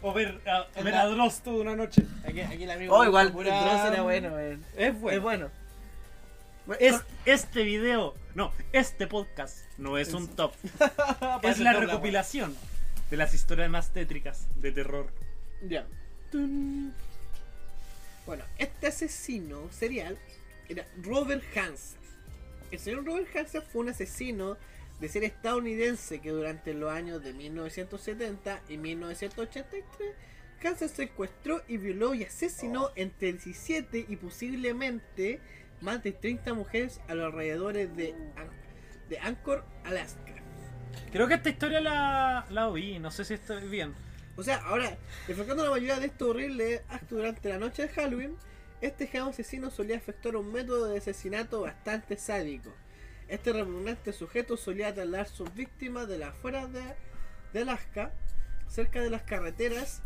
O 0.00 0.12
ver, 0.12 0.40
a, 0.46 0.66
En 0.76 0.84
ver 0.84 0.94
a 0.94 1.06
Dross 1.06 1.40
toda 1.40 1.62
una 1.62 1.74
noche. 1.74 2.04
Aquí, 2.24 2.40
aquí 2.40 2.62
el 2.62 2.70
amigo. 2.70 2.94
Oh, 2.96 3.04
igual, 3.04 3.32
Dross 3.32 3.46
era 3.46 4.02
bueno, 4.02 4.32
weón. 4.32 4.64
Es 4.76 5.00
bueno. 5.00 5.16
Es 5.16 5.22
bueno. 5.22 5.50
Es, 6.78 7.02
este 7.24 7.62
video, 7.64 8.14
no, 8.34 8.52
este 8.72 9.06
podcast 9.06 9.58
no 9.76 9.98
es 9.98 10.12
un 10.12 10.28
top. 10.28 10.52
es 11.42 11.58
la 11.58 11.72
recopilación 11.72 12.54
de 13.10 13.16
las 13.16 13.34
historias 13.34 13.70
más 13.70 13.92
tétricas 13.92 14.48
de 14.56 14.72
terror. 14.72 15.10
Ya. 15.62 15.86
Tun. 16.30 16.92
Bueno, 18.26 18.44
este 18.58 18.88
asesino 18.88 19.70
serial 19.72 20.18
era 20.68 20.86
Robert 21.02 21.42
Hansen. 21.56 21.98
El 22.70 22.78
señor 22.78 23.04
Robert 23.06 23.34
Hansen 23.34 23.62
fue 23.62 23.80
un 23.82 23.88
asesino 23.88 24.56
de 25.00 25.08
ser 25.08 25.24
estadounidense 25.24 26.20
que 26.20 26.30
durante 26.30 26.74
los 26.74 26.90
años 26.92 27.22
de 27.22 27.32
1970 27.32 28.60
y 28.68 28.76
1983 28.76 29.84
Hansen 30.62 30.88
secuestró 30.88 31.62
y 31.68 31.76
violó 31.78 32.14
y 32.14 32.24
asesinó 32.24 32.90
entre 32.96 33.32
17 33.32 34.04
y 34.08 34.16
posiblemente 34.16 35.40
más 35.80 36.02
de 36.02 36.10
30 36.12 36.52
mujeres 36.54 37.00
a 37.08 37.14
los 37.14 37.26
alrededores 37.32 37.96
de, 37.96 38.12
An- 38.36 38.50
de 39.08 39.18
Anchor, 39.20 39.64
Alaska. 39.84 40.34
Creo 41.12 41.26
que 41.26 41.34
esta 41.34 41.48
historia 41.48 41.80
la, 41.80 42.46
la 42.50 42.68
oí, 42.68 42.98
no 42.98 43.10
sé 43.10 43.24
si 43.24 43.34
estoy 43.34 43.66
bien. 43.68 43.94
O 44.36 44.42
sea, 44.42 44.58
ahora, 44.66 44.96
enfocando 45.26 45.64
la 45.64 45.70
mayoría 45.70 45.98
de 45.98 46.06
estos 46.06 46.28
horribles 46.28 46.82
actos 46.88 47.18
durante 47.18 47.48
la 47.48 47.58
noche 47.58 47.82
de 47.82 47.88
Halloween, 47.88 48.36
este 48.80 49.08
joven 49.08 49.30
asesino 49.30 49.70
solía 49.70 49.96
efectuar 49.96 50.36
un 50.36 50.52
método 50.52 50.86
de 50.86 50.98
asesinato 50.98 51.62
bastante 51.62 52.16
sádico. 52.16 52.72
Este 53.26 53.52
repugnante 53.52 54.12
sujeto 54.12 54.56
solía 54.56 54.94
trasladar 54.94 55.28
sus 55.28 55.52
víctimas 55.54 56.06
de 56.08 56.18
las 56.18 56.30
afueras 56.30 56.72
de, 56.72 56.82
de 57.52 57.60
Alaska, 57.62 58.12
cerca 58.68 59.00
de 59.00 59.10
las 59.10 59.22
carreteras, 59.22 60.02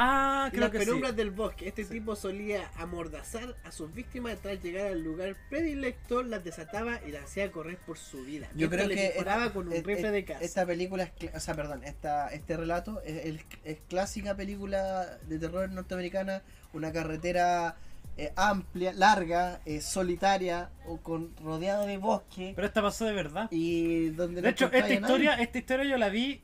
Ah, 0.00 0.46
creo 0.52 0.60
las 0.62 0.70
que 0.70 0.78
sí. 0.78 0.84
penumbras 0.86 1.16
del 1.16 1.30
bosque, 1.32 1.66
este 1.66 1.84
tipo 1.84 2.14
solía 2.14 2.70
amordazar 2.76 3.56
a 3.64 3.72
sus 3.72 3.92
víctimas 3.92 4.38
tras 4.40 4.62
llegar 4.62 4.86
al 4.86 5.02
lugar 5.02 5.34
predilecto, 5.50 6.22
las 6.22 6.44
desataba 6.44 7.00
y 7.04 7.10
las 7.10 7.24
hacía 7.24 7.50
correr 7.50 7.78
por 7.78 7.98
su 7.98 8.24
vida. 8.24 8.46
Yo 8.54 8.68
Mientras 8.68 8.84
creo 8.84 8.96
que 8.96 9.18
esta- 9.18 9.52
con 9.52 9.66
un 9.66 9.72
es- 9.72 9.84
rifle 9.84 10.06
es- 10.06 10.12
de 10.12 10.24
caza. 10.24 10.44
esta 10.44 10.64
película 10.66 11.02
es, 11.18 11.34
o 11.34 11.40
sea, 11.40 11.54
perdón, 11.54 11.82
esta, 11.82 12.28
este 12.28 12.56
relato 12.56 13.02
es, 13.04 13.26
el- 13.26 13.40
es 13.64 13.78
clásica 13.88 14.36
película 14.36 15.18
de 15.26 15.38
terror 15.40 15.68
norteamericana, 15.70 16.42
una 16.72 16.92
carretera 16.92 17.76
eh, 18.20 18.32
amplia, 18.34 18.92
larga, 18.94 19.60
eh, 19.64 19.80
solitaria 19.80 20.70
o 20.86 20.96
con 20.96 21.36
rodeado 21.36 21.86
de 21.86 21.98
bosque 21.98 22.52
Pero 22.56 22.66
esta 22.66 22.82
pasó 22.82 23.04
de 23.04 23.12
verdad. 23.12 23.46
y 23.52 24.08
donde 24.08 24.36
De 24.40 24.42
no 24.42 24.48
hecho, 24.48 24.64
esta 24.66 24.80
nadie. 24.80 24.94
historia, 24.94 25.34
esta 25.34 25.58
historia 25.58 25.84
yo 25.84 25.96
la 25.98 26.08
vi 26.08 26.40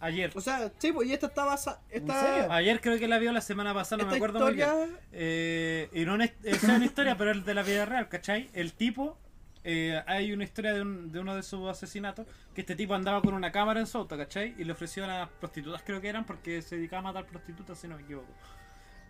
ayer. 0.00 0.30
O 0.34 0.40
sea, 0.40 0.70
sí, 0.78 0.92
pues 0.92 1.08
y 1.08 1.12
esta 1.12 1.26
está 1.26 1.44
basada. 1.44 1.80
Esta? 1.90 2.54
Ayer 2.54 2.80
creo 2.80 2.98
que 2.98 3.08
la 3.08 3.18
vio 3.18 3.32
la 3.32 3.40
semana 3.40 3.74
pasada, 3.74 4.02
no 4.04 4.10
me 4.10 4.16
acuerdo 4.16 4.40
muy 4.40 4.54
bien. 4.54 4.68
historia. 4.68 4.98
Eh, 5.12 5.88
y 5.92 6.04
no 6.04 6.22
es, 6.22 6.32
es 6.44 6.62
una 6.64 6.84
historia, 6.84 7.16
pero 7.16 7.32
es 7.32 7.44
de 7.44 7.54
la 7.54 7.62
vida 7.62 7.84
real, 7.86 8.08
¿cachai? 8.08 8.50
El 8.52 8.72
tipo, 8.74 9.18
eh, 9.64 10.02
hay 10.06 10.32
una 10.32 10.44
historia 10.44 10.72
de, 10.74 10.82
un- 10.82 11.10
de 11.12 11.20
uno 11.20 11.34
de 11.34 11.42
sus 11.42 11.68
asesinatos, 11.68 12.26
que 12.54 12.60
este 12.62 12.76
tipo 12.76 12.94
andaba 12.94 13.20
con 13.22 13.34
una 13.34 13.52
cámara 13.52 13.80
en 13.80 13.86
su 13.86 13.98
auto, 13.98 14.16
¿cachai? 14.16 14.54
Y 14.58 14.64
le 14.64 14.72
ofreció 14.72 15.04
a 15.04 15.06
las 15.08 15.28
prostitutas, 15.28 15.82
creo 15.84 16.00
que 16.00 16.08
eran, 16.08 16.24
porque 16.24 16.62
se 16.62 16.76
dedicaba 16.76 17.00
a 17.00 17.12
matar 17.12 17.26
prostitutas, 17.26 17.78
si 17.78 17.88
no 17.88 17.96
me 17.96 18.02
equivoco. 18.02 18.32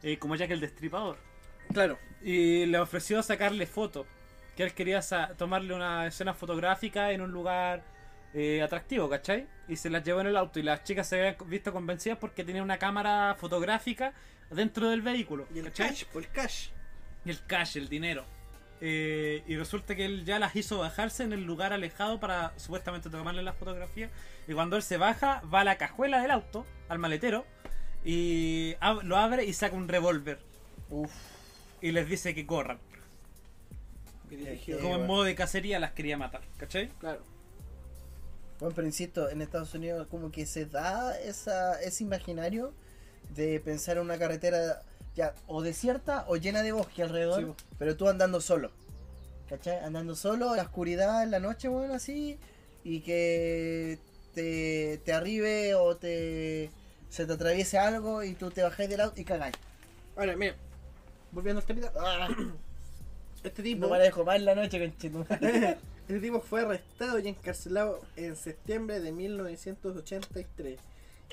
Eh, 0.03 0.19
como 0.19 0.37
Jack 0.37 0.51
el 0.51 0.61
Destripador. 0.61 1.19
Claro. 1.73 1.99
Y 2.23 2.67
le 2.67 2.79
ofreció 2.79 3.23
sacarle 3.23 3.67
fotos, 3.67 4.07
que 4.57 4.63
él 4.65 4.73
quería 4.75 5.01
tomarle 5.37 5.75
una 5.75 6.07
escena 6.07 6.35
fotográfica 6.35 7.13
en 7.13 7.21
un 7.21 7.31
lugar 7.31 7.83
eh, 8.35 8.63
atractivo, 8.63 9.09
¿cachai? 9.09 9.47
Y 9.69 9.77
se 9.77 9.91
las 9.91 10.03
llevó 10.05 10.21
en 10.21 10.29
el 10.29 10.37
auto 10.37 10.59
y 10.59 10.63
las 10.63 10.85
chicas 10.85 11.09
se 11.09 11.19
habían 11.19 11.37
visto 11.51 11.73
convencidas 11.73 12.19
porque 12.19 12.45
tenía 12.45 12.63
una 12.63 12.79
cámara 12.79 13.35
fotográfica 13.39 14.13
dentro 14.51 14.89
del 14.91 15.03
vehículo. 15.03 15.47
Y 15.55 15.59
el 15.59 15.67
¿cachai? 15.67 15.89
cash, 15.91 16.05
por 16.07 16.23
el 16.23 16.31
cash. 16.31 16.69
Y 17.25 17.31
el 17.31 17.45
cash, 17.47 17.77
el 17.77 17.89
dinero. 17.89 18.25
Eh, 18.81 19.43
y 19.49 19.57
resulta 19.57 19.97
que 19.97 20.05
él 20.05 20.25
ya 20.25 20.39
las 20.39 20.55
hizo 20.55 20.79
bajarse 20.79 21.25
en 21.25 21.33
el 21.33 21.43
lugar 21.45 21.73
alejado 21.73 22.21
para 22.21 22.53
supuestamente 22.59 23.11
tomarle 23.11 23.43
las 23.43 23.57
fotografías. 23.57 24.11
Y 24.47 24.53
cuando 24.55 24.77
él 24.77 24.83
se 24.83 24.97
baja, 24.99 25.43
va 25.53 25.61
a 25.61 25.65
la 25.65 25.77
cajuela 25.79 26.23
del 26.23 26.31
auto, 26.31 26.65
al 26.89 26.99
maletero, 26.99 27.45
y 28.05 28.75
ab- 28.81 29.03
lo 29.03 29.17
abre 29.17 29.45
y 29.45 29.53
saca 29.53 29.75
un 29.75 29.89
revólver. 29.89 30.39
Y 31.81 31.91
les 31.93 32.09
dice 32.09 32.35
que 32.35 32.47
corran. 32.47 32.79
Como 34.81 34.97
en 34.97 35.07
modo 35.07 35.25
de 35.25 35.35
cacería 35.35 35.79
las 35.79 35.93
quería 35.93 36.17
matar, 36.17 36.43
¿cachai? 36.59 36.89
Claro. 37.01 37.23
Bueno, 38.61 38.75
pero 38.75 38.87
insisto, 38.87 39.29
en 39.31 39.43
Estados 39.43 39.75
Unidos 39.75 40.07
como 40.11 40.31
que 40.31 40.47
se 40.47 40.67
da 40.67 41.19
esa, 41.19 41.81
ese 41.81 42.05
imaginario 42.05 42.73
de 43.35 43.61
pensar 43.61 43.97
en 43.97 44.05
una 44.05 44.19
carretera 44.19 44.83
ya 45.15 45.35
o 45.47 45.63
desierta 45.63 46.25
o 46.29 46.37
llena 46.37 46.63
de 46.63 46.73
bosque 46.73 47.03
alrededor, 47.03 47.41
Sí, 47.57 47.65
pero 47.79 47.97
tú 47.97 48.09
andando 48.09 48.41
solo. 48.41 48.71
¿Cachai? 49.49 49.79
Andando 49.79 50.15
solo, 50.15 50.51
en 50.51 50.59
la 50.59 50.65
oscuridad, 50.65 51.23
en 51.23 51.31
la 51.31 51.41
noche, 51.41 51.69
bueno, 51.69 51.95
así, 51.95 52.39
y 52.85 53.01
que 53.01 53.99
te, 54.35 55.01
te 55.05 55.13
arribe 55.13 55.75
o 55.75 55.97
te 55.97 56.71
se 57.09 57.27
te 57.27 57.33
atraviese 57.33 57.79
algo 57.79 58.23
y 58.23 58.35
tú 58.35 58.51
te 58.51 58.63
bajáis 58.63 58.89
del 58.91 59.01
auto 59.01 59.21
y 59.21 59.25
cagáis. 59.25 59.55
Ahora, 60.17 60.37
mira. 60.37 60.55
Volviendo 61.33 61.61
al 61.61 61.67
temita. 61.67 61.93
Ah, 61.99 62.29
Este 63.45 63.63
tipo. 63.63 63.87
no 63.87 63.93
me 63.93 64.01
dejo 64.01 64.25
más 64.25 64.37
en 64.37 64.45
la 64.45 64.55
noche, 64.55 64.81
conchetumare. 64.81 65.79
Este 66.09 66.21
tipo 66.21 66.41
fue 66.41 66.63
arrestado 66.63 67.19
y 67.19 67.29
encarcelado 67.29 68.01
en 68.17 68.35
septiembre 68.35 68.99
de 69.01 69.13
1983 69.13 70.81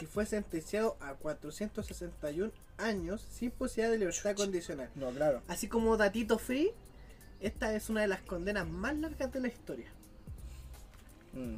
y 0.02 0.06
fue 0.06 0.26
sentenciado 0.26 0.98
a 1.00 1.14
461 1.14 2.52
años 2.78 3.22
sin 3.32 3.52
posibilidad 3.52 3.92
de 3.92 4.00
libertad 4.00 4.36
condicional. 4.36 4.90
No, 4.96 5.12
claro. 5.12 5.42
Así 5.48 5.70
como 5.70 5.96
datito 5.96 6.38
free, 6.38 6.72
esta 7.40 7.74
es 7.74 7.90
una 7.90 8.02
de 8.02 8.08
las 8.10 8.22
condenas 8.22 8.68
más 8.68 8.98
largas 8.98 9.32
de 9.32 9.40
la 9.40 9.48
historia. 9.48 9.88
Mm. 11.34 11.56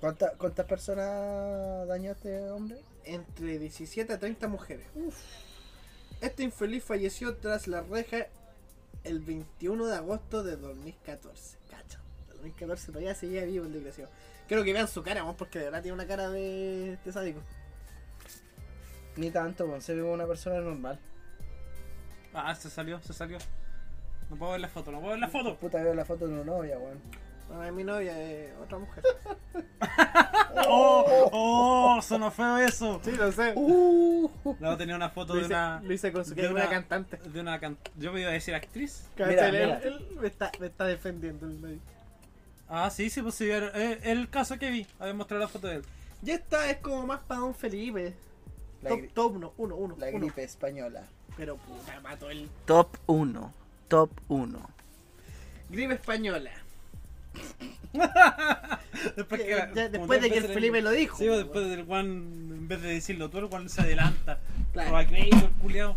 ¿Cuánta- 0.00 0.32
¿Cuántas 0.36 0.66
personas 0.66 1.88
dañó 1.88 2.12
este 2.12 2.50
hombre? 2.50 2.82
Entre 3.04 3.58
17 3.58 4.12
a 4.12 4.18
30 4.18 4.48
mujeres. 4.48 4.86
Este 6.20 6.42
infeliz 6.42 6.84
falleció 6.84 7.36
tras 7.36 7.68
la 7.68 7.80
reja 7.80 8.26
el 9.04 9.20
21 9.20 9.86
de 9.86 9.96
agosto 9.96 10.42
de 10.42 10.56
2014. 10.56 11.56
Cacha, 12.50 12.66
2014 12.66 12.86
todavía 12.88 13.14
seguía 13.14 13.44
vivo 13.44 13.64
el 13.66 13.72
desgraciado. 13.72 14.10
Quiero 14.48 14.64
que 14.64 14.72
vean 14.72 14.88
su 14.88 15.02
cara, 15.02 15.20
vamos, 15.20 15.36
porque 15.36 15.58
de 15.58 15.66
verdad 15.66 15.82
tiene 15.82 15.94
una 15.94 16.06
cara 16.06 16.28
de, 16.30 16.98
de 17.04 17.12
sádico. 17.12 17.40
Ni 19.16 19.30
tanto, 19.30 19.66
bueno, 19.66 19.80
se 19.80 19.94
ve 19.94 20.00
como 20.02 20.14
una 20.14 20.26
persona 20.26 20.60
normal. 20.60 20.98
Ah, 22.34 22.54
se 22.54 22.70
salió, 22.70 23.00
se 23.02 23.12
salió. 23.12 23.38
No 24.30 24.36
puedo 24.36 24.52
ver 24.52 24.60
la 24.62 24.68
foto, 24.68 24.90
no 24.90 24.98
puedo 25.00 25.10
ver 25.12 25.20
la 25.20 25.28
foto. 25.28 25.56
Puta, 25.56 25.82
veo 25.82 25.94
la 25.94 26.04
foto 26.04 26.26
de 26.26 26.32
una 26.34 26.44
novia, 26.44 26.78
weón. 26.78 26.98
No, 27.50 27.62
es 27.62 27.72
mi 27.72 27.84
novia, 27.84 28.18
es 28.18 28.50
otra 28.62 28.78
mujer. 28.78 29.04
¡Oh! 30.68 31.28
¡Oh! 31.32 32.00
Sonó 32.02 32.30
feo 32.30 32.56
eso. 32.58 33.00
sí, 33.04 33.10
lo 33.12 33.30
sé. 33.32 33.52
Uh, 33.54 34.30
No, 34.60 34.76
tenía 34.78 34.96
una 34.96 35.10
foto 35.10 35.34
de 35.34 35.44
una. 35.44 35.80
lo 35.82 35.92
hice 35.92 36.12
con 36.12 36.24
su 36.24 36.34
de 36.34 36.46
una 36.48 36.62
una- 36.62 36.70
cantante. 36.70 37.18
De 37.18 37.40
una 37.40 37.60
can- 37.60 37.76
Yo 37.98 38.12
me 38.12 38.20
iba 38.20 38.30
a 38.30 38.32
decir 38.32 38.54
actriz. 38.54 39.06
Mira. 39.18 39.48
él 39.48 40.06
me, 40.18 40.26
está, 40.28 40.50
me 40.60 40.66
está 40.68 40.84
defendiendo 40.86 41.46
el 41.46 41.54
medio. 41.58 41.80
Ah, 42.74 42.88
sí, 42.88 43.10
sí, 43.10 43.20
pues 43.20 43.34
sí. 43.34 43.50
era- 43.50 43.70
eh, 43.74 44.00
el 44.04 44.30
caso 44.30 44.58
que 44.58 44.70
vi. 44.70 44.86
A 44.98 45.04
ver, 45.04 45.14
mostrar 45.14 45.38
la 45.38 45.46
foto 45.48 45.66
de 45.66 45.76
él. 45.76 45.82
Y 46.24 46.30
esta 46.30 46.70
es 46.70 46.78
como 46.78 47.06
más 47.06 47.20
para 47.20 47.40
Don 47.40 47.54
Felipe. 47.54 48.14
la, 48.80 48.88
Top, 48.90 49.00
top 49.12 49.32
1, 49.36 49.52
1, 49.58 49.76
1. 49.76 49.96
la 49.98 50.10
gripe 50.10 50.42
española. 50.42 51.04
Pero 51.36 51.56
puta, 51.58 52.00
mató 52.00 52.30
el. 52.30 52.48
Top 52.64 52.96
1. 53.06 53.52
Top 53.88 54.10
1. 54.28 54.70
Gripe 55.68 55.94
española. 55.94 56.50
Después, 59.16 59.40
que- 59.42 59.48
ya 59.74 59.88
de 59.88 59.98
que 59.98 60.04
empiezas 60.14 60.50
Felipe 60.52 60.78
el- 60.78 60.84
lo 60.84 60.90
dijo. 60.92 61.18
Sí, 61.18 61.26
pues, 61.26 61.38
después 61.38 61.68
del 61.68 61.84
Juan, 61.84 62.06
en 62.06 62.68
vez 62.68 62.80
de 62.82 62.88
decirlo 62.94 63.28
tú, 63.28 63.38
el 63.38 63.46
Juan 63.48 63.68
se 63.68 63.82
adelanta. 63.82 64.38
Claro. 64.72 64.90
Roba 64.90 65.06
crédito, 65.06 65.36
el 65.36 65.52
culiao. 65.60 65.96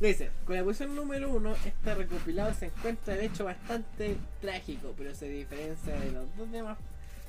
Dice, 0.00 0.30
con 0.44 0.56
la 0.56 0.64
posición 0.64 0.96
número 0.96 1.30
1, 1.30 1.54
este 1.64 1.94
recopilado 1.94 2.52
se 2.52 2.66
encuentra 2.66 3.14
de 3.14 3.26
hecho 3.26 3.44
bastante 3.44 4.16
trágico, 4.40 4.92
pero 4.96 5.14
se 5.14 5.28
diferencia 5.28 5.94
de 5.94 6.10
los 6.10 6.36
dos 6.36 6.50
demás 6.50 6.78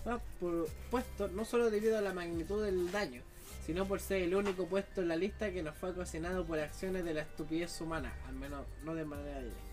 más 0.06 0.22
por 0.40 0.68
puestos 0.92 1.32
no 1.32 1.46
solo 1.46 1.70
debido 1.70 1.98
a 1.98 2.02
la 2.02 2.14
magnitud 2.14 2.64
del 2.64 2.92
daño, 2.92 3.22
sino 3.66 3.86
por 3.86 4.00
ser 4.00 4.22
el 4.22 4.36
único 4.36 4.68
puesto 4.68 5.02
en 5.02 5.08
la 5.08 5.16
lista 5.16 5.52
que 5.52 5.64
nos 5.64 5.76
fue 5.76 5.94
cocinado 5.94 6.46
por 6.46 6.60
acciones 6.60 7.04
de 7.04 7.14
la 7.14 7.22
estupidez 7.22 7.80
humana, 7.82 8.14
al 8.28 8.36
menos 8.36 8.66
no 8.84 8.94
de 8.94 9.06
manera 9.06 9.40
directa. 9.40 9.66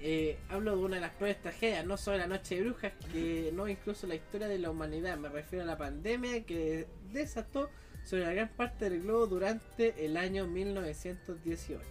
Eh, 0.00 0.38
hablo 0.50 0.76
de 0.76 0.82
una 0.84 0.96
de 0.96 1.00
las 1.00 1.12
peores 1.12 1.40
tragedias, 1.40 1.86
no 1.86 1.96
solo 1.96 2.18
la 2.18 2.26
noche 2.26 2.56
de 2.56 2.62
brujas, 2.62 2.92
que 3.12 3.50
no 3.54 3.66
incluso 3.66 4.06
la 4.06 4.14
historia 4.14 4.46
de 4.46 4.58
la 4.58 4.70
humanidad, 4.70 5.16
me 5.16 5.28
refiero 5.28 5.64
a 5.64 5.66
la 5.66 5.78
pandemia 5.78 6.44
que 6.44 6.86
desató 7.12 7.70
sobre 8.06 8.22
la 8.24 8.32
gran 8.32 8.48
parte 8.48 8.88
del 8.88 9.02
globo 9.02 9.26
durante 9.26 10.04
el 10.06 10.16
año 10.16 10.46
1918. 10.46 11.82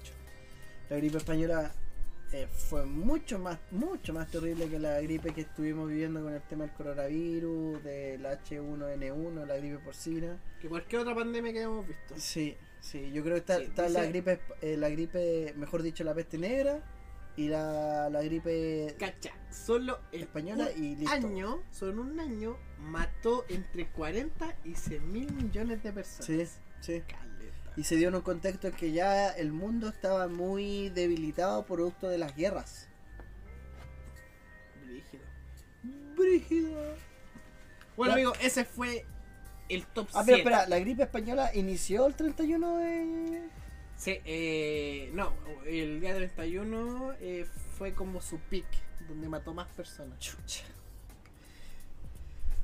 La 0.89 0.97
gripe 0.97 1.18
española 1.18 1.72
eh, 2.32 2.47
fue 2.47 2.86
mucho 2.86 3.38
más, 3.39 3.59
mucho 3.72 4.13
más 4.13 4.30
terrible 4.32 4.68
que 4.70 4.80
la 4.80 4.99
gripe 5.01 5.34
que 5.34 5.41
estuvimos 5.41 5.89
viviendo 5.89 6.22
con 6.24 6.34
el 6.34 6.41
tema 6.43 6.66
del 6.66 6.74
coronavirus, 6.74 7.84
del 7.84 8.24
H1N1, 8.26 9.45
la 9.45 9.57
gripe 9.57 9.78
porcina. 9.80 10.39
Que 10.61 10.68
cualquier 10.70 11.01
otra 11.01 11.16
pandemia 11.16 11.53
que 11.53 11.61
hemos 11.61 11.88
visto. 11.88 12.16
Sí, 12.18 12.55
sí, 12.80 13.11
yo 13.11 13.22
creo 13.24 13.34
que 13.36 13.39
está, 13.39 13.57
Sí, 13.57 13.63
está 13.66 13.84
dice- 13.88 13.93
la 13.99 14.05
gripe, 14.05 14.39
eh, 14.61 14.78
la 14.78 14.89
gripe, 14.89 15.53
mejor 15.57 15.82
dicho, 15.84 16.03
la 16.03 16.13
peste 16.13 16.38
negra 16.38 16.82
y 17.38 17.49
la, 17.49 18.09
la 18.09 18.22
gripe 18.24 18.95
Cacha, 18.97 19.32
solo 19.51 19.99
el 20.13 20.22
española 20.22 20.72
y 20.72 20.95
listo. 20.95 21.11
año, 21.13 21.63
solo 21.72 21.91
en 21.91 21.99
un 21.99 22.20
año, 22.22 22.57
mató 22.80 23.45
entre 23.49 23.88
40 23.88 24.55
y 24.63 24.76
100 24.76 25.11
mil 25.11 25.32
millones 25.34 25.82
de 25.84 25.91
personas. 25.93 26.26
Sí, 26.26 26.45
sí. 26.82 27.01
Caleta. 27.07 27.73
Y 27.78 27.84
se 27.84 27.95
dio 27.95 28.07
en 28.09 28.15
un 28.15 28.21
contexto 28.21 28.67
en 28.67 28.73
que 28.73 28.91
ya 28.91 29.30
el 29.32 29.51
mundo 29.51 29.89
estaba 29.89 30.28
muy 30.28 30.89
debilitado 30.89 31.65
producto 31.65 32.07
de 32.07 32.17
las 32.17 32.36
guerras. 32.36 32.88
Brígido. 34.86 35.23
Brígido. 36.15 36.95
Bueno, 37.97 38.13
amigo, 38.13 38.34
ese 38.41 38.65
fue 38.65 39.05
el 39.69 39.86
top 39.88 40.07
Ah, 40.13 40.23
7. 40.23 40.26
pero 40.26 40.38
espera, 40.38 40.67
la 40.67 40.80
gripe 40.80 41.03
española 41.03 41.51
inició 41.55 42.05
el 42.07 42.15
31 42.15 42.78
de... 42.78 43.49
Sí, 43.97 44.19
eh, 44.26 45.09
no, 45.13 45.34
el 45.65 46.01
día 46.01 46.13
31 46.13 47.13
eh, 47.21 47.45
fue 47.78 47.93
como 47.93 48.19
su 48.21 48.38
pick, 48.39 48.65
donde 49.07 49.30
mató 49.30 49.53
más 49.53 49.67
personas. 49.69 50.19
Chucha. 50.19 50.65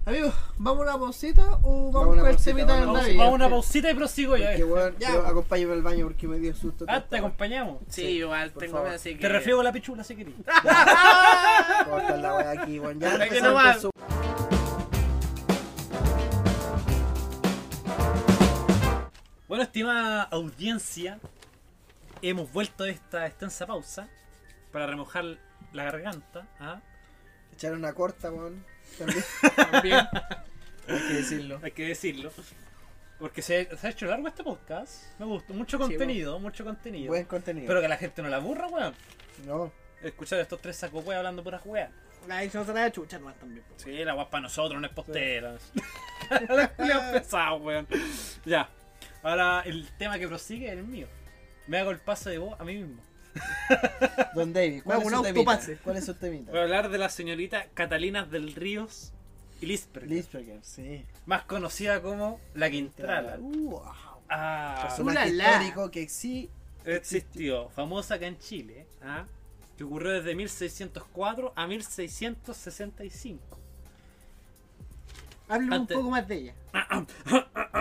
Amigos, 0.03 0.33
¿vamos 0.57 0.87
a 0.87 0.95
una 0.95 0.99
pausita 0.99 1.59
o 1.61 1.91
vamos, 1.91 2.17
a 2.17 2.21
con 2.21 2.29
el 2.31 2.37
temita 2.37 2.73
del 2.75 2.85
vamos 2.87 3.07
a 3.19 3.23
a 3.23 3.29
una 3.29 3.47
pausita 3.49 3.91
y 3.91 3.93
prosigo 3.93 4.35
ya. 4.35 4.55
Weón, 4.65 4.95
Ya, 4.97 5.09
yo- 5.11 5.19
pues. 5.19 5.29
acompáñame 5.31 5.73
al 5.73 5.81
baño 5.83 6.05
porque 6.07 6.27
me 6.27 6.39
dio 6.39 6.55
susto. 6.55 6.85
Ah, 6.87 7.01
te 7.01 7.17
acompañamos. 7.17 7.77
Sí, 7.87 8.01
Sí, 8.01 8.07
igual, 8.17 8.49
por 8.51 8.61
tengo 8.61 8.73
favor. 8.73 8.87
miedo, 8.87 8.95
así 8.95 9.13
que... 9.15 9.21
Te 9.21 9.29
refriego 9.29 9.61
la 9.61 9.71
pichula 9.71 10.03
si 10.03 10.15
querés. 10.15 10.33
Corta 11.85 12.17
la 12.17 12.35
wea 12.35 12.51
aquí, 12.63 12.79
weón. 12.79 12.99
Ya 12.99 13.29
que 13.29 13.41
no 13.41 13.79
su- 13.79 13.91
Bueno, 19.47 19.63
estimada 19.63 20.23
audiencia, 20.23 21.19
hemos 22.21 22.51
vuelto 22.51 22.85
de 22.85 22.91
esta 22.91 23.27
extensa 23.27 23.67
pausa 23.67 24.07
para 24.71 24.87
remojar 24.87 25.25
la 25.73 25.83
garganta. 25.83 26.47
¿ah? 26.59 26.81
Echar 27.53 27.73
una 27.73 27.93
corta, 27.93 28.31
weón. 28.31 28.63
También. 28.97 29.23
También. 29.71 30.07
Hay 30.87 30.99
que 31.07 31.13
decirlo. 31.13 31.59
Hay 31.63 31.71
que 31.71 31.85
decirlo. 31.87 32.31
Porque 33.19 33.41
se, 33.41 33.77
se 33.77 33.87
ha 33.87 33.89
hecho 33.91 34.07
largo 34.07 34.27
este 34.27 34.43
podcast. 34.43 35.03
Me 35.19 35.25
gustó. 35.25 35.53
Mucho 35.53 35.77
contenido, 35.77 36.39
mucho 36.39 36.63
contenido. 36.63 37.09
Buen 37.09 37.25
contenido. 37.25 37.65
Espero 37.65 37.81
que 37.81 37.87
la 37.87 37.97
gente 37.97 38.21
no 38.21 38.29
la 38.29 38.37
aburra, 38.37 38.67
weón. 38.67 38.95
No. 39.45 39.71
Escuchar 40.01 40.39
a 40.39 40.41
estos 40.41 40.59
tres 40.59 40.75
sacos 40.75 41.05
weón 41.05 41.17
hablando 41.19 41.43
puras 41.43 41.61
weas. 41.65 41.91
La 42.27 42.43
hizo 42.43 42.63
se 42.63 42.73
la 42.73 42.83
de 42.83 42.91
chucha 42.91 43.17
nomás 43.19 43.35
también. 43.37 43.63
po. 43.67 43.73
Sí, 43.77 43.91
la 44.03 44.13
guapa 44.13 44.31
para 44.31 44.41
nosotros, 44.43 44.79
no 44.79 44.87
es 44.87 44.93
postera. 44.93 45.55
Culiados 46.77 47.21
pesados, 47.21 47.61
weón. 47.61 47.87
Ya. 48.45 48.69
Ahora, 49.23 49.61
el 49.65 49.87
tema 49.97 50.17
que 50.17 50.27
prosigue 50.27 50.67
es 50.67 50.73
el 50.73 50.83
mío. 50.83 51.07
Me 51.67 51.77
hago 51.79 51.91
el 51.91 51.99
paso 51.99 52.29
de 52.29 52.37
voz 52.37 52.59
a 52.59 52.63
mí 52.63 52.75
mismo. 52.77 53.01
Don 54.35 54.53
David, 54.53 54.83
¿cuál 54.83 54.97
Vamos, 54.99 55.11
es 55.11 55.11
su 55.13 55.19
un 55.19 55.25
temita? 55.25 55.51
autopase. 55.51 55.77
¿Cuál 55.77 55.97
es 55.97 56.05
su 56.05 56.13
temita? 56.15 56.51
Voy 56.51 56.59
a 56.59 56.63
hablar 56.63 56.89
de 56.89 56.97
la 56.97 57.09
señorita 57.09 57.65
Catalina 57.73 58.25
del 58.25 58.53
Ríos 58.53 59.13
y 59.61 59.65
Lisper, 59.67 60.07
Lisberger, 60.07 60.59
sí. 60.63 61.05
más 61.25 61.43
conocida 61.43 62.01
como 62.01 62.39
La 62.53 62.69
Quintrala. 62.69 63.37
Uh, 63.39 63.69
wow. 63.69 63.83
Ah, 64.29 64.79
Personaje 64.83 65.31
Ulala. 65.31 65.63
histórico 65.63 65.91
que 65.91 66.07
sí. 66.09 66.49
existió, 66.85 67.69
famosa 67.69 68.15
acá 68.15 68.27
en 68.27 68.37
Chile, 68.39 68.87
¿ah? 69.03 69.25
que 69.77 69.83
ocurrió 69.83 70.11
desde 70.11 70.33
1604 70.35 71.53
a 71.55 71.67
1665. 71.67 73.57
Háblame 75.47 75.79
un 75.79 75.87
poco 75.87 76.09
más 76.09 76.27
de 76.27 76.35
ella. 76.35 76.55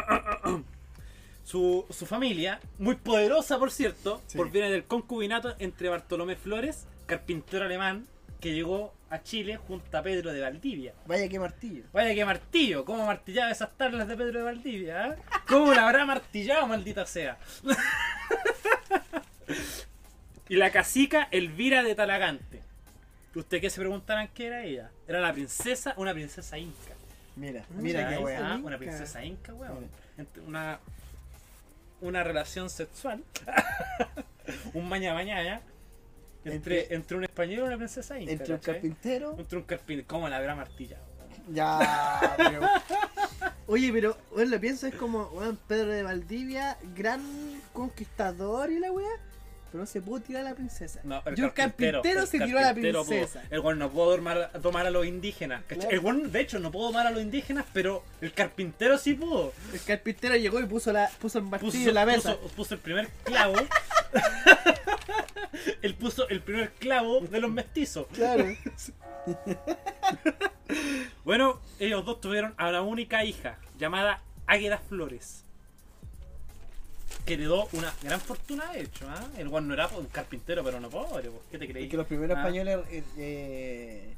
Su, 1.50 1.84
su 1.90 2.06
familia, 2.06 2.60
muy 2.78 2.94
poderosa 2.94 3.58
por 3.58 3.72
cierto, 3.72 4.22
Sí. 4.28 4.38
por 4.38 4.52
viene 4.52 4.70
del 4.70 4.84
concubinato 4.84 5.56
entre 5.58 5.88
Bartolomé 5.88 6.36
Flores, 6.36 6.86
carpintero 7.06 7.64
alemán, 7.64 8.06
que 8.40 8.54
llegó 8.54 8.94
a 9.10 9.20
Chile 9.24 9.56
junto 9.56 9.98
a 9.98 10.02
Pedro 10.02 10.32
de 10.32 10.40
Valdivia. 10.40 10.94
Vaya 11.06 11.28
que 11.28 11.40
martillo. 11.40 11.82
Vaya 11.92 12.14
que 12.14 12.24
martillo, 12.24 12.84
cómo 12.84 13.04
martillaba 13.04 13.50
esas 13.50 13.76
tablas 13.76 14.06
de 14.06 14.16
Pedro 14.16 14.38
de 14.38 14.44
Valdivia, 14.44 15.08
¿eh? 15.08 15.16
¿Cómo 15.48 15.74
la 15.74 15.88
habrá 15.88 16.06
martillado, 16.06 16.68
maldita 16.68 17.04
sea? 17.04 17.36
y 20.48 20.54
la 20.56 20.70
cacica 20.70 21.26
Elvira 21.32 21.82
de 21.82 21.96
Talagante. 21.96 22.60
¿Ustedes 23.34 23.60
qué 23.60 23.70
se 23.70 23.80
preguntarán 23.80 24.28
qué 24.34 24.46
era 24.46 24.62
ella? 24.62 24.90
Era 25.06 25.20
la 25.20 25.32
princesa, 25.32 25.94
una 25.96 26.12
princesa 26.12 26.58
inca. 26.58 26.94
Mira, 27.36 27.64
Mm, 27.70 27.82
mira 27.82 28.08
qué 28.08 28.20
Inca. 28.20 28.60
Una 28.62 28.78
princesa 28.78 29.24
inca, 29.24 29.54
weón. 29.54 29.86
Mira. 30.16 30.28
Una, 30.46 30.80
una 32.00 32.22
relación 32.24 32.70
sexual. 32.70 33.22
un 34.74 34.88
maña 34.88 35.14
mañana. 35.14 35.60
Entre, 36.44 36.54
Entre- 36.84 36.94
entre 36.94 37.16
un 37.18 37.24
español 37.24 37.58
y 37.58 37.66
una 37.66 37.76
princesa 37.76 38.18
inca. 38.18 38.32
Entre 38.32 38.54
un 38.54 38.60
carpintero. 38.60 39.36
Entre 39.38 39.58
un 39.58 39.64
carpintero. 39.64 40.08
¿Cómo 40.08 40.28
la 40.28 40.36
habrá 40.38 40.54
martillado? 40.54 41.04
weón? 41.18 41.54
Ya, 41.54 42.34
pero. 42.36 42.60
Oye, 43.66 43.92
pero, 43.92 44.16
bueno, 44.32 44.50
lo 44.50 44.60
pienso, 44.60 44.86
es 44.86 44.94
como, 44.94 45.24
weón, 45.28 45.58
Pedro 45.68 45.92
de 45.92 46.02
Valdivia, 46.02 46.76
gran 46.96 47.20
conquistador 47.72 48.70
y 48.72 48.78
la 48.80 48.90
weá, 48.90 49.08
pero 49.70 49.82
no 49.82 49.86
se 49.86 50.00
pudo 50.00 50.20
tirar 50.20 50.46
a 50.46 50.50
la 50.50 50.54
princesa. 50.54 51.00
No, 51.04 51.22
el 51.26 51.52
carpintero 51.52 52.26
se 52.26 52.38
tiró 52.40 52.58
a 52.58 52.62
la 52.62 52.66
carpintero 52.68 53.04
pudo. 53.04 53.16
princesa. 53.16 53.42
El 53.50 53.60
weón 53.60 53.78
no 53.78 53.90
pudo 53.90 54.16
domar, 54.16 54.50
domar 54.60 54.86
a 54.86 54.90
los 54.90 55.06
indígenas. 55.06 55.62
El 55.88 56.00
weón, 56.00 56.32
de 56.32 56.40
hecho, 56.40 56.58
no 56.58 56.70
pudo 56.70 56.86
domar 56.88 57.06
a 57.06 57.10
los 57.10 57.22
indígenas, 57.22 57.64
pero 57.72 58.04
el 58.20 58.32
carpintero 58.32 58.98
sí 58.98 59.14
pudo. 59.14 59.52
El 59.72 59.80
carpintero 59.82 60.36
llegó 60.36 60.60
y 60.60 60.66
puso 60.66 60.92
la 60.92 61.08
puso 61.20 61.38
el 61.38 61.44
martillo 61.44 61.72
Puso, 61.72 61.88
en 61.88 61.94
la 61.94 62.06
mesa. 62.06 62.36
puso- 62.36 62.54
puso 62.54 62.74
el 62.74 62.80
primer 62.80 63.08
clavo. 63.24 63.54
Él 65.82 65.94
puso 65.94 66.28
el 66.28 66.40
primer 66.42 66.70
clavo 66.72 67.20
de 67.20 67.40
los 67.40 67.50
mestizos. 67.50 68.06
Claro. 68.12 68.46
Bueno, 71.24 71.60
ellos 71.78 72.04
dos 72.04 72.20
tuvieron 72.20 72.54
a 72.56 72.68
una 72.68 72.82
única 72.82 73.24
hija 73.24 73.58
llamada 73.78 74.22
Águeda 74.46 74.78
Flores. 74.78 75.44
Que 77.26 77.34
heredó 77.34 77.68
una 77.72 77.92
gran 78.02 78.20
fortuna, 78.20 78.72
de 78.72 78.82
hecho. 78.82 79.06
¿ah? 79.08 79.26
El 79.36 79.48
weón 79.48 79.68
no 79.68 79.74
era 79.74 79.86
un 79.88 80.06
carpintero, 80.06 80.64
pero 80.64 80.80
no 80.80 80.88
pobre. 80.88 81.30
pues. 81.30 81.42
¿Qué 81.50 81.58
te 81.58 81.64
Y 81.64 81.68
creí? 81.68 81.88
que 81.88 81.96
los 81.96 82.06
primeros 82.06 82.36
Ah. 82.36 82.40
españoles. 82.40 82.78
eh, 82.90 83.04
eh, 83.18 84.14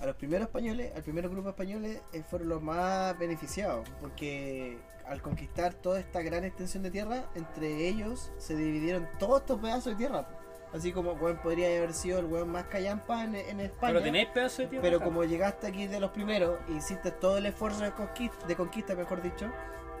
a 0.00 0.06
los 0.06 0.16
primeros 0.16 0.46
españoles, 0.46 0.92
al 0.96 1.02
primer 1.02 1.28
grupo 1.28 1.50
españoles 1.50 2.00
eh, 2.14 2.22
fueron 2.28 2.48
los 2.48 2.62
más 2.62 3.18
beneficiados. 3.18 3.86
Porque 4.00 4.78
al 5.06 5.20
conquistar 5.22 5.74
toda 5.74 5.98
esta 6.00 6.22
gran 6.22 6.44
extensión 6.44 6.82
de 6.82 6.90
tierra, 6.90 7.24
entre 7.34 7.88
ellos 7.88 8.30
se 8.38 8.54
dividieron 8.56 9.08
todos 9.18 9.40
estos 9.42 9.60
pedazos 9.60 9.86
de 9.92 9.96
tierra. 9.96 10.26
Así 10.72 10.92
como 10.92 11.12
weón 11.14 11.36
podría 11.38 11.66
haber 11.66 11.92
sido 11.92 12.20
el 12.20 12.26
weón 12.26 12.48
más 12.48 12.64
callampa 12.66 13.24
en, 13.24 13.34
en 13.34 13.58
España. 13.60 13.92
Pero 13.92 14.02
tenéis 14.04 14.28
pedazo 14.28 14.62
de 14.62 14.68
tierra. 14.68 14.82
Pero 14.82 15.00
como 15.00 15.24
llegaste 15.24 15.66
aquí 15.66 15.86
de 15.88 15.98
los 16.00 16.12
primeros 16.12 16.58
e 16.68 16.72
hiciste 16.74 17.10
todo 17.10 17.38
el 17.38 17.46
esfuerzo 17.46 17.82
de 17.82 17.90
conquista, 17.90 18.46
de 18.46 18.54
conquista 18.56 18.94
mejor 18.94 19.20
dicho, 19.20 19.50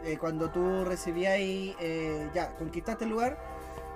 eh, 0.04 0.16
cuando 0.18 0.50
tú 0.50 0.84
recibías 0.84 1.34
ahí, 1.34 1.74
eh, 1.80 2.28
ya, 2.34 2.54
conquistaste 2.56 3.04
el 3.04 3.10
lugar, 3.10 3.38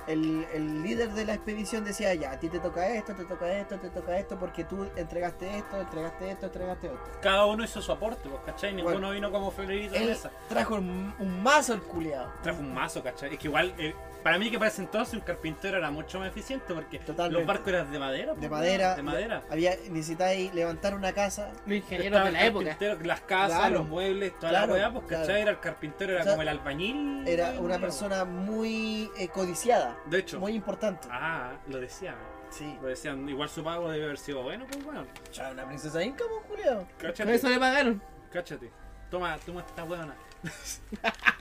el, 0.07 0.47
el 0.53 0.83
líder 0.83 1.13
de 1.13 1.25
la 1.25 1.33
expedición 1.35 1.83
decía, 1.85 2.15
ya, 2.15 2.33
a 2.33 2.39
ti 2.39 2.49
te 2.51 2.59
toca 2.61 2.87
esto, 2.89 3.15
te 3.15 3.25
toca 3.25 3.51
esto, 3.59 3.79
te 3.79 3.89
toca 3.89 4.19
esto, 4.19 4.39
porque 4.39 4.65
tú 4.65 4.87
entregaste 4.97 5.59
esto, 5.59 5.81
entregaste 5.81 6.31
esto, 6.31 6.47
entregaste 6.47 6.87
esto. 6.89 7.01
Cada 7.23 7.47
uno 7.47 7.65
hizo 7.65 7.81
su 7.81 7.91
aporte, 7.91 8.29
pues, 8.29 8.43
¿cachai? 8.45 8.75
Ninguno 8.75 8.95
Bueno, 8.97 9.11
vino 9.13 9.33
como 9.33 9.51
Federito 9.51 9.95
de 9.95 10.01
Él 10.03 10.09
mesa. 10.11 10.31
trajo 10.49 10.75
un, 10.75 11.15
un 11.19 11.43
mazo 11.43 11.73
el 11.73 11.81
culiado. 11.83 12.31
Trajo 12.43 12.61
un 12.61 12.75
mazo, 12.75 13.03
¿cachai? 13.03 13.33
Es 13.33 13.39
que 13.39 13.49
igual, 13.49 13.75
eh, 13.79 13.95
para 14.25 14.39
mí 14.39 14.51
que 14.51 14.59
para 14.59 14.71
ese 14.71 14.83
entonces 14.83 15.15
un 15.15 15.21
carpintero 15.21 15.77
era 15.79 15.91
mucho 15.91 16.19
más 16.19 16.29
eficiente 16.29 16.75
porque 16.75 16.99
Totalmente. 16.99 17.39
los 17.39 17.47
barcos 17.47 17.69
eran 17.69 17.93
de 17.93 17.99
madera. 17.99 18.35
De 18.35 18.49
madera. 18.49 18.97
De 18.97 19.03
madera. 19.03 19.43
Había, 19.51 19.77
necesitáis 19.91 20.53
levantar 20.55 20.95
una 20.95 21.13
casa. 21.13 21.53
Los 21.67 21.77
ingenieros 21.77 22.23
de 22.23 22.29
el 22.29 22.33
la 22.33 22.47
época. 22.47 22.65
carpintero, 22.65 23.05
las 23.05 23.21
casas, 23.21 23.59
Claro. 23.59 23.75
los 23.75 23.89
muebles, 23.89 24.37
toda 24.39 24.49
Claro, 24.51 24.67
la 24.69 24.73
weá, 24.73 24.93
pues, 24.93 25.05
claro. 25.07 25.27
¿cachai? 25.27 25.43
Era 25.43 25.51
el 25.53 25.61
carpintero, 25.61 26.13
era 26.15 26.21
O 26.23 26.25
sea, 26.25 26.33
como 26.33 26.43
el 26.43 26.49
albañil. 26.49 27.29
Era 27.29 27.51
una 27.61 27.79
persona 27.79 28.25
muy 28.25 29.11
eh, 29.19 29.29
codiciada, 29.29 29.97
De 30.07 30.19
hecho. 30.21 30.41
muy 30.41 30.53
importante. 30.55 31.07
Ah, 31.11 31.53
lo 31.69 31.79
decían. 31.79 32.17
Sí. 32.51 32.79
Lo 32.81 32.89
decían. 32.89 33.29
Igual 33.29 33.49
su 33.51 33.63
pago 33.63 33.91
debe 33.91 34.05
haber 34.05 34.19
sido 34.19 34.43
bueno, 34.43 34.65
pues 34.71 34.83
bueno. 34.85 35.07
Ya, 35.33 35.51
una 35.51 35.67
princesa 35.67 36.03
inca, 36.03 36.25
pues. 36.29 36.67
Con 36.67 36.87
Cáchate. 36.99 37.35
eso 37.35 37.49
le 37.49 37.59
pagaron. 37.59 38.03
Cáchate. 38.33 38.71
Toma, 39.11 39.37
toma 39.45 39.61
esta. 39.61 39.85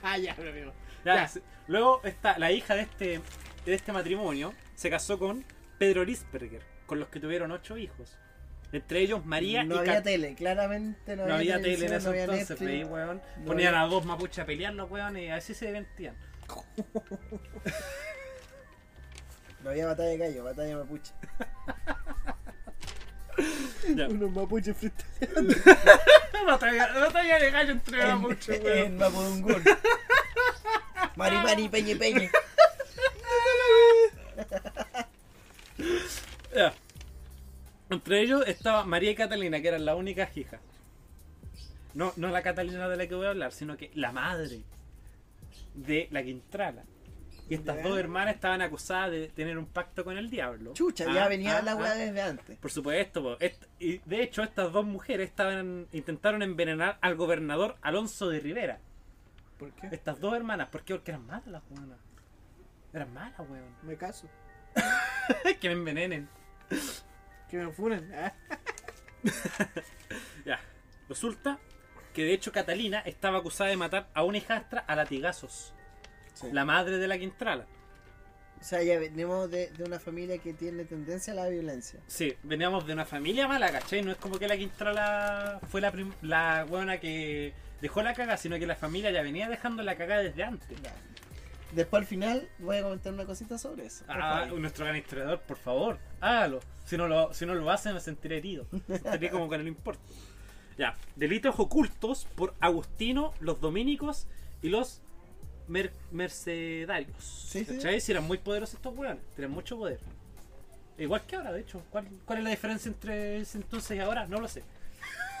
Ah, 0.02 0.18
ya, 0.18 0.34
pero 0.36 0.50
amigo. 0.50 0.72
Ya, 1.04 1.14
Ya. 1.16 1.28
se- 1.28 1.42
Luego 1.66 2.00
está 2.04 2.38
la 2.38 2.50
hija 2.52 2.74
de 2.74 2.82
este, 2.82 3.20
de 3.64 3.74
este 3.74 3.92
matrimonio 3.92 4.52
se 4.74 4.90
casó 4.90 5.18
con 5.18 5.44
Pedro 5.78 6.04
Lisperger, 6.04 6.62
con 6.86 6.98
los 7.00 7.08
que 7.08 7.20
tuvieron 7.20 7.50
ocho 7.52 7.76
hijos. 7.78 8.16
Entre 8.72 9.00
ellos 9.00 9.24
María 9.24 9.62
no 9.64 9.76
y 9.76 9.78
había 9.78 9.94
Cat- 9.94 10.04
tele, 10.04 10.34
claramente 10.34 11.14
no, 11.16 11.26
No 11.26 11.34
había 11.34 11.60
tele 11.60 11.86
en 11.86 11.92
ese 11.94 12.04
no 12.04 12.10
había 12.10 12.22
entonces, 12.24 12.50
Netflix. 12.50 12.70
veí, 12.70 12.84
weón. 12.84 13.22
no 13.38 13.44
Ponían 13.44 13.74
había- 13.74 13.86
a 13.86 13.88
dos 13.88 14.04
mapuches 14.04 14.38
a 14.40 14.44
pelear 14.46 14.74
los 14.74 14.90
weones 14.90 15.22
y 15.22 15.28
así 15.28 15.54
se 15.54 15.66
divertían. 15.66 16.16
No 19.62 19.70
había 19.70 19.86
batalla 19.86 20.10
de 20.10 20.18
gallo, 20.18 20.44
batalla 20.44 20.68
de 20.68 20.76
mapuche. 20.76 21.12
Ya. 23.94 24.08
Unos 24.08 24.30
mapuches 24.32 24.76
fritos. 24.76 25.04
batalla, 26.46 27.38
de 27.38 27.50
gallo 27.50 27.72
entre 27.72 28.02
En, 28.02 28.08
mapuches, 28.08 28.48
en 28.60 28.64
weón. 28.64 28.96
Mapudungún. 28.96 29.62
Mari 31.16 31.36
Mari 31.36 31.68
Peñe 31.68 31.96
Peñe. 31.96 32.30
Ya. 36.54 36.72
Entre 37.90 38.20
ellos 38.20 38.44
estaba 38.46 38.84
María 38.84 39.10
y 39.10 39.14
Catalina, 39.14 39.60
que 39.60 39.68
eran 39.68 39.84
las 39.84 39.96
únicas 39.96 40.36
hijas. 40.36 40.60
No, 41.94 42.12
no 42.16 42.28
la 42.28 42.42
Catalina 42.42 42.88
de 42.88 42.96
la 42.96 43.06
que 43.06 43.14
voy 43.14 43.26
a 43.26 43.30
hablar, 43.30 43.52
sino 43.52 43.76
que 43.76 43.90
la 43.94 44.10
madre 44.12 44.62
de 45.74 46.08
la 46.10 46.22
Quintrala. 46.22 46.84
Y 47.48 47.54
estas 47.54 47.82
dos 47.82 47.98
hermanas 47.98 48.34
estaban 48.36 48.62
acusadas 48.62 49.10
de 49.10 49.28
tener 49.28 49.58
un 49.58 49.66
pacto 49.66 50.02
con 50.04 50.16
el 50.16 50.30
diablo. 50.30 50.72
Chucha, 50.72 51.04
Ah, 51.08 51.14
ya 51.14 51.28
venía 51.28 51.58
ah, 51.58 51.62
la 51.62 51.76
weá 51.76 51.92
ah. 51.92 51.94
desde 51.94 52.22
antes. 52.22 52.58
Por 52.58 52.70
supuesto, 52.70 53.22
po. 53.22 53.36
Est- 53.40 53.64
y 53.78 53.98
de 53.98 54.22
hecho 54.22 54.42
estas 54.42 54.72
dos 54.72 54.84
mujeres 54.86 55.28
estaban 55.28 55.86
intentaron 55.92 56.42
envenenar 56.42 56.96
al 57.02 57.16
gobernador 57.16 57.76
Alonso 57.82 58.28
de 58.30 58.40
Rivera. 58.40 58.78
¿Por 59.58 59.72
qué? 59.72 59.88
Estas 59.92 60.18
dos 60.20 60.34
hermanas, 60.34 60.68
¿por 60.70 60.82
qué? 60.84 60.94
Porque 60.94 61.10
eran 61.10 61.26
malas 61.26 61.46
las 61.46 61.62
weonas. 61.70 61.98
Eran 62.92 63.12
malas, 63.12 63.38
weón. 63.40 63.76
Me 63.82 63.96
caso. 63.96 64.28
que 65.60 65.68
me 65.68 65.74
envenenen. 65.74 66.28
Que 67.50 67.58
me 67.58 67.70
funen. 67.72 68.10
Ah. 68.14 68.32
Ya. 70.44 70.60
Resulta 71.08 71.58
que 72.12 72.22
de 72.24 72.34
hecho 72.34 72.52
Catalina 72.52 73.00
estaba 73.00 73.38
acusada 73.38 73.70
de 73.70 73.76
matar 73.76 74.08
a 74.14 74.22
una 74.22 74.38
hijastra 74.38 74.80
a 74.86 74.94
latigazos. 74.96 75.74
Sí. 76.34 76.48
La 76.52 76.64
madre 76.64 76.98
de 76.98 77.08
la 77.08 77.18
Quintrala. 77.18 77.66
O 78.60 78.64
sea, 78.66 78.82
ya 78.82 78.98
venimos 78.98 79.50
de, 79.50 79.70
de 79.72 79.84
una 79.84 79.98
familia 79.98 80.38
que 80.38 80.54
tiene 80.54 80.84
tendencia 80.84 81.32
a 81.32 81.36
la 81.36 81.48
violencia. 81.48 82.00
Sí, 82.06 82.34
veníamos 82.42 82.86
de 82.86 82.92
una 82.94 83.04
familia 83.04 83.46
mala, 83.46 83.70
¿cachai? 83.70 84.02
No 84.02 84.12
es 84.12 84.16
como 84.16 84.38
que 84.38 84.48
la 84.48 84.56
Quintrala 84.56 85.60
fue 85.68 85.80
la, 85.80 85.92
prim- 85.92 86.14
la 86.22 86.64
buena 86.64 86.98
que 86.98 87.52
dejó 87.82 88.02
la 88.02 88.14
caga, 88.14 88.36
sino 88.38 88.58
que 88.58 88.66
la 88.66 88.74
familia 88.76 89.10
ya 89.10 89.22
venía 89.22 89.48
dejando 89.48 89.82
la 89.82 89.96
caga 89.96 90.18
desde 90.18 90.44
antes. 90.44 90.68
Ya. 90.82 90.94
Después 91.72 92.00
al 92.02 92.06
final 92.06 92.48
voy 92.60 92.78
a 92.78 92.82
comentar 92.84 93.12
una 93.12 93.26
cosita 93.26 93.58
sobre 93.58 93.86
eso. 93.86 94.04
Ah, 94.08 94.46
nuestro 94.56 94.84
gran 94.86 94.96
historiador, 94.96 95.40
por 95.40 95.58
favor, 95.58 95.98
hágalo. 96.20 96.60
Si 96.86 96.96
no 96.96 97.06
lo, 97.08 97.34
si 97.34 97.44
no 97.46 97.54
lo 97.54 97.70
hace, 97.70 97.92
me 97.92 98.00
sentiré 98.00 98.38
herido. 98.38 98.66
Sentiré 98.88 99.30
como 99.30 99.50
que 99.50 99.58
no 99.58 99.64
le 99.64 99.68
importa. 99.70 100.02
Ya, 100.78 100.96
delitos 101.16 101.54
ocultos 101.58 102.26
por 102.34 102.54
Agustino, 102.60 103.34
los 103.40 103.60
dominicos 103.60 104.26
y 104.62 104.68
los 104.70 105.02
mer- 105.68 105.92
mercedarios. 106.10 107.22
Sí. 107.24 107.66
Si 108.00 108.12
eran 108.12 108.24
muy 108.24 108.38
poderosos 108.38 108.74
estos 108.76 108.96
weones, 108.96 109.22
tenían 109.34 109.52
mucho 109.52 109.76
poder. 109.76 110.00
Igual 110.98 111.22
que 111.26 111.36
ahora, 111.36 111.52
de 111.52 111.60
hecho. 111.60 111.82
¿Cuál, 111.90 112.06
cuál 112.24 112.38
es 112.38 112.44
la 112.44 112.50
diferencia 112.50 112.88
entre 112.88 113.38
ese 113.38 113.58
entonces 113.58 113.96
y 113.96 114.00
ahora? 114.00 114.26
No 114.26 114.40
lo 114.40 114.48
sé. 114.48 114.62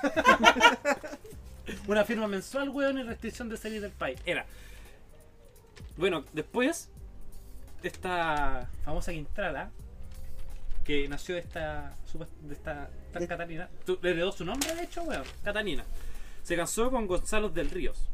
Una 1.86 2.04
firma 2.04 2.26
mensual, 2.28 2.68
weón, 2.70 2.98
y 2.98 3.02
restricción 3.02 3.48
de 3.48 3.56
salir 3.56 3.80
del 3.80 3.92
país. 3.92 4.18
Era. 4.26 4.44
Bueno, 5.96 6.24
después, 6.32 6.88
esta 7.82 8.68
famosa 8.84 9.12
Quintrala, 9.12 9.70
que 10.84 11.08
nació 11.08 11.36
de 11.36 11.40
esta, 11.42 11.94
de 12.42 12.52
esta 12.54 12.90
De- 13.18 13.26
Catalina, 13.26 13.68
tu- 13.86 13.98
le 14.02 14.10
heredó 14.10 14.32
su 14.32 14.44
nombre, 14.44 14.74
de 14.74 14.82
hecho, 14.84 15.02
weón, 15.04 15.24
Catalina. 15.42 15.84
Se 16.42 16.56
casó 16.56 16.90
con 16.90 17.06
Gonzalo 17.06 17.48
del 17.48 17.70
Ríos. 17.70 18.08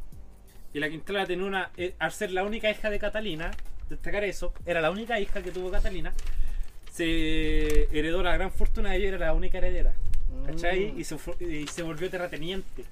Y 0.72 0.78
la 0.80 0.88
Quintrala 0.88 1.26
tenía 1.26 1.44
una. 1.46 1.70
eh, 1.76 1.94
al 1.98 2.12
ser 2.12 2.30
la 2.32 2.44
única 2.44 2.70
hija 2.70 2.90
de 2.90 2.98
Catalina, 2.98 3.50
destacar 3.88 4.22
eso, 4.24 4.52
era 4.66 4.80
la 4.80 4.90
única 4.90 5.18
hija 5.18 5.42
que 5.42 5.50
tuvo 5.50 5.70
Catalina, 5.70 6.12
se 6.92 7.84
heredó 7.96 8.22
la 8.22 8.34
gran 8.34 8.50
fortuna 8.52 8.90
de 8.90 8.96
ella, 8.98 9.08
era 9.08 9.18
la 9.18 9.34
única 9.34 9.58
heredera. 9.58 9.94
¿Cachai? 10.46 10.92
Mm. 10.92 11.00
Y, 11.00 11.04
se, 11.04 11.16
y 11.40 11.66
se 11.66 11.82
volvió 11.82 12.08
terrateniente. 12.10 12.84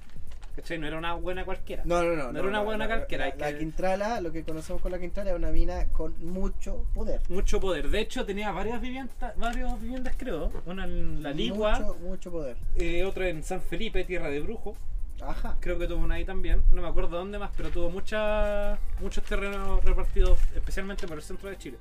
¿Cachai? 0.55 0.77
No 0.77 0.87
era 0.87 0.97
una 0.97 1.13
buena 1.13 1.45
cualquiera. 1.45 1.83
No, 1.85 2.03
no, 2.03 2.15
no. 2.15 2.31
No 2.33 2.39
era 2.39 2.47
una 2.49 2.61
buena 2.61 2.85
la- 2.87 2.97
calquera, 2.97 3.29
La, 3.29 3.35
la 3.37 3.51
que- 3.53 3.59
Quintrala, 3.59 4.21
lo 4.21 4.31
que 4.31 4.43
conocemos 4.43 4.81
con 4.81 4.91
la 4.91 4.99
Quintrala, 4.99 5.31
es 5.31 5.35
una 5.37 5.51
mina 5.51 5.85
con 5.93 6.13
mucho 6.25 6.85
poder. 6.93 7.21
Mucho 7.29 7.59
poder. 7.61 7.89
De 7.89 8.01
hecho, 8.01 8.25
tenía 8.25 8.51
varias 8.51 8.81
viviendas, 8.81 9.37
varias 9.37 9.81
viviendas, 9.81 10.15
creo. 10.17 10.51
Una 10.65 10.83
en 10.83 11.23
La 11.23 11.31
Ligua, 11.31 11.79
Mucho, 11.79 11.99
mucho 12.01 12.31
poder. 12.31 12.57
eh, 12.75 13.03
otra 13.05 13.29
en 13.29 13.43
San 13.43 13.61
Felipe, 13.61 14.03
Tierra 14.03 14.29
de 14.29 14.41
Brujo. 14.41 14.75
Ajá. 15.21 15.57
Creo 15.59 15.77
que 15.77 15.87
tuvo 15.87 16.03
una 16.03 16.15
ahí 16.15 16.25
también. 16.25 16.63
No 16.71 16.81
me 16.81 16.87
acuerdo 16.87 17.17
dónde 17.17 17.39
más, 17.39 17.51
pero 17.55 17.69
tuvo 17.69 17.89
muchas 17.89 18.79
muchos 18.99 19.23
terrenos 19.23 19.83
repartidos, 19.83 20.39
especialmente 20.55 21.07
por 21.07 21.17
el 21.17 21.23
centro 21.23 21.49
de 21.49 21.57
Chile. 21.57 21.77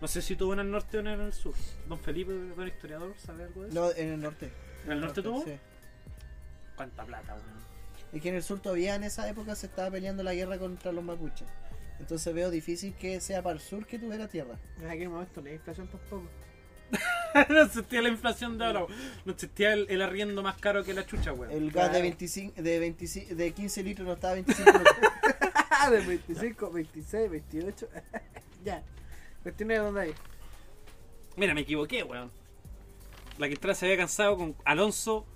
No 0.00 0.08
sé 0.08 0.20
si 0.20 0.36
tuvo 0.36 0.52
en 0.52 0.60
el 0.60 0.70
norte 0.70 0.98
o 0.98 1.00
en 1.00 1.06
el 1.06 1.32
sur. 1.32 1.54
Don 1.88 1.98
Felipe, 1.98 2.32
don 2.32 2.68
historiador, 2.68 3.14
¿sabe 3.16 3.44
algo 3.44 3.62
de 3.62 3.68
eso? 3.70 3.80
No, 3.80 3.90
en 3.92 4.12
el 4.12 4.20
norte. 4.20 4.52
¿En 4.84 4.92
el 4.92 5.00
norte 5.00 5.22
tuvo? 5.22 5.42
Sí. 5.42 5.58
¿Cuánta 6.76 7.04
plata, 7.04 7.34
weón? 7.34 7.66
Y 8.12 8.20
que 8.20 8.28
en 8.28 8.36
el 8.36 8.42
sur 8.42 8.60
todavía 8.60 8.94
en 8.94 9.04
esa 9.04 9.28
época 9.28 9.54
se 9.54 9.66
estaba 9.66 9.90
peleando 9.90 10.22
la 10.22 10.34
guerra 10.34 10.58
contra 10.58 10.92
los 10.92 11.02
mapuches. 11.02 11.48
Entonces 11.98 12.34
veo 12.34 12.50
difícil 12.50 12.94
que 12.94 13.20
sea 13.20 13.42
para 13.42 13.54
el 13.54 13.60
sur 13.60 13.86
que 13.86 13.98
tuviera 13.98 14.28
tierra. 14.28 14.56
En 14.80 14.90
aquel 14.90 15.08
momento 15.08 15.42
hay 15.44 15.54
inflación 15.54 15.88
tampoco. 15.88 16.28
no 17.48 17.62
existía 17.62 18.02
la 18.02 18.08
inflación 18.08 18.58
de 18.58 18.64
ahora. 18.66 18.86
No 19.24 19.32
existía 19.32 19.72
el, 19.72 19.86
el 19.90 20.02
arriendo 20.02 20.42
más 20.42 20.56
caro 20.58 20.84
que 20.84 20.94
la 20.94 21.04
chucha, 21.06 21.32
weón. 21.32 21.50
El 21.52 21.66
gas 21.70 21.84
Claro. 21.88 21.94
de 21.94 22.02
25, 22.02 22.62
de 22.62 22.78
25, 22.78 23.34
de 23.34 23.52
15 23.52 23.82
litros 23.82 24.06
no 24.06 24.14
estaba 24.14 24.32
a 24.32 24.34
25 24.34 24.70
lucas. 24.72 25.90
de 25.90 26.00
25, 26.00 26.70
26, 26.70 27.30
28. 27.30 27.88
ya. 28.64 28.82
Cuestiones 29.42 29.78
de 29.78 29.84
dónde 29.84 30.00
hay. 30.00 30.14
Mira, 31.36 31.54
me 31.54 31.60
equivoqué, 31.62 32.02
weón. 32.02 32.30
La 33.38 33.48
Quintrala 33.48 33.74
se 33.74 33.84
había 33.86 33.98
cansado 33.98 34.36
con 34.38 34.56
Alonso. 34.64 35.26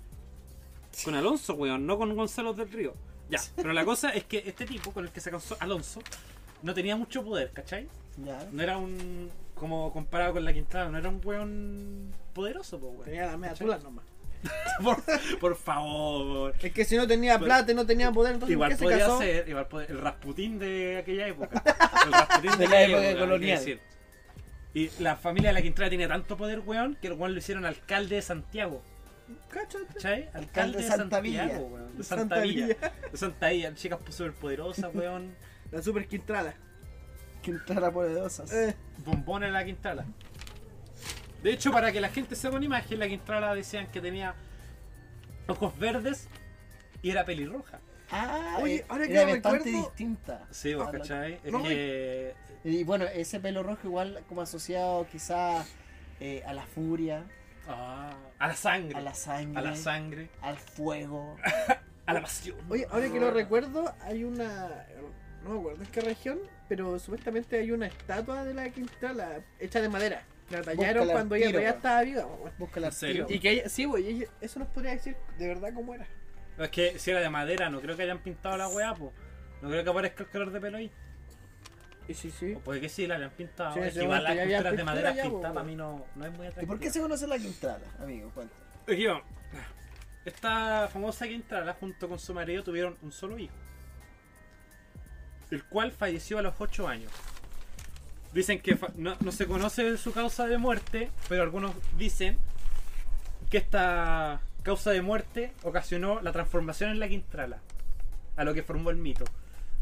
Con 1.05 1.15
Alonso, 1.15 1.53
weón, 1.53 1.85
no 1.85 1.97
con 1.97 2.15
Gonzalo 2.15 2.53
del 2.53 2.71
Río. 2.71 2.93
Ya, 3.29 3.39
pero 3.55 3.71
la 3.71 3.85
cosa 3.85 4.09
es 4.09 4.25
que 4.25 4.43
este 4.45 4.65
tipo 4.65 4.91
con 4.91 5.05
el 5.05 5.11
que 5.11 5.21
se 5.21 5.31
cansó 5.31 5.55
Alonso 5.61 6.01
no 6.63 6.73
tenía 6.73 6.97
mucho 6.97 7.23
poder, 7.23 7.51
¿cachai? 7.53 7.87
ya. 8.17 8.45
No 8.51 8.61
era 8.61 8.77
un. 8.77 9.31
Como 9.61 9.93
comparado 9.93 10.33
con 10.33 10.43
la 10.43 10.51
Quintrala, 10.53 10.89
no 10.89 10.97
era 10.97 11.07
un 11.07 11.21
weón 11.23 12.11
poderoso, 12.33 12.79
po, 12.79 12.87
weón. 12.87 13.03
Tenía 13.05 13.27
las 13.27 13.37
medias 13.37 13.51
¿Cachai? 13.59 13.67
tulas 13.67 13.83
nomás. 13.83 14.05
Por, 14.83 14.97
por 15.39 15.55
favor. 15.55 16.55
Es 16.59 16.73
que 16.73 16.83
si 16.83 16.97
no 16.97 17.05
tenía 17.05 17.33
Pero- 17.35 17.45
plata 17.45 17.71
y 17.71 17.75
no 17.75 17.85
tenía 17.85 18.11
poder, 18.11 18.33
entonces 18.33 18.53
Igual 18.53 18.75
¿por 18.75 18.87
qué 18.87 18.93
se 18.95 18.99
casó? 18.99 19.19
ser, 19.19 19.47
igual 19.47 19.67
podría- 19.67 19.89
el 19.91 20.01
Rasputín 20.01 20.57
de 20.57 20.97
aquella 20.97 21.27
época. 21.27 21.61
El 22.07 22.11
Rasputín 22.11 22.57
De 22.57 22.67
la 22.67 22.77
aquella 22.79 23.09
época 23.11 23.19
colonial. 23.19 23.59
decir. 23.59 23.79
Y 24.73 24.89
la 24.99 25.15
familia 25.15 25.49
de 25.51 25.53
la 25.53 25.61
Quintrala 25.61 25.91
tenía 25.91 26.07
tanto 26.07 26.35
poder, 26.37 26.61
weón, 26.61 26.97
que 26.99 27.05
el 27.09 27.13
weón 27.13 27.33
lo 27.33 27.37
hicieron 27.37 27.65
alcalde 27.65 28.15
de 28.15 28.21
Santiago. 28.23 28.81
¿Cachai? 29.51 30.27
Alcalde 30.33 30.79
de, 30.79 30.83
de 30.85 30.89
Santa 30.89 31.17
Santiago, 31.17 31.21
Villa. 31.21 31.59
weón. 31.59 31.97
De 31.97 32.03
Santa 32.03 32.21
Santa, 32.21 32.39
Villa. 32.41 32.65
Villa. 32.65 32.91
De 33.11 33.17
Santa 33.19 33.49
Villa. 33.49 33.75
Chicas 33.75 33.99
súper 34.09 34.33
poderosas, 34.33 34.89
weón. 34.95 35.35
La 35.71 35.83
super 35.83 36.07
quintrala. 36.07 36.55
Quintrala 37.41 37.91
poderosas. 37.91 38.51
Eh, 38.53 38.75
Bombón 39.05 39.43
en 39.43 39.53
la 39.53 39.63
Quintrala. 39.65 40.05
De 41.43 41.51
hecho, 41.53 41.71
para 41.71 41.91
que 41.91 41.99
la 42.01 42.09
gente 42.09 42.35
se 42.35 42.47
haga 42.47 42.57
una 42.57 42.65
imagen, 42.65 42.99
la 42.99 43.07
Quintrala 43.07 43.55
decían 43.55 43.87
que 43.87 43.99
tenía 44.01 44.35
ojos 45.47 45.77
verdes 45.79 46.27
y 47.01 47.09
era 47.09 47.25
pelirroja. 47.25 47.79
Ah, 48.11 48.57
Oye, 48.61 48.75
eh, 48.75 48.85
ahora 48.89 49.07
que 49.07 49.13
era 49.13 49.23
lo 49.23 49.29
bastante 49.31 49.57
recuerdo- 49.59 49.77
distinta. 49.87 50.45
Sí, 50.51 50.73
vos, 50.75 50.87
Ah, 50.87 50.91
¿cachai? 50.91 51.39
Es 51.43 51.51
No, 51.51 51.63
que. 51.63 52.35
Y 52.63 52.83
bueno, 52.83 53.05
ese 53.05 53.39
pelo 53.39 53.63
rojo 53.63 53.87
igual 53.87 54.23
como 54.29 54.41
asociado 54.41 55.07
quizá 55.11 55.65
eh, 56.19 56.43
a 56.45 56.53
la 56.53 56.63
furia, 56.67 57.23
Ah, 57.67 58.13
a 58.37 58.47
la 58.47 58.55
sangre. 58.55 58.97
a 58.97 59.01
la 59.01 59.13
sangre, 59.15 59.57
A 59.59 59.61
la 59.63 59.75
sangre. 59.75 60.29
al 60.41 60.57
fuego. 60.57 61.37
A 62.07 62.13
la 62.13 62.21
pasión. 62.21 62.57
Oye, 62.69 62.85
ahora 62.91 63.09
que 63.09 63.19
lo 63.19 63.31
recuerdo, 63.31 63.93
hay 64.01 64.23
una. 64.25 64.85
No 65.43 65.51
me 65.51 65.59
acuerdo 65.59 65.83
en 65.83 65.89
qué 65.91 66.01
región, 66.01 66.39
pero 66.71 66.97
supuestamente 66.99 67.59
hay 67.59 67.69
una 67.71 67.87
estatua 67.87 68.45
de 68.45 68.53
la 68.53 68.69
Quintrala 68.69 69.41
hecha 69.59 69.81
de 69.81 69.89
madera. 69.89 70.23
La 70.49 70.61
tallaron 70.61 71.01
Búscala 71.01 71.11
cuando 71.11 71.35
ella 71.35 71.47
tiro, 71.47 71.59
todavía 71.59 71.75
estaba 71.75 72.01
viva. 72.03 72.27
Búscala 72.57 72.87
al 72.87 72.93
¿En 72.93 72.97
serio? 72.97 73.25
Y 73.27 73.39
que 73.39 73.49
ella, 73.51 73.67
sí, 73.67 73.83
güey, 73.83 74.25
eso 74.39 74.59
nos 74.59 74.69
podría 74.69 74.91
decir 74.91 75.17
de 75.37 75.49
verdad 75.49 75.73
cómo 75.73 75.93
era. 75.93 76.07
Es 76.57 76.69
que 76.69 76.97
si 76.97 77.11
era 77.11 77.19
de 77.19 77.29
madera, 77.29 77.69
no 77.69 77.81
creo 77.81 77.97
que 77.97 78.03
hayan 78.03 78.19
pintado 78.19 78.55
la 78.55 78.69
weá, 78.69 78.95
po. 78.95 79.11
No 79.61 79.67
creo 79.69 79.83
que 79.83 79.89
aparezca 79.89 80.23
el 80.23 80.29
color 80.29 80.51
de 80.51 80.61
pelo 80.61 80.77
ahí. 80.77 80.89
Y 82.07 82.13
sí, 82.13 82.31
sí. 82.31 82.53
O 82.53 82.59
puede 82.61 82.79
que 82.79 82.87
sí, 82.87 83.05
la 83.05 83.15
hayan 83.15 83.31
pintado. 83.31 83.73
Sí, 83.73 83.81
es 83.81 83.93
que 83.93 84.03
igual 84.03 84.23
las 84.23 84.37
pinturas 84.37 84.77
de 84.77 84.83
madera 84.85 85.11
pintadas 85.11 85.41
para 85.41 85.53
weón. 85.55 85.67
mí 85.67 85.75
no, 85.75 86.05
no 86.15 86.25
es 86.25 86.31
muy 86.31 86.45
¿Y 86.45 86.49
atractivo. 86.51 86.67
por 86.71 86.79
qué 86.79 86.89
se 86.89 87.01
conoce 87.01 87.27
la 87.27 87.37
Quintrala, 87.37 87.85
amigo? 87.99 88.31
Cuenta. 88.33 88.55
Esta 90.23 90.87
famosa 90.87 91.27
Quintrala 91.27 91.73
junto 91.73 92.07
con 92.07 92.17
su 92.17 92.33
marido 92.33 92.63
tuvieron 92.63 92.97
un 93.01 93.11
solo 93.11 93.37
hijo. 93.37 93.55
El 95.51 95.63
cual 95.65 95.91
falleció 95.91 96.39
a 96.39 96.41
los 96.41 96.55
8 96.59 96.87
años. 96.87 97.11
Dicen 98.33 98.61
que 98.61 98.77
no, 98.95 99.15
no 99.19 99.31
se 99.31 99.45
conoce 99.45 99.97
su 99.97 100.13
causa 100.13 100.47
de 100.47 100.57
muerte, 100.57 101.09
pero 101.27 101.43
algunos 101.43 101.73
dicen 101.97 102.37
que 103.49 103.57
esta 103.57 104.39
causa 104.63 104.91
de 104.91 105.01
muerte 105.01 105.51
ocasionó 105.63 106.21
la 106.21 106.31
transformación 106.31 106.91
en 106.91 106.99
la 106.99 107.09
Quintrala, 107.09 107.59
a 108.37 108.43
lo 108.45 108.53
que 108.53 108.63
formó 108.63 108.89
el 108.89 108.95
mito. 108.95 109.25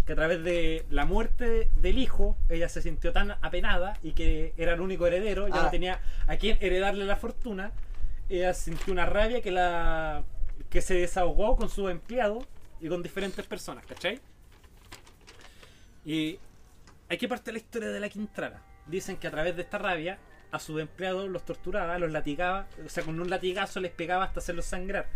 Que 0.08 0.14
a 0.14 0.16
través 0.16 0.44
de 0.44 0.86
la 0.90 1.06
muerte 1.06 1.70
del 1.76 2.00
hijo, 2.00 2.36
ella 2.50 2.68
se 2.70 2.82
sintió 2.82 3.14
tan 3.14 3.32
apenada 3.44 4.00
y 4.02 4.14
que 4.14 4.54
era 4.58 4.74
el 4.74 4.82
único 4.82 5.06
heredero, 5.06 5.48
ya 5.48 5.56
Ah. 5.60 5.64
no 5.66 5.70
tenía 5.70 6.00
a 6.26 6.36
quien 6.38 6.58
heredarle 6.62 7.06
la 7.06 7.18
fortuna. 7.18 7.72
Ella 8.30 8.56
sintió 8.56 8.92
una 8.92 9.06
rabia 9.06 9.42
que 9.44 9.52
la 9.52 10.24
que 10.72 10.82
se 10.82 10.96
desahogó 10.96 11.56
con 11.56 11.70
sus 11.70 11.92
empleados 11.92 12.44
y 12.82 12.90
con 12.90 13.04
diferentes 13.04 13.46
personas, 13.46 13.86
¿cachai? 13.86 14.20
Y 16.06 16.40
hay 17.10 17.18
que 17.18 17.28
parte 17.28 17.52
la 17.52 17.58
historia 17.58 17.90
de 17.90 18.00
la 18.00 18.10
Quintrala. 18.10 18.64
Dicen 18.88 19.18
que 19.18 19.28
a 19.28 19.32
través 19.32 19.56
de 19.56 19.62
esta 19.64 19.78
rabia 19.78 20.18
a 20.52 20.60
sus 20.60 20.82
empleados 20.82 21.30
los 21.30 21.46
torturaba, 21.46 22.00
los 22.00 22.12
latigaba, 22.12 22.68
o 22.84 22.90
sea, 22.90 23.04
con 23.04 23.20
un 23.20 23.30
latigazo 23.30 23.80
les 23.80 23.92
pegaba 23.92 24.24
hasta 24.24 24.40
hacerlos 24.40 24.66
sangrar. 24.66 25.08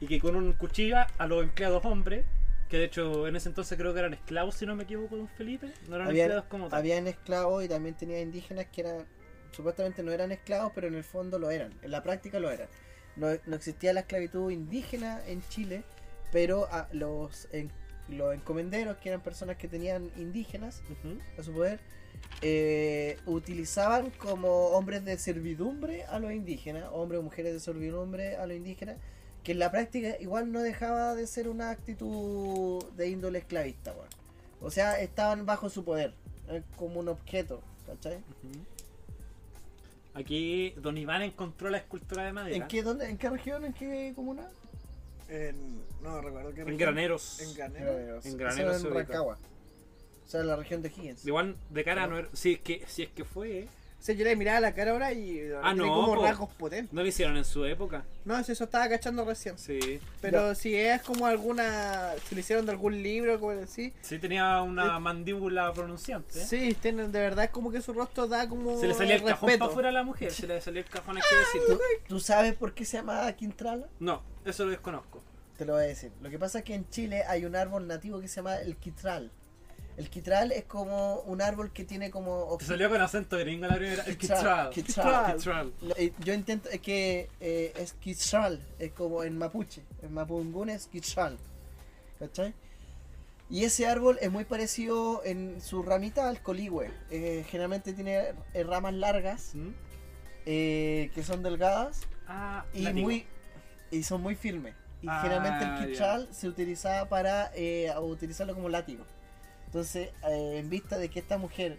Y 0.00 0.06
que 0.06 0.18
con 0.20 0.36
un 0.36 0.52
cuchillo 0.54 0.96
a 1.18 1.26
los 1.26 1.42
empleados 1.42 1.84
hombres, 1.84 2.24
que 2.68 2.78
de 2.78 2.84
hecho 2.84 3.28
en 3.28 3.36
ese 3.36 3.48
entonces 3.48 3.76
creo 3.78 3.92
que 3.92 4.00
eran 4.00 4.14
esclavos, 4.14 4.54
si 4.56 4.66
no 4.66 4.74
me 4.74 4.84
equivoco, 4.84 5.16
don 5.16 5.28
Felipe, 5.28 5.72
no 5.88 5.96
eran 5.96 6.08
Habían, 6.08 6.24
empleados 6.26 6.48
como 6.50 6.68
tal. 6.68 6.78
habían 6.78 7.06
esclavos 7.06 7.64
y 7.64 7.68
también 7.68 7.94
tenía 7.96 8.20
indígenas 8.20 8.66
que 8.72 8.80
eran, 8.82 9.06
supuestamente 9.52 10.02
no 10.02 10.10
eran 10.12 10.32
esclavos, 10.32 10.72
pero 10.74 10.86
en 10.88 10.94
el 10.94 11.04
fondo 11.04 11.38
lo 11.38 11.50
eran. 11.50 11.72
En 11.82 11.90
la 11.90 12.02
práctica 12.02 12.40
lo 12.40 12.50
eran. 12.50 12.68
No, 13.16 13.28
no 13.46 13.56
existía 13.56 13.92
la 13.92 14.00
esclavitud 14.00 14.50
indígena 14.50 15.20
en 15.26 15.42
Chile, 15.48 15.84
pero 16.32 16.66
a 16.70 16.88
los, 16.92 17.48
en- 17.52 17.72
los 18.08 18.34
encomenderos, 18.34 18.96
que 18.98 19.08
eran 19.08 19.20
personas 19.20 19.56
que 19.56 19.68
tenían 19.68 20.10
indígenas 20.16 20.82
a 21.38 21.42
su 21.42 21.52
poder, 21.52 21.80
eh, 22.42 23.18
utilizaban 23.26 24.10
como 24.10 24.68
hombres 24.68 25.04
de 25.04 25.18
servidumbre 25.18 26.04
a 26.04 26.18
los 26.18 26.32
indígenas, 26.32 26.84
hombres 26.92 27.20
o 27.20 27.22
mujeres 27.22 27.52
de 27.54 27.60
servidumbre 27.60 28.36
a 28.36 28.46
los 28.46 28.56
indígenas, 28.56 28.96
que 29.42 29.52
en 29.52 29.58
la 29.58 29.70
práctica 29.70 30.16
igual 30.20 30.52
no 30.52 30.60
dejaba 30.60 31.14
de 31.14 31.26
ser 31.26 31.48
una 31.48 31.70
actitud 31.70 32.84
de 32.96 33.08
índole 33.08 33.38
esclavista, 33.38 33.92
weón. 33.92 34.08
O 34.60 34.70
sea, 34.70 35.00
estaban 35.00 35.46
bajo 35.46 35.70
su 35.70 35.84
poder, 35.84 36.14
eh, 36.48 36.62
como 36.76 37.00
un 37.00 37.08
objeto, 37.08 37.62
¿cachai? 37.86 38.18
Aquí 40.14 40.70
Don 40.78 40.96
Iván 40.96 41.22
encontró 41.22 41.68
la 41.70 41.78
escultura 41.78 42.24
de 42.24 42.32
madera. 42.32 42.56
¿En 42.56 42.66
qué, 42.68 42.82
dónde, 42.82 43.08
¿En 43.08 43.18
qué 43.18 43.28
región? 43.28 43.64
¿En 43.64 43.72
qué 43.72 44.12
comuna? 44.14 44.48
En, 45.28 45.82
no 46.02 46.20
recuerdo 46.20 46.52
qué 46.54 46.60
En 46.60 46.66
región. 46.68 46.78
graneros. 46.78 47.40
En 47.40 47.54
Granero. 47.54 48.18
Eso 48.18 48.28
En 48.28 48.36
Graneros 48.36 48.84
en. 48.84 48.94
Rancagua. 48.94 49.38
O 50.24 50.28
sea, 50.28 50.42
la 50.42 50.56
región 50.56 50.82
de 50.82 50.88
Higgins. 50.88 51.24
Igual 51.26 51.56
de 51.70 51.84
cara 51.84 52.06
no 52.06 52.18
era. 52.18 52.28
Si 52.32 52.54
es 52.54 52.60
que, 52.60 52.84
si 52.86 53.02
es 53.04 53.10
que 53.10 53.24
fue. 53.24 53.68
¿Eh? 53.96 54.00
O 54.00 54.02
sea, 54.06 54.14
yo 54.14 54.24
le 54.24 54.36
miraba 54.36 54.60
la 54.60 54.72
cara 54.74 54.92
ahora 54.92 55.12
y 55.12 55.40
Ah, 55.62 55.72
tiene 55.72 55.86
no, 55.88 55.94
como 55.94 56.14
po. 56.14 56.22
rasgos 56.24 56.50
potentes. 56.54 56.92
No 56.92 57.02
lo 57.02 57.08
hicieron 57.08 57.36
en 57.36 57.44
su 57.44 57.64
época. 57.64 58.04
No, 58.24 58.42
si 58.44 58.52
eso 58.52 58.64
estaba 58.64 58.88
cachando 58.88 59.24
recién. 59.24 59.58
Sí. 59.58 60.00
Pero 60.20 60.54
si 60.54 60.74
es 60.76 61.02
como 61.02 61.26
alguna. 61.26 62.12
Si 62.28 62.34
lo 62.34 62.40
hicieron 62.40 62.66
de 62.66 62.72
algún 62.72 63.02
libro, 63.02 63.38
como 63.40 63.52
así. 63.60 63.92
Sí, 64.02 64.18
tenía 64.18 64.62
una 64.62 64.98
mandíbula 65.00 65.72
pronunciante. 65.72 66.38
Sí, 66.44 66.76
tienen, 66.80 67.10
de 67.10 67.20
verdad 67.20 67.46
es 67.46 67.50
como 67.50 67.70
que 67.72 67.80
su 67.82 67.92
rostro 67.92 68.26
da 68.28 68.48
como. 68.48 68.78
Se 68.78 68.86
le 68.86 68.94
salía 68.94 69.16
el 69.16 69.22
cajón 69.24 69.48
respeto. 69.48 69.58
para 69.58 69.70
afuera 69.72 69.88
a 69.88 69.92
la 69.92 70.02
mujer. 70.04 70.30
Se 70.30 70.46
le 70.46 70.60
salía 70.60 70.82
el 70.82 70.88
cajón, 70.88 71.16
hay 71.16 71.22
que 71.28 71.58
decir. 71.58 71.60
¿Tú, 71.66 71.80
tú 72.08 72.20
sabes 72.20 72.54
por 72.54 72.74
qué 72.74 72.84
se 72.84 72.98
llama 72.98 73.32
Quintrala? 73.32 73.88
No, 73.98 74.22
eso 74.44 74.64
lo 74.64 74.70
desconozco. 74.70 75.22
Te 75.56 75.64
lo 75.64 75.72
voy 75.72 75.84
a 75.84 75.86
decir. 75.86 76.12
Lo 76.20 76.28
que 76.28 76.38
pasa 76.38 76.58
es 76.58 76.64
que 76.64 76.74
en 76.74 76.88
Chile 76.90 77.22
hay 77.26 77.44
un 77.46 77.56
árbol 77.56 77.86
nativo 77.86 78.20
que 78.20 78.28
se 78.28 78.36
llama 78.36 78.56
el 78.58 78.76
quitral. 78.76 79.30
El 79.96 80.10
quitral 80.10 80.52
es 80.52 80.64
como 80.64 81.20
un 81.20 81.40
árbol 81.40 81.72
que 81.72 81.84
tiene 81.84 82.10
como... 82.10 82.54
Te 82.58 82.66
salió 82.66 82.90
con 82.90 83.00
acento 83.00 83.38
gringo 83.38 83.66
la 83.66 83.76
primera. 83.76 84.02
El 84.04 84.18
Quitral, 84.18 84.68
quitral. 84.70 85.36
Kitral. 85.36 85.72
Eh, 85.96 86.12
Yo 86.18 86.34
intento 86.34 86.68
es 86.68 86.80
que 86.80 87.30
eh, 87.40 87.72
es 87.76 87.94
quitral, 87.94 88.60
es 88.78 88.92
como 88.92 89.22
en 89.24 89.38
mapuche. 89.38 89.82
En 90.02 90.12
mapungún 90.12 90.68
es 90.68 90.86
quitral. 90.86 91.38
¿Cachai? 92.18 92.52
Y 93.48 93.64
ese 93.64 93.86
árbol 93.86 94.18
es 94.20 94.30
muy 94.30 94.44
parecido 94.44 95.22
en 95.24 95.60
su 95.62 95.82
ramita 95.82 96.28
al 96.28 96.42
coligüe. 96.42 96.90
Eh, 97.10 97.46
generalmente 97.48 97.92
tiene 97.94 98.34
eh, 98.52 98.64
ramas 98.64 98.92
largas 98.92 99.54
¿Mm? 99.54 99.68
eh, 100.44 101.10
que 101.14 101.22
son 101.22 101.42
delgadas 101.42 102.02
Ah, 102.28 102.64
y 102.74 102.82
látigo. 102.82 103.06
muy 103.06 103.24
y 103.90 104.02
son 104.02 104.20
muy 104.20 104.34
firmes. 104.34 104.74
Y 105.00 105.06
Ah, 105.08 105.20
generalmente 105.22 105.64
el 105.64 105.88
quitral 105.92 106.28
se 106.32 106.48
utilizaba 106.48 107.08
para 107.08 107.50
eh, 107.54 107.92
utilizarlo 108.00 108.52
como 108.54 108.68
látigo. 108.68 109.04
Entonces, 109.76 110.08
eh, 110.26 110.56
en 110.58 110.70
vista 110.70 110.96
de 110.96 111.10
que 111.10 111.18
esta 111.18 111.36
mujer 111.36 111.78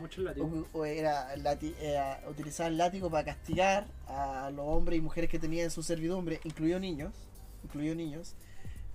mucho 0.00 0.22
el 0.22 0.24
látigo. 0.28 0.66
o 0.72 0.86
era 0.86 1.36
lati- 1.36 1.74
era- 1.78 2.18
utilizaba 2.26 2.70
el 2.70 2.78
látigo 2.78 3.10
para 3.10 3.22
castigar 3.26 3.86
a 4.08 4.50
los 4.50 4.64
hombres 4.66 4.98
y 4.98 5.02
mujeres 5.02 5.28
que 5.28 5.38
tenían 5.38 5.64
en 5.64 5.70
su 5.70 5.82
servidumbre, 5.82 6.40
incluidos 6.44 6.80
niños, 6.80 7.12
incluidos 7.62 7.98
niños, 7.98 8.34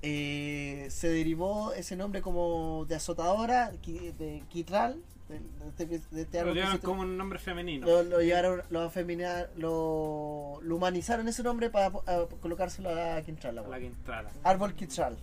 eh, 0.01 0.87
se 0.89 1.09
derivó 1.09 1.73
ese 1.73 1.95
nombre 1.95 2.23
como 2.23 2.85
de 2.85 2.95
azotadora, 2.95 3.69
de 3.69 4.43
quitral, 4.49 4.99
de, 5.27 5.37
de 5.41 5.69
este, 5.69 5.85
de 6.15 6.21
este 6.23 6.43
Lo 6.43 6.45
se- 6.79 6.79
como 6.79 7.01
un 7.03 7.17
nombre 7.19 7.37
femenino. 7.37 7.85
lo, 7.85 8.01
lo 8.01 8.19
llevaron, 8.19 8.63
lo, 8.71 8.81
afemina- 8.81 9.45
lo, 9.57 10.57
lo 10.63 10.75
humanizaron 10.75 11.27
ese 11.27 11.43
nombre 11.43 11.69
para 11.69 11.85
a 11.87 12.25
colocárselo 12.41 12.89
a 12.89 12.93
la 12.93 13.21
quintrala. 13.21 13.61
A 13.61 13.67
la 13.67 13.77
entrara. 13.77 14.31
Árbol 14.43 14.73
quitral. 14.73 15.17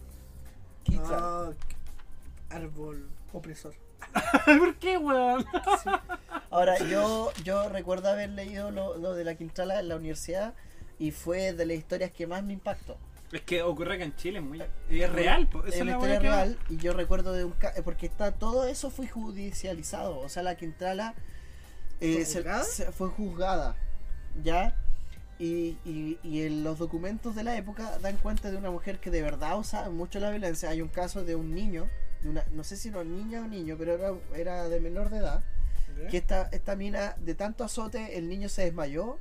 Quitral. 0.85 1.11
Ah, 1.21 1.51
árbol 2.51 3.09
opresor. 3.33 3.75
¿Por 4.45 4.77
qué, 4.77 4.99
weón? 4.99 5.45
Ahora, 6.51 6.79
yo, 6.89 7.33
yo 7.45 7.69
recuerdo 7.69 8.09
haber 8.11 8.31
leído 8.31 8.71
lo, 8.71 8.97
lo 8.97 9.15
de 9.15 9.25
la 9.25 9.35
quintrala 9.35 9.81
en 9.81 9.89
la 9.89 9.97
universidad 9.97 10.55
y 10.99 11.11
fue 11.11 11.53
de 11.53 11.67
las 11.67 11.77
historias 11.77 12.11
que 12.13 12.27
más 12.27 12.43
me 12.43 12.53
impactó. 12.53 12.97
Es 13.33 13.43
que 13.43 13.63
ocurre 13.63 13.99
que 13.99 14.05
en 14.05 14.15
Chile 14.17 14.39
es 14.39 14.45
muy. 14.45 14.63
es 14.89 15.13
real, 15.13 15.49
po. 15.49 15.65
Esa 15.67 15.79
es 15.79 15.85
la 15.85 15.93
historia 15.93 16.15
weá 16.15 16.21
que- 16.21 16.29
real 16.29 16.59
y 16.71 16.77
yo 16.77 16.93
recuerdo 16.93 17.33
de 17.33 17.45
un 17.45 17.53
ca- 17.53 17.73
eh, 17.77 17.83
porque 17.83 18.07
está 18.07 18.31
todo 18.33 18.67
eso 18.67 18.89
fue 18.91 19.09
judicializado 19.09 20.19
o 20.21 20.29
sea 20.29 20.45
la 20.45 20.55
quintrala 20.55 21.15
eh, 22.01 22.15
¿Fue 22.25 22.25
juzgada? 22.25 22.63
se- 22.65 22.93
fue 22.93 23.09
juzgada 23.09 23.75
ya 24.45 24.77
y, 25.41 25.77
y, 25.85 26.19
y 26.23 26.43
en 26.43 26.63
los 26.63 26.79
documentos 26.79 27.35
de 27.35 27.43
la 27.43 27.57
época 27.57 27.99
dan 27.99 28.17
cuenta 28.17 28.51
de 28.53 28.57
una 28.59 28.71
mujer 28.71 29.01
que 29.01 29.11
de 29.11 29.23
verdad 29.23 29.59
usaba 29.59 29.91
mucho 29.91 30.21
la 30.21 30.31
violencia 30.31 30.71
hay 30.71 30.81
un 30.81 30.89
caso 30.89 31.25
de 31.25 31.35
un 31.35 31.53
niño 31.53 31.89
de 32.27 32.31
una, 32.33 32.45
no 32.53 32.63
sé 32.65 32.77
si 32.77 32.89
era 32.89 33.03
niña 33.05 33.41
o 33.41 33.47
niño 33.49 33.77
pero 33.79 33.95
era, 33.95 34.13
era 34.35 34.69
de 34.69 34.81
menor 34.81 35.11
de 35.11 35.19
edad 35.19 35.43
que 36.11 36.19
esta, 36.19 36.49
esta 36.53 36.77
mina 36.77 37.17
de 37.21 37.35
tanto 37.35 37.65
azote 37.65 38.19
el 38.19 38.29
niño 38.29 38.49
se 38.51 38.65
desmayó 38.65 39.19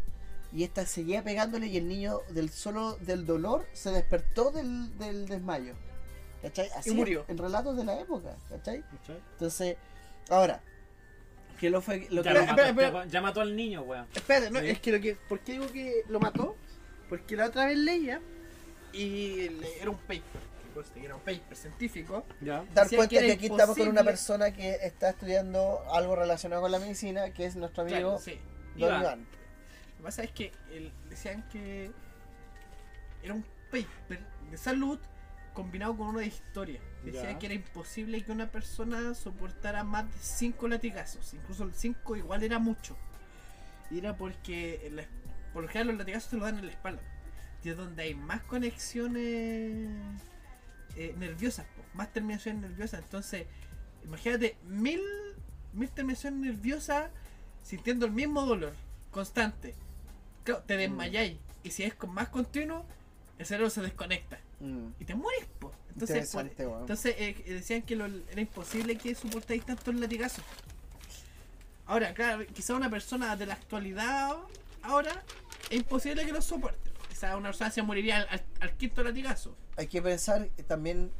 y 0.52 0.64
esta 0.64 0.86
seguía 0.86 1.24
pegándole 1.24 1.68
y 1.68 1.78
el 1.78 1.88
niño 1.88 2.20
del 2.30 2.50
solo 2.50 2.98
del 2.98 3.26
dolor 3.26 3.66
se 3.74 3.92
despertó 3.92 4.52
del, 4.52 4.98
del 4.98 5.28
desmayo 5.28 5.74
¿cachai? 6.42 6.70
Así 6.76 6.92
murió. 6.92 7.24
en 7.30 7.38
relatos 7.38 7.78
de 7.78 7.86
la 7.86 8.00
época 8.00 8.36
¿cachai? 8.50 8.82
¿Cachai? 8.84 9.20
entonces 9.34 9.78
ahora 10.30 10.62
que 11.60 11.70
lo 11.70 11.82
fue 11.82 12.08
lo 12.10 12.22
Ya, 12.24 12.34
que 12.34 12.34
lo 12.34 12.40
Espera, 12.42 12.46
mató, 12.52 12.62
espera, 12.68 12.88
espera. 12.88 13.06
ya 13.06 13.22
mató 13.22 13.40
al 13.40 13.56
niño, 13.56 13.82
weón. 13.84 14.06
Espérate, 14.14 14.52
no, 14.52 14.60
Sí. 14.60 14.68
es 14.72 14.80
que 14.82 14.92
lo 14.92 15.00
que. 15.00 15.16
¿Por 15.30 15.40
qué 15.40 15.54
digo 15.54 15.68
que 15.72 16.02
lo 16.10 16.20
mató? 16.20 16.54
Porque 17.08 17.38
la 17.38 17.46
otra 17.46 17.68
vez 17.68 17.78
leía 17.78 18.20
y 18.92 19.48
le- 19.48 19.80
era 19.82 19.90
un 19.90 19.96
paper. 19.96 20.22
Que 20.84 21.06
Era 21.06 21.16
un 21.16 21.22
paper 21.22 21.56
científico. 21.56 22.26
Ya. 22.42 22.64
dar 22.74 22.88
cuenta 22.90 23.08
que 23.20 23.26
que, 23.28 23.32
aquí 23.34 23.46
estamos 23.48 23.78
con 23.78 23.88
una 23.88 24.04
persona 24.04 24.52
que 24.52 24.76
está 24.84 25.10
estudiando 25.12 25.82
algo 25.94 26.16
relacionado 26.16 26.62
con 26.64 26.72
la 26.72 26.80
medicina 26.80 27.32
que 27.32 27.46
es 27.46 27.56
nuestro 27.56 27.84
amigo 27.84 27.98
Claro, 27.98 28.20
sí. 28.20 28.40
Don 28.76 28.90
Iván. 28.90 29.02
Iván. 29.02 29.20
Lo 29.20 29.98
que 29.98 30.04
pasa 30.04 30.24
es 30.24 30.32
que 30.32 30.52
el- 30.72 30.92
decían 31.10 31.48
que 31.50 31.92
era 33.24 33.34
un 33.34 33.46
paper 33.72 34.20
de 34.52 34.58
salud 34.58 35.00
combinado 35.54 35.96
con 35.96 36.08
uno 36.10 36.20
de 36.20 36.28
historia. 36.28 36.82
Decía 37.04 37.32
Ya. 37.32 37.40
que 37.40 37.46
era 37.46 37.56
imposible 37.56 38.22
que 38.24 38.32
una 38.32 38.52
persona 38.52 39.14
soportara 39.16 39.84
más 39.86 40.06
de 40.12 40.18
5 40.20 40.68
latigazos. 40.68 41.34
Incluso 41.34 41.64
el 41.64 41.74
5 41.74 42.16
igual 42.18 42.44
era 42.44 42.60
mucho. 42.60 42.98
Y 43.90 44.00
era 44.00 44.18
porque 44.18 44.90
la- 44.92 45.06
por 45.54 45.64
lo 45.64 45.70
general 45.70 45.88
los 45.90 45.98
latigazos 46.00 46.30
se 46.32 46.36
los 46.36 46.46
dan 46.46 46.60
en 46.60 46.66
la 46.66 46.72
espalda. 46.74 47.02
Y 47.64 47.70
es 47.70 47.78
donde 47.78 48.04
hay 48.04 48.14
más 48.16 48.42
conexiones 48.44 49.88
eh, 50.96 51.14
nerviosas, 51.18 51.66
po, 51.76 51.84
más 51.98 52.12
terminaciones 52.14 52.62
nerviosas. 52.62 53.02
Entonces, 53.04 53.46
imagínate 54.04 54.58
mil, 54.68 55.02
mil 55.74 55.90
terminaciones 55.90 56.40
nerviosas 56.40 57.10
sintiendo 57.64 58.06
el 58.06 58.12
mismo 58.12 58.46
dolor 58.46 58.74
constante. 59.12 59.76
Claro, 60.44 60.62
te 60.64 60.78
desmayáis. 60.78 61.38
Y 61.64 61.72
si 61.72 61.84
es 61.84 61.96
con 61.96 62.12
más 62.14 62.30
continuo, 62.30 62.86
el 63.40 63.46
cerebro 63.46 63.70
se 63.70 63.82
desconecta. 63.82 64.40
Mm, 64.60 64.88
Y 65.00 65.06
te 65.06 65.16
mueres, 65.16 65.46
po. 65.60 65.74
Entonces, 65.90 66.18
por- 66.32 66.42
entonces 66.82 67.16
eh, 67.18 67.44
decían 67.48 67.82
que 67.82 67.96
lo- 67.96 68.06
era 68.06 68.42
imposible 68.42 68.98
que 68.98 69.16
soportáis 69.16 69.66
tantos 69.66 69.96
latigazos. 69.96 70.44
Ahora, 71.88 72.14
claro, 72.14 72.46
quizá 72.54 72.76
una 72.76 72.90
persona 72.90 73.36
de 73.36 73.46
la 73.46 73.54
actualidad 73.54 74.36
ahora 74.82 75.24
es 75.70 75.78
imposible 75.78 76.26
que 76.26 76.32
lo 76.32 76.42
soporte. 76.42 76.92
Quizá 77.10 77.38
una 77.38 77.50
persona 77.50 77.70
se 77.72 77.82
moriría 77.82 78.18
al, 78.22 78.28
al- 78.30 78.46
al 78.62 78.74
quinto 78.78 79.04
latigazo. 79.04 79.56
Hay 79.78 79.88
que 79.88 80.02
pensar 80.02 80.48
también 80.68 81.12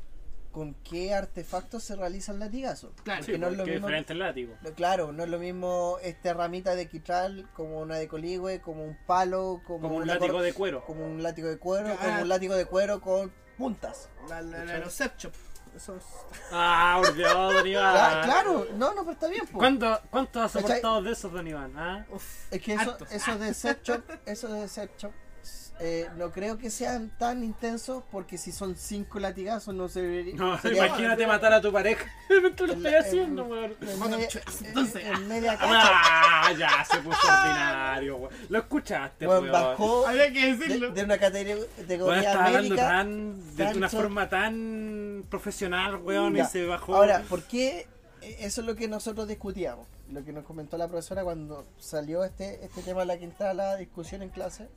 con 0.52 0.74
qué 0.86 1.14
artefactos 1.14 1.84
se 1.84 1.98
realiza 1.98 2.32
el 2.32 2.40
latigazo. 2.40 2.94
Claro. 3.04 3.24
Sí, 3.24 3.34
Que 3.34 3.38
no 3.38 3.48
es 3.48 3.54
lo 3.54 3.58
porque 3.58 3.72
es 3.72 3.76
mismo- 3.76 3.88
diferente 3.88 4.14
el 4.14 4.20
látigo. 4.20 4.56
No, 4.62 4.72
Claro, 4.74 5.12
no 5.12 5.24
es 5.24 5.30
lo 5.30 5.38
mismo 5.38 5.98
esta 6.02 6.34
ramita 6.34 6.76
de 6.76 6.88
quitral 6.88 7.50
como 7.54 7.80
una 7.82 7.98
de 7.98 8.08
coligüe, 8.08 8.62
como 8.62 8.86
un 8.86 8.98
palo, 9.06 9.62
como, 9.68 9.82
Como 9.82 9.96
un 9.98 10.08
látigo 10.08 10.42
de 10.42 10.54
cuero. 10.54 10.86
como 10.86 11.06
un 11.06 11.22
látigo 11.22 11.50
de 11.50 11.58
cuero, 11.58 11.90
Ah. 11.92 11.98
como 12.02 12.22
un 12.22 12.30
látigo 12.30 12.56
de 12.56 12.66
cuero 12.66 13.02
con 13.02 13.34
puntas. 13.58 14.08
La, 14.30 14.42
la, 14.42 14.64
la, 14.64 14.78
los. 14.80 15.02
Eso 15.76 15.98
es- 15.98 16.04
Ah, 16.54 17.02
por 17.04 17.14
Dios, 17.16 17.34
don 17.34 17.68
Iván. 17.68 17.94
Cla- 17.94 18.24
claro, 18.24 18.66
no, 18.78 18.94
no, 18.94 19.02
pero 19.02 19.12
está 19.12 19.28
bien. 19.28 19.46
po. 19.48 19.58
¿Cuánto, 19.58 20.00
¿Cuánto 20.10 20.42
has 20.42 20.54
¿Cachai? 20.54 20.68
soportado 20.70 21.02
de 21.02 21.12
esos, 21.12 21.34
don 21.34 21.46
Iván? 21.46 21.74
¿Ah? 21.78 22.06
uf, 22.10 22.24
Es 22.50 22.62
que 22.62 22.76
eso, 22.76 22.92
hartos. 22.92 23.12
eso 23.12 23.38
de 23.38 23.54
set 23.54 23.84
shop, 23.84 24.04
eso 24.26 24.48
de 24.54 24.70
set 24.70 24.90
shop, 24.98 25.12
eh, 25.80 26.08
no 26.18 26.32
creo 26.32 26.58
que 26.58 26.70
sean 26.70 27.12
tan 27.18 27.44
intensos 27.44 28.04
porque 28.12 28.38
si 28.38 28.52
son 28.52 28.76
cinco 28.78 29.20
latigazos 29.20 29.74
no 29.76 29.90
se 29.90 30.02
debería. 30.02 30.36
No, 30.36 30.58
sería- 30.60 30.88
imagínate 30.88 31.28
matar 31.28 31.52
a 31.54 31.62
tu 31.62 31.72
pareja. 31.72 32.06
Tú 32.56 32.66
lo 32.68 32.74
estás 32.74 32.92
la- 32.92 33.00
haciendo, 33.00 33.44
en- 33.44 33.52
weón. 33.52 33.76
entonces. 34.64 35.04
en 35.06 35.28
media. 35.28 35.58
Ah, 35.60 36.52
ya 36.58 36.86
se 36.86 36.98
puso 37.00 37.20
ordinario, 37.28 38.18
weón. 38.18 38.34
Lo 38.50 38.60
escuchaste, 38.60 39.26
Bueno, 39.28 39.42
weón. 39.42 39.52
bajó 39.52 40.08
Había 40.08 40.32
que 40.32 40.46
de, 40.46 40.56
decirlo. 40.56 40.92
de 40.92 41.04
una 41.04 41.18
categoría 41.18 41.66
categoría 41.78 42.20
estaba 42.22 42.46
hablando 42.46 42.76
tan, 42.76 43.56
de 43.56 43.66
una 43.76 43.90
forma 43.90 44.30
tan 44.30 45.24
profesional, 45.30 45.98
weón, 45.98 46.36
Ya. 46.36 46.44
y 46.44 46.48
se 46.48 46.66
bajó. 46.66 46.96
Ahora, 46.96 47.22
¿por 47.30 47.44
qué? 47.44 47.88
Eso 48.22 48.62
es 48.62 48.68
lo 48.68 48.76
que 48.76 48.88
nosotros 48.88 49.28
discutíamos. 49.28 49.88
Lo 50.12 50.24
que 50.24 50.32
nos 50.32 50.46
comentó 50.46 50.78
la 50.78 50.88
profesora 50.88 51.24
cuando 51.24 51.66
salió 51.80 52.24
este, 52.24 52.64
este 52.64 52.82
tema 52.82 53.02
de 53.02 53.06
la 53.08 53.18
quintrala, 53.18 53.76
discusión 53.76 54.22
en 54.22 54.30
clase. 54.30 54.68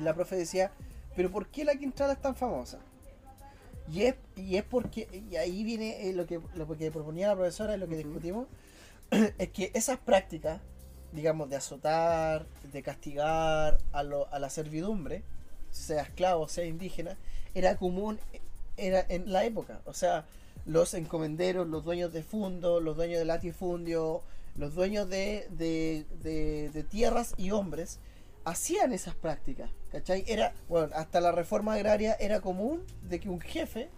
La 0.00 0.14
profe 0.14 0.36
decía, 0.36 0.70
pero 1.16 1.30
¿por 1.30 1.46
qué 1.48 1.64
la 1.64 1.74
quintrala 1.76 2.12
es 2.14 2.20
tan 2.20 2.34
famosa? 2.36 2.78
Y 3.90 4.02
es, 4.02 4.16
y 4.36 4.56
es 4.56 4.64
porque, 4.64 5.08
y 5.30 5.36
ahí 5.36 5.64
viene 5.64 6.08
eh, 6.08 6.12
lo, 6.12 6.26
que, 6.26 6.40
lo 6.54 6.66
que 6.76 6.90
proponía 6.90 7.28
la 7.28 7.34
profesora 7.36 7.74
y 7.74 7.78
lo 7.78 7.88
que 7.88 7.96
discutimos, 7.96 8.46
es 9.38 9.48
que 9.48 9.70
esas 9.74 9.98
prácticas, 9.98 10.60
digamos, 11.12 11.48
de 11.48 11.56
azotar, 11.56 12.46
de 12.72 12.82
castigar 12.82 13.78
a, 13.92 14.02
lo- 14.02 14.32
a 14.32 14.38
la 14.38 14.50
servidumbre, 14.50 15.22
sea 15.70 16.02
esclavo, 16.02 16.48
sea 16.48 16.64
indígena, 16.66 17.16
era 17.54 17.76
común 17.76 18.18
era 18.76 19.04
en 19.08 19.32
la 19.32 19.44
época. 19.44 19.80
O 19.86 19.94
sea, 19.94 20.26
los 20.66 20.92
encomenderos, 20.94 21.66
los 21.66 21.82
dueños 21.84 22.12
de 22.12 22.22
fundo, 22.22 22.80
los 22.80 22.94
dueños 22.96 23.18
de 23.18 23.24
latifundio, 23.24 24.22
los 24.56 24.74
dueños 24.74 25.08
de, 25.08 25.48
de, 25.50 26.04
de- 26.22 26.70
de 26.74 26.82
tierras 26.84 27.32
y 27.38 27.50
hombres 27.52 27.98
hacían 28.48 28.92
esas 28.92 29.14
prácticas. 29.14 29.70
¿Cachai? 29.92 30.24
Era, 30.26 30.52
bueno, 30.68 30.88
hasta 30.94 31.20
la 31.20 31.32
reforma 31.32 31.74
agraria 31.74 32.16
era 32.20 32.40
común 32.40 32.84
de 33.02 33.20
que 33.20 33.28
un 33.28 33.40
jefe 33.40 33.88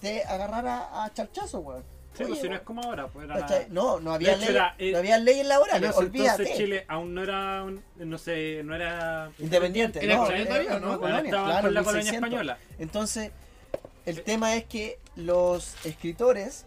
te 0.00 0.24
agarrara 0.24 1.04
a 1.04 1.12
charchazo, 1.12 1.60
weón. 1.60 1.82
Sí, 2.16 2.22
Oye, 2.22 2.28
pues 2.30 2.40
si 2.42 2.48
no 2.48 2.54
es 2.54 2.60
como 2.62 2.80
ahora, 2.82 3.08
pues. 3.08 3.26
No, 3.70 3.98
no 3.98 4.12
había, 4.14 4.36
ley, 4.36 4.48
era, 4.50 4.74
eh, 4.78 4.92
no 4.92 4.98
había 4.98 5.18
leyes 5.18 5.40
En 5.42 5.48
laborales, 5.48 5.90
ese 5.90 5.98
olvídate. 5.98 6.42
entonces 6.44 6.56
Chile 6.56 6.84
aún 6.86 7.12
no 7.12 7.22
era, 7.24 7.64
un- 7.64 7.82
no 7.96 8.18
sé, 8.18 8.62
no 8.64 8.74
era... 8.76 9.32
Independiente, 9.38 10.04
Era 10.04 10.16
no, 10.18 10.30
era 10.30 10.46
todavía, 10.46 10.78
¿no? 10.78 11.00
colonia, 11.00 11.30
claro, 11.30 11.62
con 11.62 11.74
la 11.74 11.82
colonia 11.82 12.12
1600. 12.12 12.14
española. 12.14 12.58
Entonces, 12.78 13.32
el 14.06 14.22
tema 14.22 14.54
es 14.54 14.64
que 14.64 15.00
los 15.16 15.74
escritores, 15.84 16.66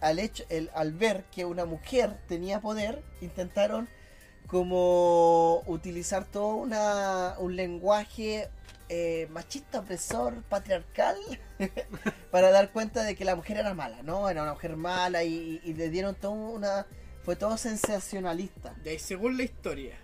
al, 0.00 0.18
hecho, 0.20 0.44
el, 0.48 0.70
al 0.74 0.92
ver 0.92 1.24
que 1.34 1.44
una 1.44 1.66
mujer 1.66 2.16
tenía 2.28 2.60
poder, 2.60 3.02
intentaron 3.20 3.88
como 4.46 5.62
utilizar 5.66 6.24
todo 6.24 6.54
una, 6.56 7.34
un 7.38 7.56
lenguaje 7.56 8.48
eh, 8.88 9.26
machista, 9.30 9.80
opresor, 9.80 10.42
patriarcal, 10.48 11.16
para 12.30 12.50
dar 12.50 12.70
cuenta 12.70 13.02
de 13.02 13.14
que 13.16 13.24
la 13.24 13.34
mujer 13.36 13.56
era 13.58 13.74
mala, 13.74 14.02
¿no? 14.02 14.28
Era 14.28 14.42
una 14.42 14.52
mujer 14.54 14.76
mala 14.76 15.24
y, 15.24 15.60
y 15.64 15.74
le 15.74 15.90
dieron 15.90 16.14
todo 16.14 16.32
una... 16.32 16.86
Fue 17.24 17.34
todo 17.34 17.56
sensacionalista. 17.58 18.74
De 18.84 18.90
ahí, 18.90 18.98
según 19.00 19.36
la 19.36 19.42
historia. 19.42 19.96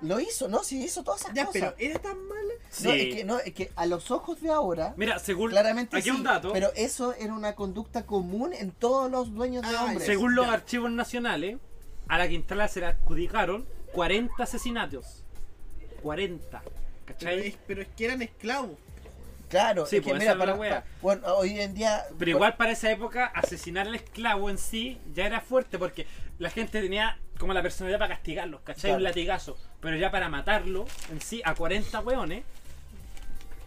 Lo 0.00 0.18
hizo, 0.18 0.48
¿no? 0.48 0.64
Sí, 0.64 0.82
hizo 0.82 1.02
todas 1.04 1.20
esas 1.20 1.34
Ya, 1.34 1.44
cosas. 1.44 1.74
pero 1.74 1.74
¿era 1.78 1.98
tan 2.00 2.18
mala? 2.26 2.54
No, 2.80 2.90
Sí. 2.90 3.00
es 3.00 3.14
que, 3.14 3.24
no, 3.24 3.38
es 3.38 3.52
que 3.52 3.70
a 3.76 3.84
los 3.86 4.10
ojos 4.10 4.40
de 4.40 4.50
ahora, 4.50 4.94
Mira, 4.96 5.18
según, 5.18 5.50
claramente 5.50 5.96
aquí 5.96 6.08
sí, 6.08 6.16
un 6.16 6.22
dato, 6.24 6.52
pero 6.54 6.72
eso 6.74 7.14
era 7.14 7.32
una 7.34 7.54
conducta 7.54 8.04
común 8.06 8.52
en 8.54 8.70
todos 8.72 9.10
los 9.10 9.32
dueños 9.34 9.62
de 9.68 9.76
Ah, 9.76 9.84
hombres. 9.84 10.04
según 10.06 10.34
los 10.34 10.46
Ya. 10.46 10.52
archivos 10.54 10.90
nacionales, 10.90 11.58
a 12.08 12.18
la 12.18 12.28
Quintana 12.28 12.68
se 12.68 12.80
le 12.80 12.86
adjudicaron 12.86 13.66
40 13.92 14.42
asesinatos. 14.42 15.24
40. 16.02 16.62
Pero 16.62 16.74
¿Cachai? 17.06 17.46
es, 17.48 17.58
pero 17.66 17.82
es 17.82 17.88
que 17.88 18.04
eran 18.06 18.22
esclavos. 18.22 18.78
Claro, 19.48 19.86
Sí, 19.86 19.96
es 19.96 20.02
que 20.02 20.10
pues, 20.10 20.20
mira, 20.20 20.36
para, 20.36 20.54
wea. 20.54 20.80
pa- 20.82 20.86
bueno, 21.00 21.26
hoy 21.36 21.60
en 21.60 21.74
día... 21.74 22.02
Pero 22.18 22.30
igual 22.32 22.56
para 22.56 22.72
esa 22.72 22.90
época, 22.90 23.26
asesinar 23.26 23.86
al 23.86 23.94
esclavo 23.94 24.50
en 24.50 24.58
sí 24.58 24.98
ya 25.14 25.26
era 25.26 25.40
fuerte 25.40 25.78
porque 25.78 26.06
la 26.38 26.50
gente 26.50 26.80
tenía 26.80 27.18
como 27.38 27.52
la 27.52 27.62
personalidad 27.62 27.98
para 28.00 28.14
castigarlos, 28.14 28.62
¿cachai? 28.62 28.82
Claro. 28.90 28.96
Un 28.96 29.02
latigazo. 29.04 29.56
Pero 29.80 29.96
ya 29.96 30.10
para 30.10 30.28
matarlo 30.28 30.86
en 31.12 31.20
sí 31.20 31.40
a 31.44 31.54
40 31.54 32.00
weones, 32.00 32.42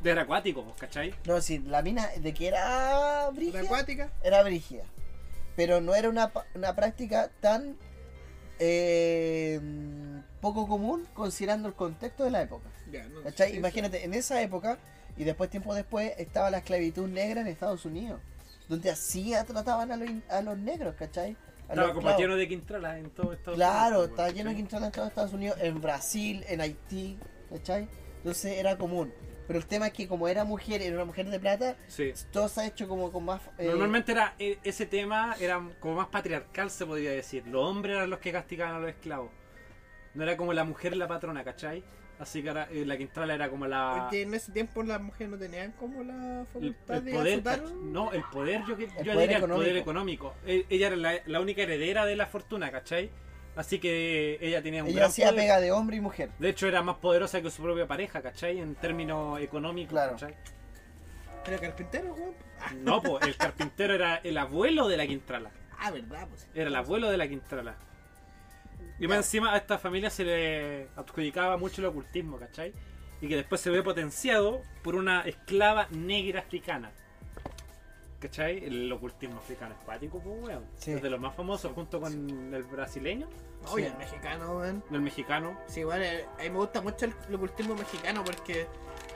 de 0.01 0.09
era 0.11 0.23
acuático, 0.23 0.63
pues, 0.63 0.75
¿cachai? 0.77 1.13
No, 1.25 1.39
sí, 1.41 1.59
la 1.59 1.81
mina 1.81 2.07
de 2.17 2.33
que 2.33 2.47
era 2.47 3.29
brígida, 3.31 3.61
acuática. 3.61 4.09
era 4.23 4.43
brígida. 4.43 4.83
Pero 5.55 5.79
no 5.79 5.95
era 5.95 6.09
una, 6.09 6.31
una 6.53 6.75
práctica 6.75 7.29
tan 7.39 7.77
eh, 8.59 9.59
poco 10.41 10.67
común 10.67 11.07
considerando 11.13 11.67
el 11.67 11.73
contexto 11.73 12.23
de 12.23 12.31
la 12.31 12.41
época. 12.41 12.69
Imagínate, 13.53 14.03
en 14.03 14.13
esa 14.13 14.41
época, 14.41 14.77
y 15.17 15.23
después, 15.23 15.49
tiempo 15.49 15.73
después, 15.73 16.13
estaba 16.17 16.49
la 16.49 16.59
esclavitud 16.59 17.07
negra 17.07 17.41
en 17.41 17.47
Estados 17.47 17.85
Unidos, 17.85 18.21
donde 18.69 18.89
así 18.89 19.33
trataban 19.47 19.91
a 19.91 19.97
los, 19.97 20.09
in- 20.09 20.23
a 20.29 20.41
los 20.41 20.57
negros, 20.57 20.95
¿cachai? 20.95 21.35
A 21.69 21.73
Estaba 21.73 21.93
como 21.93 22.17
lleno 22.17 22.35
de 22.35 22.47
quintralas 22.47 22.97
en 22.97 23.09
todo 23.09 23.33
Estados 23.33 23.57
Claro, 23.57 23.95
Unidos, 23.97 24.09
estaba 24.11 24.27
pues, 24.27 24.37
lleno 24.37 24.49
de 24.51 24.55
en 25.01 25.07
Estados 25.09 25.33
Unidos, 25.33 25.57
en 25.61 25.81
Brasil, 25.81 26.45
en 26.47 26.61
Haití, 26.61 27.17
¿cachai? 27.49 27.87
Entonces 28.17 28.57
era 28.57 28.77
común. 28.77 29.11
Pero 29.47 29.59
el 29.59 29.65
tema 29.65 29.87
es 29.87 29.93
que 29.93 30.07
como 30.07 30.27
era 30.27 30.43
mujer, 30.43 30.81
era 30.81 30.95
una 30.95 31.05
mujer 31.05 31.29
de 31.29 31.39
plata, 31.39 31.75
Sí. 31.87 32.11
todo 32.31 32.49
se 32.49 32.61
ha 32.61 32.67
hecho 32.67 32.87
como 32.87 33.11
con 33.11 33.23
más... 33.25 33.41
eh, 33.57 33.67
Normalmente 33.67 34.11
era 34.11 34.33
e- 34.37 34.59
ese 34.63 34.85
tema 34.85 35.35
era 35.39 35.61
como 35.79 35.95
más 35.95 36.07
patriarcal, 36.07 36.69
se 36.69 36.85
podría 36.85 37.11
decir. 37.11 37.47
Los 37.47 37.63
hombres 37.63 37.95
eran 37.95 38.09
los 38.09 38.19
que 38.19 38.31
castigaban 38.33 38.75
a 38.75 38.79
los 38.79 38.89
esclavos. 38.89 39.31
No 40.13 40.23
era 40.23 40.35
como 40.35 40.51
la 40.53 40.63
mujer 40.65 40.97
la 40.97 41.07
patrona, 41.07 41.43
¿cachai? 41.43 41.83
Así 42.19 42.41
que 42.41 42.49
era- 42.49 42.67
eh, 42.71 42.83
la 42.85 42.97
Quintrala 42.97 43.35
era 43.35 43.47
como 43.49 43.67
la... 43.67 43.99
Porque 44.01 44.23
en 44.23 44.33
ese 44.33 44.51
tiempo 44.51 44.81
las 44.83 44.99
mujeres 44.99 45.29
no 45.29 45.37
tenían 45.37 45.71
como 45.73 46.03
la 46.03 46.39
El, 46.41 46.45
facultad 46.47 46.97
el 46.97 47.05
de 47.05 47.11
poder, 47.13 47.33
azotar. 47.35 47.61
no, 47.75 48.11
el 48.11 48.23
poder, 48.23 48.61
yo, 48.67 48.75
que- 48.75 48.87
yo 48.87 48.93
poder 49.13 49.17
diría 49.19 49.37
el 49.37 49.43
poder 49.45 49.77
económico. 49.77 49.77
económico. 49.77 50.35
E- 50.45 50.65
Ella 50.69 50.87
era 50.87 50.95
la, 50.95 51.13
la 51.27 51.39
única 51.39 51.61
heredera 51.61 52.05
de 52.05 52.15
la 52.15 52.25
fortuna, 52.25 52.71
¿cachai? 52.71 53.11
Así 53.57 53.79
que 53.79 54.37
ella 54.39 54.61
tenía 54.61 54.83
un 54.83 54.89
ella 54.89 54.97
gran 54.99 55.09
hacía 55.09 55.25
poder. 55.29 55.41
pega 55.41 55.59
de 55.59 55.71
hombre 55.71 55.97
y 55.97 55.99
mujer. 56.01 56.29
De 56.39 56.49
hecho, 56.49 56.67
era 56.67 56.81
más 56.83 56.97
poderosa 56.97 57.41
que 57.41 57.49
su 57.51 57.61
propia 57.63 57.87
pareja, 57.87 58.21
¿cachai? 58.21 58.59
En 58.59 58.75
términos 58.75 59.41
económicos, 59.41 59.91
Claro. 59.91 60.11
¿cachai? 60.11 60.35
Era 61.47 61.57
carpintero, 61.59 62.13
weón. 62.13 62.33
No, 62.83 63.01
pues 63.01 63.25
el 63.25 63.35
carpintero 63.35 63.93
era 63.95 64.17
el 64.17 64.37
abuelo 64.37 64.87
de 64.87 64.97
la 64.97 65.07
Quintrala. 65.07 65.49
ah, 65.79 65.91
verdad, 65.91 66.27
pues. 66.29 66.47
Era 66.53 66.67
el 66.67 66.75
abuelo 66.75 67.09
de 67.09 67.17
la 67.17 67.27
Quintrala. 67.27 67.75
Y 68.99 69.07
más 69.07 69.17
encima 69.17 69.53
a 69.53 69.57
esta 69.57 69.77
familia 69.77 70.09
se 70.09 70.23
le 70.23 70.87
adjudicaba 70.95 71.57
mucho 71.57 71.81
el 71.81 71.87
ocultismo, 71.87 72.37
¿cachai? 72.37 72.73
Y 73.21 73.27
que 73.27 73.35
después 73.37 73.59
se 73.61 73.69
ve 73.71 73.81
potenciado 73.81 74.61
por 74.83 74.95
una 74.95 75.21
esclava 75.21 75.87
negra 75.91 76.41
africana. 76.41 76.91
¿Cachai? 78.19 78.65
El 78.65 78.91
ocultismo 78.91 79.37
africano 79.37 79.75
es 79.79 79.85
pático, 79.85 80.19
pues, 80.19 80.35
weón. 80.43 80.65
Sí. 80.77 80.91
Es 80.93 81.01
de 81.03 81.09
los 81.09 81.19
más 81.19 81.35
famosos 81.35 81.71
junto 81.73 81.99
con 82.01 82.51
el 82.53 82.63
brasileño, 82.63 83.27
Oye, 83.69 83.85
Sí. 83.85 83.91
el 83.91 83.97
mexicano, 83.97 84.57
weón. 84.57 84.83
el 84.91 85.01
mexicano. 85.01 85.59
Sí, 85.67 85.81
igual, 85.81 86.01
eh, 86.01 86.25
a 86.39 86.43
mí 86.43 86.49
me 86.49 86.57
gusta 86.57 86.81
mucho 86.81 87.05
el, 87.05 87.13
el 87.29 87.35
ocultismo 87.35 87.75
mexicano 87.75 88.23
porque 88.23 88.65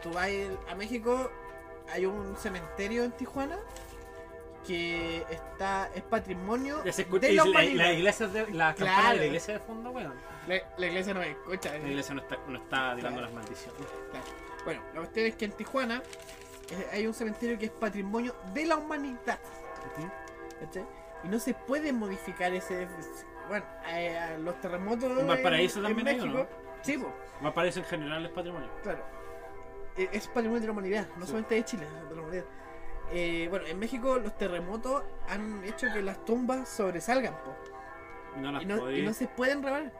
tú 0.03 0.11
vas 0.11 0.29
a 0.69 0.75
México, 0.75 1.31
hay 1.91 2.05
un 2.05 2.35
cementerio 2.37 3.03
en 3.03 3.11
Tijuana 3.13 3.57
que 4.67 5.25
está 5.31 5.89
es 5.95 6.03
patrimonio 6.03 6.83
de 6.83 6.91
y 7.31 7.33
la 7.35 7.45
la, 7.45 7.93
iglesia 7.93 8.27
de, 8.27 8.51
la 8.51 8.75
campana 8.75 8.75
de 8.75 8.75
Claro. 8.75 9.17
la 9.17 9.25
iglesia 9.25 9.53
de 9.55 9.59
fondo, 9.61 9.89
weón. 9.89 10.13
La, 10.47 10.55
la 10.77 10.85
iglesia 10.87 11.13
no 11.15 11.19
me 11.21 11.31
escucha. 11.31 11.71
La 11.77 11.87
iglesia 11.89 12.13
no 12.13 12.21
está, 12.21 12.37
no 12.47 12.57
está 12.57 12.95
tirando 12.95 13.19
Claro. 13.19 13.21
las 13.21 13.33
maldiciones. 13.33 13.81
Claro. 14.11 14.25
Bueno, 14.63 14.81
la 14.93 14.99
cuestión 14.99 15.25
es 15.25 15.35
que 15.35 15.45
en 15.45 15.51
Tijuana 15.53 16.03
eh, 16.03 16.50
hay 16.91 17.07
un 17.07 17.13
cementerio 17.13 17.57
que 17.57 17.65
es 17.65 17.71
patrimonio 17.71 18.35
de 18.53 18.65
la 18.65 18.77
humanidad. 18.77 19.39
Y 21.23 21.27
no 21.27 21.39
se 21.39 21.53
puede 21.53 21.93
modificar 21.93 22.53
ese. 22.53 22.87
Bueno, 23.47 23.65
eh, 23.87 24.37
los 24.39 24.59
terremotos. 24.61 25.17
En 25.19 25.27
Valparaíso 25.27 25.79
en 25.79 25.85
también 25.85 26.07
hay 26.07 26.15
México. 26.15 26.33
uno. 26.35 26.47
Sí, 26.81 26.97
pues, 27.53 27.77
en 27.77 27.83
general 27.83 28.25
es 28.25 28.31
patrimonio. 28.31 28.69
claro. 28.83 29.03
Eh, 29.97 30.07
Es 30.13 30.27
patrimonio 30.27 30.61
de 30.61 30.65
la 30.67 30.71
humanidad, 30.71 31.07
no 31.17 31.21
Sí. 31.25 31.27
solamente 31.27 31.55
de 31.55 31.65
Chile, 31.65 31.85
de 32.09 32.15
la 32.15 32.21
humanidad. 32.21 32.45
Eh, 33.11 33.47
bueno, 33.49 33.65
en 33.67 33.77
México 33.77 34.17
los 34.19 34.37
terremotos 34.37 35.03
han 35.27 35.63
hecho 35.65 35.87
que 35.93 36.01
las 36.01 36.23
tumbas 36.23 36.69
sobresalgan, 36.69 37.33
po, 37.43 37.53
no 38.37 38.51
las 38.53 38.63
y, 38.63 38.65
no, 38.65 38.89
y 38.89 39.01
no 39.01 39.13
se 39.13 39.27
pueden 39.27 39.61
revelar. 39.61 39.91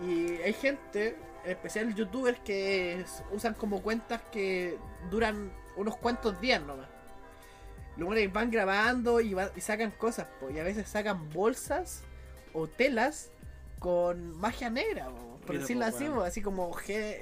Y 0.00 0.36
hay 0.40 0.54
gente, 0.54 1.18
en 1.44 1.50
especial 1.50 1.94
youtubers, 1.94 2.40
que 2.40 3.04
usan 3.32 3.52
como 3.54 3.82
cuentas 3.82 4.22
que 4.32 4.78
duran 5.10 5.52
unos 5.76 5.96
cuantos 5.96 6.40
días 6.40 6.62
nomás. 6.62 6.88
Los 7.96 8.08
buenos 8.08 8.32
van 8.32 8.50
grabando 8.50 9.20
y, 9.20 9.34
va- 9.34 9.50
y 9.54 9.60
sacan 9.60 9.90
cosas, 9.92 10.26
po, 10.40 10.50
y 10.50 10.58
a 10.58 10.64
veces 10.64 10.88
sacan 10.88 11.30
bolsas 11.30 12.02
o 12.52 12.66
telas 12.66 13.30
con 13.78 14.36
magia 14.38 14.68
negra, 14.70 15.06
po, 15.06 15.38
por 15.46 15.50
Mira, 15.50 15.60
decirlo 15.60 15.84
po, 16.16 16.22
así, 16.22 16.42
como 16.42 16.74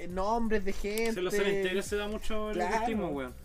nombres 0.09 0.65
de 0.65 0.73
gente. 0.73 1.19
En 1.19 1.25
los 1.25 1.33
cementerios 1.33 1.85
se 1.85 1.95
da 1.97 2.07
mucho 2.07 2.49
el 2.49 2.55
Claro. 2.55 3.07
weón. 3.09 3.35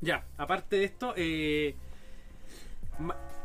Ya, 0.00 0.24
aparte 0.38 0.76
de 0.76 0.84
esto, 0.84 1.12
eh, 1.16 1.74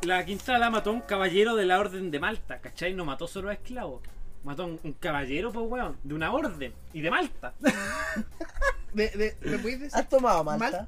la 0.04 0.26
Quintrala 0.26 0.70
mató 0.70 0.90
a 0.92 0.94
un 0.94 1.02
caballero 1.02 1.56
de 1.56 1.66
la 1.66 1.80
Orden 1.80 2.12
de 2.12 2.20
Malta, 2.20 2.60
¿cachai? 2.60 2.94
No 2.94 3.06
mató 3.06 3.28
solo 3.28 3.50
a 3.50 3.54
esclavos. 3.54 4.02
Mató 4.44 4.64
a 4.64 4.66
un, 4.66 4.80
un 4.84 4.94
caballero, 4.94 5.52
pues, 5.52 5.66
weón, 5.70 5.98
de 6.04 6.14
una 6.16 6.32
orden 6.34 6.74
y 6.94 7.02
de 7.02 7.12
Malta. 7.12 7.54
De, 8.94 9.08
de- 9.10 9.38
¿Me 9.50 9.58
puedes 9.60 9.80
decir? 9.80 9.98
¿Has 9.98 10.10
tomado 10.10 10.44
Malta? 10.44 10.88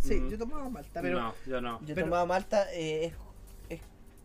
Sí, 0.00 0.14
Mm. 0.14 0.28
yo 0.30 0.38
tomaba 0.38 0.68
Malta, 0.70 1.00
pero 1.02 1.20
No, 1.20 1.34
yo 1.46 1.60
no. 1.60 1.80
Yo 1.80 1.92
he 1.92 1.94
Pero- 1.94 2.06
tomado 2.06 2.26
Malta, 2.26 2.72
eh, 2.72 3.12
es, 3.68 3.80
es, 3.80 3.80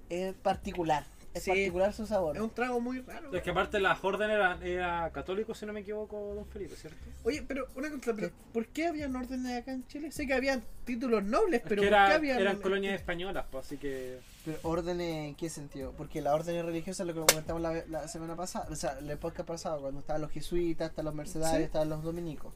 es 0.10 0.34
particular. 0.36 1.06
Es 1.34 1.44
Sí. 1.44 1.50
particular 1.52 1.94
su 1.94 2.06
sabor. 2.06 2.36
es 2.36 2.42
un 2.42 2.50
trago 2.50 2.80
muy 2.82 3.00
raro. 3.02 3.34
Es 3.34 3.42
que 3.42 3.52
aparte 3.52 3.80
las 3.80 4.04
órdenes 4.04 4.36
eran 4.36 4.62
era 4.64 5.10
católico, 5.12 5.56
si 5.56 5.66
no 5.66 5.72
me 5.72 5.80
equivoco, 5.80 6.34
don 6.36 6.46
Felipe, 6.48 6.76
¿cierto? 6.76 6.98
Oye, 7.24 7.42
pero 7.48 7.68
una 7.76 7.90
cosa, 7.90 8.14
pero 8.14 8.32
¿por 8.52 8.68
qué 8.68 8.88
habían 8.88 9.16
órdenes 9.16 9.62
acá 9.62 9.72
en 9.72 9.88
Chile? 9.88 10.12
Sé 10.12 10.28
que 10.28 10.34
habían 10.34 10.62
títulos 10.84 11.24
nobles, 11.24 11.62
Es 11.64 11.70
pero 11.70 11.84
que 11.84 11.88
¿por 11.88 11.98
qué 11.98 12.04
era- 12.06 12.16
habían 12.16 12.40
eran 12.42 12.58
colonias 12.62 12.96
españolas, 12.96 13.46
pues, 13.50 13.66
así 13.66 13.78
que... 13.78 14.20
Pero 14.44 14.58
¿Órdenes 14.64 15.30
en 15.30 15.36
qué 15.36 15.50
sentido? 15.50 15.94
Porque 15.96 16.20
las 16.20 16.34
órdenes 16.34 16.66
religiosas, 16.66 17.08
lo 17.08 17.14
que 17.14 17.20
comentamos 17.32 17.62
la, 17.62 17.84
la 17.88 18.08
semana 18.10 18.36
pasada, 18.36 18.68
o 18.70 18.76
sea, 18.76 18.98
el 19.00 19.18
podcast 19.18 19.48
pasado, 19.48 19.80
cuando 19.82 20.00
estaban 20.02 20.22
los 20.22 20.32
jesuitas, 20.32 20.90
estaban 20.90 21.06
los 21.06 21.16
mercedarios, 21.16 21.58
Sí. 21.60 21.64
estaban 21.64 21.90
los 21.90 22.04
dominicos. 22.04 22.54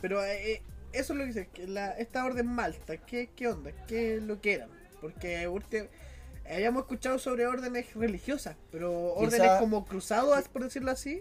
Pero 0.00 0.22
eh, 0.24 0.54
eh, 0.54 0.62
eso 0.92 1.12
es 1.12 1.18
lo 1.18 1.24
que 1.24 1.28
dice, 1.28 1.48
que 1.54 1.66
la, 1.68 1.92
esta 1.92 2.24
orden 2.24 2.46
Malta, 2.48 2.96
¿qué, 2.98 3.30
¿qué 3.34 3.48
onda? 3.48 3.70
¿Qué 3.86 4.16
es 4.16 4.22
lo 4.22 4.40
que 4.40 4.54
eran? 4.54 4.68
Porque 5.00 5.48
urte- 5.48 5.88
habíamos 6.50 6.82
escuchado 6.82 7.18
sobre 7.18 7.46
órdenes 7.46 7.94
religiosas, 7.94 8.56
pero 8.70 9.14
Quizá- 9.18 9.26
órdenes 9.26 9.50
como 9.60 9.84
cruzados, 9.84 10.48
por 10.48 10.62
decirlo 10.64 10.90
así, 10.90 11.20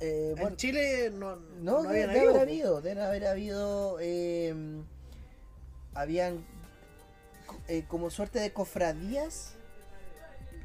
eh, 0.00 0.30
bueno, 0.34 0.48
en 0.50 0.56
Chile 0.56 1.10
no, 1.14 1.36
no, 1.36 1.78
habían 1.78 2.10
debe 2.12 2.20
haber 2.28 2.40
habido, 2.40 2.80
debe 2.80 3.02
haber 3.02 3.26
habido, 3.26 3.98
eh, 4.00 4.54
habían 5.94 6.44
co- 7.46 7.58
eh, 7.68 7.84
como 7.88 8.10
suerte 8.10 8.40
de 8.40 8.52
cofradías 8.52 9.54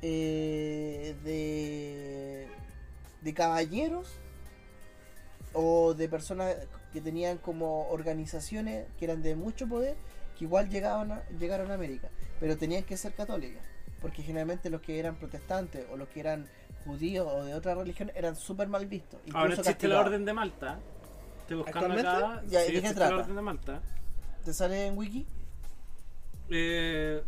eh, 0.01 1.15
de, 1.23 2.47
de 3.21 3.33
caballeros 3.33 4.07
o 5.53 5.93
de 5.93 6.07
personas 6.07 6.55
que 6.93 7.01
tenían 7.01 7.37
como 7.39 7.89
organizaciones 7.89 8.85
que 8.99 9.05
eran 9.05 9.21
de 9.21 9.35
mucho 9.35 9.67
poder 9.67 9.95
que 10.37 10.45
igual 10.45 10.69
llegaban 10.69 11.11
a, 11.11 11.23
llegaron 11.39 11.71
a 11.71 11.73
América. 11.73 12.09
pero 12.39 12.55
tenían 12.57 12.83
que 12.83 12.95
ser 12.95 13.13
católicas. 13.13 13.63
Porque 14.07 14.23
generalmente 14.23 14.69
los 14.69 14.79
que 14.79 14.99
eran 14.99 15.17
protestantes 15.17 15.85
o 15.91 15.97
los 15.97 16.07
que 16.07 16.21
eran 16.21 16.47
judíos 16.85 17.27
o 17.29 17.43
de 17.43 17.53
otra 17.53 17.75
religión 17.75 18.09
eran 18.15 18.37
súper 18.37 18.69
mal 18.69 18.85
vistos. 18.85 19.19
Ahora 19.33 19.53
existe 19.53 19.85
la 19.89 19.99
orden 19.99 20.23
de 20.23 20.31
Malta. 20.31 20.79
Estoy 21.41 21.57
buscando 21.57 21.93
acá. 21.93 22.41
Ya, 22.47 22.63
¿y 22.63 22.67
sí, 22.67 22.67
de 22.67 22.71
qué 22.71 22.77
existe 22.77 22.95
trata? 22.95 23.11
la 23.15 23.21
orden 23.23 23.35
de 23.35 23.41
Malta. 23.41 23.81
¿Te 24.45 24.53
sale 24.53 24.85
en 24.87 24.97
wiki? 24.97 25.25
Eh, 26.49 27.21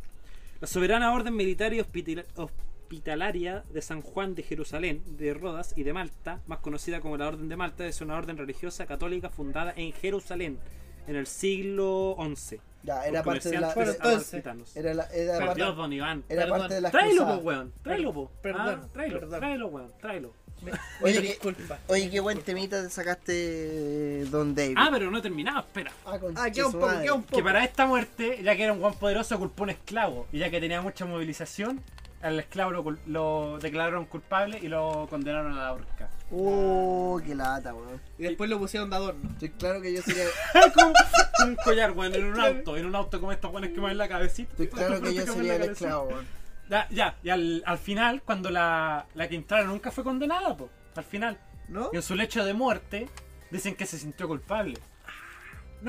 la 0.61 0.67
soberana 0.67 1.11
orden 1.11 1.35
militar 1.35 1.73
y 1.73 1.81
hospital- 1.81 2.25
hospitalaria 2.37 3.65
de 3.73 3.81
San 3.81 4.01
Juan 4.01 4.33
de 4.35 4.43
Jerusalén, 4.43 5.03
de 5.17 5.33
Rodas 5.33 5.73
y 5.75 5.83
de 5.83 5.91
Malta, 5.91 6.39
más 6.47 6.59
conocida 6.59 7.01
como 7.01 7.17
la 7.17 7.27
Orden 7.27 7.49
de 7.49 7.57
Malta, 7.57 7.85
es 7.85 7.99
una 7.99 8.15
orden 8.15 8.37
religiosa 8.37 8.85
católica 8.85 9.29
fundada 9.29 9.73
en 9.75 9.91
Jerusalén 9.91 10.59
en 11.07 11.17
el 11.17 11.27
siglo 11.27 12.15
XI. 12.17 12.61
Ya, 12.83 13.05
era 13.05 13.23
parte 13.23 13.49
de 13.49 13.59
la. 13.59 13.73
Bueno, 13.73 13.91
entonces. 13.91 14.43
Era, 14.75 14.93
la, 14.93 15.03
era 15.13 15.37
parte, 15.39 15.55
Dios, 15.55 15.75
don 15.75 15.91
Iván. 15.93 16.23
era 16.29 16.43
Perdón. 16.43 16.59
parte 16.59 16.73
de 16.75 16.81
las 16.81 16.91
Tráelo, 16.91 17.11
po, 17.17 17.23
cruzadas. 17.25 17.43
weón. 17.45 17.73
Tráelo, 17.83 18.13
po. 18.13 18.31
Perdón, 18.41 18.81
Ah, 18.83 18.87
tráelo, 18.93 19.19
perdón. 19.19 19.39
tráelo, 19.39 19.67
weón. 19.67 19.91
Tráelo. 19.99 20.33
Me, 20.61 20.71
Oye, 21.01 21.21
disculpa. 21.21 21.77
Oye, 21.87 22.09
qué 22.09 22.19
buen 22.19 22.41
temita 22.41 22.81
te 22.83 22.89
sacaste, 22.89 24.25
Don 24.25 24.53
David. 24.55 24.75
Ah, 24.77 24.89
pero 24.91 25.09
no 25.09 25.17
he 25.17 25.21
terminado, 25.21 25.59
espera. 25.61 25.91
Ah, 26.05 26.19
con 26.19 26.37
Ah, 26.37 26.49
queda 26.51 26.65
un 26.67 26.71
poco, 26.73 26.87
queda 27.01 27.13
un 27.13 27.23
poco. 27.23 27.37
Que 27.37 27.43
para 27.43 27.63
esta 27.63 27.85
muerte, 27.85 28.41
ya 28.43 28.55
que 28.55 28.63
era 28.63 28.73
un 28.73 28.79
guan 28.79 28.93
poderoso, 28.95 29.37
culpó 29.39 29.63
a 29.63 29.65
un 29.65 29.69
esclavo. 29.71 30.27
Y 30.31 30.39
ya 30.39 30.49
que 30.49 30.59
tenía 30.59 30.81
mucha 30.81 31.05
movilización, 31.05 31.81
al 32.21 32.39
esclavo 32.39 32.71
lo, 32.71 32.83
cul- 32.83 32.99
lo 33.05 33.57
declararon 33.59 34.05
culpable 34.05 34.59
y 34.61 34.67
lo 34.67 35.07
condenaron 35.09 35.53
a 35.57 35.63
la 35.63 35.73
horca. 35.73 36.09
Oh, 36.31 37.19
qué 37.25 37.33
lata, 37.33 37.73
weón. 37.73 37.99
Y 38.17 38.23
después 38.23 38.49
lo 38.49 38.59
pusieron 38.59 38.89
de 38.89 38.95
adorno. 38.97 39.29
Estoy 39.31 39.49
claro 39.49 39.81
que 39.81 39.93
yo 39.93 40.01
sería. 40.01 40.25
Con 40.75 41.49
un 41.49 41.55
collar, 41.55 41.91
weón, 41.91 42.13
en 42.13 42.25
un 42.25 42.39
auto. 42.39 42.77
En 42.77 42.85
un 42.85 42.95
auto 42.95 43.19
como 43.19 43.31
estos 43.31 43.49
guanes 43.51 43.71
que 43.71 43.79
mueven 43.79 43.97
la 43.97 44.07
cabecita. 44.07 44.51
Estoy 44.51 44.67
claro 44.67 45.01
que 45.01 45.13
yo 45.13 45.21
Como 45.25 45.37
sería 45.37 45.55
el 45.55 45.63
esclavo, 45.71 46.03
weón. 46.03 46.27
Ya, 46.69 46.87
ya. 46.91 47.15
Y 47.23 47.29
al, 47.29 47.63
al 47.65 47.77
final, 47.79 48.21
cuando 48.23 48.49
la, 48.51 49.07
la 49.15 49.27
que 49.27 49.35
entraron 49.35 49.69
nunca 49.69 49.89
fue 49.91 50.03
condenada, 50.03 50.55
pues. 50.55 50.69
Al 50.95 51.03
final. 51.03 51.37
¿No? 51.67 51.89
Y 51.93 51.95
en 51.95 52.01
su 52.03 52.13
lecho 52.15 52.43
de 52.45 52.53
muerte, 52.53 53.09
dicen 53.49 53.75
que 53.75 53.85
se 53.87 53.97
sintió 53.97 54.27
culpable. 54.27 54.77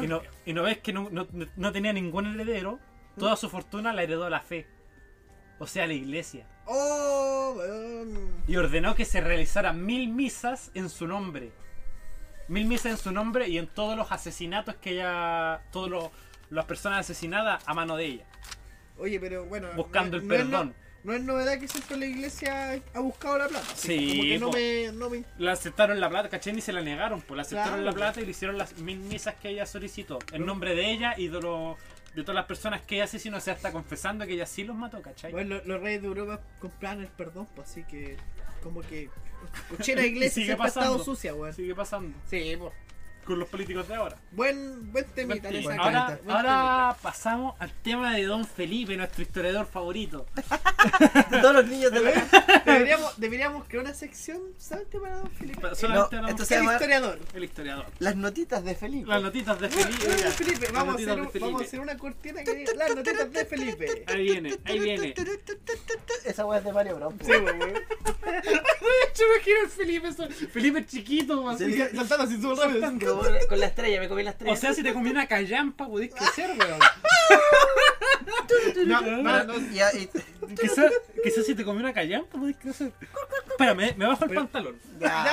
y, 0.00 0.06
no, 0.06 0.22
y 0.46 0.52
no 0.54 0.62
ves 0.62 0.78
que 0.78 0.92
no, 0.92 1.08
no- 1.10 1.26
no 1.56 1.72
tenía 1.72 1.92
ningún 1.92 2.26
heredero. 2.26 2.78
Toda 3.18 3.36
su 3.36 3.50
fortuna 3.50 3.92
la 3.92 4.02
heredó 4.04 4.30
la 4.30 4.40
fe. 4.40 4.66
O 5.60 5.66
sea, 5.68 5.86
la 5.86 5.92
iglesia. 5.92 6.46
Oh, 6.66 7.54
y 8.48 8.56
ordenó 8.56 8.94
que 8.96 9.04
se 9.04 9.20
realizaran 9.20 9.84
mil 9.84 10.08
misas 10.08 10.70
en 10.74 10.88
su 10.88 11.06
nombre. 11.06 11.52
Mil 12.48 12.66
misas 12.66 12.86
en 12.92 12.96
su 12.98 13.12
nombre 13.12 13.46
y 13.48 13.58
en 13.58 13.68
todos 13.68 13.96
los 13.96 14.10
asesinatos 14.10 14.74
que 14.76 14.90
ella. 14.92 15.62
Todas 15.70 16.10
las 16.48 16.64
personas 16.64 17.00
asesinadas 17.00 17.62
a 17.66 17.74
mano 17.74 17.96
de 17.96 18.06
ella. 18.06 18.24
Oye, 18.98 19.20
pero 19.20 19.44
bueno. 19.44 19.68
Buscando 19.76 20.16
el 20.16 20.26
no 20.26 20.34
es 20.34 20.40
no- 20.44 20.50
perdón. 20.50 20.74
No 21.02 21.14
es 21.14 21.22
novedad 21.22 21.58
que 21.58 21.66
siempre 21.66 21.96
la 21.96 22.04
iglesia 22.06 22.78
ha 22.94 23.00
buscado 23.00 23.38
la 23.38 23.48
plata. 23.48 23.64
Sí, 23.74 24.10
Como 24.10 24.22
que 24.22 24.38
no 24.38 24.50
me, 24.50 24.92
no 24.98 25.08
me. 25.10 25.24
Le 25.38 25.50
aceptaron 25.50 25.98
la 25.98 26.10
plata, 26.10 26.28
¿cachai? 26.28 26.52
Ni 26.52 26.60
se 26.60 26.74
la 26.74 26.82
negaron, 26.82 27.22
pues 27.22 27.36
le 27.36 27.40
aceptaron 27.42 27.72
Claro, 27.80 27.84
la 27.84 27.92
plata 27.92 28.20
y 28.20 28.24
le 28.26 28.32
hicieron 28.32 28.58
las 28.58 28.76
mil 28.78 28.98
misas 28.98 29.34
que 29.36 29.48
ella 29.48 29.64
solicitó. 29.64 30.18
En 30.32 30.44
nombre 30.44 30.74
de 30.74 30.90
ella 30.90 31.14
y 31.16 31.28
de, 31.28 31.40
lo- 31.40 31.78
de 32.14 32.22
todas 32.22 32.34
las 32.34 32.46
personas 32.46 32.80
que 32.82 32.96
ella 32.96 33.04
asesinó, 33.04 33.36
o 33.36 33.40
sea, 33.40 33.54
está 33.54 33.72
confesando 33.72 34.26
que 34.26 34.32
ella 34.34 34.46
sí 34.46 34.64
los 34.64 34.76
mató, 34.76 35.00
¿cachai? 35.02 35.30
Bueno, 35.32 35.56
lo- 35.56 35.64
los 35.64 35.80
reyes 35.82 36.02
de 36.02 36.08
Europa 36.08 36.40
compraban 36.58 37.00
el 37.00 37.08
perdón, 37.08 37.46
pues 37.54 37.70
así 37.70 37.84
que. 37.84 38.16
Como 38.62 38.80
que. 38.82 39.08
Y 39.86 39.90
iglesia 39.92 40.30
sigue 40.30 40.50
ha 40.52 40.54
estado 40.66 40.68
pasando. 40.96 41.04
sucia, 41.04 41.34
weón. 41.34 41.54
Sigue 41.54 41.74
pasando 41.74 42.14
Sí, 42.28 42.54
pues. 42.58 42.72
con 43.24 43.38
los 43.38 43.48
políticos 43.48 43.88
de 43.88 43.94
ahora. 43.94 44.16
Buen, 44.32 44.92
buen 44.92 45.04
temita, 45.06 45.48
Buen 45.48 45.62
sacaste, 45.62 45.82
ahora, 45.82 46.18
buen 46.24 46.36
ahora 46.36 46.96
pasamos 47.00 47.54
al 47.58 47.70
tema 47.72 48.14
de 48.14 48.24
Don 48.24 48.44
Felipe, 48.44 48.96
nuestro 48.96 49.22
historiador 49.22 49.66
favorito. 49.66 50.26
Todos 51.30 51.54
los 51.54 51.66
niños 51.66 51.90
de 51.92 52.00
la. 52.00 52.10
Deberíamos, 53.30 53.64
crear 53.68 53.84
una 53.84 53.94
sección 53.94 54.40
solamente 54.58 54.98
para 54.98 55.16
Don 55.18 55.30
Felipe. 55.30 55.60
Pa- 55.60 55.74
solamente 55.76 56.16
no, 56.16 56.18
hablamos 56.18 56.30
esto 56.30 56.44
se 56.44 56.56
El 56.56 56.64
historiador. 56.64 57.18
el 57.32 57.44
historiador. 57.44 57.86
Las 58.00 58.16
notitas 58.16 58.64
de 58.64 58.74
Felipe. 58.74 59.06
Las 59.08 59.22
notitas 59.22 59.60
de 59.60 59.68
Felipe. 59.68 60.08
Mira, 60.16 60.30
Felipe, 60.32 60.66
vamos 60.72 60.88
a, 60.88 60.92
notitas 60.92 61.12
hacer, 61.12 61.14
de 61.14 61.20
un- 61.22 61.30
Felipe. 61.30 61.38
vamos 61.46 61.62
a 61.62 61.64
hacer 61.64 61.80
una 61.80 61.96
cortina 61.96 62.42
que 62.44 62.54
diga 62.54 62.74
las 62.74 62.96
notitas 62.96 63.32
de 63.32 63.44
Felipe. 63.46 64.04
Ahí 64.08 64.22
viene, 64.24 64.58
ahí 64.64 64.78
viene. 64.80 65.14
Esa 66.24 66.44
weá 66.44 66.58
es 66.58 66.64
de 66.64 66.72
Mario 66.72 66.96
Bros. 66.96 67.14
Sí, 67.24 67.30
weón. 67.30 67.74
Yo 69.18 69.24
me 69.36 69.40
quiero 69.42 69.62
el 69.62 69.68
Felipe, 69.68 70.12
Felipe 70.52 70.86
chiquito, 70.86 71.48
así. 71.48 71.76
Saltando 71.94 72.24
así 72.24 72.40
súper 72.40 72.80
rápido. 72.80 73.20
Con 73.48 73.60
la 73.60 73.66
estrella, 73.66 74.00
me 74.00 74.08
comí 74.08 74.22
la 74.22 74.30
estrella. 74.30 74.52
O 74.52 74.56
sea, 74.56 74.72
si 74.74 74.82
te 74.82 74.92
comí 74.92 75.10
una 75.10 75.26
callampa, 75.26 75.86
podés 75.86 76.14
crecer, 76.14 76.50
weón. 76.58 76.78
No, 78.86 79.00
no, 79.00 79.44
no. 79.44 79.70
Ya, 79.72 79.92
y- 79.92 80.08
Quizás 80.60 80.90
quizá 81.22 81.42
si 81.42 81.54
te 81.54 81.64
comí 81.64 81.78
una 81.80 81.92
callampa, 81.92 82.38
podés 82.38 82.56
crecer. 82.56 82.92
Espera, 83.48 83.74
me, 83.74 83.92
bajo 83.92 84.24
el 84.24 84.34
pantalón. 84.34 84.76
ya. 84.98 85.26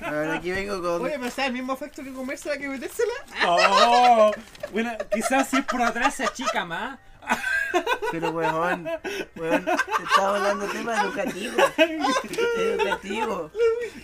A 0.00 0.10
ver, 0.10 0.30
aquí 0.32 0.50
vengo 0.52 0.80
con. 0.80 1.02
Oye, 1.06 1.18
pero 1.18 1.30
¿sabes 1.30 1.48
el 1.48 1.52
mismo 1.54 1.72
efecto 1.72 2.02
que 2.04 2.12
comérsela 2.12 2.56
que 2.58 2.68
metérsela? 2.68 3.12
Oh, 3.46 4.30
bueno, 4.72 4.92
quizás 5.12 5.48
si 5.48 5.56
es 5.56 5.64
por 5.64 5.82
atrás 5.82 6.14
se 6.14 6.24
achica 6.24 6.64
más. 6.64 6.98
Pero 8.12 8.30
weón, 8.30 8.88
weón, 9.36 9.66
estaba 10.08 10.36
hablando 10.36 10.66
de 10.68 10.72
temas 10.72 11.02
educativos. 11.04 11.64
Educativos. 12.56 13.52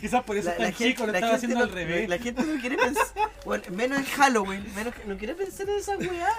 Quizás 0.01 0.25
por 0.25 0.37
eso 0.37 0.49
La, 0.51 0.57
tan 0.57 0.67
gente, 0.73 0.85
chico, 0.85 1.07
lo 1.07 1.13
la 1.13 1.19
estaba 1.19 1.35
haciendo 1.37 1.59
no, 1.59 1.65
al 1.65 1.71
revés. 1.73 2.09
la 2.09 2.19
gente 2.19 2.43
no 2.43 2.61
quiere 2.61 2.77
pensar. 2.77 3.07
Bueno, 3.45 3.65
menos 3.71 3.99
en 4.01 4.05
Halloween, 4.07 4.75
menos 4.75 4.95
que 4.95 5.05
no 5.05 5.17
quiere 5.17 5.35
pensar 5.35 5.69
en 5.69 5.79
esa 5.79 5.97
weá. 5.97 6.37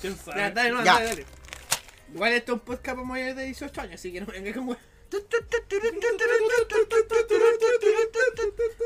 ¿Quién 0.00 0.16
Ya, 0.16 0.22
sabe? 0.24 0.50
dale, 0.52 0.70
no, 0.70 0.84
Ya. 0.84 0.94
dale, 0.94 1.06
dale. 1.06 1.26
Igual 2.14 2.32
esto 2.32 2.52
es 2.52 2.58
un 2.60 2.64
podcast 2.64 2.96
para 2.96 3.06
mayores 3.08 3.36
de 3.36 3.44
18 3.44 3.80
años, 3.82 3.94
así 3.96 4.12
que 4.12 4.20
no 4.22 4.26
venga 4.28 4.52
con 4.54 4.68
weón. 4.68 4.78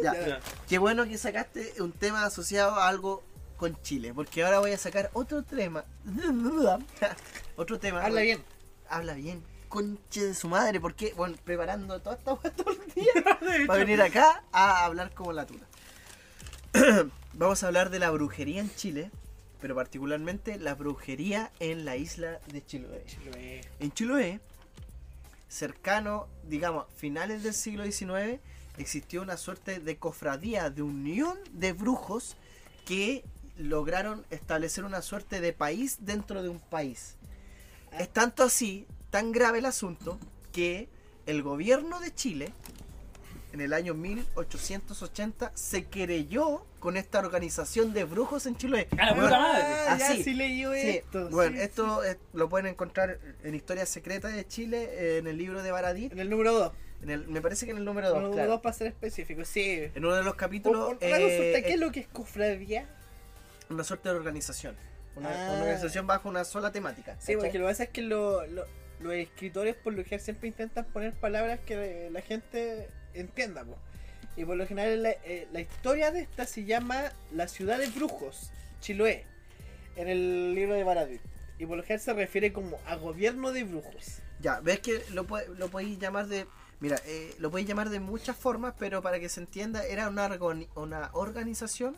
Ya, 0.03 0.13
Ya. 0.27 0.41
qué 0.69 0.79
bueno 0.79 1.05
que 1.07 1.17
sacaste 1.19 1.75
un 1.81 1.93
tema 1.93 2.25
asociado 2.25 2.75
a 2.75 2.89
algo 2.89 3.23
con 3.61 3.77
Chile, 3.83 4.15
porque 4.15 4.43
ahora 4.43 4.59
voy 4.59 4.73
a 4.73 4.79
sacar 4.79 5.11
otro 5.13 5.43
tema. 5.43 5.85
Otro 7.57 7.79
tema. 7.79 8.03
Habla 8.03 8.23
bien. 8.23 8.43
Habla 8.89 9.13
bien. 9.13 9.43
Conche 9.69 10.29
de 10.29 10.35
su 10.35 10.49
madre, 10.49 10.81
porque, 10.81 11.13
bueno, 11.15 11.37
preparando 11.45 12.01
toda 12.01 12.17
esta 12.17 12.33
weá 12.33 12.51
todo 12.51 12.71
el 12.73 12.95
día 12.95 13.13
para 13.67 13.85
venir 13.85 14.01
acá 14.01 14.43
a 14.51 14.87
hablar 14.87 15.13
como 15.13 15.35
la 15.35 15.45
tuna. 15.45 15.67
Vamos 17.35 17.63
a 17.63 17.67
hablar 17.67 17.91
de 17.91 17.99
la 17.99 18.11
brujería 18.11 18.63
en 18.63 18.75
Chile, 18.75 19.11
pero 19.61 19.75
particularmente 19.75 20.59
la 20.59 20.75
brujería 20.75 21.51
en 21.61 21.85
la 21.85 21.97
isla 21.97 22.41
de 22.51 22.65
Chiloé. 22.65 23.05
En 23.79 23.93
Chiloé, 23.93 24.41
cercano, 25.49 26.29
digamos, 26.45 26.87
finales 26.97 27.43
del 27.43 27.53
siglo 27.53 27.85
XIX, 27.85 28.41
existió 28.79 29.21
una 29.21 29.37
suerte 29.37 29.81
de 29.81 29.99
cofradía, 29.99 30.71
de 30.71 30.81
unión 30.81 31.37
de 31.53 31.75
brujos 31.75 32.37
que 32.87 33.23
lograron 33.61 34.25
establecer 34.31 34.85
una 34.85 35.03
suerte 35.03 35.41
de 35.41 35.53
país 35.53 35.99
dentro 36.01 36.43
de 36.43 36.49
un 36.49 36.61
país. 36.61 37.17
Es 37.99 38.09
tanto 38.09 38.43
así, 38.45 38.87
tan 39.11 39.33
grave 39.33 39.59
el 39.59 39.67
asunto, 39.67 40.19
que 40.53 40.89
el 41.27 41.43
gobierno 41.43 42.01
de 42.01 42.15
Chile, 42.15 42.53
en 43.53 43.61
el 43.61 43.73
año 43.73 43.95
1880, 43.95 45.53
se 45.55 45.85
querelló 45.87 46.65
con 46.79 46.97
esta 46.97 47.19
organización 47.19 47.93
de 47.93 48.05
brujos 48.05 48.47
en 48.47 48.57
Chile. 48.57 48.89
¡A 48.97 49.07
la 49.07 49.15
puta 49.15 49.39
madre! 49.39 49.63
Ah, 49.89 49.97
ya 49.99 50.09
Así. 50.13 50.23
sí 50.25 50.35
leí 50.35 50.63
Sí, 50.65 50.89
esto. 50.99 51.29
bueno, 51.31 51.57
sí, 51.57 51.63
esto 51.63 52.05
eh, 52.05 52.19
lo 52.33 52.49
pueden 52.49 52.67
encontrar 52.67 53.19
en 53.43 53.55
Historias 53.55 53.89
Secretas 53.89 54.35
de 54.35 54.47
Chile, 54.47 54.89
eh, 54.93 55.19
en 55.19 55.27
el 55.27 55.37
libro 55.37 55.63
de 55.63 55.71
Baradit, 55.73 56.13
En 56.13 56.21
el 56.21 56.31
número 56.31 56.53
2. 56.55 56.73
en 57.03 57.11
el, 57.11 57.29
me 57.29 57.43
parece 57.43 57.67
que 57.67 57.73
en 57.73 57.79
el 57.79 57.85
número 57.85 58.07
El 58.07 58.13
2, 58.15 58.23
número 58.23 58.37
claro. 58.37 58.51
2 58.53 58.61
para 58.63 58.73
ser 58.73 58.87
específico, 58.87 59.45
sí. 59.45 59.91
En 59.95 60.05
uno 60.05 60.15
de 60.15 60.23
los 60.23 60.37
capítulos, 60.37 60.93
eh, 61.01 61.11
consulta, 61.11 61.63
¿qué 61.63 61.75
es 61.75 61.81
lo 61.81 61.91
que 61.93 62.01
es 62.01 62.07
cofradía? 62.09 62.89
Una 63.71 63.85
suerte 63.85 64.09
de 64.09 64.15
organización. 64.17 64.77
Una, 65.17 65.29
Ah. 65.31 65.51
una 65.53 65.61
organización 65.63 66.07
bajo 66.07 66.29
una 66.29 66.45
sola 66.45 66.71
temática. 66.73 67.13
Sí, 67.15 67.19
¿cachai? 67.19 67.37
porque 67.37 67.59
lo 67.59 67.67
que 67.67 67.71
pasa 67.73 67.83
es 67.85 67.91
que 67.91 68.03
lo- 68.03 68.47
lo- 68.47 68.67
los 69.01 69.13
escritores 69.15 69.75
por 69.77 69.93
lo 69.95 70.03
general 70.05 70.21
siempre 70.21 70.49
intentan 70.49 70.85
poner 70.87 71.15
palabras 71.15 71.61
que 71.61 72.09
la 72.13 72.21
gente 72.21 72.89
entienda. 73.15 73.65
po. 73.65 73.77
Y 74.37 74.45
por 74.45 74.57
lo 74.57 74.67
general 74.67 75.03
la, 75.03 75.11
eh, 75.11 75.49
la 75.53 75.61
historia 75.61 76.11
de 76.13 76.21
esta 76.21 76.47
se 76.47 76.65
llama 76.65 77.13
La 77.33 77.49
ciudad 77.49 77.79
de 77.79 77.89
brujos, 77.89 78.51
Chiloé, 78.81 79.25
en 79.97 80.09
el 80.09 80.55
libro 80.55 80.75
de 80.75 80.85
Baradit. 80.85 81.21
Y 81.59 81.67
por 81.67 81.77
lo 81.77 81.83
general 81.83 82.01
se 82.01 82.13
refiere 82.15 82.53
como 82.53 82.79
a 82.87 82.95
gobierno 82.97 83.53
de 83.53 83.65
brujos. 83.65 84.21
Ya, 84.41 84.61
ves 84.61 84.81
que 84.81 85.03
lo, 85.13 85.27
lo 85.57 85.69
podéis 85.69 85.99
llamar 85.99 86.27
de. 86.29 86.47
Mira, 86.79 86.99
eh, 87.05 87.35
lo 87.39 87.51
podéis 87.51 87.69
llamar 87.69 87.91
de 87.91 88.01
muchas 88.01 88.37
formas, 88.37 88.75
pero 88.79 89.03
para 89.03 89.19
que 89.21 89.29
se 89.29 89.41
entienda, 89.41 89.85
era 89.85 90.09
una, 90.09 90.31
una 90.77 91.11
organización 91.13 91.97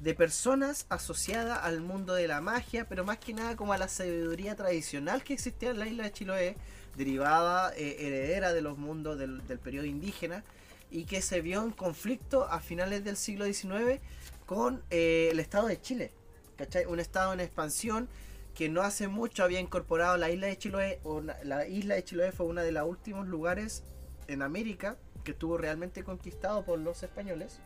de 0.00 0.14
personas 0.14 0.86
asociadas 0.88 1.60
al 1.62 1.80
mundo 1.80 2.14
de 2.14 2.26
la 2.26 2.40
magia, 2.40 2.86
pero 2.88 3.04
más 3.04 3.18
que 3.18 3.34
nada 3.34 3.54
como 3.54 3.72
a 3.72 3.78
la 3.78 3.88
sabiduría 3.88 4.56
tradicional 4.56 5.22
que 5.22 5.34
existía 5.34 5.70
en 5.70 5.78
la 5.78 5.86
isla 5.86 6.04
de 6.04 6.12
Chiloé, 6.12 6.56
derivada, 6.96 7.72
eh, 7.76 7.96
heredera 8.00 8.52
de 8.52 8.62
los 8.62 8.78
mundos 8.78 9.18
del, 9.18 9.46
del 9.46 9.58
periodo 9.58 9.86
indígena, 9.86 10.42
y 10.90 11.04
que 11.04 11.22
se 11.22 11.40
vio 11.40 11.62
en 11.62 11.70
conflicto 11.70 12.44
a 12.44 12.60
finales 12.60 13.04
del 13.04 13.16
siglo 13.16 13.44
XIX 13.44 14.00
con 14.46 14.82
eh, 14.90 15.28
el 15.30 15.38
Estado 15.38 15.68
de 15.68 15.80
Chile. 15.80 16.12
¿cachai? 16.56 16.86
Un 16.86 17.00
estado 17.00 17.32
en 17.32 17.40
expansión 17.40 18.08
que 18.54 18.68
no 18.68 18.82
hace 18.82 19.08
mucho 19.08 19.44
había 19.44 19.60
incorporado 19.60 20.16
la 20.16 20.30
isla 20.30 20.48
de 20.48 20.58
Chiloé. 20.58 21.00
o 21.04 21.20
la 21.20 21.66
isla 21.66 21.94
de 21.94 22.04
Chiloé 22.04 22.32
fue 22.32 22.46
uno 22.46 22.62
de 22.62 22.72
los 22.72 22.86
últimos 22.88 23.28
lugares 23.28 23.84
en 24.26 24.42
América 24.42 24.96
que 25.24 25.32
estuvo 25.32 25.56
realmente 25.56 26.02
conquistado 26.02 26.64
por 26.64 26.78
los 26.78 27.02
españoles, 27.02 27.60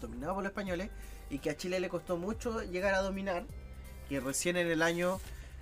dominado 0.00 0.34
por 0.34 0.42
los 0.42 0.50
españoles, 0.50 0.90
y 1.32 1.38
que 1.38 1.48
a 1.48 1.56
Chile 1.56 1.80
le 1.80 1.88
costó 1.88 2.18
mucho 2.18 2.62
llegar 2.62 2.94
a 2.94 3.00
dominar, 3.00 3.44
que 4.08 4.20
recién 4.20 4.58
en 4.58 4.68
el 4.68 4.82
año 4.82 5.18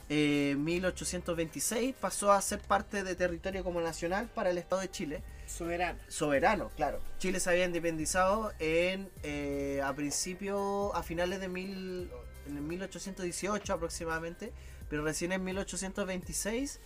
eh, 0.09 0.57
1826 0.59 1.95
pasó 1.99 2.33
a 2.33 2.43
ser 2.43 2.59
parte 2.59 3.05
de 3.05 3.15
territorio 3.15 3.63
como 3.63 3.81
nacional 3.81 4.29
para 4.35 4.51
el 4.51 4.59
Estado 4.59 4.83
de 4.83 4.91
Chile 4.91 5.23
Soberano. 5.47 6.01
soberano, 6.09 6.71
claro. 6.77 7.01
Chile 7.19 7.39
se 7.39 7.51
había 7.51 7.65
independizado 7.65 8.53
en 8.59 9.09
eh, 9.23 9.81
a 9.85 9.95
principio, 9.95 10.93
a 10.97 11.05
finales 11.05 11.39
de 11.39 11.47
mil, 11.47 12.11
en 12.49 12.57
el 12.57 12.63
1818 12.63 13.73
aproximadamente, 13.73 14.53
pero 14.89 15.05
recién 15.05 15.31
en 15.31 15.45
1826 15.45 16.81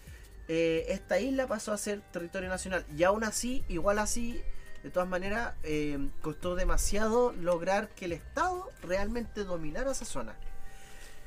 eh, 0.48 0.84
esta 0.88 1.18
isla 1.18 1.46
pasó 1.46 1.72
a 1.72 1.78
ser 1.78 2.02
territorio 2.12 2.50
nacional. 2.50 2.84
Y 2.94 3.04
aún 3.04 3.24
así, 3.24 3.64
igual 3.68 3.98
así, 3.98 4.42
de 4.84 4.90
todas 4.90 5.08
maneras, 5.08 5.54
eh, 5.62 5.98
costó 6.20 6.54
demasiado 6.54 7.32
lograr 7.32 7.88
que 7.88 8.04
el 8.04 8.12
Estado 8.12 8.70
realmente 8.82 9.42
dominara 9.42 9.90
esa 9.90 10.04
zona. 10.04 10.36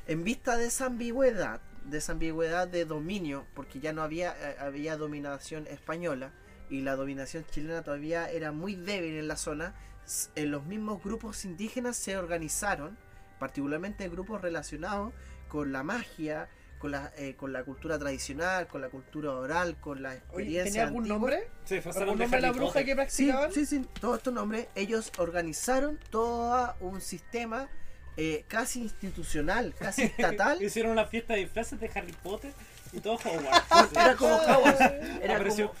En 0.06 0.22
vista 0.24 0.56
de 0.56 0.66
esa 0.66 0.86
ambigüedad, 0.86 1.60
de 1.84 1.98
esa 1.98 2.12
ambigüedad 2.12 2.68
de 2.68 2.84
dominio, 2.84 3.46
porque 3.54 3.80
ya 3.80 3.92
no 3.92 4.02
había, 4.02 4.30
eh, 4.30 4.56
había 4.60 4.96
dominación 4.96 5.66
española, 5.66 6.30
y 6.70 6.82
la 6.82 6.94
dominación 6.96 7.44
chilena 7.50 7.82
todavía 7.82 8.30
era 8.30 8.52
muy 8.52 8.76
débil 8.76 9.16
en 9.16 9.26
la 9.26 9.36
zona, 9.36 9.74
s- 10.06 10.30
eh, 10.36 10.46
los 10.46 10.64
mismos 10.64 11.02
grupos 11.02 11.44
indígenas 11.44 11.96
se 11.96 12.16
organizaron, 12.16 12.96
particularmente 13.40 14.08
grupos 14.08 14.40
relacionados 14.40 15.12
con 15.48 15.72
la 15.72 15.82
magia, 15.82 16.48
con 16.78 16.90
la, 16.92 17.12
eh, 17.16 17.34
con 17.36 17.52
la 17.52 17.64
cultura 17.64 17.98
tradicional, 17.98 18.66
con 18.68 18.80
la 18.80 18.88
cultura 18.88 19.32
oral, 19.32 19.76
con 19.80 20.02
la 20.02 20.10
Oye, 20.10 20.18
experiencia. 20.18 20.64
¿tenía 20.64 20.82
algún 20.84 21.02
antigua. 21.02 21.18
nombre? 21.18 21.48
Sí, 21.64 21.80
fue 21.80 21.92
¿Algún 21.92 22.18
nombre 22.18 22.28
de 22.28 22.40
la 22.40 22.52
bruja 22.52 22.80
que 22.84 22.90
Sí, 22.90 22.94
practicaban? 22.94 23.52
sí, 23.52 23.66
sí, 23.66 23.86
todos 24.00 24.18
estos 24.18 24.32
nombres, 24.32 24.68
ellos 24.74 25.10
organizaron 25.18 25.98
todo 26.10 26.74
un 26.80 27.00
sistema 27.00 27.68
eh, 28.16 28.44
casi 28.48 28.80
institucional, 28.82 29.74
casi 29.78 30.02
estatal. 30.18 30.62
Hicieron 30.62 30.92
una 30.92 31.06
fiesta 31.06 31.34
de 31.34 31.40
disfraces 31.40 31.78
de 31.80 31.90
Harry 31.94 32.12
Potter 32.22 32.52
y 32.92 33.00
todo 33.00 33.14
Hogwarts. 33.14 33.92
Era 33.92 34.16
como 34.16 34.34
Hogwarts. 34.36 34.80
Era 35.22 35.34
Apareció, 35.36 35.68
como- 35.68 35.78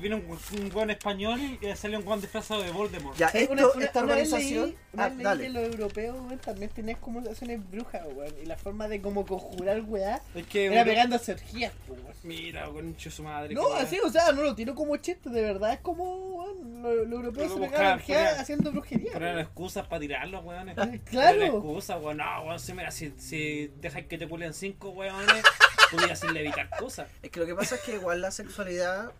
vino 0.00 0.16
un, 0.16 0.38
un 0.60 0.68
buen 0.70 0.90
español 0.90 1.40
y 1.40 1.58
salió 1.76 1.98
un 1.98 2.04
buen 2.04 2.20
disfrazado 2.20 2.62
de 2.62 2.70
Voldemort. 2.70 3.16
Ya, 3.16 3.28
esto, 3.28 3.52
una- 3.52 3.66
una- 3.68 3.84
esta 3.84 4.02
una 4.04 4.14
vez 4.14 4.32
organización. 4.32 4.66
leí- 4.70 4.76
una 4.92 5.04
ah, 5.04 5.08
vez 5.08 5.16
leí 5.16 5.24
dale. 5.24 5.42
que 5.44 5.50
los 5.50 5.62
europeos 5.64 6.16
weón, 6.20 6.38
también 6.38 6.70
tenían 6.70 6.98
conversaciones 7.00 7.70
brujas, 7.70 8.02
weón. 8.14 8.34
Y 8.42 8.46
la 8.46 8.56
forma 8.56 8.88
de 8.88 9.00
como 9.02 9.26
conjurar 9.26 9.80
weá 9.82 10.20
Es 10.34 10.46
que 10.46 10.66
era 10.66 10.84
pegando 10.84 11.16
energías, 11.16 11.72
weón. 11.88 12.08
Mira, 12.22 12.66
concho 12.66 13.10
su 13.10 13.22
madre. 13.22 13.54
No, 13.54 13.72
así, 13.74 13.98
o 14.04 14.10
sea, 14.10 14.32
no 14.32 14.42
lo 14.42 14.54
tiro 14.54 14.74
como 14.74 14.96
chiste, 14.96 15.30
de 15.30 15.40
verdad 15.42 15.72
es 15.72 15.80
como 15.80 16.04
weón, 16.36 16.82
lo- 16.82 17.04
los 17.04 17.12
europeos 17.12 17.52
Pero 17.52 17.64
se 17.66 17.70
pegaban 17.70 18.00
poner- 18.00 18.26
haciendo 18.40 18.72
brujería. 18.72 19.12
Weón. 19.18 19.38
excusas 19.38 19.86
para 19.86 20.00
tirarlos, 20.00 20.44
weones. 20.44 20.74
Claro. 21.04 21.38
Poner 21.38 21.42
excusas, 21.54 22.02
weón. 22.02 22.16
No, 22.18 22.42
weón, 22.44 22.60
si, 22.60 22.72
mira, 22.72 22.90
si, 22.90 23.12
si 23.18 23.70
dejas 23.80 24.04
que 24.06 24.18
te 24.18 24.28
culen 24.28 24.52
cinco 24.54 24.90
weones, 24.90 25.42
podías 25.90 26.10
hacerle 26.12 26.40
evitar 26.40 26.68
cosas. 26.78 27.08
Es 27.22 27.30
que 27.30 27.40
lo 27.40 27.46
que 27.46 27.54
pasa 27.54 27.76
es 27.76 27.80
que 27.82 27.94
igual 27.94 28.20
la 28.20 28.30
sexualidad, 28.30 29.12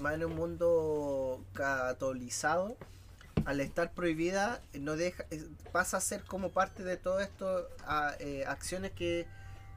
más 0.00 0.14
en 0.14 0.24
un 0.24 0.36
mundo 0.36 1.42
catolizado, 1.52 2.76
al 3.44 3.60
estar 3.60 3.92
prohibida, 3.92 4.60
no 4.74 4.96
deja, 4.96 5.24
pasa 5.72 5.98
a 5.98 6.00
ser 6.00 6.24
como 6.24 6.50
parte 6.50 6.82
de 6.82 6.96
todo 6.96 7.20
esto, 7.20 7.68
a, 7.86 8.14
eh, 8.20 8.44
acciones 8.46 8.92
que 8.92 9.26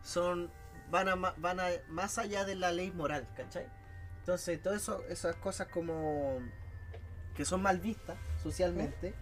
son 0.03 0.49
van 0.89 1.09
a, 1.09 1.15
van 1.15 1.59
a 1.59 1.67
más 1.89 2.17
allá 2.17 2.45
de 2.45 2.55
la 2.55 2.71
ley 2.71 2.91
moral, 2.91 3.27
¿cachai? 3.35 3.65
Entonces, 4.19 4.61
todas 4.61 4.89
esas 5.09 5.35
cosas 5.37 5.67
como 5.67 6.39
que 7.35 7.45
son 7.45 7.61
mal 7.61 7.79
vistas 7.79 8.17
socialmente, 8.41 9.13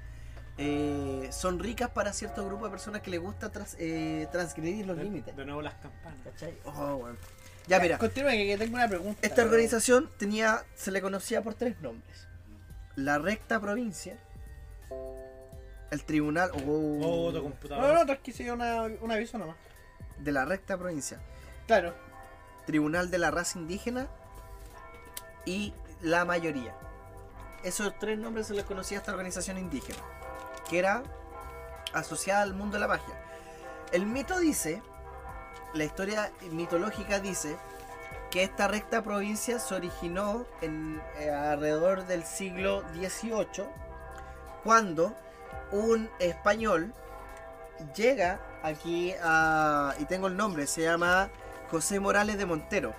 eh, 0.57 1.27
son 1.31 1.59
ricas 1.59 1.89
para 1.89 2.13
cierto 2.13 2.45
grupo 2.45 2.65
de 2.65 2.71
personas 2.71 3.01
que 3.01 3.11
les 3.11 3.19
gusta 3.19 3.51
eh, 3.77 4.27
transgredir 4.31 4.87
los 4.87 4.97
límites. 4.97 5.35
de 5.35 5.45
nuevo 5.45 5.61
las 5.61 5.75
campanas. 5.75 6.19
¿Cachai? 6.23 6.57
Oh, 6.63 6.97
bueno. 6.97 7.17
Ya, 7.67 7.79
mira. 7.79 7.97
Continúa 7.97 8.31
que 8.31 8.57
tengo 8.57 8.75
una 8.75 8.87
pregunta. 8.87 9.19
Esta 9.21 9.43
organización 9.43 10.09
tenía, 10.17 10.63
se 10.75 10.91
le 10.91 11.01
conocía 11.01 11.41
por 11.41 11.55
tres 11.55 11.79
nombres. 11.81 12.27
La 12.95 13.17
recta 13.17 13.59
provincia, 13.59 14.17
el 15.91 16.03
tribunal 16.05 16.51
Oh, 16.53 16.57
tu 16.59 16.99
No, 16.99 17.31
no, 17.31 17.43
computador. 17.43 18.05
no, 18.07 18.13
es 18.13 18.19
que 18.19 18.51
una, 18.51 18.83
un 18.83 19.11
aviso 19.11 19.37
nomás. 19.37 19.55
de 20.19 20.31
la 20.31 20.45
recta 20.45 20.77
provincia, 20.77 21.19
Claro. 21.67 21.93
tribunal 22.65 23.09
de 23.11 23.17
la 23.17 23.31
raza 23.31 23.59
indígena 23.59 24.07
y 25.45 25.73
la 26.01 26.23
mayoría. 26.23 26.73
Esos 27.63 27.97
tres 27.99 28.17
nombres 28.17 28.47
se 28.47 28.53
les 28.53 28.63
conocía 28.63 28.97
a 28.97 29.01
esta 29.01 29.11
organización 29.11 29.57
indígena, 29.57 29.99
que 30.69 30.79
era 30.79 31.03
asociada 31.93 32.43
al 32.43 32.53
mundo 32.53 32.75
de 32.75 32.81
la 32.81 32.87
magia. 32.87 33.15
El 33.91 34.05
mito 34.05 34.39
dice, 34.39 34.81
la 35.75 35.83
historia 35.83 36.31
mitológica 36.51 37.19
dice, 37.19 37.55
que 38.31 38.43
esta 38.43 38.67
recta 38.67 39.01
provincia 39.03 39.59
se 39.59 39.75
originó 39.75 40.45
en, 40.61 41.01
eh, 41.19 41.29
alrededor 41.29 42.05
del 42.05 42.23
siglo 42.23 42.81
XVIII, 42.93 43.65
cuando 44.63 45.15
un 45.71 46.09
español 46.19 46.93
llega 47.95 48.39
aquí 48.63 49.13
a, 49.21 49.93
y 49.99 50.05
tengo 50.05 50.27
el 50.27 50.35
nombre, 50.37 50.65
se 50.67 50.81
llama 50.83 51.29
José 51.69 51.99
Morales 51.99 52.37
de 52.37 52.45
Montero, 52.45 52.93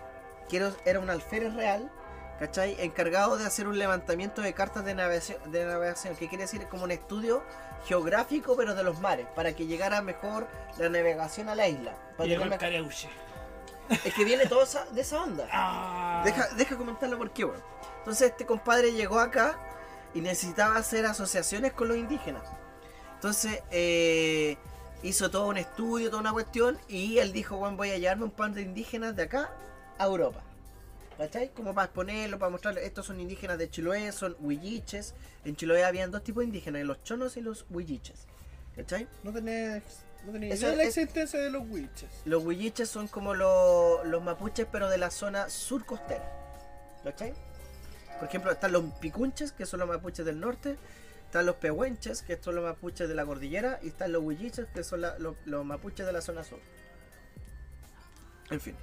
que 0.48 0.58
era- 0.58 0.72
era 0.84 1.00
un 1.00 1.10
alférez 1.10 1.54
real, 1.54 1.90
¿cachai? 2.38 2.76
Encargado 2.80 3.36
de 3.36 3.46
hacer 3.46 3.66
un 3.66 3.78
levantamiento 3.78 4.42
de 4.42 4.52
cartas 4.52 4.84
de 4.84 4.94
navegación, 4.94 5.38
de 5.50 5.64
navegación, 5.64 6.14
que 6.16 6.28
quiere 6.28 6.44
decir 6.44 6.66
como 6.68 6.84
un 6.84 6.90
estudio 6.90 7.42
geográfico 7.86 8.56
pero 8.56 8.74
de 8.74 8.82
los 8.82 9.00
mares, 9.00 9.26
para 9.34 9.52
que 9.54 9.66
llegara 9.66 10.02
mejor 10.02 10.46
la 10.78 10.88
navegación 10.88 11.48
a 11.48 11.54
la 11.54 11.68
isla. 11.68 11.92
Para 12.16 12.28
llegó 12.28 12.44
el 12.44 12.56
Careuche. 12.58 13.08
es 14.04 14.14
que 14.14 14.24
viene 14.24 14.46
todo 14.46 14.64
esa- 14.64 14.86
de 14.86 15.00
esa 15.00 15.22
onda. 15.22 15.46
Ah. 15.52 16.22
Deja, 16.24 16.48
deja 16.56 16.76
comentarlo 16.76 17.16
por 17.18 17.30
qué, 17.30 17.44
weón. 17.44 17.62
Entonces 17.98 18.30
este 18.30 18.44
compadre 18.46 18.92
llegó 18.92 19.18
acá 19.20 19.56
y 20.14 20.20
necesitaba 20.20 20.76
hacer 20.76 21.06
asociaciones 21.06 21.72
con 21.72 21.88
los 21.88 21.96
indígenas. 21.96 22.42
Entonces 23.14 23.62
eh, 23.70 24.56
hizo 25.02 25.30
todo 25.30 25.46
un 25.48 25.56
estudio, 25.56 26.08
toda 26.10 26.20
una 26.20 26.32
cuestión 26.32 26.78
y 26.88 27.18
él 27.18 27.32
dijo, 27.32 27.56
bueno, 27.56 27.76
voy 27.76 27.90
a 27.90 27.98
llevarme 27.98 28.24
un 28.24 28.30
par 28.30 28.50
de 28.52 28.62
indígenas 28.62 29.14
de 29.14 29.22
acá 29.24 29.50
a 29.98 30.04
Europa. 30.04 30.40
¿Cachai? 31.18 31.48
Como 31.54 31.74
para 31.74 31.86
exponerlo, 31.86 32.38
para 32.38 32.50
mostrarle, 32.50 32.84
estos 32.84 33.06
son 33.06 33.18
indígenas 33.20 33.56
de 33.58 33.70
Chiloé, 33.70 34.12
son 34.12 34.36
huilliches. 34.38 35.14
En 35.44 35.56
Chiloé 35.56 35.84
habían 35.84 36.10
dos 36.10 36.22
tipos 36.22 36.42
de 36.42 36.46
indígenas, 36.46 36.82
los 36.84 37.02
chonos 37.04 37.36
y 37.38 37.40
los 37.40 37.64
huilliches. 37.70 38.26
¿Cachai? 38.74 39.08
No 39.22 39.32
tenés, 39.32 39.82
no 40.26 40.32
tenés 40.32 40.52
Eso 40.54 40.66
idea 40.66 40.70
de 40.72 40.76
la 40.76 40.82
es- 40.82 40.96
existencia 40.98 41.40
de 41.40 41.48
los 41.50 41.62
witches. 41.70 42.10
Los 42.26 42.44
huilliches 42.44 42.90
son 42.90 43.08
como 43.08 43.32
los, 43.34 44.06
los 44.06 44.22
mapuches, 44.22 44.66
pero 44.70 44.90
de 44.90 44.98
la 44.98 45.10
zona 45.10 45.48
sur 45.48 45.86
costera. 45.86 46.30
¿Cachai? 47.02 47.32
Por 48.18 48.28
ejemplo, 48.28 48.50
están 48.52 48.72
los 48.72 48.84
picunches, 49.00 49.52
que 49.52 49.64
son 49.64 49.80
los 49.80 49.88
mapuches 49.88 50.26
del 50.26 50.38
norte. 50.38 50.76
Están 51.24 51.46
los 51.46 51.56
pehuenches, 51.56 52.20
que 52.22 52.36
son 52.36 52.54
los 52.56 52.64
mapuches 52.64 53.08
de 53.08 53.14
la 53.14 53.24
cordillera. 53.24 53.78
Y 53.82 53.88
están 53.88 54.12
los 54.12 54.22
huilliches, 54.22 54.66
que 54.74 54.84
son 54.84 55.00
la- 55.00 55.18
los, 55.18 55.34
los 55.46 55.64
mapuches 55.64 56.04
de 56.04 56.12
la 56.12 56.20
zona 56.20 56.44
sur. 56.44 56.58
En 58.50 58.60
fin. 58.60 58.74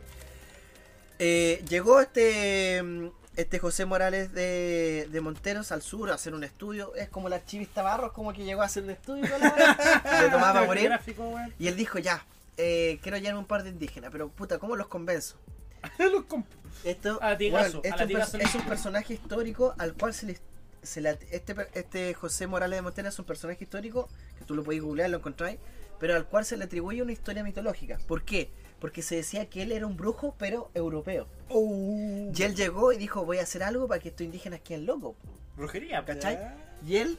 Eh, 1.25 1.63
llegó 1.69 2.01
este, 2.01 2.83
mm, 2.83 3.07
este 3.37 3.57
José 3.59 3.85
Morales 3.85 4.33
de, 4.33 5.07
de 5.09 5.21
Monteros 5.21 5.71
al 5.71 5.81
sur 5.81 6.11
a 6.11 6.15
hacer 6.15 6.33
un 6.33 6.43
estudio. 6.43 6.93
Es 6.95 7.07
como 7.07 7.27
el 7.27 7.33
archivista 7.33 7.81
Barros, 7.81 8.11
como 8.11 8.33
que 8.33 8.43
llegó 8.43 8.61
a 8.61 8.65
hacer 8.65 8.83
un 8.83 8.89
estudio. 8.89 9.23
Le 10.21 10.29
tomaba 10.29 10.59
a 10.59 10.65
morir. 10.65 10.85
Gráfico. 10.89 11.33
Y 11.57 11.67
él 11.67 11.77
dijo, 11.77 11.97
ya, 11.99 12.25
eh, 12.57 12.99
quiero 13.01 13.15
hallarme 13.15 13.39
un 13.39 13.45
par 13.45 13.63
de 13.63 13.69
indígenas, 13.69 14.09
pero 14.11 14.27
puta, 14.27 14.59
¿cómo 14.59 14.75
los 14.75 14.87
convenzo? 14.87 15.37
Los 15.97 16.25
comp- 16.25 16.45
Esto, 16.83 17.19
A 17.21 17.29
latigazo, 17.31 17.81
bueno, 17.81 17.81
a 17.83 17.87
esto 17.87 17.95
es, 17.95 17.99
latigazo 18.01 18.37
pers- 18.37 18.41
es 18.49 18.55
un 18.55 18.61
personaje 18.65 19.13
histórico 19.13 19.75
al 19.77 19.93
cual 19.93 20.13
se 20.13 20.25
le... 20.25 20.39
Se 20.81 20.99
le 20.99 21.17
este, 21.31 21.55
este 21.75 22.13
José 22.13 22.45
Morales 22.47 22.77
de 22.77 22.81
Montera 22.81 23.07
es 23.07 23.17
un 23.17 23.23
personaje 23.23 23.63
histórico 23.63 24.09
que 24.37 24.43
tú 24.43 24.53
lo 24.53 24.63
podéis 24.65 24.81
googlear, 24.83 25.09
lo 25.09 25.17
encontráis, 25.19 25.57
pero 25.97 26.13
al 26.15 26.25
cual 26.25 26.43
se 26.43 26.57
le 26.57 26.65
atribuye 26.65 27.01
una 27.01 27.13
historia 27.13 27.41
mitológica. 27.41 27.97
¿Por 28.05 28.23
qué? 28.23 28.49
Porque 28.83 29.01
se 29.01 29.15
decía 29.15 29.45
que 29.45 29.61
él 29.61 29.71
era 29.71 29.87
un 29.87 29.95
brujo, 29.95 30.35
pero 30.37 30.69
europeo. 30.73 31.25
Y 31.49 32.43
él 32.43 32.53
llegó 32.53 32.91
y 32.91 32.97
dijo, 32.97 33.23
voy 33.23 33.37
a 33.37 33.43
hacer 33.43 33.63
algo 33.63 33.87
para 33.87 34.01
que 34.01 34.09
estos 34.09 34.25
indígenas 34.25 34.59
queden 34.59 34.85
locos. 34.85 35.15
Brujería, 35.55 36.03
pues. 36.03 36.17
¿Cachai? 36.17 36.37
Y 36.85 36.97
él 36.97 37.17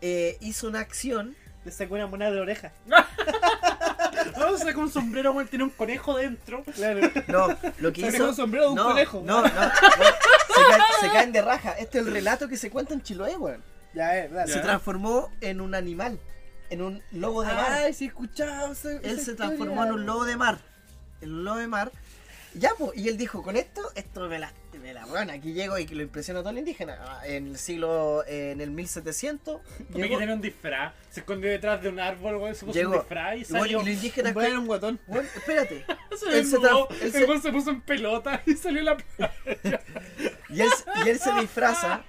eh, 0.00 0.36
hizo 0.40 0.66
una 0.66 0.80
acción 0.80 1.36
Le 1.64 1.70
sacó 1.70 1.94
una 1.94 2.08
moneda 2.08 2.32
de 2.32 2.40
oreja. 2.40 2.72
No, 4.36 4.58
saca 4.58 4.78
un 4.80 4.90
sombrero, 4.90 5.30
weón, 5.32 5.46
tiene 5.46 5.62
un 5.64 5.70
conejo 5.70 6.16
dentro. 6.16 6.64
Claro. 6.74 7.00
No, 7.28 7.56
lo 7.78 7.92
que 7.92 8.00
Sacó 8.02 8.16
hizo. 8.16 8.28
un 8.30 8.34
sombrero 8.34 8.64
de 8.64 8.70
un 8.70 8.76
no, 8.76 8.84
conejo. 8.84 9.22
No, 9.24 9.42
no, 9.42 9.48
no. 9.48 9.50
Se, 9.52 10.62
caen, 10.68 10.82
se 11.00 11.08
caen 11.08 11.32
de 11.32 11.42
raja. 11.42 11.72
Este 11.78 12.00
es 12.00 12.06
el 12.06 12.12
relato 12.12 12.48
que 12.48 12.56
se 12.56 12.68
cuenta 12.68 12.94
en 12.94 13.02
Chiloé, 13.02 13.36
weón. 13.36 13.62
Ya, 13.94 14.18
eh, 14.18 14.28
dale. 14.28 14.50
Se 14.52 14.58
Ya. 14.58 14.64
transformó 14.64 15.30
en 15.40 15.60
un 15.60 15.74
animal. 15.76 16.18
en 16.70 16.82
un 16.82 17.00
lobo 17.12 17.42
de 17.44 17.54
mar. 17.54 17.66
Ay, 17.70 17.94
sí, 17.94 18.06
escuchado. 18.06 18.74
Él 19.04 19.20
se 19.20 19.34
transformó 19.34 19.84
en 19.84 19.92
un 19.92 20.04
lobo 20.04 20.24
de 20.24 20.36
mar. 20.36 20.58
Un 21.26 21.44
lobo 21.44 21.56
de 21.58 21.66
mar. 21.66 21.92
Ya, 22.54 22.70
pues, 22.78 22.96
y 22.96 23.08
él 23.08 23.18
dijo, 23.18 23.42
con 23.42 23.54
esto, 23.56 23.82
esto 23.96 24.28
me 24.30 24.38
la, 24.38 24.50
me 24.80 24.94
la 24.94 25.04
bueno, 25.04 25.30
aquí 25.30 25.52
llego 25.52 25.76
y 25.78 25.84
que 25.84 25.94
lo 25.94 26.02
impresiona 26.02 26.40
a 26.40 26.42
todo 26.42 26.52
el 26.52 26.58
indígena. 26.58 26.96
Ah, 27.00 27.20
En 27.26 27.48
el 27.48 27.58
siglo, 27.58 28.24
eh, 28.26 28.52
en 28.52 28.62
el 28.62 28.70
1700, 28.70 29.60
Como 29.60 29.88
que 29.92 29.98
llegó, 30.02 30.18
tenía 30.18 30.34
un 30.34 30.40
disfraz. 30.40 30.94
Se 31.10 31.20
escondió 31.20 31.50
detrás 31.50 31.82
de 31.82 31.90
un 31.90 32.00
árbol, 32.00 32.36
weón. 32.36 32.54
Se 32.54 32.64
puso 32.64 32.78
Llegó. 32.78 32.92
un 32.92 32.98
disfraz 33.00 33.34
y 33.36 33.40
y 33.40 33.44
bueno, 33.50 33.80
salió. 33.82 33.92
y 33.92 34.32
Bueno, 34.32 34.48
era 34.48 34.58
un 34.58 34.66
guatón. 34.66 34.98
bueno, 35.06 35.28
espérate, 35.36 35.84
Se 36.18 36.38
él 36.38 36.46
se 36.46 36.56
tra- 36.56 36.86
él 36.92 36.96
el 37.02 37.12
se- 37.12 37.24
weón 37.26 37.42
se 37.42 37.52
puso 37.52 37.70
en 37.70 37.80
pelota 37.82 38.40
y 38.46 38.54
salió 38.54 38.80
la 38.82 38.96
playa. 38.96 39.34
y 40.48 40.60
él, 40.62 40.68
y 41.04 41.08
él 41.10 41.18
se 41.18 41.32
disfraza, 41.34 42.04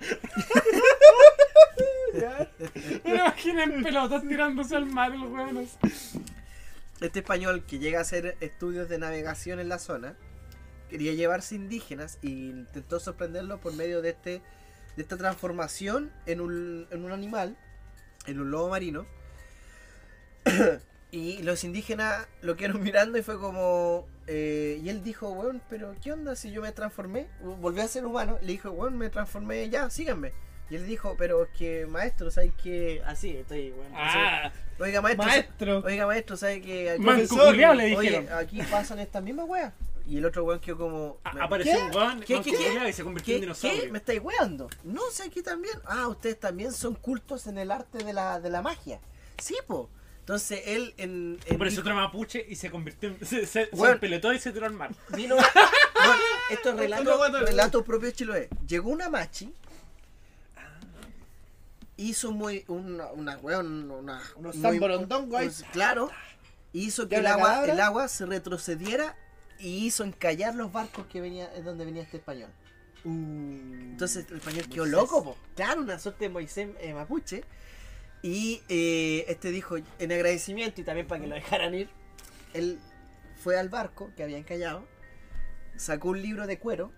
Me 3.03 3.15
imagino 3.15 3.61
en 3.63 3.83
pelotas 3.83 4.21
tirándose 4.27 4.75
al 4.77 4.85
mar 4.85 5.11
el 5.13 5.21
weón. 5.23 5.67
Este 7.01 7.19
español 7.19 7.63
que 7.65 7.79
llega 7.79 7.99
a 7.99 8.01
hacer 8.01 8.37
estudios 8.39 8.89
de 8.89 8.97
navegación 8.97 9.59
en 9.59 9.69
la 9.69 9.79
zona, 9.79 10.15
quería 10.89 11.13
llevarse 11.13 11.55
indígenas 11.55 12.17
e 12.23 12.27
intentó 12.27 12.99
sorprenderlos 12.99 13.59
por 13.59 13.73
medio 13.73 14.01
de 14.01 14.09
este 14.09 14.41
de 14.97 15.03
esta 15.03 15.15
transformación 15.15 16.11
en 16.25 16.41
un, 16.41 16.87
en 16.89 17.05
un 17.05 17.11
animal, 17.11 17.55
en 18.25 18.41
un 18.41 18.51
lobo 18.51 18.69
marino. 18.69 19.05
y 21.11 21.43
los 21.43 21.63
indígenas 21.63 22.27
lo 22.41 22.57
quedaron 22.57 22.81
mirando 22.81 23.17
y 23.17 23.21
fue 23.21 23.39
como... 23.39 24.07
eh, 24.25 24.81
y 24.83 24.89
él 24.89 25.03
dijo, 25.03 25.29
weón, 25.29 25.61
pero 25.69 25.95
¿qué 26.01 26.11
onda 26.11 26.35
si 26.35 26.51
yo 26.51 26.63
me 26.63 26.71
transformé? 26.71 27.27
Volvió 27.41 27.83
a 27.83 27.87
ser 27.87 28.07
humano. 28.07 28.39
Le 28.41 28.53
dijo, 28.53 28.71
weón, 28.71 28.97
me 28.97 29.09
transformé 29.09 29.69
ya, 29.69 29.89
síganme. 29.91 30.33
Y 30.69 30.75
él 30.75 30.85
dijo, 30.85 31.15
pero 31.17 31.43
es 31.43 31.49
que 31.57 31.85
maestro, 31.85 32.29
¿sabes 32.29 32.51
que 32.61 33.01
Así, 33.05 33.37
estoy, 33.37 33.73
así. 33.95 34.17
Ah, 34.19 34.51
Oiga, 34.79 35.01
maestro, 35.01 35.25
Maestro. 35.25 35.79
Oiga, 35.85 36.05
maestro, 36.05 36.37
¿sabe 36.37 36.61
que 36.61 36.91
aquí, 36.91 37.01
manco 37.01 37.51
le 37.51 37.67
oye, 37.67 37.87
dijeron. 38.09 38.27
aquí 38.37 38.61
pasan 38.69 38.99
estas 38.99 39.23
mismas 39.23 39.47
weas? 39.47 39.73
Y 40.05 40.17
el 40.19 40.25
otro 40.25 40.43
weón 40.43 40.59
quedó 40.59 40.77
como. 40.77 41.17
A- 41.23 41.33
me- 41.33 41.41
Apareció 41.41 41.83
un 41.85 41.95
weón, 41.95 42.19
¿Qué, 42.21 42.41
qué, 42.41 42.51
qué? 42.51 42.89
y 42.89 42.93
se 42.93 43.03
convirtió 43.03 43.33
en 43.35 43.39
¿Qué, 43.41 43.45
dinosaurio. 43.45 43.81
qué? 43.81 43.91
¿Me 43.91 43.97
estáis 43.97 44.21
weando? 44.23 44.69
No, 44.83 45.01
sé 45.11 45.23
aquí 45.23 45.41
también. 45.41 45.75
Ah, 45.85 46.07
ustedes 46.07 46.39
también 46.39 46.71
son 46.71 46.95
cultos 46.95 47.47
en 47.47 47.57
el 47.57 47.71
arte 47.71 47.97
de 48.03 48.13
la, 48.13 48.39
de 48.39 48.49
la 48.49 48.61
magia. 48.61 48.99
Sí, 49.37 49.55
po. 49.67 49.89
Entonces 50.19 50.61
él 50.65 50.93
en. 50.97 51.39
en 51.45 51.55
Apareció 51.55 51.81
dijo- 51.81 51.89
otro 51.89 51.95
mapuche 51.95 52.45
y 52.47 52.55
se 52.55 52.69
convirtió 52.69 53.09
en. 53.09 53.19
Se, 53.25 53.45
se, 53.45 53.65
se 53.65 53.69
Weón. 53.75 53.95
empeletó 53.95 54.31
y 54.33 54.39
se 54.39 54.51
tiró 54.51 54.65
al 54.65 54.73
mar. 54.73 54.91
Vino. 55.09 55.35
bueno, 55.95 56.13
esto 56.51 56.69
es 56.69 56.75
relato, 56.77 57.39
relato 57.45 57.83
propio 57.83 58.07
de 58.09 58.13
Chiloé. 58.13 58.49
Llegó 58.67 58.89
una 58.91 59.09
machi. 59.09 59.53
Hizo 61.97 62.31
muy. 62.31 62.63
Una, 62.67 63.07
una 63.11 63.37
weón. 63.37 63.89
Una, 63.91 64.21
Unos 64.35 64.55
muy- 64.55 64.79
pues, 65.45 65.65
Claro. 65.71 66.09
Hizo 66.73 67.07
que 67.07 67.15
¿Ya 67.15 67.19
el 67.19 67.27
agua, 67.27 67.65
el 67.65 67.79
agua 67.79 68.07
se 68.07 68.25
retrocediera 68.25 69.15
y 69.57 69.85
hizo 69.87 70.03
encallar 70.03 70.53
los 70.53 70.71
barcos 70.71 71.07
que 71.07 71.21
venía, 71.21 71.51
en 71.55 71.63
donde 71.65 71.85
venía 71.85 72.03
este 72.03 72.17
español. 72.17 72.51
Entonces 73.91 74.25
el 74.29 74.37
español 74.37 74.67
quedó 74.69 74.85
loco, 74.85 75.23
po. 75.23 75.37
claro, 75.55 75.81
una 75.81 75.97
suerte 75.97 76.25
de 76.25 76.29
Moisés 76.29 76.69
eh, 76.79 76.93
mapuche. 76.93 77.43
Y 78.21 78.61
eh, 78.67 79.25
este 79.27 79.49
dijo, 79.51 79.77
en 79.77 80.11
agradecimiento 80.11 80.81
y 80.81 80.83
también 80.83 81.07
para 81.07 81.21
que 81.21 81.27
lo 81.27 81.35
dejaran 81.35 81.73
ir, 81.73 81.89
él 82.53 82.79
fue 83.41 83.57
al 83.57 83.69
barco 83.69 84.11
que 84.17 84.23
había 84.23 84.37
encallado, 84.37 84.85
sacó 85.77 86.09
un 86.09 86.21
libro 86.21 86.47
de 86.47 86.59
cuero, 86.59 86.91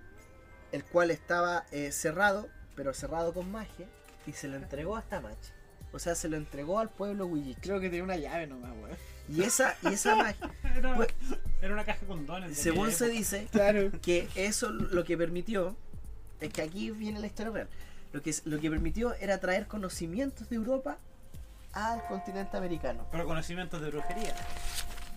el 0.71 0.83
cual 0.85 1.11
estaba 1.11 1.65
eh, 1.71 1.91
cerrado, 1.91 2.49
pero 2.75 2.93
cerrado 2.93 3.33
con 3.33 3.51
magia, 3.51 3.87
y 4.29 4.33
se 4.33 4.47
lo 4.47 4.55
entregó 4.57 4.95
a 4.95 4.99
esta 4.99 5.19
macha. 5.21 5.53
O 5.91 5.99
sea, 5.99 6.13
se 6.15 6.29
lo 6.29 6.37
entregó 6.37 6.79
al 6.79 6.89
pueblo 6.89 7.25
Huilliche. 7.25 7.59
Creo 7.61 7.79
que 7.79 7.89
tenía 7.89 8.03
una 8.03 8.15
llave 8.17 8.45
nomás, 8.47 8.71
weón. 8.81 8.97
Y 9.27 9.43
esa, 9.43 9.75
y 9.83 9.87
esa 9.93 10.15
magia, 10.15 10.49
Era, 10.75 10.95
Pues- 10.95 11.09
era 11.61 11.73
una 11.73 11.83
caja 11.83 12.05
con 12.05 12.25
dones. 12.25 12.57
según 12.57 12.91
se 12.91 13.09
dice, 13.09 13.47
Claro. 13.51 13.91
que 14.01 14.27
eso 14.35 14.69
lo 14.69 15.03
que 15.03 15.17
permitió 15.17 15.75
es 16.39 16.53
que 16.53 16.61
aquí 16.61 16.91
viene 16.91 17.19
la 17.19 17.27
historia 17.27 17.51
real 17.51 17.67
lo 18.13 18.21
que 18.23 18.33
lo 18.45 18.59
que 18.59 18.69
permitió 18.71 19.13
era 19.15 19.37
traer 19.39 19.67
conocimientos 19.67 20.49
de 20.49 20.55
Europa 20.55 20.97
al 21.73 22.03
continente 22.07 22.55
americano 22.57 23.05
Pero 23.11 23.25
conocimientos 23.27 23.81
de 23.81 23.89
brujería. 23.91 24.33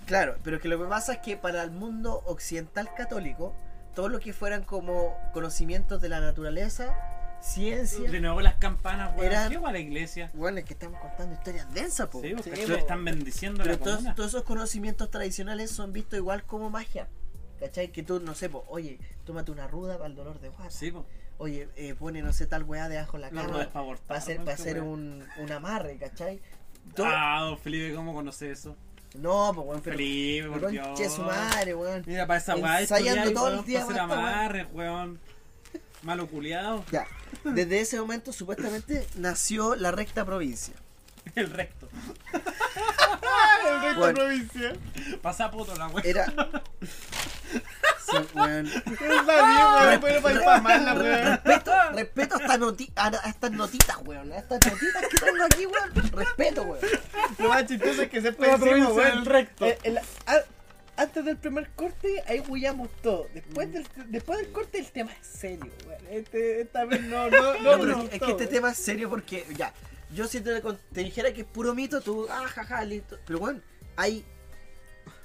claro 0.07 0.37
pero 0.43 0.61
que 0.61 0.69
lo 0.69 0.79
que 0.79 0.85
pasa 0.89 1.15
es 1.15 1.19
que 1.21 1.37
para 1.37 1.63
el 1.63 1.71
mundo 1.71 2.23
occidental 2.27 2.91
católico 2.95 3.55
todo 3.95 4.09
lo 4.09 4.21
que 4.21 4.33
fueran 4.35 4.63
como 4.65 5.17
conocimientos 5.33 6.03
de 6.03 6.09
la 6.11 6.21
naturaleza 6.21 6.93
ciencia 7.43 8.11
De 8.11 8.21
nuevo 8.21 8.41
las 8.41 8.55
campanas, 8.55 9.11
weón. 9.17 9.51
¿Qué 9.51 9.59
va 9.59 9.73
la 9.73 9.79
iglesia? 9.79 10.31
bueno 10.35 10.59
es 10.59 10.65
que 10.65 10.75
estamos 10.75 11.01
contando 11.01 11.35
historias 11.35 11.73
densas 11.75 12.09
po. 12.09 12.21
Sí, 12.23 12.33
porque 12.37 12.57
Sí, 12.57 12.67
po. 12.71 12.79
están 12.79 13.05
bendiciendo 13.05 13.59
pero 13.63 13.73
la 13.77 13.79
todos, 13.83 13.97
comuna. 13.97 14.15
todos 14.15 14.29
esos 14.31 14.43
conocimientos 14.45 15.11
tradicionales 15.11 15.71
son 15.71 15.93
vistos 15.93 16.19
igual 16.19 16.45
como 16.45 16.71
magia 16.71 17.09
¿Cachai? 17.61 17.93
Que 17.93 18.03
tú, 18.03 18.19
no 18.19 18.35
sé, 18.35 18.49
po, 18.49 18.65
oye, 18.69 18.99
tómate 19.25 19.53
una 19.53 19.69
ruda 19.69 19.97
para 19.97 20.09
el 20.09 20.17
dolor 20.17 20.41
de 20.41 20.49
guata. 20.49 20.69
Sí, 20.71 20.91
po. 20.91 21.07
Oye, 21.39 21.69
eh, 21.77 21.95
pone, 21.97 22.21
no 22.21 22.33
sé, 22.33 22.47
tal 22.49 22.65
weá 22.65 22.89
debajo 22.89 23.13
de 23.17 23.21
la 23.21 23.27
La 23.31 23.35
cara. 23.43 23.47
rueda 23.49 23.63
es 23.63 23.69
para 23.69 23.81
abortar. 23.85 24.07
para 24.09 24.19
hacer, 24.19 24.37
para 24.39 24.53
hacer 24.55 24.81
un, 24.83 25.25
un 25.39 25.53
amarre, 25.53 25.97
¿cachai? 25.97 26.41
Todo- 26.97 27.07
Ah, 27.09 27.39
don 27.43 27.57
Felipe, 27.59 27.95
¿cómo 27.95 28.15
conoce 28.15 28.51
eso? 28.51 28.77
No, 29.15 29.53
pues 29.55 29.65
weón, 29.69 29.81
pero. 29.81 29.97
Felipe, 29.97 30.49
por 30.49 30.71
Dios. 30.73 30.87
conche 30.89 31.09
su 31.09 31.23
madre, 31.23 31.75
weón. 31.77 32.03
Mira, 32.05 32.27
para 32.27 32.39
esa 32.41 32.57
weá 32.57 32.81
Ensayando 32.81 33.33
todo 33.33 33.49
el 33.61 33.65
día 33.65 33.87
para 33.87 34.05
hacer 34.07 34.19
amarres, 34.19 34.67
weón. 34.73 35.21
Malo 36.03 36.27
culiado. 36.27 36.85
Ya. 36.91 37.07
Desde 37.45 37.81
ese 37.81 38.01
momento, 38.01 38.33
supuestamente, 38.33 39.07
nació 39.17 39.75
la 39.77 39.91
recta 39.93 40.25
provincia. 40.25 40.75
El 41.37 41.51
recto. 41.51 41.89
El 42.33 43.81
resto 43.83 43.99
Bueno. 44.01 44.15
provincia. 44.19 44.73
Pasa 45.23 45.51
puto 45.53 45.75
la 45.77 45.87
weá. 45.89 46.03
Era. 46.05 46.27
Sí, 46.27 48.17
weón. 48.35 48.65
Bien, 48.65 49.27
weón. 49.27 50.01
Bueno, 50.01 50.21
para 50.23 50.35
infamarla, 50.35 50.95
weón. 50.95 51.23
Respeto, 51.29 51.73
respeto 51.93 52.35
a, 52.37 52.59
noti- 52.59 52.93
a, 52.97 53.07
a 53.09 53.29
estas 53.31 53.53
notitas, 53.53 53.97
weón. 54.05 54.33
A 54.33 54.39
estas 54.39 54.59
notitas 54.67 55.03
que 55.09 55.19
tengo 55.19 55.45
aquí, 55.45 55.67
weón. 55.67 56.13
Respeto, 56.13 56.63
weón. 56.63 56.81
Lo 57.39 57.49
más 57.49 57.67
chistoso 57.67 58.03
es 58.03 58.09
que 58.11 58.21
se 58.21 58.31
La 58.33 58.37
puede 58.37 58.59
provincia 58.59 59.05
del 59.05 59.25
recto. 59.27 59.67
Eh, 59.67 59.79
el- 59.85 59.99
a- 59.99 60.05
antes 60.97 61.25
del 61.25 61.37
primer 61.37 61.71
corte, 61.71 62.23
ahí 62.27 62.43
huyamos 62.49 62.89
todo. 63.03 63.27
Después 63.35 63.73
del, 63.73 63.87
después 64.09 64.39
del 64.39 64.53
corte, 64.53 64.79
el 64.79 64.87
tema 64.93 65.13
es 65.13 65.27
serio, 65.27 65.73
weón. 65.87 66.03
Este, 66.11 66.61
esta 66.63 66.85
vez 66.85 67.03
no, 67.03 67.29
no, 67.31 67.55
no. 67.55 67.61
No, 67.61 67.81
pero 67.81 67.97
no, 67.99 68.03
es 68.05 68.21
que 68.21 68.31
este 68.31 68.47
tema 68.47 68.71
es 68.73 68.79
serio 68.79 69.09
porque, 69.11 69.47
ya, 69.57 69.73
yo 70.15 70.27
si 70.27 70.41
te, 70.41 70.61
te 70.61 71.01
dijera 71.01 71.33
que 71.33 71.41
es 71.43 71.47
puro 71.47 71.75
mito, 71.75 72.01
tú, 72.01 72.27
ah, 72.31 72.45
jaja, 72.47 72.85
listo. 72.85 73.19
Pero 73.27 73.39
bueno, 73.39 73.61
hay 73.97 74.25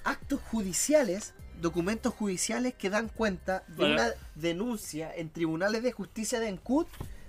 actos 0.03 0.39
judiciales, 0.51 1.33
documentos 1.61 2.13
judiciales 2.13 2.73
que 2.73 2.89
dan 2.89 3.09
cuenta 3.09 3.63
de 3.67 3.85
una 3.85 4.11
denuncia 4.35 5.13
en 5.13 5.29
tribunales 5.29 5.83
de 5.83 5.91
justicia 5.91 6.39
de 6.39 6.47
Ancud 6.47 6.85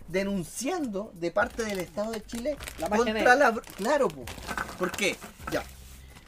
denunciando 0.07 1.13
de 1.15 1.31
parte 1.31 1.65
del 1.65 1.79
Estado 1.81 2.13
de 2.13 2.23
Chile 2.25 2.57
La 2.79 2.89
contra 2.89 3.35
la... 3.35 3.53
br- 3.53 3.63
Claro, 3.77 4.09
po. 4.09 4.25
¿por 4.79 4.91
qué? 4.93 5.17
Ya. 5.53 5.63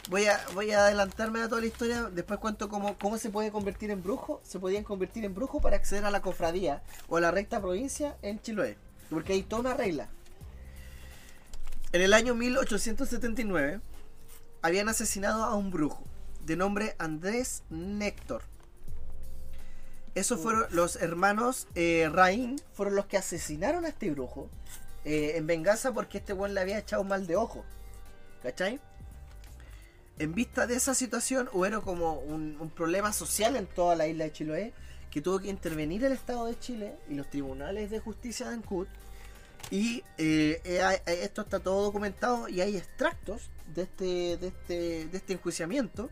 Voy 0.09 0.27
a, 0.27 0.41
voy 0.55 0.73
a 0.73 0.87
adelantarme 0.87 1.41
a 1.41 1.49
toda 1.49 1.61
la 1.61 1.67
historia, 1.67 2.11
después 2.11 2.41
cuento 2.41 2.69
cómo, 2.69 2.97
cómo 2.99 3.19
se 3.19 3.31
puede 3.31 3.53
convertir 3.53 3.91
en 3.91 4.03
brujo. 4.03 4.41
Se 4.45 4.59
podían 4.59 4.83
convertir 4.83 5.25
en 5.25 5.35
brujo 5.35 5.61
para 5.61 5.77
acceder 5.77 6.05
a 6.05 6.11
la 6.11 6.23
cofradía 6.23 6.83
o 7.09 7.17
a 7.17 7.21
la 7.21 7.31
recta 7.31 7.61
provincia 7.61 8.17
en 8.23 8.41
Chiloé. 8.41 8.77
Porque 9.11 9.35
hay 9.35 9.43
toda 9.43 9.61
una 9.61 9.75
regla. 9.75 10.09
En 11.93 12.03
el 12.03 12.13
año 12.13 12.35
1879 12.35 13.81
habían 14.63 14.89
asesinado 14.89 15.45
a 15.45 15.55
un 15.55 15.71
brujo 15.71 16.05
de 16.45 16.57
nombre 16.57 16.95
Andrés 16.99 17.63
Néctor. 17.69 18.43
Esos 20.15 20.41
fueron 20.41 20.67
los 20.71 20.97
hermanos 20.97 21.69
eh, 21.75 22.09
Raín, 22.13 22.61
fueron 22.75 22.97
los 22.97 23.07
que 23.07 23.17
asesinaron 23.17 23.85
a 23.85 23.89
este 23.89 24.11
brujo 24.11 24.49
eh, 25.05 25.33
en 25.37 25.47
venganza 25.47 25.93
porque 25.93 26.19
este 26.19 26.33
buen 26.33 26.55
le 26.55 26.61
había 26.61 26.79
echado 26.79 27.05
mal 27.05 27.27
de 27.27 27.37
ojo. 27.37 27.65
¿Cachai? 28.43 28.81
En 30.21 30.35
vista 30.35 30.67
de 30.67 30.75
esa 30.75 30.95
situación, 30.95 31.49
hubo 31.51 31.81
como 31.81 32.13
un, 32.13 32.71
problema 32.77 33.11
social 33.11 33.57
en 33.57 33.67
toda 33.67 33.97
la 33.97 34.07
isla 34.07 34.25
de 34.25 34.33
Chiloé 34.33 34.75
que 35.11 35.23
tuvo 35.23 35.41
que 35.41 35.49
intervenir 35.49 36.05
el 36.05 36.13
Estado 36.13 36.45
de 36.45 36.59
Chile 36.59 36.95
y 37.09 37.15
los 37.15 37.31
tribunales 37.31 37.91
de 37.91 38.01
justicia 38.01 38.47
de 38.49 38.57
Ancud. 38.57 38.87
Y 39.71 40.05
eh, 40.19 40.61
eh, 40.63 41.01
eh, 41.07 41.21
esto 41.23 41.41
está 41.41 41.59
todo 41.59 41.85
documentado 41.85 42.51
y 42.51 42.61
hay 42.61 42.77
extractos 42.77 43.49
de 43.75 43.83
este, 43.85 44.37
de 44.37 44.49
este, 44.49 45.07
de 45.07 45.17
este 45.17 45.33
enjuiciamiento 45.33 46.11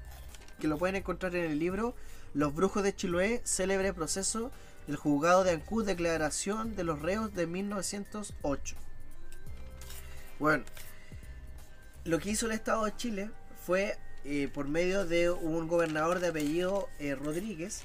que 0.59 0.69
lo 0.69 0.79
pueden 0.79 0.97
encontrar 0.97 1.37
en 1.37 1.51
el 1.51 1.59
libro 1.59 1.95
Los 2.33 2.55
Brujos 2.55 2.83
de 2.83 2.97
Chiloé, 2.97 3.43
célebre 3.45 3.93
proceso 3.93 4.51
del 4.87 4.97
juzgado 4.97 5.45
de 5.45 5.51
Ancud, 5.51 5.85
declaración 5.85 6.77
de 6.77 6.85
los 6.85 7.03
reos 7.03 7.35
de 7.35 7.47
1908. 7.47 8.75
Bueno, 10.39 10.65
lo 12.05 12.19
que 12.19 12.31
hizo 12.31 12.47
el 12.47 12.53
Estado 12.53 12.87
de 12.87 12.97
Chile 12.97 13.31
fue, 13.69 13.99
eh, 14.25 14.49
por 14.49 14.67
medio 14.67 15.05
de 15.05 15.29
un 15.29 15.69
gobernador 15.69 16.21
de 16.21 16.29
apellido 16.29 16.89
eh, 16.99 17.15
Rodríguez, 17.15 17.85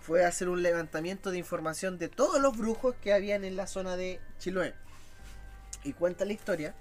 fue 0.00 0.24
hacer 0.24 0.48
un 0.48 0.62
levantamiento 0.62 1.30
de 1.30 1.36
información 1.36 1.98
de 1.98 2.08
todos 2.08 2.40
los 2.40 2.56
brujos 2.56 2.94
que 3.02 3.12
habían 3.12 3.44
en 3.44 3.54
la 3.54 3.66
zona 3.66 3.98
de 3.98 4.22
Chiloé. 4.38 4.72
Y 5.84 5.92
cuenta 5.92 6.24
la 6.24 6.32
historia 6.32 6.74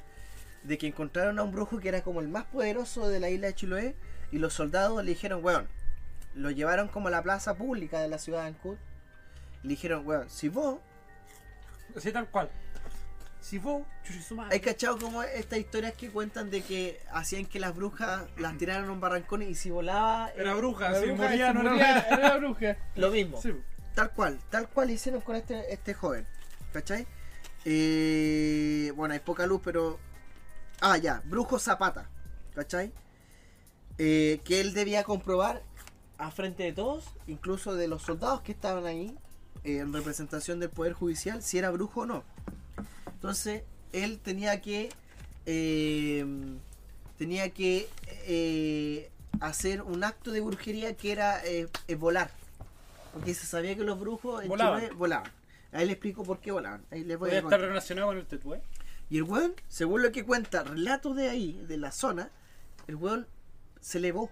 de 0.64 0.78
que 0.78 0.88
encontraron 0.88 1.40
a 1.40 1.44
un 1.44 1.52
brujo 1.52 1.82
que 1.82 1.90
era 1.90 2.04
como 2.04 2.22
el 2.22 2.30
más 2.30 2.46
poderoso 2.46 3.10
de 3.10 3.20
la 3.20 3.30
isla 3.30 3.48
de 3.48 3.56
Chiloé 3.56 3.96
y 4.32 4.38
los 4.38 4.54
soldados 4.54 5.04
le 5.04 5.10
dijeron, 5.10 5.44
weón, 5.44 5.68
lo 6.34 6.50
llevaron 6.50 6.88
como 6.88 7.10
a 7.10 7.12
la 7.12 7.24
plaza 7.24 7.56
pública 7.56 8.00
de 8.00 8.08
la 8.08 8.18
ciudad 8.18 8.44
de 8.44 8.48
Ancud. 8.48 8.78
Le 9.64 9.70
dijeron, 9.72 10.08
weón, 10.08 10.30
si 10.30 10.48
vos, 10.48 10.80
Así 11.98 12.14
tal 12.14 12.30
cual. 12.30 12.50
Si 13.48 13.60
vos, 13.60 13.84
chuchisumare. 14.04 14.54
hay 14.54 14.60
cachado 14.60 15.00
como 15.00 15.24
estas 15.24 15.60
historias 15.60 15.94
que 15.94 16.10
cuentan 16.10 16.50
de 16.50 16.64
que 16.64 17.00
hacían 17.14 17.46
que 17.46 17.62
las 17.62 17.74
brujas 17.74 18.26
las 18.38 18.58
tiraran 18.58 18.90
a 18.90 18.92
un 18.92 19.00
barrancón 19.00 19.42
y 19.42 19.56
si 19.56 19.70
volaba... 19.70 20.30
Era 20.36 20.52
eh, 20.52 20.56
bruja, 20.56 20.90
La 20.90 21.00
si 21.00 21.06
bruja, 21.06 21.24
moría 21.24 21.54
no 21.54 21.62
era 21.62 21.70
moría, 21.70 22.00
era 22.12 22.38
bruja. 22.38 22.78
Lo 22.98 23.10
mismo. 23.10 23.42
Sí. 23.42 23.54
Tal 23.96 24.12
cual, 24.12 24.38
tal 24.50 24.68
cual 24.68 24.92
hicieron 24.92 25.22
con 25.22 25.38
este, 25.38 25.74
este 25.74 25.94
joven. 25.94 26.28
¿Cachai? 26.74 27.08
Eh, 27.64 28.92
bueno, 28.98 29.14
hay 29.14 29.22
poca 29.22 29.48
luz, 29.48 29.62
pero. 29.64 29.98
Ah, 30.82 30.98
ya, 30.98 31.22
Brujo 31.24 31.58
Zapata. 31.58 32.10
¿Cachai? 32.54 32.92
Eh, 33.98 34.42
que 34.44 34.60
él 34.60 34.74
debía 34.74 35.06
comprobar 35.06 35.64
a 36.18 36.32
frente 36.32 36.64
de 36.64 36.74
todos, 36.74 37.06
incluso 37.28 37.76
de 37.76 37.88
los 37.88 38.02
soldados 38.02 38.42
que 38.42 38.52
estaban 38.52 38.86
ahí, 38.86 39.18
eh, 39.64 39.78
en 39.78 39.94
representación 39.94 40.60
del 40.60 40.70
Poder 40.70 40.92
Judicial, 40.92 41.42
si 41.42 41.58
era 41.58 41.72
brujo 41.72 42.02
o 42.02 42.06
no. 42.06 42.26
Entonces, 43.18 43.64
él 43.94 44.20
tenía 44.20 44.62
que. 44.62 44.90
eh, 45.46 46.26
tenía 47.18 47.50
que 47.50 47.90
eh, 48.28 49.10
hacer 49.42 49.82
un 49.82 50.04
acto 50.04 50.32
de 50.32 50.42
brujería 50.42 50.96
que 50.96 51.12
era 51.12 51.44
eh, 51.46 51.68
eh, 51.88 51.96
volar. 51.96 52.30
Porque 53.14 53.34
se 53.34 53.46
sabía 53.46 53.76
que 53.76 53.84
los 53.84 54.00
brujos 54.00 54.44
en 54.44 54.50
Volaban. 54.50 54.82
Chiloé 54.82 54.96
volaban. 54.96 55.32
Ahí 55.72 55.86
le 55.86 55.94
explico 55.94 56.24
por 56.24 56.40
qué 56.40 56.52
volaban. 56.52 56.86
Ahí 56.92 57.04
les 57.04 57.18
voy 57.18 57.30
Puede 57.30 57.42
a 57.42 57.44
estar 57.44 57.60
relacionado 57.60 58.08
con 58.08 58.18
el 58.18 58.26
tetué. 58.26 58.62
Y 59.10 59.18
el 59.18 59.24
weón, 59.24 59.56
según 59.68 60.02
lo 60.02 60.12
que 60.12 60.24
cuenta 60.24 60.64
relatos 60.64 61.16
de 61.16 61.30
ahí, 61.30 61.54
de 61.68 61.78
la 61.78 61.92
zona, 61.92 62.30
el 62.88 62.96
weón 62.96 63.28
se 63.80 63.98
elevó. 63.98 64.30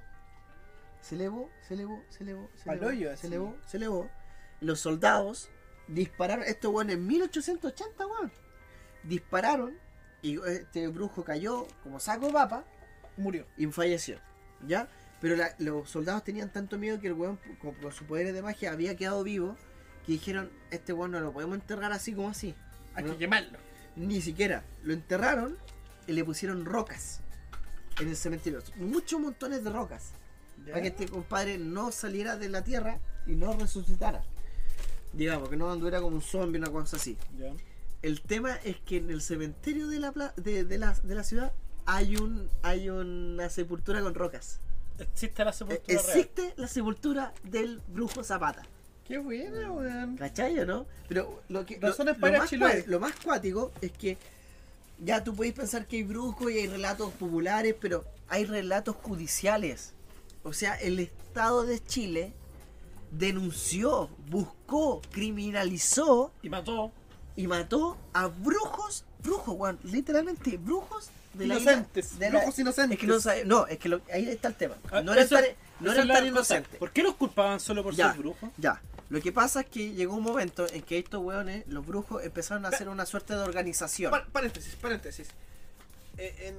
Se 1.02 1.16
elevó, 1.16 1.50
se 1.68 1.76
elevó, 1.76 2.02
se 2.10 2.24
elevó, 2.24 2.50
se 2.56 2.70
elevó, 2.70 2.88
hoyo, 2.88 3.18
se 3.18 3.28
elevó, 3.28 3.56
se 3.68 3.78
elevó. 3.78 4.10
Los 4.60 4.80
soldados 4.80 5.50
dispararon, 5.88 6.46
esto 6.46 6.70
weón 6.72 6.90
en 6.90 7.06
1880, 7.06 8.08
weón. 8.08 8.32
Dispararon 9.08 9.74
y 10.22 10.40
este 10.48 10.88
brujo 10.88 11.24
cayó 11.24 11.68
como 11.84 12.00
saco 12.00 12.32
papa 12.32 12.64
Murió. 13.18 13.46
y 13.58 13.68
falleció. 13.68 14.20
¿Ya? 14.68 14.88
Pero 15.22 15.36
la- 15.36 15.56
los 15.60 15.90
soldados 15.90 16.24
tenían 16.24 16.52
tanto 16.52 16.78
miedo 16.78 17.00
que 17.00 17.08
el 17.08 17.14
weón, 17.14 17.40
con, 17.62 17.74
con 17.76 17.92
sus 17.92 18.08
poderes 18.08 18.34
de 18.34 18.42
magia, 18.42 18.72
había 18.72 18.96
quedado 18.96 19.24
vivo. 19.24 19.56
Que 20.06 20.14
dijeron, 20.14 20.52
este 20.72 20.94
weón 20.94 21.12
no 21.12 21.20
lo 21.20 21.32
podemos 21.34 21.56
enterrar 21.56 21.92
así 21.92 22.14
como 22.14 22.30
así. 22.30 22.54
Hay 22.94 23.04
No. 23.04 23.14
que 23.14 23.18
quemarlo. 23.20 23.58
Ni 23.96 24.22
siquiera. 24.22 24.64
Lo 24.84 24.94
enterraron 24.94 25.58
y 26.08 26.14
le 26.14 26.24
pusieron 26.24 26.66
rocas 26.66 27.22
en 28.00 28.10
el 28.10 28.16
cementerio. 28.16 28.60
Muchos 28.78 29.20
montones 29.20 29.64
de 29.64 29.70
rocas. 29.72 30.12
Para 30.68 30.82
que 30.82 30.88
este 30.90 31.08
compadre 31.08 31.58
no 31.58 31.92
saliera 31.92 32.38
de 32.38 32.50
la 32.50 32.64
tierra 32.64 33.00
y 33.26 33.36
no 33.36 33.54
resucitara. 33.54 34.24
Digamos, 35.14 35.50
que 35.50 35.56
no 35.58 35.72
anduviera 35.72 36.02
como 36.02 36.16
un 36.18 36.22
zombie, 36.22 36.60
una 36.60 36.70
cosa 36.72 36.98
así. 36.98 37.18
Ya. 37.38 37.52
El 38.02 38.22
tema 38.22 38.56
es 38.64 38.78
que 38.82 38.98
en 38.98 39.10
el 39.10 39.22
cementerio 39.22 39.88
de 39.88 40.00
la, 40.00 40.12
pla- 40.12 40.34
de, 40.38 40.64
de 40.64 40.78
la, 40.78 40.94
de 40.94 41.16
la 41.16 41.24
ciudad 41.24 41.52
hay 41.86 42.18
un 42.18 42.50
hay 42.64 42.90
una 42.90 43.50
sepultura 43.50 44.02
con 44.02 44.14
rocas. 44.16 44.60
Existe 45.00 45.44
la 45.44 45.52
Eh, 45.52 45.54
sepultura 45.54 45.84
real. 45.88 46.10
existe 46.18 46.54
la 46.58 46.68
sepultura 46.68 47.34
del 47.44 47.82
brujo 47.88 48.24
Zapata. 48.24 48.64
Qué 49.08 49.18
buena, 49.18 49.72
weón. 49.72 50.18
¿Cachai 50.18 50.58
o 50.60 50.66
no? 50.66 50.86
Pero 51.08 51.42
lo 51.50 51.66
que 51.66 51.78
lo, 51.80 51.90
lo 51.90 52.60
más, 52.60 52.88
lo 52.88 53.00
más 53.00 53.16
cuático 53.18 53.72
es 53.82 53.92
que 53.92 54.18
ya 55.04 55.24
tú 55.24 55.36
podéis 55.36 55.54
pensar 55.54 55.86
que 55.88 55.98
hay 55.98 56.04
brujos 56.04 56.52
y 56.52 56.58
hay 56.60 56.68
relatos 56.68 57.12
populares, 57.14 57.76
pero 57.80 58.04
hay 58.30 58.46
relatos 58.46 58.96
judiciales. 58.96 59.94
O 60.44 60.54
sea, 60.54 60.76
el 60.76 61.00
Estado 61.00 61.66
de 61.66 61.84
Chile 61.84 62.34
denunció, 63.12 64.10
buscó, 64.30 65.02
criminalizó 65.12 66.32
Y 66.42 66.50
mató. 66.50 66.92
Y 67.36 67.48
mató 67.48 67.98
a 68.14 68.28
brujos, 68.28 69.04
brujos, 69.24 69.56
weón, 69.58 69.80
literalmente 69.84 70.58
brujos 70.58 71.10
de 71.34 71.48
la 71.48 71.56
Inocentes, 71.56 72.14
isla- 72.14 72.20
de 72.20 72.26
la- 72.32 72.40
brujos 72.40 72.60
inocentes. 72.60 72.96
Es 72.98 73.02
que 73.02 73.08
no, 73.08 73.20
sabe- 73.20 73.46
no, 73.46 73.68
es 73.68 73.78
que 73.78 73.90
lo- 73.90 74.02
ahí 74.14 74.28
está 74.30 74.48
el 74.48 74.56
tema. 74.56 74.76
Ah, 74.92 75.02
No 75.02 75.12
eran 75.14 75.26
eso- 75.26 75.36
tan, 75.36 75.46
no 75.82 75.92
eran 75.92 76.08
la 76.08 76.14
tan 76.16 76.28
inocentes. 76.28 76.80
¿Por 76.80 76.92
qué 76.92 77.04
los 77.04 77.16
culpaban 77.16 77.60
solo 77.60 77.84
por 77.84 77.94
Ya. 77.94 78.12
ser 78.12 78.20
brujos? 78.22 78.50
Ya, 78.58 78.82
lo 79.10 79.20
que 79.22 79.32
pasa 79.34 79.62
es 79.62 79.66
que 79.68 79.92
llegó 79.94 80.16
un 80.16 80.24
momento 80.24 80.66
en 80.72 80.82
que 80.82 80.98
estos 80.98 81.22
weones, 81.22 81.66
los 81.68 81.86
brujos, 81.86 82.24
empezaron 82.24 82.66
a 82.66 82.70
hacer 82.70 82.88
una 82.88 83.06
suerte 83.06 83.34
de 83.34 83.42
organización. 83.42 84.12
Pa- 84.12 84.26
paréntesis, 84.32 84.76
paréntesis. 84.76 85.28
Eh, 86.18 86.36
en... 86.48 86.56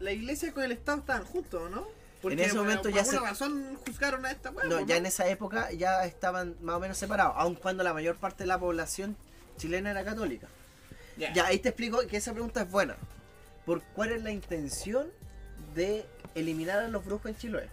La 0.00 0.10
iglesia 0.12 0.52
con 0.52 0.64
el 0.64 0.72
Estado 0.72 0.98
estaban 0.98 1.24
juntos, 1.24 1.70
¿no? 1.70 1.86
En 2.24 2.38
ese 2.38 2.54
momento 2.54 2.82
por 2.84 2.92
ya 2.92 3.04
se- 3.04 3.18
razón 3.18 3.76
juzgaron 3.86 4.24
a 4.26 4.30
esta 4.30 4.50
weá. 4.50 4.64
No, 4.66 4.80
¿no? 4.80 4.86
ya 4.86 4.96
en 4.96 5.06
esa 5.06 5.26
época 5.28 5.72
ya 5.72 6.04
estaban 6.04 6.56
más 6.60 6.76
o 6.76 6.80
menos 6.80 6.96
separados, 6.96 7.34
aun 7.36 7.54
cuando 7.56 7.82
la 7.82 7.92
mayor 7.92 8.16
parte 8.16 8.44
de 8.44 8.46
la 8.48 8.58
población 8.58 9.16
chilena 9.56 9.90
era 9.90 10.04
católica. 10.04 10.46
Ya. 11.16 11.32
Ya, 11.32 11.46
ahí 11.46 11.58
te 11.58 11.70
explico 11.70 11.98
que 12.06 12.16
esa 12.16 12.32
pregunta 12.32 12.62
es 12.62 12.70
buena. 12.70 12.96
¿Por 13.66 13.82
cuál 13.94 14.12
es 14.12 14.22
la 14.22 14.30
intención 14.30 15.08
de 15.74 16.06
eliminar 16.34 16.78
a 16.78 16.88
los 16.88 17.04
brujos 17.04 17.30
en 17.30 17.36
Chiloé? 17.36 17.68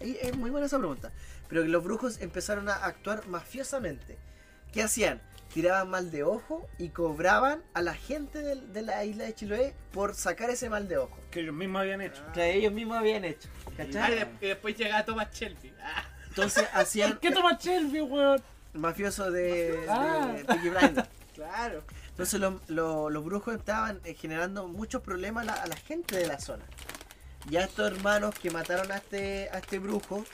Ahí 0.00 0.16
es 0.22 0.36
muy 0.36 0.50
buena 0.50 0.66
esa 0.66 0.78
pregunta. 0.78 1.10
Pero 1.48 1.62
que 1.62 1.68
los 1.68 1.82
brujos 1.82 2.20
empezaron 2.20 2.68
a 2.68 2.74
actuar 2.74 3.26
mafiosamente. 3.26 4.16
¿Qué 4.72 4.82
hacían? 4.82 5.20
Tiraban 5.52 5.90
mal 5.90 6.10
de 6.12 6.22
ojo 6.22 6.68
y 6.78 6.90
cobraban 6.90 7.62
a 7.74 7.82
la 7.82 7.94
gente 7.94 8.40
del- 8.40 8.72
de, 8.72 8.82
la 8.82 9.04
isla 9.04 9.24
de 9.24 9.34
Chiloé 9.34 9.74
por 9.92 10.14
sacar 10.14 10.48
ese 10.50 10.70
mal 10.70 10.86
de 10.88 10.98
ojo. 10.98 11.18
Que 11.30 11.40
ellos 11.40 11.54
mismos 11.54 11.80
habían 11.82 12.00
hecho. 12.00 12.22
Que 12.32 12.54
ellos 12.54 12.72
mismos 12.72 12.98
habían 12.98 13.24
hecho. 13.24 13.48
Ah, 13.66 13.70
¿Cachai? 13.78 14.12
y, 14.12 14.14
de- 14.16 14.28
y 14.40 14.46
después 14.48 14.76
llega 14.76 15.04
Thomas 15.04 15.28
Shelby. 15.32 15.72
Ah, 15.82 16.04
Entonces 16.28 16.68
hacían 16.72 17.18
¿Qué 17.20 17.32
toma 17.32 17.58
Shelby, 17.60 18.00
weón? 18.00 18.40
mafioso 18.74 19.30
de, 19.32 19.84
Ah. 19.88 20.32
de 20.36 20.44
Peaky 20.44 20.68
Blinders. 20.68 21.08
claro. 21.34 21.82
Entonces 22.10 22.38
lo- 22.38 22.60
lo- 22.68 23.10
los 23.10 23.24
brujos 23.24 23.56
estaban 23.56 24.00
eh, 24.04 24.14
generando 24.14 24.68
muchos 24.68 25.02
problemas 25.02 25.42
a 25.42 25.46
la, 25.46 25.52
a 25.54 25.66
la 25.66 25.76
gente 25.76 26.16
de 26.16 26.26
la 26.28 26.38
zona. 26.38 26.64
Ya 27.48 27.62
estos 27.64 27.90
hermanos 27.90 28.34
que 28.40 28.50
mataron 28.50 28.92
a 28.92 28.98
este, 28.98 29.48
a 29.50 29.58
este 29.58 29.78
brujo, 29.80 30.24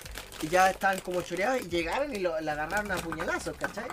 ya 0.51 0.69
estaban 0.69 1.01
como 1.01 1.23
choreados 1.23 1.63
y 1.63 1.69
llegaron 1.69 2.15
y 2.15 2.19
lo, 2.19 2.39
le 2.41 2.51
agarraron 2.51 2.91
a 2.93 2.97
puñalazos, 2.97 3.57
¿cachai? 3.57 3.87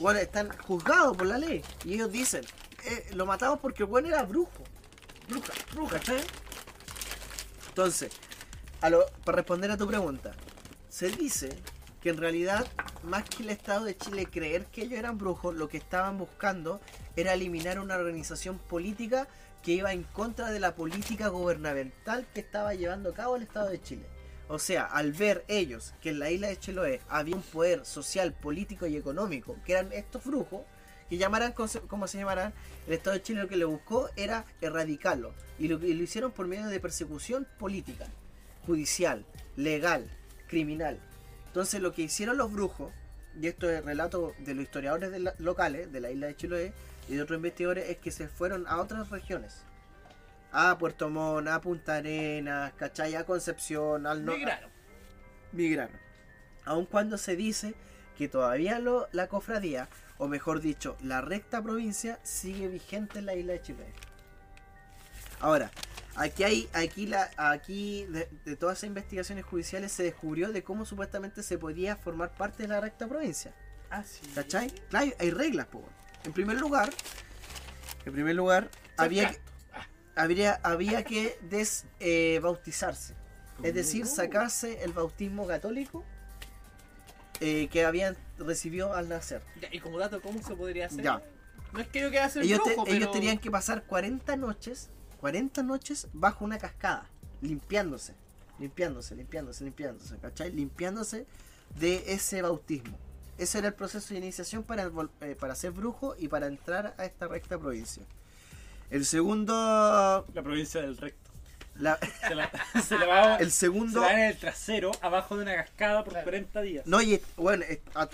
Bueno, 0.00 0.18
están 0.18 0.48
juzgados 0.66 1.14
por 1.14 1.26
la 1.26 1.36
ley. 1.36 1.62
Y 1.84 1.94
ellos 1.94 2.10
dicen, 2.10 2.42
eh, 2.86 3.10
lo 3.12 3.26
matamos 3.26 3.60
porque 3.60 3.82
el 3.82 3.88
bueno 3.88 4.08
era 4.08 4.22
brujo. 4.22 4.64
Bruja, 5.28 5.52
bruja, 5.74 5.98
¿cachai? 5.98 6.22
Entonces, 7.68 8.10
para 8.80 9.36
responder 9.36 9.70
a 9.70 9.76
tu 9.76 9.86
pregunta, 9.86 10.32
se 10.88 11.10
dice 11.10 11.50
que 12.00 12.08
en 12.08 12.16
realidad, 12.16 12.66
más 13.02 13.28
que 13.28 13.42
el 13.42 13.50
Estado 13.50 13.84
de 13.84 13.96
Chile 13.96 14.24
creer 14.24 14.64
que 14.66 14.82
ellos 14.82 14.98
eran 14.98 15.18
brujos, 15.18 15.54
lo 15.54 15.68
que 15.68 15.76
estaban 15.76 16.16
buscando 16.16 16.80
era 17.14 17.34
eliminar 17.34 17.78
una 17.78 17.96
organización 17.96 18.58
política 18.58 19.28
que 19.62 19.72
iba 19.72 19.92
en 19.92 20.04
contra 20.04 20.50
de 20.50 20.60
la 20.60 20.74
política 20.74 21.28
gubernamental 21.28 22.26
que 22.32 22.40
estaba 22.40 22.72
llevando 22.72 23.10
a 23.10 23.14
cabo 23.14 23.36
el 23.36 23.42
Estado 23.42 23.68
de 23.68 23.82
Chile. 23.82 24.06
O 24.52 24.58
sea, 24.58 24.82
al 24.84 25.12
ver 25.12 25.44
ellos 25.46 25.94
que 26.02 26.10
en 26.10 26.18
la 26.18 26.28
isla 26.28 26.48
de 26.48 26.58
Chiloé 26.58 27.00
había 27.08 27.36
un 27.36 27.42
poder 27.42 27.86
social, 27.86 28.32
político 28.32 28.84
y 28.88 28.96
económico, 28.96 29.56
que 29.64 29.74
eran 29.74 29.92
estos 29.92 30.24
brujos, 30.24 30.62
que 31.08 31.18
llamarán 31.18 31.52
conce- 31.54 31.80
como 31.86 32.08
se 32.08 32.18
llamarán, 32.18 32.52
el 32.88 32.94
Estado 32.94 33.14
de 33.14 33.22
Chile 33.22 33.42
lo 33.42 33.48
que 33.48 33.56
le 33.56 33.64
buscó 33.64 34.10
era 34.16 34.44
erradicarlo. 34.60 35.32
Y 35.60 35.68
lo, 35.68 35.78
y 35.86 35.94
lo 35.94 36.02
hicieron 36.02 36.32
por 36.32 36.48
medio 36.48 36.66
de 36.66 36.80
persecución 36.80 37.46
política, 37.60 38.06
judicial, 38.66 39.24
legal, 39.54 40.10
criminal. 40.48 40.98
Entonces 41.46 41.80
lo 41.80 41.92
que 41.92 42.02
hicieron 42.02 42.36
los 42.36 42.52
brujos, 42.52 42.92
y 43.40 43.46
esto 43.46 43.70
es 43.70 43.84
relato 43.84 44.34
de 44.40 44.54
los 44.54 44.64
historiadores 44.64 45.12
de 45.12 45.20
la- 45.20 45.34
locales 45.38 45.92
de 45.92 46.00
la 46.00 46.10
isla 46.10 46.26
de 46.26 46.34
Chiloé 46.36 46.72
y 47.08 47.14
de 47.14 47.22
otros 47.22 47.36
investigadores, 47.36 47.88
es 47.88 47.98
que 47.98 48.10
se 48.10 48.26
fueron 48.26 48.66
a 48.66 48.80
otras 48.80 49.10
regiones. 49.10 49.62
A 50.52 50.76
Puerto 50.78 51.08
Montt, 51.08 51.48
a 51.48 51.60
Punta 51.60 51.96
Arenas, 51.96 52.72
¿cachai? 52.74 53.14
A 53.14 53.24
Concepción, 53.24 54.06
al 54.06 54.24
norte. 54.24 54.40
Migraron. 54.40 54.70
Migraron. 55.52 55.96
Aun 56.64 56.86
cuando 56.86 57.18
se 57.18 57.36
dice 57.36 57.74
que 58.18 58.28
todavía 58.28 58.78
lo- 58.78 59.08
la 59.12 59.28
cofradía, 59.28 59.88
o 60.18 60.28
mejor 60.28 60.60
dicho, 60.60 60.96
la 61.02 61.20
recta 61.20 61.62
provincia, 61.62 62.18
sigue 62.22 62.68
vigente 62.68 63.20
en 63.20 63.26
la 63.26 63.34
isla 63.34 63.52
de 63.54 63.62
Chiloé. 63.62 63.92
Ahora, 65.40 65.70
aquí 66.16 66.42
hay, 66.44 66.68
aquí 66.74 67.06
la, 67.06 67.30
aquí 67.38 68.04
de, 68.06 68.28
de 68.44 68.56
todas 68.56 68.78
esas 68.78 68.88
investigaciones 68.88 69.44
judiciales 69.44 69.90
se 69.92 70.02
descubrió 70.02 70.52
de 70.52 70.62
cómo 70.62 70.84
supuestamente 70.84 71.42
se 71.42 71.56
podía 71.58 71.96
formar 71.96 72.30
parte 72.34 72.64
de 72.64 72.68
la 72.68 72.80
recta 72.80 73.06
provincia. 73.08 73.54
Ah, 73.90 74.02
sí. 74.04 74.20
¿Cachai? 74.34 74.68
Claro, 74.90 75.10
hay 75.18 75.30
reglas, 75.30 75.66
po. 75.66 75.82
En 76.24 76.32
primer 76.34 76.58
lugar, 76.60 76.90
en 78.04 78.12
primer 78.12 78.34
lugar, 78.36 78.68
había, 78.98 79.30
que- 79.30 79.40
habría, 80.16 80.60
había 80.62 81.04
que 81.04 81.38
desbautizarse. 81.50 83.14
es 83.62 83.74
decir, 83.74 84.06
sacarse 84.06 84.82
el 84.84 84.92
bautismo 84.92 85.46
católico 85.46 86.04
eh, 87.40 87.68
que 87.68 87.84
habían 87.84 88.16
recibido 88.38 88.94
al 88.94 89.08
nacer. 89.08 89.42
Ya, 89.60 89.68
y 89.72 89.80
como 89.80 89.98
dato, 89.98 90.20
¿cómo 90.20 90.42
se 90.42 90.54
podría 90.54 90.86
hacer? 90.86 91.02
Ya. 91.04 91.22
No 91.72 91.80
es 91.80 91.88
que 91.88 92.00
yo 92.00 92.10
quiera 92.10 92.28
ser 92.28 92.42
Ellos, 92.42 92.60
te- 92.64 92.74
ellos 92.94 93.12
tenían 93.12 93.38
que 93.38 93.50
pasar 93.50 93.84
40 93.84 94.36
noches, 94.36 94.88
40 95.20 95.62
noches 95.62 96.08
bajo 96.12 96.44
una 96.44 96.58
cascada, 96.58 97.06
limpiándose, 97.40 98.14
limpiándose, 98.58 99.14
limpiándose, 99.14 99.64
limpiándose, 99.64 100.16
¿cachai? 100.18 100.50
Limpiándose 100.52 101.26
de 101.78 102.12
ese 102.12 102.42
bautismo. 102.42 102.98
Ese 103.38 103.58
era 103.58 103.68
el 103.68 103.74
proceso 103.74 104.12
de 104.12 104.18
iniciación 104.20 104.62
para, 104.64 104.90
eh, 105.20 105.36
para 105.38 105.54
ser 105.54 105.70
brujo 105.70 106.14
y 106.18 106.28
para 106.28 106.46
entrar 106.46 106.94
a 106.98 107.04
esta 107.06 107.26
recta 107.28 107.56
provincia. 107.58 108.02
El 108.90 109.04
segundo... 109.06 110.26
La 110.34 110.42
provincia 110.42 110.80
del 110.80 110.96
recto. 110.96 111.30
la- 111.76 111.98
Se 112.26 112.34
la, 112.34 112.50
se 112.86 112.98
la 112.98 113.06
va, 113.06 113.36
el 113.36 113.50
se 113.50 113.58
segundo... 113.60 114.00
la 114.00 114.06
va 114.08 114.12
en 114.14 114.20
el 114.20 114.36
trasero, 114.36 114.90
abajo 115.00 115.36
de 115.36 115.42
una 115.44 115.54
cascada 115.54 116.02
por 116.04 116.12
Claro. 116.14 116.24
40 116.24 116.60
días. 116.62 116.86
No, 116.86 117.00
y 117.00 117.20
bueno, 117.36 117.64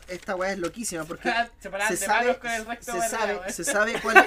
esta 0.08 0.36
weá 0.36 0.52
es 0.52 0.58
loquísima 0.58 1.04
porque 1.04 1.32
Se 1.60 1.70
de 1.70 1.96
sabe, 1.96 2.24
manos 2.26 2.36
con 2.38 2.50
el 2.50 2.66
recto 2.66 2.92
se 2.92 3.08
sabe, 3.08 3.32
arriba, 3.32 3.48
se 3.48 3.64
sabe 3.64 3.94
cuál, 4.02 4.26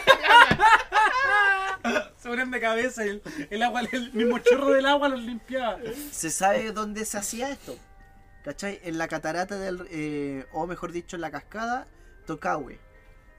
Se 2.17 2.27
ponen 2.29 2.51
de 2.51 2.59
cabeza 2.59 3.05
y 3.05 3.09
el, 3.09 3.21
el 3.49 3.63
agua, 3.63 3.81
el 3.91 4.11
mismo 4.13 4.39
chorro 4.39 4.69
del 4.73 4.85
agua 4.85 5.07
los 5.09 5.21
limpiaba. 5.21 5.77
se 6.11 6.29
sabe 6.29 6.71
dónde 6.71 7.05
se 7.05 7.17
hacía 7.17 7.49
esto. 7.51 7.77
¿Cachai? 8.43 8.79
En 8.83 8.97
la 8.97 9.07
catarata 9.07 9.57
del. 9.57 9.85
eh, 9.91 10.45
o 10.53 10.65
mejor 10.65 10.91
dicho, 10.91 11.15
en 11.17 11.21
la 11.21 11.29
cascada 11.31 11.87
Tocahue. 12.25 12.79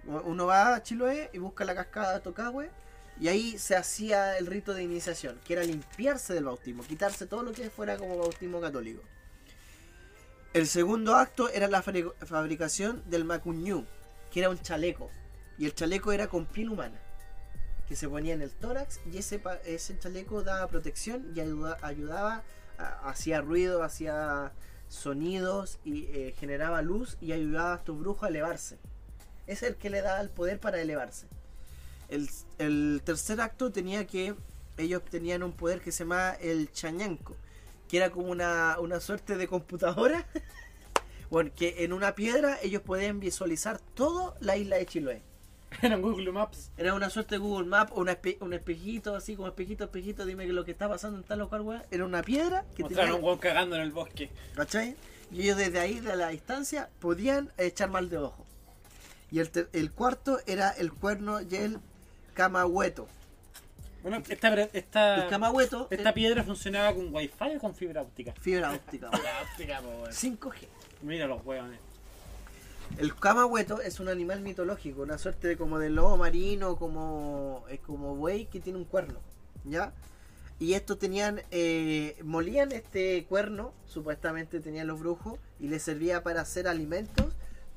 Uno 0.04 0.46
va 0.46 0.74
a 0.74 0.82
Chiloé 0.82 1.30
y 1.32 1.38
busca 1.38 1.64
la 1.64 1.74
cascada 1.74 2.20
Tocahue. 2.20 2.70
Y 3.20 3.28
ahí 3.28 3.58
se 3.58 3.76
hacía 3.76 4.38
el 4.38 4.46
rito 4.46 4.72
de 4.72 4.82
iniciación, 4.82 5.38
que 5.44 5.52
era 5.52 5.62
limpiarse 5.62 6.32
del 6.32 6.44
bautismo, 6.44 6.82
quitarse 6.82 7.26
todo 7.26 7.42
lo 7.42 7.52
que 7.52 7.68
fuera 7.68 7.98
como 7.98 8.16
bautismo 8.16 8.60
católico. 8.60 9.02
El 10.54 10.66
segundo 10.66 11.14
acto 11.14 11.48
era 11.50 11.68
la 11.68 11.82
fabri- 11.82 12.12
fabricación 12.24 13.02
del 13.10 13.24
macuñú, 13.24 13.84
que 14.32 14.40
era 14.40 14.48
un 14.50 14.58
chaleco. 14.58 15.10
Y 15.58 15.66
el 15.66 15.74
chaleco 15.74 16.12
era 16.12 16.28
con 16.28 16.46
piel 16.46 16.70
humana, 16.70 16.98
que 17.86 17.94
se 17.94 18.08
ponía 18.08 18.32
en 18.32 18.40
el 18.40 18.50
tórax 18.52 19.00
y 19.12 19.18
ese, 19.18 19.40
chaleco 19.98 20.42
daba 20.42 20.66
protección 20.68 21.30
y 21.36 21.40
ayuda- 21.40 21.76
ayudaba, 21.82 22.42
hacía 23.04 23.42
ruido, 23.42 23.82
hacía 23.82 24.52
sonidos 24.88 25.78
y 25.84 26.06
eh, 26.06 26.34
generaba 26.38 26.80
luz 26.80 27.18
y 27.20 27.32
ayudaba 27.32 27.74
a 27.74 27.76
estos 27.76 27.98
brujos 27.98 28.24
a 28.24 28.28
elevarse. 28.28 28.78
Es 29.46 29.62
el 29.62 29.76
que 29.76 29.90
le 29.90 30.00
daba 30.00 30.20
el 30.22 30.30
poder 30.30 30.58
para 30.58 30.80
elevarse. 30.80 31.26
El, 32.10 32.28
el 32.58 33.00
tercer 33.04 33.40
acto 33.40 33.70
tenía 33.72 34.06
que 34.06 34.34
ellos 34.76 35.02
tenían 35.10 35.42
un 35.42 35.52
poder 35.52 35.80
que 35.80 35.92
se 35.92 36.04
llamaba 36.04 36.32
el 36.34 36.72
chañanco, 36.72 37.36
que 37.88 37.96
era 37.98 38.10
como 38.10 38.28
una, 38.30 38.76
una 38.80 39.00
suerte 39.00 39.36
de 39.36 39.46
computadora. 39.46 40.26
bueno, 41.30 41.50
que 41.54 41.84
en 41.84 41.92
una 41.92 42.14
piedra 42.14 42.58
ellos 42.62 42.82
podían 42.82 43.20
visualizar 43.20 43.78
toda 43.94 44.34
la 44.40 44.56
isla 44.56 44.76
de 44.76 44.86
Chiloé. 44.86 45.22
Eran 45.82 46.02
Google 46.02 46.32
Maps. 46.32 46.72
Era 46.76 46.94
una 46.94 47.10
suerte 47.10 47.36
de 47.36 47.38
Google 47.38 47.68
Map, 47.68 47.96
una 47.96 48.20
espe- 48.20 48.38
un 48.40 48.52
espejito, 48.54 49.14
así 49.14 49.36
como 49.36 49.46
espejito, 49.46 49.84
espejito, 49.84 50.26
dime 50.26 50.44
que 50.46 50.52
lo 50.52 50.64
que 50.64 50.72
está 50.72 50.88
pasando 50.88 51.18
en 51.18 51.24
tal 51.24 51.38
local, 51.38 51.60
weón. 51.60 51.82
Era 51.92 52.04
una 52.04 52.22
piedra 52.22 52.64
que 52.74 52.82
Mostraron 52.82 53.10
un 53.10 53.16
tenía, 53.16 53.26
hueón 53.26 53.38
cagando 53.38 53.76
en 53.76 53.82
el 53.82 53.92
bosque. 53.92 54.30
¿cachai? 54.56 54.96
Y 55.30 55.42
ellos 55.42 55.56
desde 55.58 55.78
ahí, 55.78 56.00
de 56.00 56.16
la 56.16 56.28
distancia, 56.30 56.90
podían 56.98 57.52
echar 57.56 57.88
mal 57.88 58.08
de 58.10 58.18
ojo. 58.18 58.44
Y 59.30 59.38
el, 59.38 59.48
el 59.72 59.92
cuarto 59.92 60.40
era 60.46 60.70
el 60.70 60.92
cuerno 60.92 61.40
y 61.40 61.54
el 61.54 61.78
camahueto. 62.40 63.06
Bueno, 64.02 64.22
esta, 64.30 64.62
esta, 64.72 65.24
El 65.24 65.28
camahueto 65.28 65.88
esta 65.90 66.08
es 66.08 66.14
piedra 66.14 66.42
funcionaba 66.42 66.94
con 66.94 67.14
wifi 67.14 67.56
o 67.56 67.60
con 67.60 67.74
fibra 67.74 68.00
óptica. 68.00 68.32
fibra 68.40 68.72
óptica. 68.74 69.10
La 69.10 69.42
óptica, 69.42 69.80
güey. 69.80 70.10
5G. 70.10 70.54
Mira 71.02 71.26
los 71.26 71.44
hueones. 71.44 71.78
El 72.98 73.14
camahueto 73.14 73.82
es 73.82 74.00
un 74.00 74.08
animal 74.08 74.40
mitológico, 74.40 75.02
una 75.02 75.18
suerte 75.18 75.48
de 75.48 75.56
como 75.58 75.78
de 75.78 75.90
lobo 75.90 76.16
marino, 76.16 76.76
como 76.76 77.64
es 77.68 77.78
como 77.80 78.16
buey 78.16 78.46
que 78.46 78.58
tiene 78.58 78.78
un 78.78 78.84
cuerno, 78.84 79.20
¿ya? 79.64 79.92
Y 80.58 80.74
estos 80.74 80.98
tenían, 80.98 81.42
eh, 81.50 82.18
molían 82.24 82.72
este 82.72 83.24
cuerno, 83.26 83.72
supuestamente 83.86 84.60
tenían 84.60 84.88
los 84.88 84.98
brujos, 84.98 85.38
y 85.60 85.68
les 85.68 85.82
servía 85.82 86.22
para 86.24 86.40
hacer 86.40 86.66
alimentos, 86.66 87.26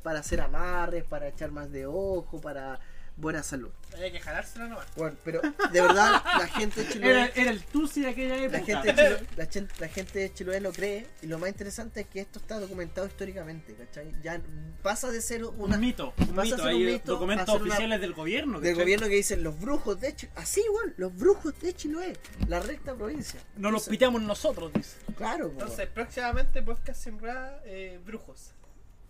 para 0.01 0.19
hacer 0.19 0.41
amarres, 0.41 1.03
para 1.03 1.27
echar 1.27 1.51
más 1.51 1.71
de 1.71 1.85
ojo, 1.85 2.41
para 2.41 2.79
buena 3.15 3.43
salud. 3.43 3.69
Había 3.93 4.11
que 4.11 4.19
jalárselo 4.19 4.67
nomás. 4.67 4.87
Bueno, 4.95 5.15
pero 5.23 5.39
de 5.41 5.81
verdad 5.81 6.23
la 6.39 6.47
gente 6.47 6.81
de 6.83 6.85
Era, 6.87 6.93
Chiloé, 6.93 7.31
era 7.35 7.51
el 7.51 7.63
Tusi 7.63 8.01
de 8.01 8.07
aquella 8.09 8.37
época. 8.37 8.57
la 8.57 8.63
gente, 8.65 8.91
de 8.91 8.93
Chiloé, 8.95 9.27
la, 9.37 9.49
chen- 9.49 9.69
la 9.79 9.87
gente 9.87 10.19
de 10.19 10.33
Chiloé 10.33 10.61
lo 10.61 10.71
cree, 10.73 11.05
y 11.21 11.27
lo 11.27 11.37
más 11.37 11.49
interesante 11.49 12.01
es 12.01 12.07
que 12.07 12.21
esto 12.21 12.39
está 12.39 12.59
documentado 12.59 13.05
históricamente, 13.05 13.75
¿cachai? 13.75 14.11
Ya 14.23 14.41
pasa 14.81 15.11
de 15.11 15.21
ser 15.21 15.45
una, 15.45 15.75
un 15.75 15.79
mito, 15.81 16.11
un 16.17 16.35
Vas 16.35 16.47
a 16.51 16.55
mito. 16.55 16.65
Hay 16.65 16.83
un 16.83 16.91
mito, 16.93 17.11
documentos 17.13 17.47
una- 17.55 17.63
oficiales 17.63 18.01
del 18.01 18.13
gobierno. 18.13 18.59
del 18.59 18.75
gobierno 18.75 19.07
que 19.07 19.15
dicen 19.15 19.43
los 19.43 19.59
brujos 19.59 19.99
de 20.01 20.15
Chiloé. 20.15 20.33
Así 20.37 20.61
igual, 20.61 20.93
los 20.97 21.15
brujos 21.15 21.53
de 21.61 21.73
Chiloé. 21.75 22.13
La 22.47 22.59
recta 22.61 22.95
provincia. 22.95 23.39
No 23.57 23.69
los 23.69 23.87
piteamos 23.87 24.23
nosotros, 24.23 24.73
dice. 24.73 24.97
Claro, 25.15 25.49
Entonces, 25.51 25.87
próximamente 25.87 26.63
podcast 26.63 27.03
sin 27.03 27.19
rueda, 27.19 27.61
eh, 27.65 27.99
brujos. 28.03 28.53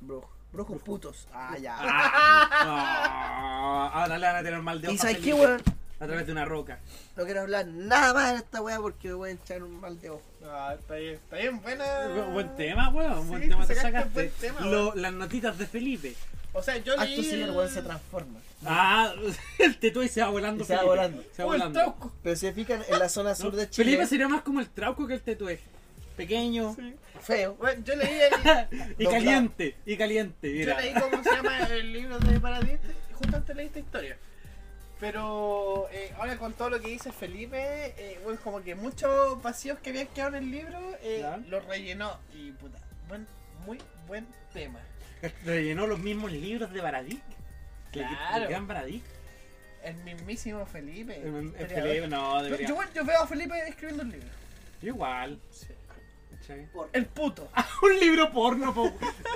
brujos. 0.01 0.30
Brujos 0.53 0.81
putos. 0.84 1.27
Ah, 1.34 1.57
ya. 1.59 1.75
Ah, 1.81 3.91
ahora 3.93 4.17
le 4.17 4.27
van 4.27 4.35
a 4.38 4.43
tener 4.43 4.61
mal 4.61 4.81
de 4.81 4.88
¿Y 4.88 4.91
ojo 4.91 4.99
a 4.99 5.01
sabes 5.01 5.17
qué, 5.17 5.34
weón? 5.34 5.61
A 5.99 6.05
través 6.05 6.25
de 6.25 6.31
una 6.31 6.45
roca. 6.45 6.80
No 7.15 7.23
quiero 7.25 7.41
hablar 7.41 7.65
nada 7.67 8.13
más 8.13 8.31
de 8.34 8.38
esta 8.38 8.61
weá 8.61 8.77
porque 8.80 9.07
me 9.09 9.13
voy 9.15 9.30
a 9.30 9.34
echar 9.34 9.63
un 9.63 9.80
mal 9.80 9.99
de 9.99 10.09
ojo. 10.09 10.21
Ah, 10.45 10.75
está 10.77 10.95
bien, 10.95 11.13
está 11.15 11.38
bien, 11.38 11.61
buena. 11.61 11.85
Bu- 12.07 12.34
Buen 12.34 12.55
tema, 12.55 12.89
weón. 12.89 13.23
Sí, 13.23 13.27
buen 13.30 13.41
te 13.41 13.47
tema 13.49 13.67
te 13.67 13.75
sacaste 13.75 14.09
buen 14.13 14.31
tema, 14.39 14.61
Lo- 14.61 14.95
las 14.95 15.13
notitas 15.13 15.57
de 15.57 15.65
Felipe. 15.65 16.15
O 16.51 16.61
sea, 16.61 16.77
yo 16.77 16.95
leí. 16.97 17.19
Acto 17.19 17.35
el- 17.35 17.51
weón, 17.51 17.69
se 17.69 17.81
transforma. 17.81 18.39
Ah, 18.65 19.13
el 19.59 19.77
tetuay 19.80 20.09
se 20.09 20.21
va 20.21 20.30
volando. 20.30 20.63
Y 20.63 20.67
se 20.67 20.75
va 20.75 20.84
volando. 20.84 21.23
Se 21.35 21.43
va 21.43 21.55
el 21.55 21.59
volando. 21.61 21.80
trauco. 21.80 22.11
Pero 22.21 22.35
si 22.35 22.41
se 22.47 22.53
fijan 22.53 22.81
en 22.88 22.99
la 22.99 23.09
zona 23.09 23.34
sur 23.34 23.55
de 23.55 23.69
Chile, 23.69 23.85
Felipe 23.85 24.07
sería 24.07 24.27
más 24.27 24.41
como 24.41 24.59
el 24.59 24.69
trauco 24.69 25.07
que 25.07 25.13
el 25.15 25.21
tetué. 25.21 25.59
Pequeño 26.17 26.75
feo. 27.23 27.55
Bueno, 27.55 27.83
yo 27.83 27.95
leí 27.95 28.19
el. 28.19 28.95
y 28.99 29.05
caliente. 29.05 29.75
Y 29.85 29.97
caliente, 29.97 30.49
Yo 30.51 30.59
mira. 30.59 30.81
leí 30.81 30.93
cómo 30.93 31.23
se 31.23 31.31
llama 31.31 31.57
el 31.59 31.93
libro 31.93 32.19
de 32.19 32.39
Paradis 32.39 32.79
y 33.09 33.13
justamente 33.13 33.53
leí 33.55 33.67
esta 33.67 33.79
historia. 33.79 34.17
Pero 34.99 35.87
eh, 35.91 36.13
ahora 36.17 36.37
con 36.37 36.53
todo 36.53 36.69
lo 36.69 36.79
que 36.79 36.87
dice 36.89 37.11
Felipe, 37.11 37.57
eh, 37.97 38.19
bueno, 38.23 38.39
como 38.43 38.63
que 38.63 38.73
muchos 38.75 39.41
vacíos 39.41 39.79
que 39.79 39.89
habían 39.89 40.07
quedado 40.07 40.37
en 40.37 40.43
el 40.43 40.51
libro 40.51 40.79
eh, 41.01 41.25
los 41.49 41.65
rellenó. 41.65 42.17
Y 42.33 42.51
puta, 42.51 42.77
buen, 43.07 43.27
muy 43.65 43.79
buen 44.07 44.25
tema. 44.53 44.79
Rellenó 45.45 45.87
los 45.87 45.99
mismos 45.99 46.31
libros 46.31 46.71
de 46.71 46.81
Baradí. 46.81 47.19
Claro. 47.91 48.43
El 48.43 48.49
gran 48.49 48.67
Baradí. 48.67 49.01
El 49.83 49.95
mismísimo 49.97 50.65
Felipe. 50.65 51.17
El, 51.17 51.53
el. 51.57 51.67
Felipe, 51.67 52.07
no, 52.07 52.37
Yo, 52.37 52.43
debería. 52.43 52.67
yo, 52.67 52.77
yo 52.95 53.03
veo 53.05 53.19
a 53.21 53.27
Felipe 53.27 53.53
escribiendo 53.67 54.03
un 54.03 54.11
libro. 54.11 54.29
Yo 54.81 54.87
igual. 54.87 55.39
¿Cachai? 56.48 56.68
El 56.94 57.06
puto. 57.07 57.49
un 57.84 57.99
libro 57.99 58.32
porno, 58.32 58.74
po. 58.74 58.91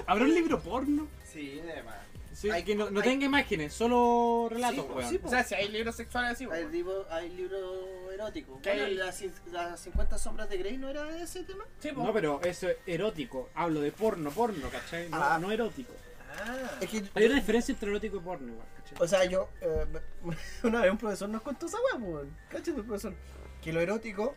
¿Habrá 0.06 0.24
un 0.26 0.34
libro 0.34 0.60
porno? 0.60 1.08
Sí, 1.24 1.60
además. 1.64 1.96
Sí, 2.34 2.52
Hay- 2.52 2.64
que 2.64 2.76
no, 2.76 2.92
no 2.92 3.00
hay- 3.00 3.08
tenga 3.10 3.26
imágenes, 3.26 3.74
solo 3.74 4.48
relatos, 4.52 4.86
Sí, 4.86 4.92
weón. 4.94 5.20
O 5.24 5.30
sea, 5.30 5.44
si 5.44 5.56
hay 5.56 5.70
libros 5.70 5.96
sexuales 5.96 6.32
así, 6.34 6.46
Hay 6.52 6.68
libros 6.70 7.08
hay 7.10 7.30
libro 7.30 8.12
erótico. 8.12 8.60
Las, 8.64 9.24
las 9.52 9.80
50 9.80 10.18
sombras 10.20 10.48
de 10.50 10.58
Grey 10.58 10.78
no 10.78 10.88
era 10.90 11.18
ese 11.20 11.44
tema. 11.44 11.64
Sí, 11.80 11.90
po. 11.94 12.04
No, 12.04 12.14
pero 12.14 12.40
eso 12.44 12.70
es 12.70 12.78
erótico. 12.86 13.50
Hablo 13.56 13.82
de 13.82 13.92
porno, 13.92 14.30
porno, 14.30 14.70
¿cachai? 14.70 15.10
No, 15.10 15.18
Ah. 15.20 15.40
no 15.42 15.52
erótico. 15.52 15.94
Ah. 16.40 16.78
Es 16.80 16.90
que 16.92 17.04
Hay 17.16 17.26
una 17.26 17.36
diferencia 17.36 17.72
entre 17.72 17.90
erótico 17.90 18.18
y 18.18 18.20
porno, 18.20 18.54
¿cachai? 18.78 18.98
O 19.04 19.08
sea, 19.08 19.26
yo. 19.26 19.50
eh, 19.62 19.86
una 20.64 20.82
vez 20.82 20.92
un 20.92 20.98
profesor 21.00 21.30
nos 21.30 21.42
contó 21.42 21.66
esa 21.66 21.78
weá, 21.92 22.00
pues. 22.06 22.28
Cáchate, 22.50 22.84
profesor. 22.84 23.16
Que 23.64 23.74
lo 23.74 23.82
erótico. 23.82 24.36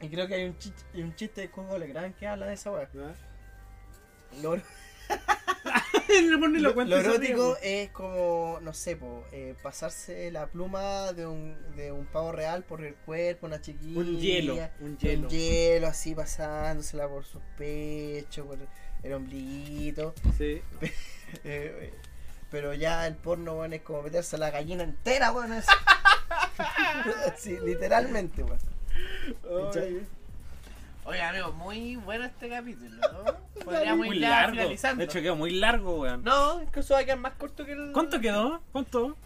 Y 0.00 0.08
creo 0.08 0.26
que 0.28 0.34
hay 0.34 0.44
un, 0.44 0.58
chiste, 0.58 0.82
un 1.02 1.14
chiste 1.16 1.40
de 1.42 1.48
Juego 1.48 1.78
Legrand 1.78 2.14
que 2.16 2.26
habla 2.26 2.46
de 2.46 2.54
esa 2.54 2.70
weá. 2.70 2.88
¿verdad? 2.92 3.14
Lo, 4.42 4.56
lo 6.36 6.84
lo- 6.84 6.96
erótico 6.98 7.56
es 7.62 7.90
como, 7.90 8.58
no 8.62 8.72
sé, 8.72 8.96
po, 8.96 9.24
eh, 9.32 9.54
pasarse 9.62 10.30
la 10.30 10.46
pluma 10.46 11.12
de 11.12 11.26
un, 11.26 11.56
de 11.76 11.92
un 11.92 12.06
pavo 12.06 12.32
real 12.32 12.62
por 12.64 12.84
el 12.84 12.94
cuerpo, 12.94 13.46
una 13.46 13.60
chiquilla. 13.60 13.98
Un 14.00 14.18
hielo, 14.18 14.54
un 14.80 14.96
hielo. 14.98 15.22
Un 15.24 15.28
hielo 15.30 15.86
así 15.88 16.14
pasándosela 16.14 17.08
por 17.08 17.24
sus 17.24 17.42
pechos, 17.58 18.46
por 18.46 18.58
el 19.02 19.12
ombliguito. 19.12 20.14
Sí. 20.36 20.62
Eh, 21.42 21.90
eh, 21.92 21.94
pero 22.52 22.72
ya 22.72 23.04
el 23.04 23.16
porno, 23.16 23.54
weón, 23.58 23.72
es 23.72 23.82
como 23.82 24.00
meterse 24.02 24.38
la 24.38 24.50
gallina 24.50 24.84
entera, 24.84 25.32
weón. 25.32 25.50
Así, 27.26 27.58
literalmente, 27.64 28.44
weón. 28.44 28.60
Oye, 31.04 31.22
amigo, 31.22 31.52
muy 31.52 31.96
bueno 31.96 32.24
este 32.24 32.48
capítulo, 32.48 32.96
¿no? 33.12 33.64
Podríamos 33.64 34.06
Muy 34.06 34.16
ir 34.16 34.22
ya 34.22 34.28
largo. 34.30 34.50
finalizando. 34.52 34.98
De 34.98 35.04
hecho, 35.04 35.20
quedó 35.20 35.36
muy 35.36 35.50
largo, 35.52 36.00
weón. 36.00 36.24
No, 36.24 36.60
incluso 36.62 36.94
va 36.94 37.00
a 37.00 37.04
quedar 37.04 37.18
más 37.18 37.34
corto 37.34 37.64
que 37.64 37.72
el. 37.72 37.92
¿Cuánto 37.92 38.20
quedó? 38.20 38.60
¿Cuánto? 38.72 39.16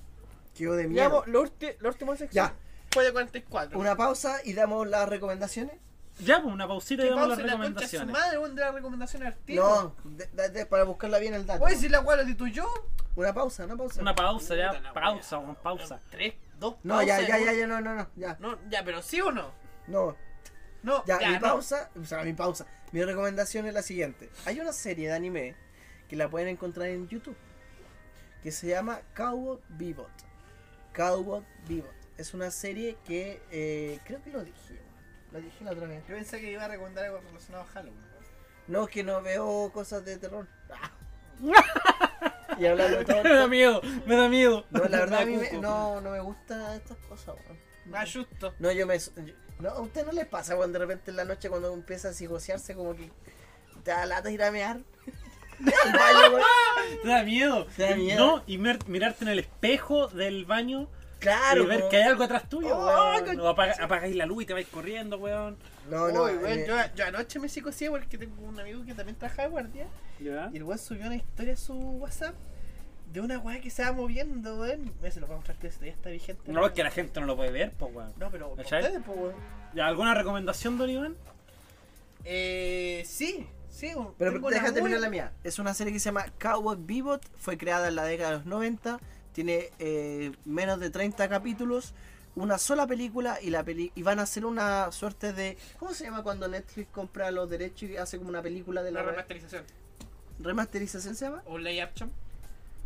Quedó 0.57 0.75
de 0.75 0.87
miedo. 0.89 1.05
Digamos, 1.09 1.27
lo, 1.29 1.43
ulti- 1.43 1.77
lo 1.79 1.89
último 1.89 2.15
sección 2.17 2.49
Ya. 2.49 2.55
fue 2.91 3.05
de 3.05 3.13
44. 3.13 3.79
Una 3.79 3.97
pausa 3.97 4.41
y 4.45 4.53
damos 4.53 4.87
las 4.89 5.09
recomendaciones. 5.09 5.73
Ya, 6.19 6.43
pues 6.43 6.53
una 6.53 6.69
pausita 6.69 7.03
y 7.03 7.07
¿Qué 7.07 7.11
damos 7.15 7.29
las 7.29 7.39
la 7.39 7.45
concha 7.45 7.57
de 7.57 7.57
su 7.57 7.63
recomendaciones. 7.63 8.13
madre, 8.13 8.39
weón, 8.39 8.55
de 8.55 8.61
la 8.61 8.73
recomendación 8.73 9.23
artística? 9.23 9.63
No, 9.67 9.95
de- 10.05 10.27
de- 10.27 10.49
de- 10.51 10.67
para 10.67 10.85
buscarla 10.85 11.19
bien 11.19 11.33
el 11.33 11.47
dato. 11.47 11.65
Oye, 11.65 11.77
si 11.77 11.89
la 11.89 12.01
weá 12.01 12.19
lo 12.19 12.27
tituyó. 12.27 12.67
Una 13.17 13.33
pausa, 13.33 13.65
una 13.65 13.77
pausa. 13.77 14.03
Una 14.03 14.15
pausa, 14.15 14.49
Puta 14.55 14.57
ya. 14.75 14.81
la 14.81 14.93
Pausa. 14.93 15.39
Juan, 15.39 15.57
pausa. 15.63 15.99
Tres, 16.11 16.35
dos 16.59 16.75
No, 16.83 17.01
ya, 17.03 17.17
pausas, 17.17 17.29
ya, 17.29 17.39
ya, 17.39 17.45
weón. 17.53 17.59
ya, 17.59 17.67
no, 17.67 17.81
no, 17.81 17.95
no, 17.95 18.07
ya. 18.17 18.37
No, 18.39 18.59
ya, 18.69 18.85
pero 18.85 19.01
sí 19.01 19.19
o 19.23 19.33
no. 19.33 19.51
No, 19.91 20.17
No, 20.83 21.05
ya, 21.07 21.19
mi 21.19 21.35
no. 21.35 21.41
pausa, 21.41 21.91
o 22.01 22.05
sea, 22.05 22.23
mi 22.23 22.33
pausa. 22.33 22.67
Mi 22.93 23.05
recomendación 23.05 23.67
es 23.67 23.75
la 23.75 23.83
siguiente. 23.83 24.31
Hay 24.47 24.61
una 24.61 24.73
serie 24.73 25.09
de 25.09 25.15
anime 25.15 25.55
que 26.09 26.17
la 26.17 26.29
pueden 26.29 26.49
encontrar 26.49 26.89
en 26.89 27.09
YouTube 27.09 27.37
que 28.43 28.51
se 28.51 28.69
llama 28.69 29.01
Cowboy 29.15 29.59
Bebop. 29.69 30.09
Cowboy 30.95 31.43
Bebop. 31.69 31.93
Es 32.17 32.33
una 32.35 32.51
serie 32.51 32.97
que 33.07 33.43
eh, 33.51 33.99
creo 34.05 34.23
que 34.23 34.31
lo 34.31 34.43
dije, 34.45 34.79
lo 35.33 35.41
dije 35.41 35.65
la 35.65 35.73
otra 35.73 35.87
vez. 35.87 36.03
Yo 36.09 36.15
pensé 36.15 36.41
que 36.41 36.51
iba 36.51 36.65
a 36.65 36.69
recomendar 36.69 37.05
algo 37.05 37.21
relacionado 37.21 37.65
a 37.65 37.67
Halloween. 37.69 38.11
No, 38.67 38.87
que 38.87 39.03
no 39.03 39.21
veo 39.23 39.71
cosas 39.73 40.05
de 40.05 40.17
terror. 40.19 40.47
Ah. 40.73 40.91
y 42.59 42.67
hablando 42.67 42.99
de 42.99 43.05
todo. 43.07 43.23
Me 43.25 43.31
da 43.35 43.47
miedo, 43.49 43.81
me 44.07 44.17
da 44.17 44.29
miedo. 44.29 44.67
No, 44.71 44.81
la 44.85 44.89
verdad 45.01 45.21
a 45.23 45.27
mí 45.27 45.37
Me 45.37 45.53
no, 45.59 46.01
no 46.01 46.11
me 46.11 46.21
gustan 46.21 46.75
estas 46.77 46.97
cosas, 47.09 47.37
weón. 47.47 48.07
Justo. 48.07 48.55
No, 48.59 48.71
yo 48.73 48.87
me. 48.87 48.99
yo- 48.99 49.35
no, 49.61 49.69
a 49.71 49.81
usted 49.81 50.05
no 50.07 50.13
les 50.13 50.27
pasa 50.27 50.57
cuando 50.57 50.79
de 50.79 50.85
repente 50.87 51.11
en 51.11 51.17
la 51.17 51.25
noche 51.25 51.49
cuando 51.49 51.73
empieza 51.73 52.09
a 52.09 52.13
psicosearse 52.13 52.75
como 52.75 52.95
que 52.97 53.11
te 53.85 53.91
da 53.91 54.07
lata 54.07 54.31
ir 54.31 54.43
a 54.43 54.51
mear. 54.51 54.81
Al 55.61 55.93
baño, 55.93 56.35
weón. 56.37 57.03
Te 57.03 57.09
da 57.09 57.23
miedo. 57.23 57.67
Te 57.77 57.83
da 57.91 57.97
miedo. 57.97 58.19
No, 58.39 58.43
y 58.47 58.59
mir- 58.59 58.87
mirarte 58.87 59.25
en 59.25 59.31
el 59.31 59.39
espejo 59.41 60.09
del 60.09 60.45
baño 60.47 60.89
Claro, 61.19 61.65
y 61.65 61.67
ver 61.67 61.81
como- 61.81 61.91
que 61.91 61.97
hay 61.99 62.03
algo 62.05 62.25
atrás 62.25 62.49
tuyo, 62.49 62.75
Oh, 62.79 63.13
weón. 63.15 63.41
O 63.41 63.49
apaga- 63.49 63.77
apagáis 63.83 64.17
la 64.17 64.25
luz 64.25 64.43
y 64.45 64.47
te 64.47 64.55
vais 64.55 64.67
corriendo, 64.69 65.19
weón. 65.19 65.59
No, 65.91 66.09
no. 66.11 66.23
Uy, 66.25 66.33
weón, 66.37 66.59
eh, 66.61 66.65
yo, 66.67 66.77
yo 66.97 67.05
anoche 67.07 67.39
me 67.39 67.49
psicoseé 67.49 67.91
porque 67.91 68.17
tengo 68.17 68.41
un 68.43 68.59
amigo 68.59 68.85
que 68.87 68.95
también 68.95 69.17
trabaja 69.19 69.43
de 69.43 69.49
guardia. 69.49 69.87
¿Ya? 70.19 70.49
Y 70.53 70.57
el 70.57 70.63
weón 70.65 70.79
subió 70.79 71.07
una 71.07 71.17
historia 71.17 71.53
a 71.53 71.57
su 71.57 71.75
WhatsApp 71.75 72.35
de 73.13 73.21
una 73.21 73.39
weá 73.39 73.61
que 73.61 73.71
se 73.71 73.83
va 73.83 73.93
moviendo, 73.93 74.61
weón. 74.61 74.93
Mira, 75.01 75.11
se 75.11 75.21
lo 75.21 75.27
voy 75.27 75.35
a 75.35 75.37
mostrar 75.39 75.59
que 75.59 75.69
todavía 75.69 75.93
está 75.93 76.11
vigente. 76.11 76.53
No, 76.53 76.65
es 76.67 76.73
que 76.73 76.83
la 76.85 76.91
gente 76.91 77.21
no 77.21 77.27
lo 77.27 77.37
puede 77.37 77.51
ver, 77.51 77.73
pues, 77.73 77.95
weón. 77.95 78.13
No, 78.19 78.31
pero 78.31 78.49
ustedes, 78.53 79.01
pues, 79.05 79.19
weón. 79.19 79.35
¿Ya, 79.75 79.87
¿Alguna 79.87 80.15
recomendación, 80.15 80.79
Don 80.79 80.89
Iván? 80.91 81.17
Eh, 82.25 83.03
sí, 83.07 83.47
sí. 83.71 83.95
un- 83.95 84.15
Pero 84.15 84.39
déjate 84.51 84.73
terminar 84.73 85.01
la 85.01 85.11
mía. 85.11 85.33
Es 85.45 85.59
una 85.59 85.75
serie 85.75 85.93
que 85.93 85.99
se 85.99 86.07
llama 86.07 86.27
Cowboy 86.39 86.77
Bebop. 86.79 87.23
Fue 87.39 87.57
creada 87.57 87.89
en 87.89 87.97
la 87.97 88.05
década 88.05 88.31
de 88.31 88.37
los 88.39 88.47
90. 88.47 89.01
Tiene 89.33 89.71
eh, 89.79 90.33
menos 90.45 90.81
de 90.81 90.91
30 90.91 91.29
capítulos. 91.29 91.95
Una 92.37 92.59
sola 92.59 92.87
película 92.87 93.39
y 93.43 93.51
la 93.51 93.65
peli 93.65 93.91
y 93.97 94.03
van 94.03 94.19
a 94.21 94.23
hacer 94.23 94.45
una 94.47 94.93
suerte 94.93 95.33
de. 95.33 95.57
¿Cómo 95.79 95.93
se 95.95 96.05
llama 96.05 96.23
cuando 96.23 96.47
Netflix 96.47 96.89
compra 96.93 97.31
los 97.31 97.51
derechos 97.51 97.91
y 97.91 97.97
hace 97.97 98.19
como 98.19 98.29
una 98.31 98.41
película 98.43 98.83
de 98.83 98.93
la 98.93 99.01
Una 99.03 99.11
remasterización. 99.11 99.65
remasterización 100.39 101.17
se 101.17 101.25
llama? 101.25 101.43
O 101.47 101.59
lay 101.59 101.81
action. 101.81 102.11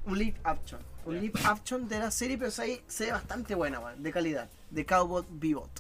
Un 0.07 0.19
live 0.19 0.37
action. 0.45 0.81
Un 1.07 1.21
live 1.21 1.39
action 1.45 1.89
de 1.89 1.99
la 1.99 2.11
serie, 2.11 2.37
pero 2.39 2.51
ahí 2.59 2.83
se 2.87 3.07
ve 3.07 3.13
bastante 3.13 3.55
buena, 3.55 3.81
man, 3.81 4.03
de 4.03 4.13
calidad. 4.13 4.49
De 4.71 4.85
Cowboy 4.85 5.25
Bebop. 5.31 5.71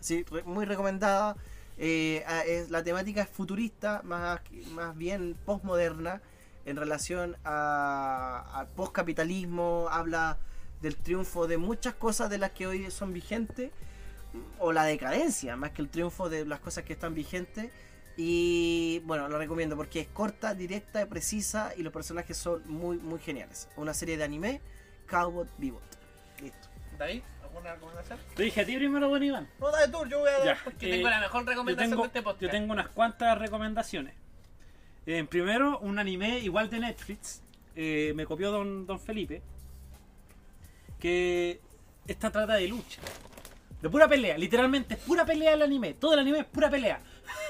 Sí, 0.00 0.24
re- 0.30 0.42
muy 0.44 0.64
recomendada. 0.64 1.36
Eh, 1.78 2.24
es, 2.46 2.70
la 2.70 2.82
temática 2.84 3.22
es 3.22 3.28
futurista, 3.28 4.02
más, 4.04 4.40
más 4.72 4.96
bien 4.96 5.36
postmoderna, 5.44 6.20
en 6.64 6.76
relación 6.76 7.36
a, 7.44 8.44
al 8.54 8.68
postcapitalismo. 8.68 9.88
Habla 9.90 10.38
del 10.80 10.96
triunfo 10.96 11.46
de 11.46 11.58
muchas 11.58 11.94
cosas 11.94 12.30
de 12.30 12.38
las 12.38 12.50
que 12.52 12.66
hoy 12.66 12.90
son 12.90 13.12
vigentes, 13.12 13.70
o 14.58 14.72
la 14.72 14.84
decadencia, 14.84 15.56
más 15.56 15.70
que 15.72 15.82
el 15.82 15.88
triunfo 15.88 16.28
de 16.28 16.44
las 16.46 16.60
cosas 16.60 16.84
que 16.84 16.92
están 16.92 17.14
vigentes. 17.14 17.70
Y 18.16 19.00
bueno, 19.04 19.28
lo 19.28 19.38
recomiendo 19.38 19.76
porque 19.76 20.00
es 20.00 20.08
corta, 20.08 20.54
directa, 20.54 21.06
precisa 21.06 21.72
y 21.76 21.82
los 21.82 21.92
personajes 21.92 22.36
son 22.36 22.62
muy, 22.70 22.98
muy 22.98 23.18
geniales. 23.20 23.68
Una 23.76 23.94
serie 23.94 24.16
de 24.16 24.24
anime, 24.24 24.60
Cowboy 25.08 25.46
Bebop. 25.58 25.82
Listo. 26.40 26.68
David, 26.98 27.22
¿alguna 27.42 27.74
recomendación? 27.74 28.18
Te 28.36 28.42
dije 28.42 28.60
a 28.60 28.66
ti 28.66 28.76
primero, 28.76 29.08
Don 29.08 29.22
Iván. 29.22 29.48
No, 29.58 29.70
dale 29.70 29.90
tú, 29.90 30.04
yo 30.06 30.18
voy 30.20 30.28
a 30.28 30.32
dar 30.32 30.44
Ya, 30.44 30.58
porque 30.62 30.88
eh, 30.88 30.96
tengo 30.96 31.08
la 31.08 31.20
mejor 31.20 31.42
Yo 31.44 31.50
recomendación 31.50 31.90
tengo, 31.90 32.02
de 32.02 32.06
este 32.08 32.22
podcast. 32.22 32.42
yo 32.42 32.50
tengo 32.50 32.72
unas 32.72 32.88
cuantas 32.88 33.38
recomendaciones. 33.38 34.14
Eh, 35.06 35.24
primero, 35.28 35.78
un 35.80 35.98
anime 35.98 36.38
igual 36.40 36.68
de 36.68 36.80
Netflix. 36.80 37.42
eh, 37.74 38.12
me 38.14 38.26
copió 38.26 38.50
Don, 38.50 38.86
Don 38.86 39.00
Felipe. 39.00 39.42
Que 40.98 41.60
esta 42.06 42.30
trata 42.30 42.54
de 42.54 42.68
lucha. 42.68 43.00
De 43.80 43.88
pura 43.88 44.06
pelea. 44.06 44.38
Literalmente 44.38 44.94
es 44.94 45.00
pura 45.00 45.24
pelea 45.24 45.54
el 45.54 45.62
anime. 45.62 45.94
Todo 45.94 46.12
el 46.14 46.20
anime 46.20 46.40
es 46.40 46.44
pura 46.44 46.70
pelea. 46.70 47.00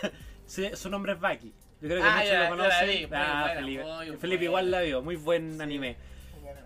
Se- 0.47 0.77
su 0.77 0.91
nombre 0.91 1.13
es 1.13 1.21
Baki. 1.21 1.53
Yo 1.81 1.89
creo 1.89 2.03
que 2.03 2.09
Ah, 2.09 2.15
muchos 2.17 2.31
ya, 2.31 2.43
lo 2.45 2.49
conocen. 2.51 2.89
vi, 2.89 3.05
Ah, 3.05 3.09
buena, 3.09 3.55
Felipe. 3.55 3.83
muy 3.85 4.07
Felipe 4.07 4.21
buena. 4.27 4.45
igual 4.45 4.71
la 4.71 4.81
vio. 4.83 5.03
Muy 5.03 5.17
buen 5.17 5.61
anime. 5.61 5.97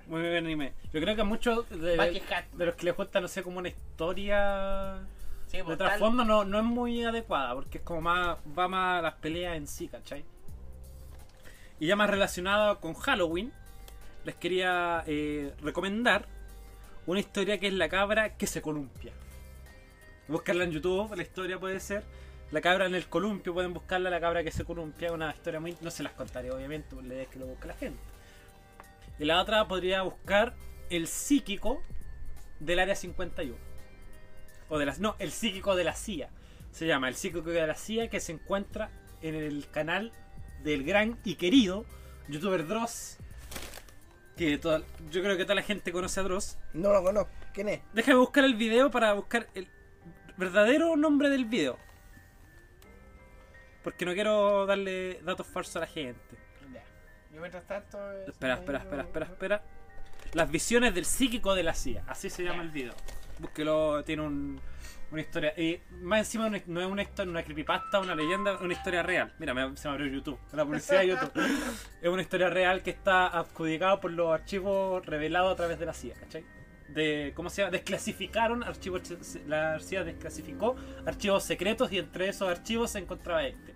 Muy 0.08 0.20
buen 0.20 0.36
anime. 0.36 0.72
Yo 0.92 1.00
creo 1.00 1.14
que 1.16 1.22
a 1.22 1.24
muchos 1.24 1.68
de, 1.70 1.96
los 2.58 2.74
que 2.76 2.84
les 2.84 2.94
cuesta, 2.94 3.20
no 3.20 3.28
sé, 3.28 3.42
como 3.42 3.58
una 3.58 3.68
historia 3.68 5.00
Sí, 5.48 5.58
de 5.62 5.76
trasfondo 5.76 6.24
no, 6.24 6.44
no 6.44 6.58
es 6.58 6.64
muy 6.64 7.02
adecuada 7.04 7.54
porque 7.54 7.78
es 7.78 7.84
como 7.84 8.00
más 8.02 8.36
va 8.58 8.68
más 8.68 8.98
a 8.98 9.02
las 9.02 9.14
peleas 9.14 9.56
en 9.56 9.66
sí, 9.66 9.88
¿cachai? 9.88 10.24
Y 11.80 11.86
ya 11.88 11.96
más 11.96 12.08
relacionado 12.10 12.80
con 12.80 12.94
Halloween, 12.94 13.52
les 14.24 14.34
quería 14.36 15.02
eh, 15.06 15.52
recomendar 15.62 16.26
una 17.06 17.20
historia 17.20 17.58
que 17.58 17.68
es 17.68 17.72
la 17.74 17.88
cabra 17.88 18.36
que 18.36 18.46
se 18.46 18.62
columpia. 18.62 19.12
Buscarla 20.28 20.64
en 20.64 20.72
YouTube, 20.72 21.14
la 21.16 21.22
historia 21.22 21.58
puede 21.58 21.78
ser 21.80 22.02
la 22.52 22.60
cabra 22.60 22.86
en 22.86 22.94
el 22.94 23.08
columpio, 23.08 23.52
pueden 23.54 23.72
buscarla, 23.74 24.08
la 24.10 24.20
cabra 24.20 24.44
que 24.44 24.52
se 24.52 24.64
columpia, 24.64 25.12
una 25.12 25.30
historia 25.32 25.58
muy... 25.60 25.76
No 25.80 25.90
se 25.90 26.02
las 26.02 26.12
contaré 26.12 26.50
obviamente, 26.52 26.94
la 26.96 27.02
idea 27.14 27.22
es 27.22 27.28
que 27.28 27.38
lo 27.38 27.46
busque 27.46 27.66
la 27.68 27.74
gente. 27.74 28.00
Y 29.18 29.24
la 29.24 29.40
otra 29.40 29.66
podría 29.66 30.02
buscar 30.02 30.54
el 30.90 31.08
psíquico 31.08 31.82
del 32.60 32.78
área 32.78 32.94
51. 32.94 33.56
O 34.68 34.78
de 34.78 34.86
las. 34.86 34.98
No, 34.98 35.16
el 35.18 35.30
psíquico 35.32 35.74
de 35.76 35.84
la 35.84 35.94
CIA. 35.94 36.28
Se 36.70 36.86
llama 36.86 37.08
el 37.08 37.14
psíquico 37.14 37.50
de 37.50 37.66
la 37.66 37.74
CIA 37.74 38.08
que 38.08 38.20
se 38.20 38.32
encuentra 38.32 38.90
en 39.22 39.34
el 39.34 39.68
canal 39.70 40.12
del 40.62 40.84
gran 40.84 41.18
y 41.24 41.36
querido 41.36 41.84
youtuber 42.28 42.66
Dross. 42.66 43.16
Que 44.36 44.58
toda- 44.58 44.82
yo 45.10 45.22
creo 45.22 45.36
que 45.36 45.44
toda 45.44 45.54
la 45.54 45.62
gente 45.62 45.92
conoce 45.92 46.20
a 46.20 46.24
Dross. 46.24 46.58
No 46.74 46.92
lo 46.92 47.02
conozco. 47.02 47.30
¿Quién 47.54 47.68
es? 47.70 47.80
Déjame 47.94 48.18
buscar 48.18 48.44
el 48.44 48.54
video 48.54 48.90
para 48.90 49.14
buscar 49.14 49.46
el 49.54 49.68
verdadero 50.36 50.94
nombre 50.96 51.30
del 51.30 51.46
video. 51.46 51.78
Porque 53.86 54.04
no 54.04 54.14
quiero 54.14 54.66
darle 54.66 55.20
datos 55.22 55.46
falsos 55.46 55.76
a 55.76 55.78
la 55.78 55.86
gente. 55.86 56.36
Ya. 56.74 56.82
Yo 57.32 57.40
mientras 57.40 57.64
tanto. 57.68 57.96
Espera, 58.26 58.54
espera, 58.54 58.78
espera, 58.80 59.02
espera, 59.04 59.26
espera. 59.26 59.62
Las 60.32 60.50
visiones 60.50 60.92
del 60.92 61.04
psíquico 61.04 61.54
de 61.54 61.62
la 61.62 61.72
CIA. 61.72 62.02
Así 62.08 62.28
se 62.28 62.42
llama 62.42 62.64
el 62.64 62.70
video. 62.70 62.92
Búsquelo, 63.38 64.02
tiene 64.02 64.22
un, 64.22 64.60
una 65.12 65.20
historia. 65.20 65.54
Y 65.56 65.80
más 66.02 66.18
encima 66.18 66.50
no 66.50 66.56
es 66.56 66.66
no 66.66 66.80
es 66.80 66.86
una 66.88 67.02
historia, 67.02 67.30
una 67.30 67.44
creepypasta, 67.44 68.00
una 68.00 68.16
leyenda, 68.16 68.54
es 68.54 68.60
una 68.60 68.72
historia 68.72 69.04
real. 69.04 69.32
Mira, 69.38 69.54
me- 69.54 69.76
se 69.76 69.86
me 69.86 69.94
abrió 69.94 70.08
YouTube. 70.12 70.40
La 70.52 70.64
publicidad 70.64 71.02
de 71.02 71.06
YouTube. 71.06 71.32
es 72.02 72.08
una 72.08 72.22
historia 72.22 72.50
real 72.50 72.82
que 72.82 72.90
está 72.90 73.28
adjudicada 73.28 74.00
por 74.00 74.10
los 74.10 74.32
archivos 74.34 75.06
revelados 75.06 75.52
a 75.52 75.54
través 75.54 75.78
de 75.78 75.86
la 75.86 75.94
CIA, 75.94 76.14
¿cachai? 76.18 76.44
De, 76.88 77.32
¿Cómo 77.36 77.50
se 77.50 77.62
llama? 77.62 77.70
Desclasificaron 77.70 78.64
archivos. 78.64 79.02
La 79.46 79.78
CIA 79.78 80.02
desclasificó 80.02 80.74
archivos 81.06 81.44
secretos 81.44 81.92
y 81.92 81.98
entre 81.98 82.28
esos 82.28 82.48
archivos 82.48 82.90
se 82.90 82.98
encontraba 82.98 83.44
este 83.44 83.75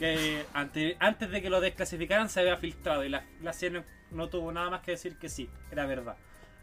que 0.00 0.46
ante- 0.54 0.96
antes 0.98 1.30
de 1.30 1.42
que 1.42 1.50
lo 1.50 1.60
desclasificaran 1.60 2.30
se 2.30 2.40
había 2.40 2.56
filtrado 2.56 3.04
y 3.04 3.10
la, 3.10 3.22
la 3.42 3.52
CIA 3.52 3.68
no, 3.70 3.84
no 4.10 4.28
tuvo 4.30 4.50
nada 4.50 4.70
más 4.70 4.80
que 4.80 4.92
decir 4.92 5.16
que 5.18 5.28
sí, 5.28 5.48
era 5.70 5.84
verdad. 5.84 6.16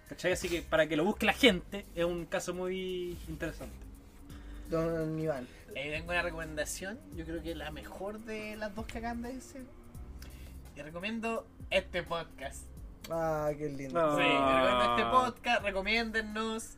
¿Cachai? 0.09 0.31
Así 0.31 0.49
que 0.49 0.63
para 0.63 0.87
que 0.87 0.95
lo 0.97 1.03
busque 1.05 1.25
la 1.27 1.33
gente 1.33 1.85
es 1.93 2.03
un 2.03 2.25
caso 2.25 2.53
muy 2.55 3.15
interesante. 3.27 3.75
Don 4.69 5.19
Iván. 5.19 5.47
Eh, 5.75 5.91
tengo 5.91 6.09
una 6.11 6.21
recomendación. 6.23 6.99
Yo 7.15 7.25
creo 7.25 7.43
que 7.43 7.53
la 7.55 7.69
mejor 7.71 8.19
de 8.21 8.55
las 8.55 8.73
dos 8.73 8.85
que 8.87 8.97
acaban 8.97 9.21
de 9.21 9.33
decir. 9.33 9.65
Y 10.75 10.81
recomiendo 10.81 11.45
este 11.69 12.01
podcast. 12.03 12.63
Ah, 13.11 13.51
qué 13.57 13.69
lindo. 13.69 14.01
No. 14.01 14.17
Sí, 14.17 14.23
recomiendo 14.23 14.95
este 14.97 15.03
podcast. 15.11 15.63
Recomiéndennos. 15.63 16.77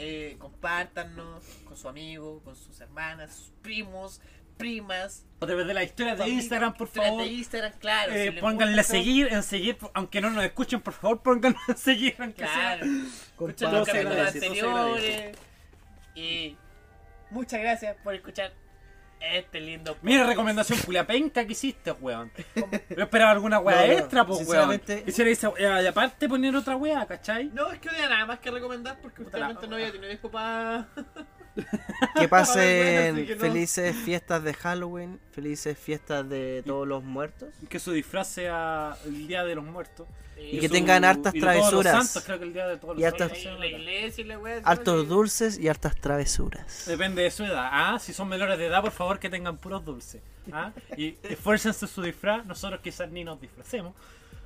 Eh, 0.00 0.36
compártanos 0.38 1.44
con 1.64 1.76
su 1.76 1.88
amigo, 1.88 2.40
con 2.44 2.54
sus 2.54 2.80
hermanas, 2.80 3.34
sus 3.34 3.50
primos, 3.62 4.20
primas. 4.58 5.24
O 5.40 5.46
través 5.46 5.66
de 5.68 5.74
las 5.74 5.84
historias 5.84 6.18
de 6.18 6.28
Instagram, 6.28 6.74
por 6.74 6.88
historias 6.88 7.10
favor. 7.12 7.24
De 7.24 7.32
Instagram, 7.32 7.72
claro. 7.78 8.12
eh, 8.12 8.32
si 8.34 8.40
pónganle 8.40 8.80
a 8.80 8.84
seguir, 8.84 9.28
en 9.32 9.42
seguir, 9.44 9.78
aunque 9.94 10.20
no 10.20 10.30
nos 10.30 10.44
escuchen, 10.44 10.80
por 10.80 10.92
favor, 10.94 11.22
pónganle 11.22 11.58
a 11.68 11.74
seguir, 11.76 12.14
aunque 12.18 12.42
Claro. 12.42 12.84
sea. 12.84 12.94
Escuchen 13.06 13.72
los 13.72 13.86
capítulos 13.88 14.34
anteriores. 14.34 15.36
Y 16.16 16.56
muchas 17.30 17.60
gracias 17.60 17.96
por 18.02 18.14
escuchar 18.14 18.52
este 19.20 19.60
lindo 19.60 19.96
Mira, 20.02 20.24
recomendación 20.26 20.78
culiapenca 20.80 21.44
que 21.44 21.52
hiciste, 21.52 21.90
weón. 21.92 22.30
Yo 22.54 23.02
esperaba 23.02 23.32
alguna 23.32 23.58
weá 23.60 23.86
No, 23.86 23.92
extra, 23.92 24.24
pues, 24.24 24.38
weón. 24.38 24.46
sinceramente- 24.46 25.02
Quisiera 25.04 25.30
esa 25.30 25.48
weá, 25.50 25.82
y 25.82 25.86
aparte 25.86 26.28
poner 26.28 26.54
otra 26.56 26.76
weá, 26.76 27.04
¿cachai? 27.06 27.50
No, 27.52 27.70
es 27.72 27.78
que 27.80 27.88
no 27.88 27.94
había 27.94 28.08
nada 28.08 28.26
más 28.26 28.38
que 28.40 28.50
recomendar 28.50 28.98
porque 29.00 29.22
la- 29.32 29.52
no 29.52 29.74
había 29.74 29.90
tenido 29.92 30.08
tiempo 30.08 30.30
para. 30.30 30.88
Que 32.18 32.28
pasen 32.28 33.26
felices 33.38 33.96
fiestas 33.96 34.42
de 34.44 34.54
Halloween, 34.54 35.18
felices 35.32 35.78
fiestas 35.78 36.28
de 36.28 36.62
todos 36.66 36.86
los 36.86 37.02
muertos. 37.04 37.48
Que 37.68 37.78
su 37.78 37.92
disfraz 37.92 38.28
sea 38.28 38.96
el 39.04 39.26
día 39.28 39.44
de 39.44 39.54
los 39.54 39.64
muertos. 39.64 40.06
Y 40.40 40.60
que 40.60 40.68
tengan 40.68 41.04
hartas 41.04 41.34
y 41.34 41.40
travesuras. 41.40 41.92
santos, 42.06 42.22
creo 42.24 42.38
que 42.38 42.44
el 42.44 42.52
día 42.52 42.68
de 42.68 42.76
todos 42.76 42.96
Y 42.96 43.00
los 43.02 43.12
hartas- 43.12 43.28
santos. 43.36 43.44
La, 43.54 43.58
la 43.58 43.66
iglesia 43.66 44.22
y 44.22 44.26
la 44.28 44.38
wea. 44.38 44.60
Hartos 44.64 45.08
dulces 45.08 45.58
y 45.58 45.66
hartas 45.68 45.96
travesuras. 45.96 46.84
Depende 46.86 47.22
de 47.22 47.30
su 47.32 47.44
edad. 47.44 47.68
Ah, 47.72 47.98
si 48.00 48.12
son 48.12 48.28
menores 48.28 48.56
de 48.56 48.66
edad, 48.66 48.80
por 48.80 48.92
favor 48.92 49.18
que 49.18 49.28
tengan 49.28 49.56
puros 49.56 49.84
dulces. 49.84 50.22
Ah, 50.52 50.70
y 50.96 51.16
esfuércense 51.24 51.88
su 51.88 52.02
disfraz. 52.02 52.46
Nosotros 52.46 52.80
quizás 52.82 53.10
ni 53.10 53.24
nos 53.24 53.40
disfracemos. 53.40 53.94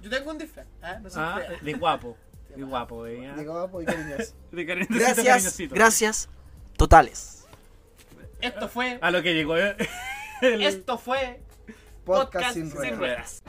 Yo 0.01 0.09
tengo 0.09 0.31
un 0.31 0.39
disfraz. 0.39 0.67
Ah, 0.81 0.99
no 1.03 1.11
Ah, 1.15 1.43
de 1.61 1.73
guapo. 1.75 2.17
De 2.57 2.63
guapo, 2.65 3.07
eh. 3.07 3.31
De 3.37 3.45
guapo 3.45 3.83
y 3.83 3.85
cariñoso. 3.85 4.35
De 4.51 4.67
cariñosito, 4.67 4.99
Gracias, 4.99 5.27
cariñosito. 5.27 5.75
gracias 5.75 6.29
totales. 6.83 7.47
Esto 8.41 8.69
fue. 8.69 8.99
A 9.01 9.13
lo 9.13 9.23
que 9.23 9.35
llegó 9.35 9.57
eh, 9.57 9.77
el 10.41 10.63
Esto 10.65 10.99
fue. 10.99 11.41
Podcast, 12.05 12.33
Podcast 12.33 12.55
sin 12.55 12.71
sin 12.73 12.97
ruedas. 12.97 12.99
ruedas. 12.99 13.43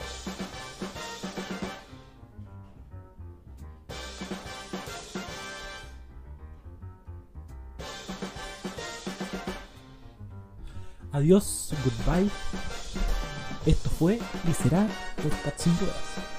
Adiós, 11.12 11.74
goodbye. 11.84 12.30
Esto 13.66 13.90
fue 13.90 14.20
y 14.48 14.54
será 14.54 14.88
Podcast 15.24 15.60
Sin 15.60 15.76
Ruedas. 15.80 16.33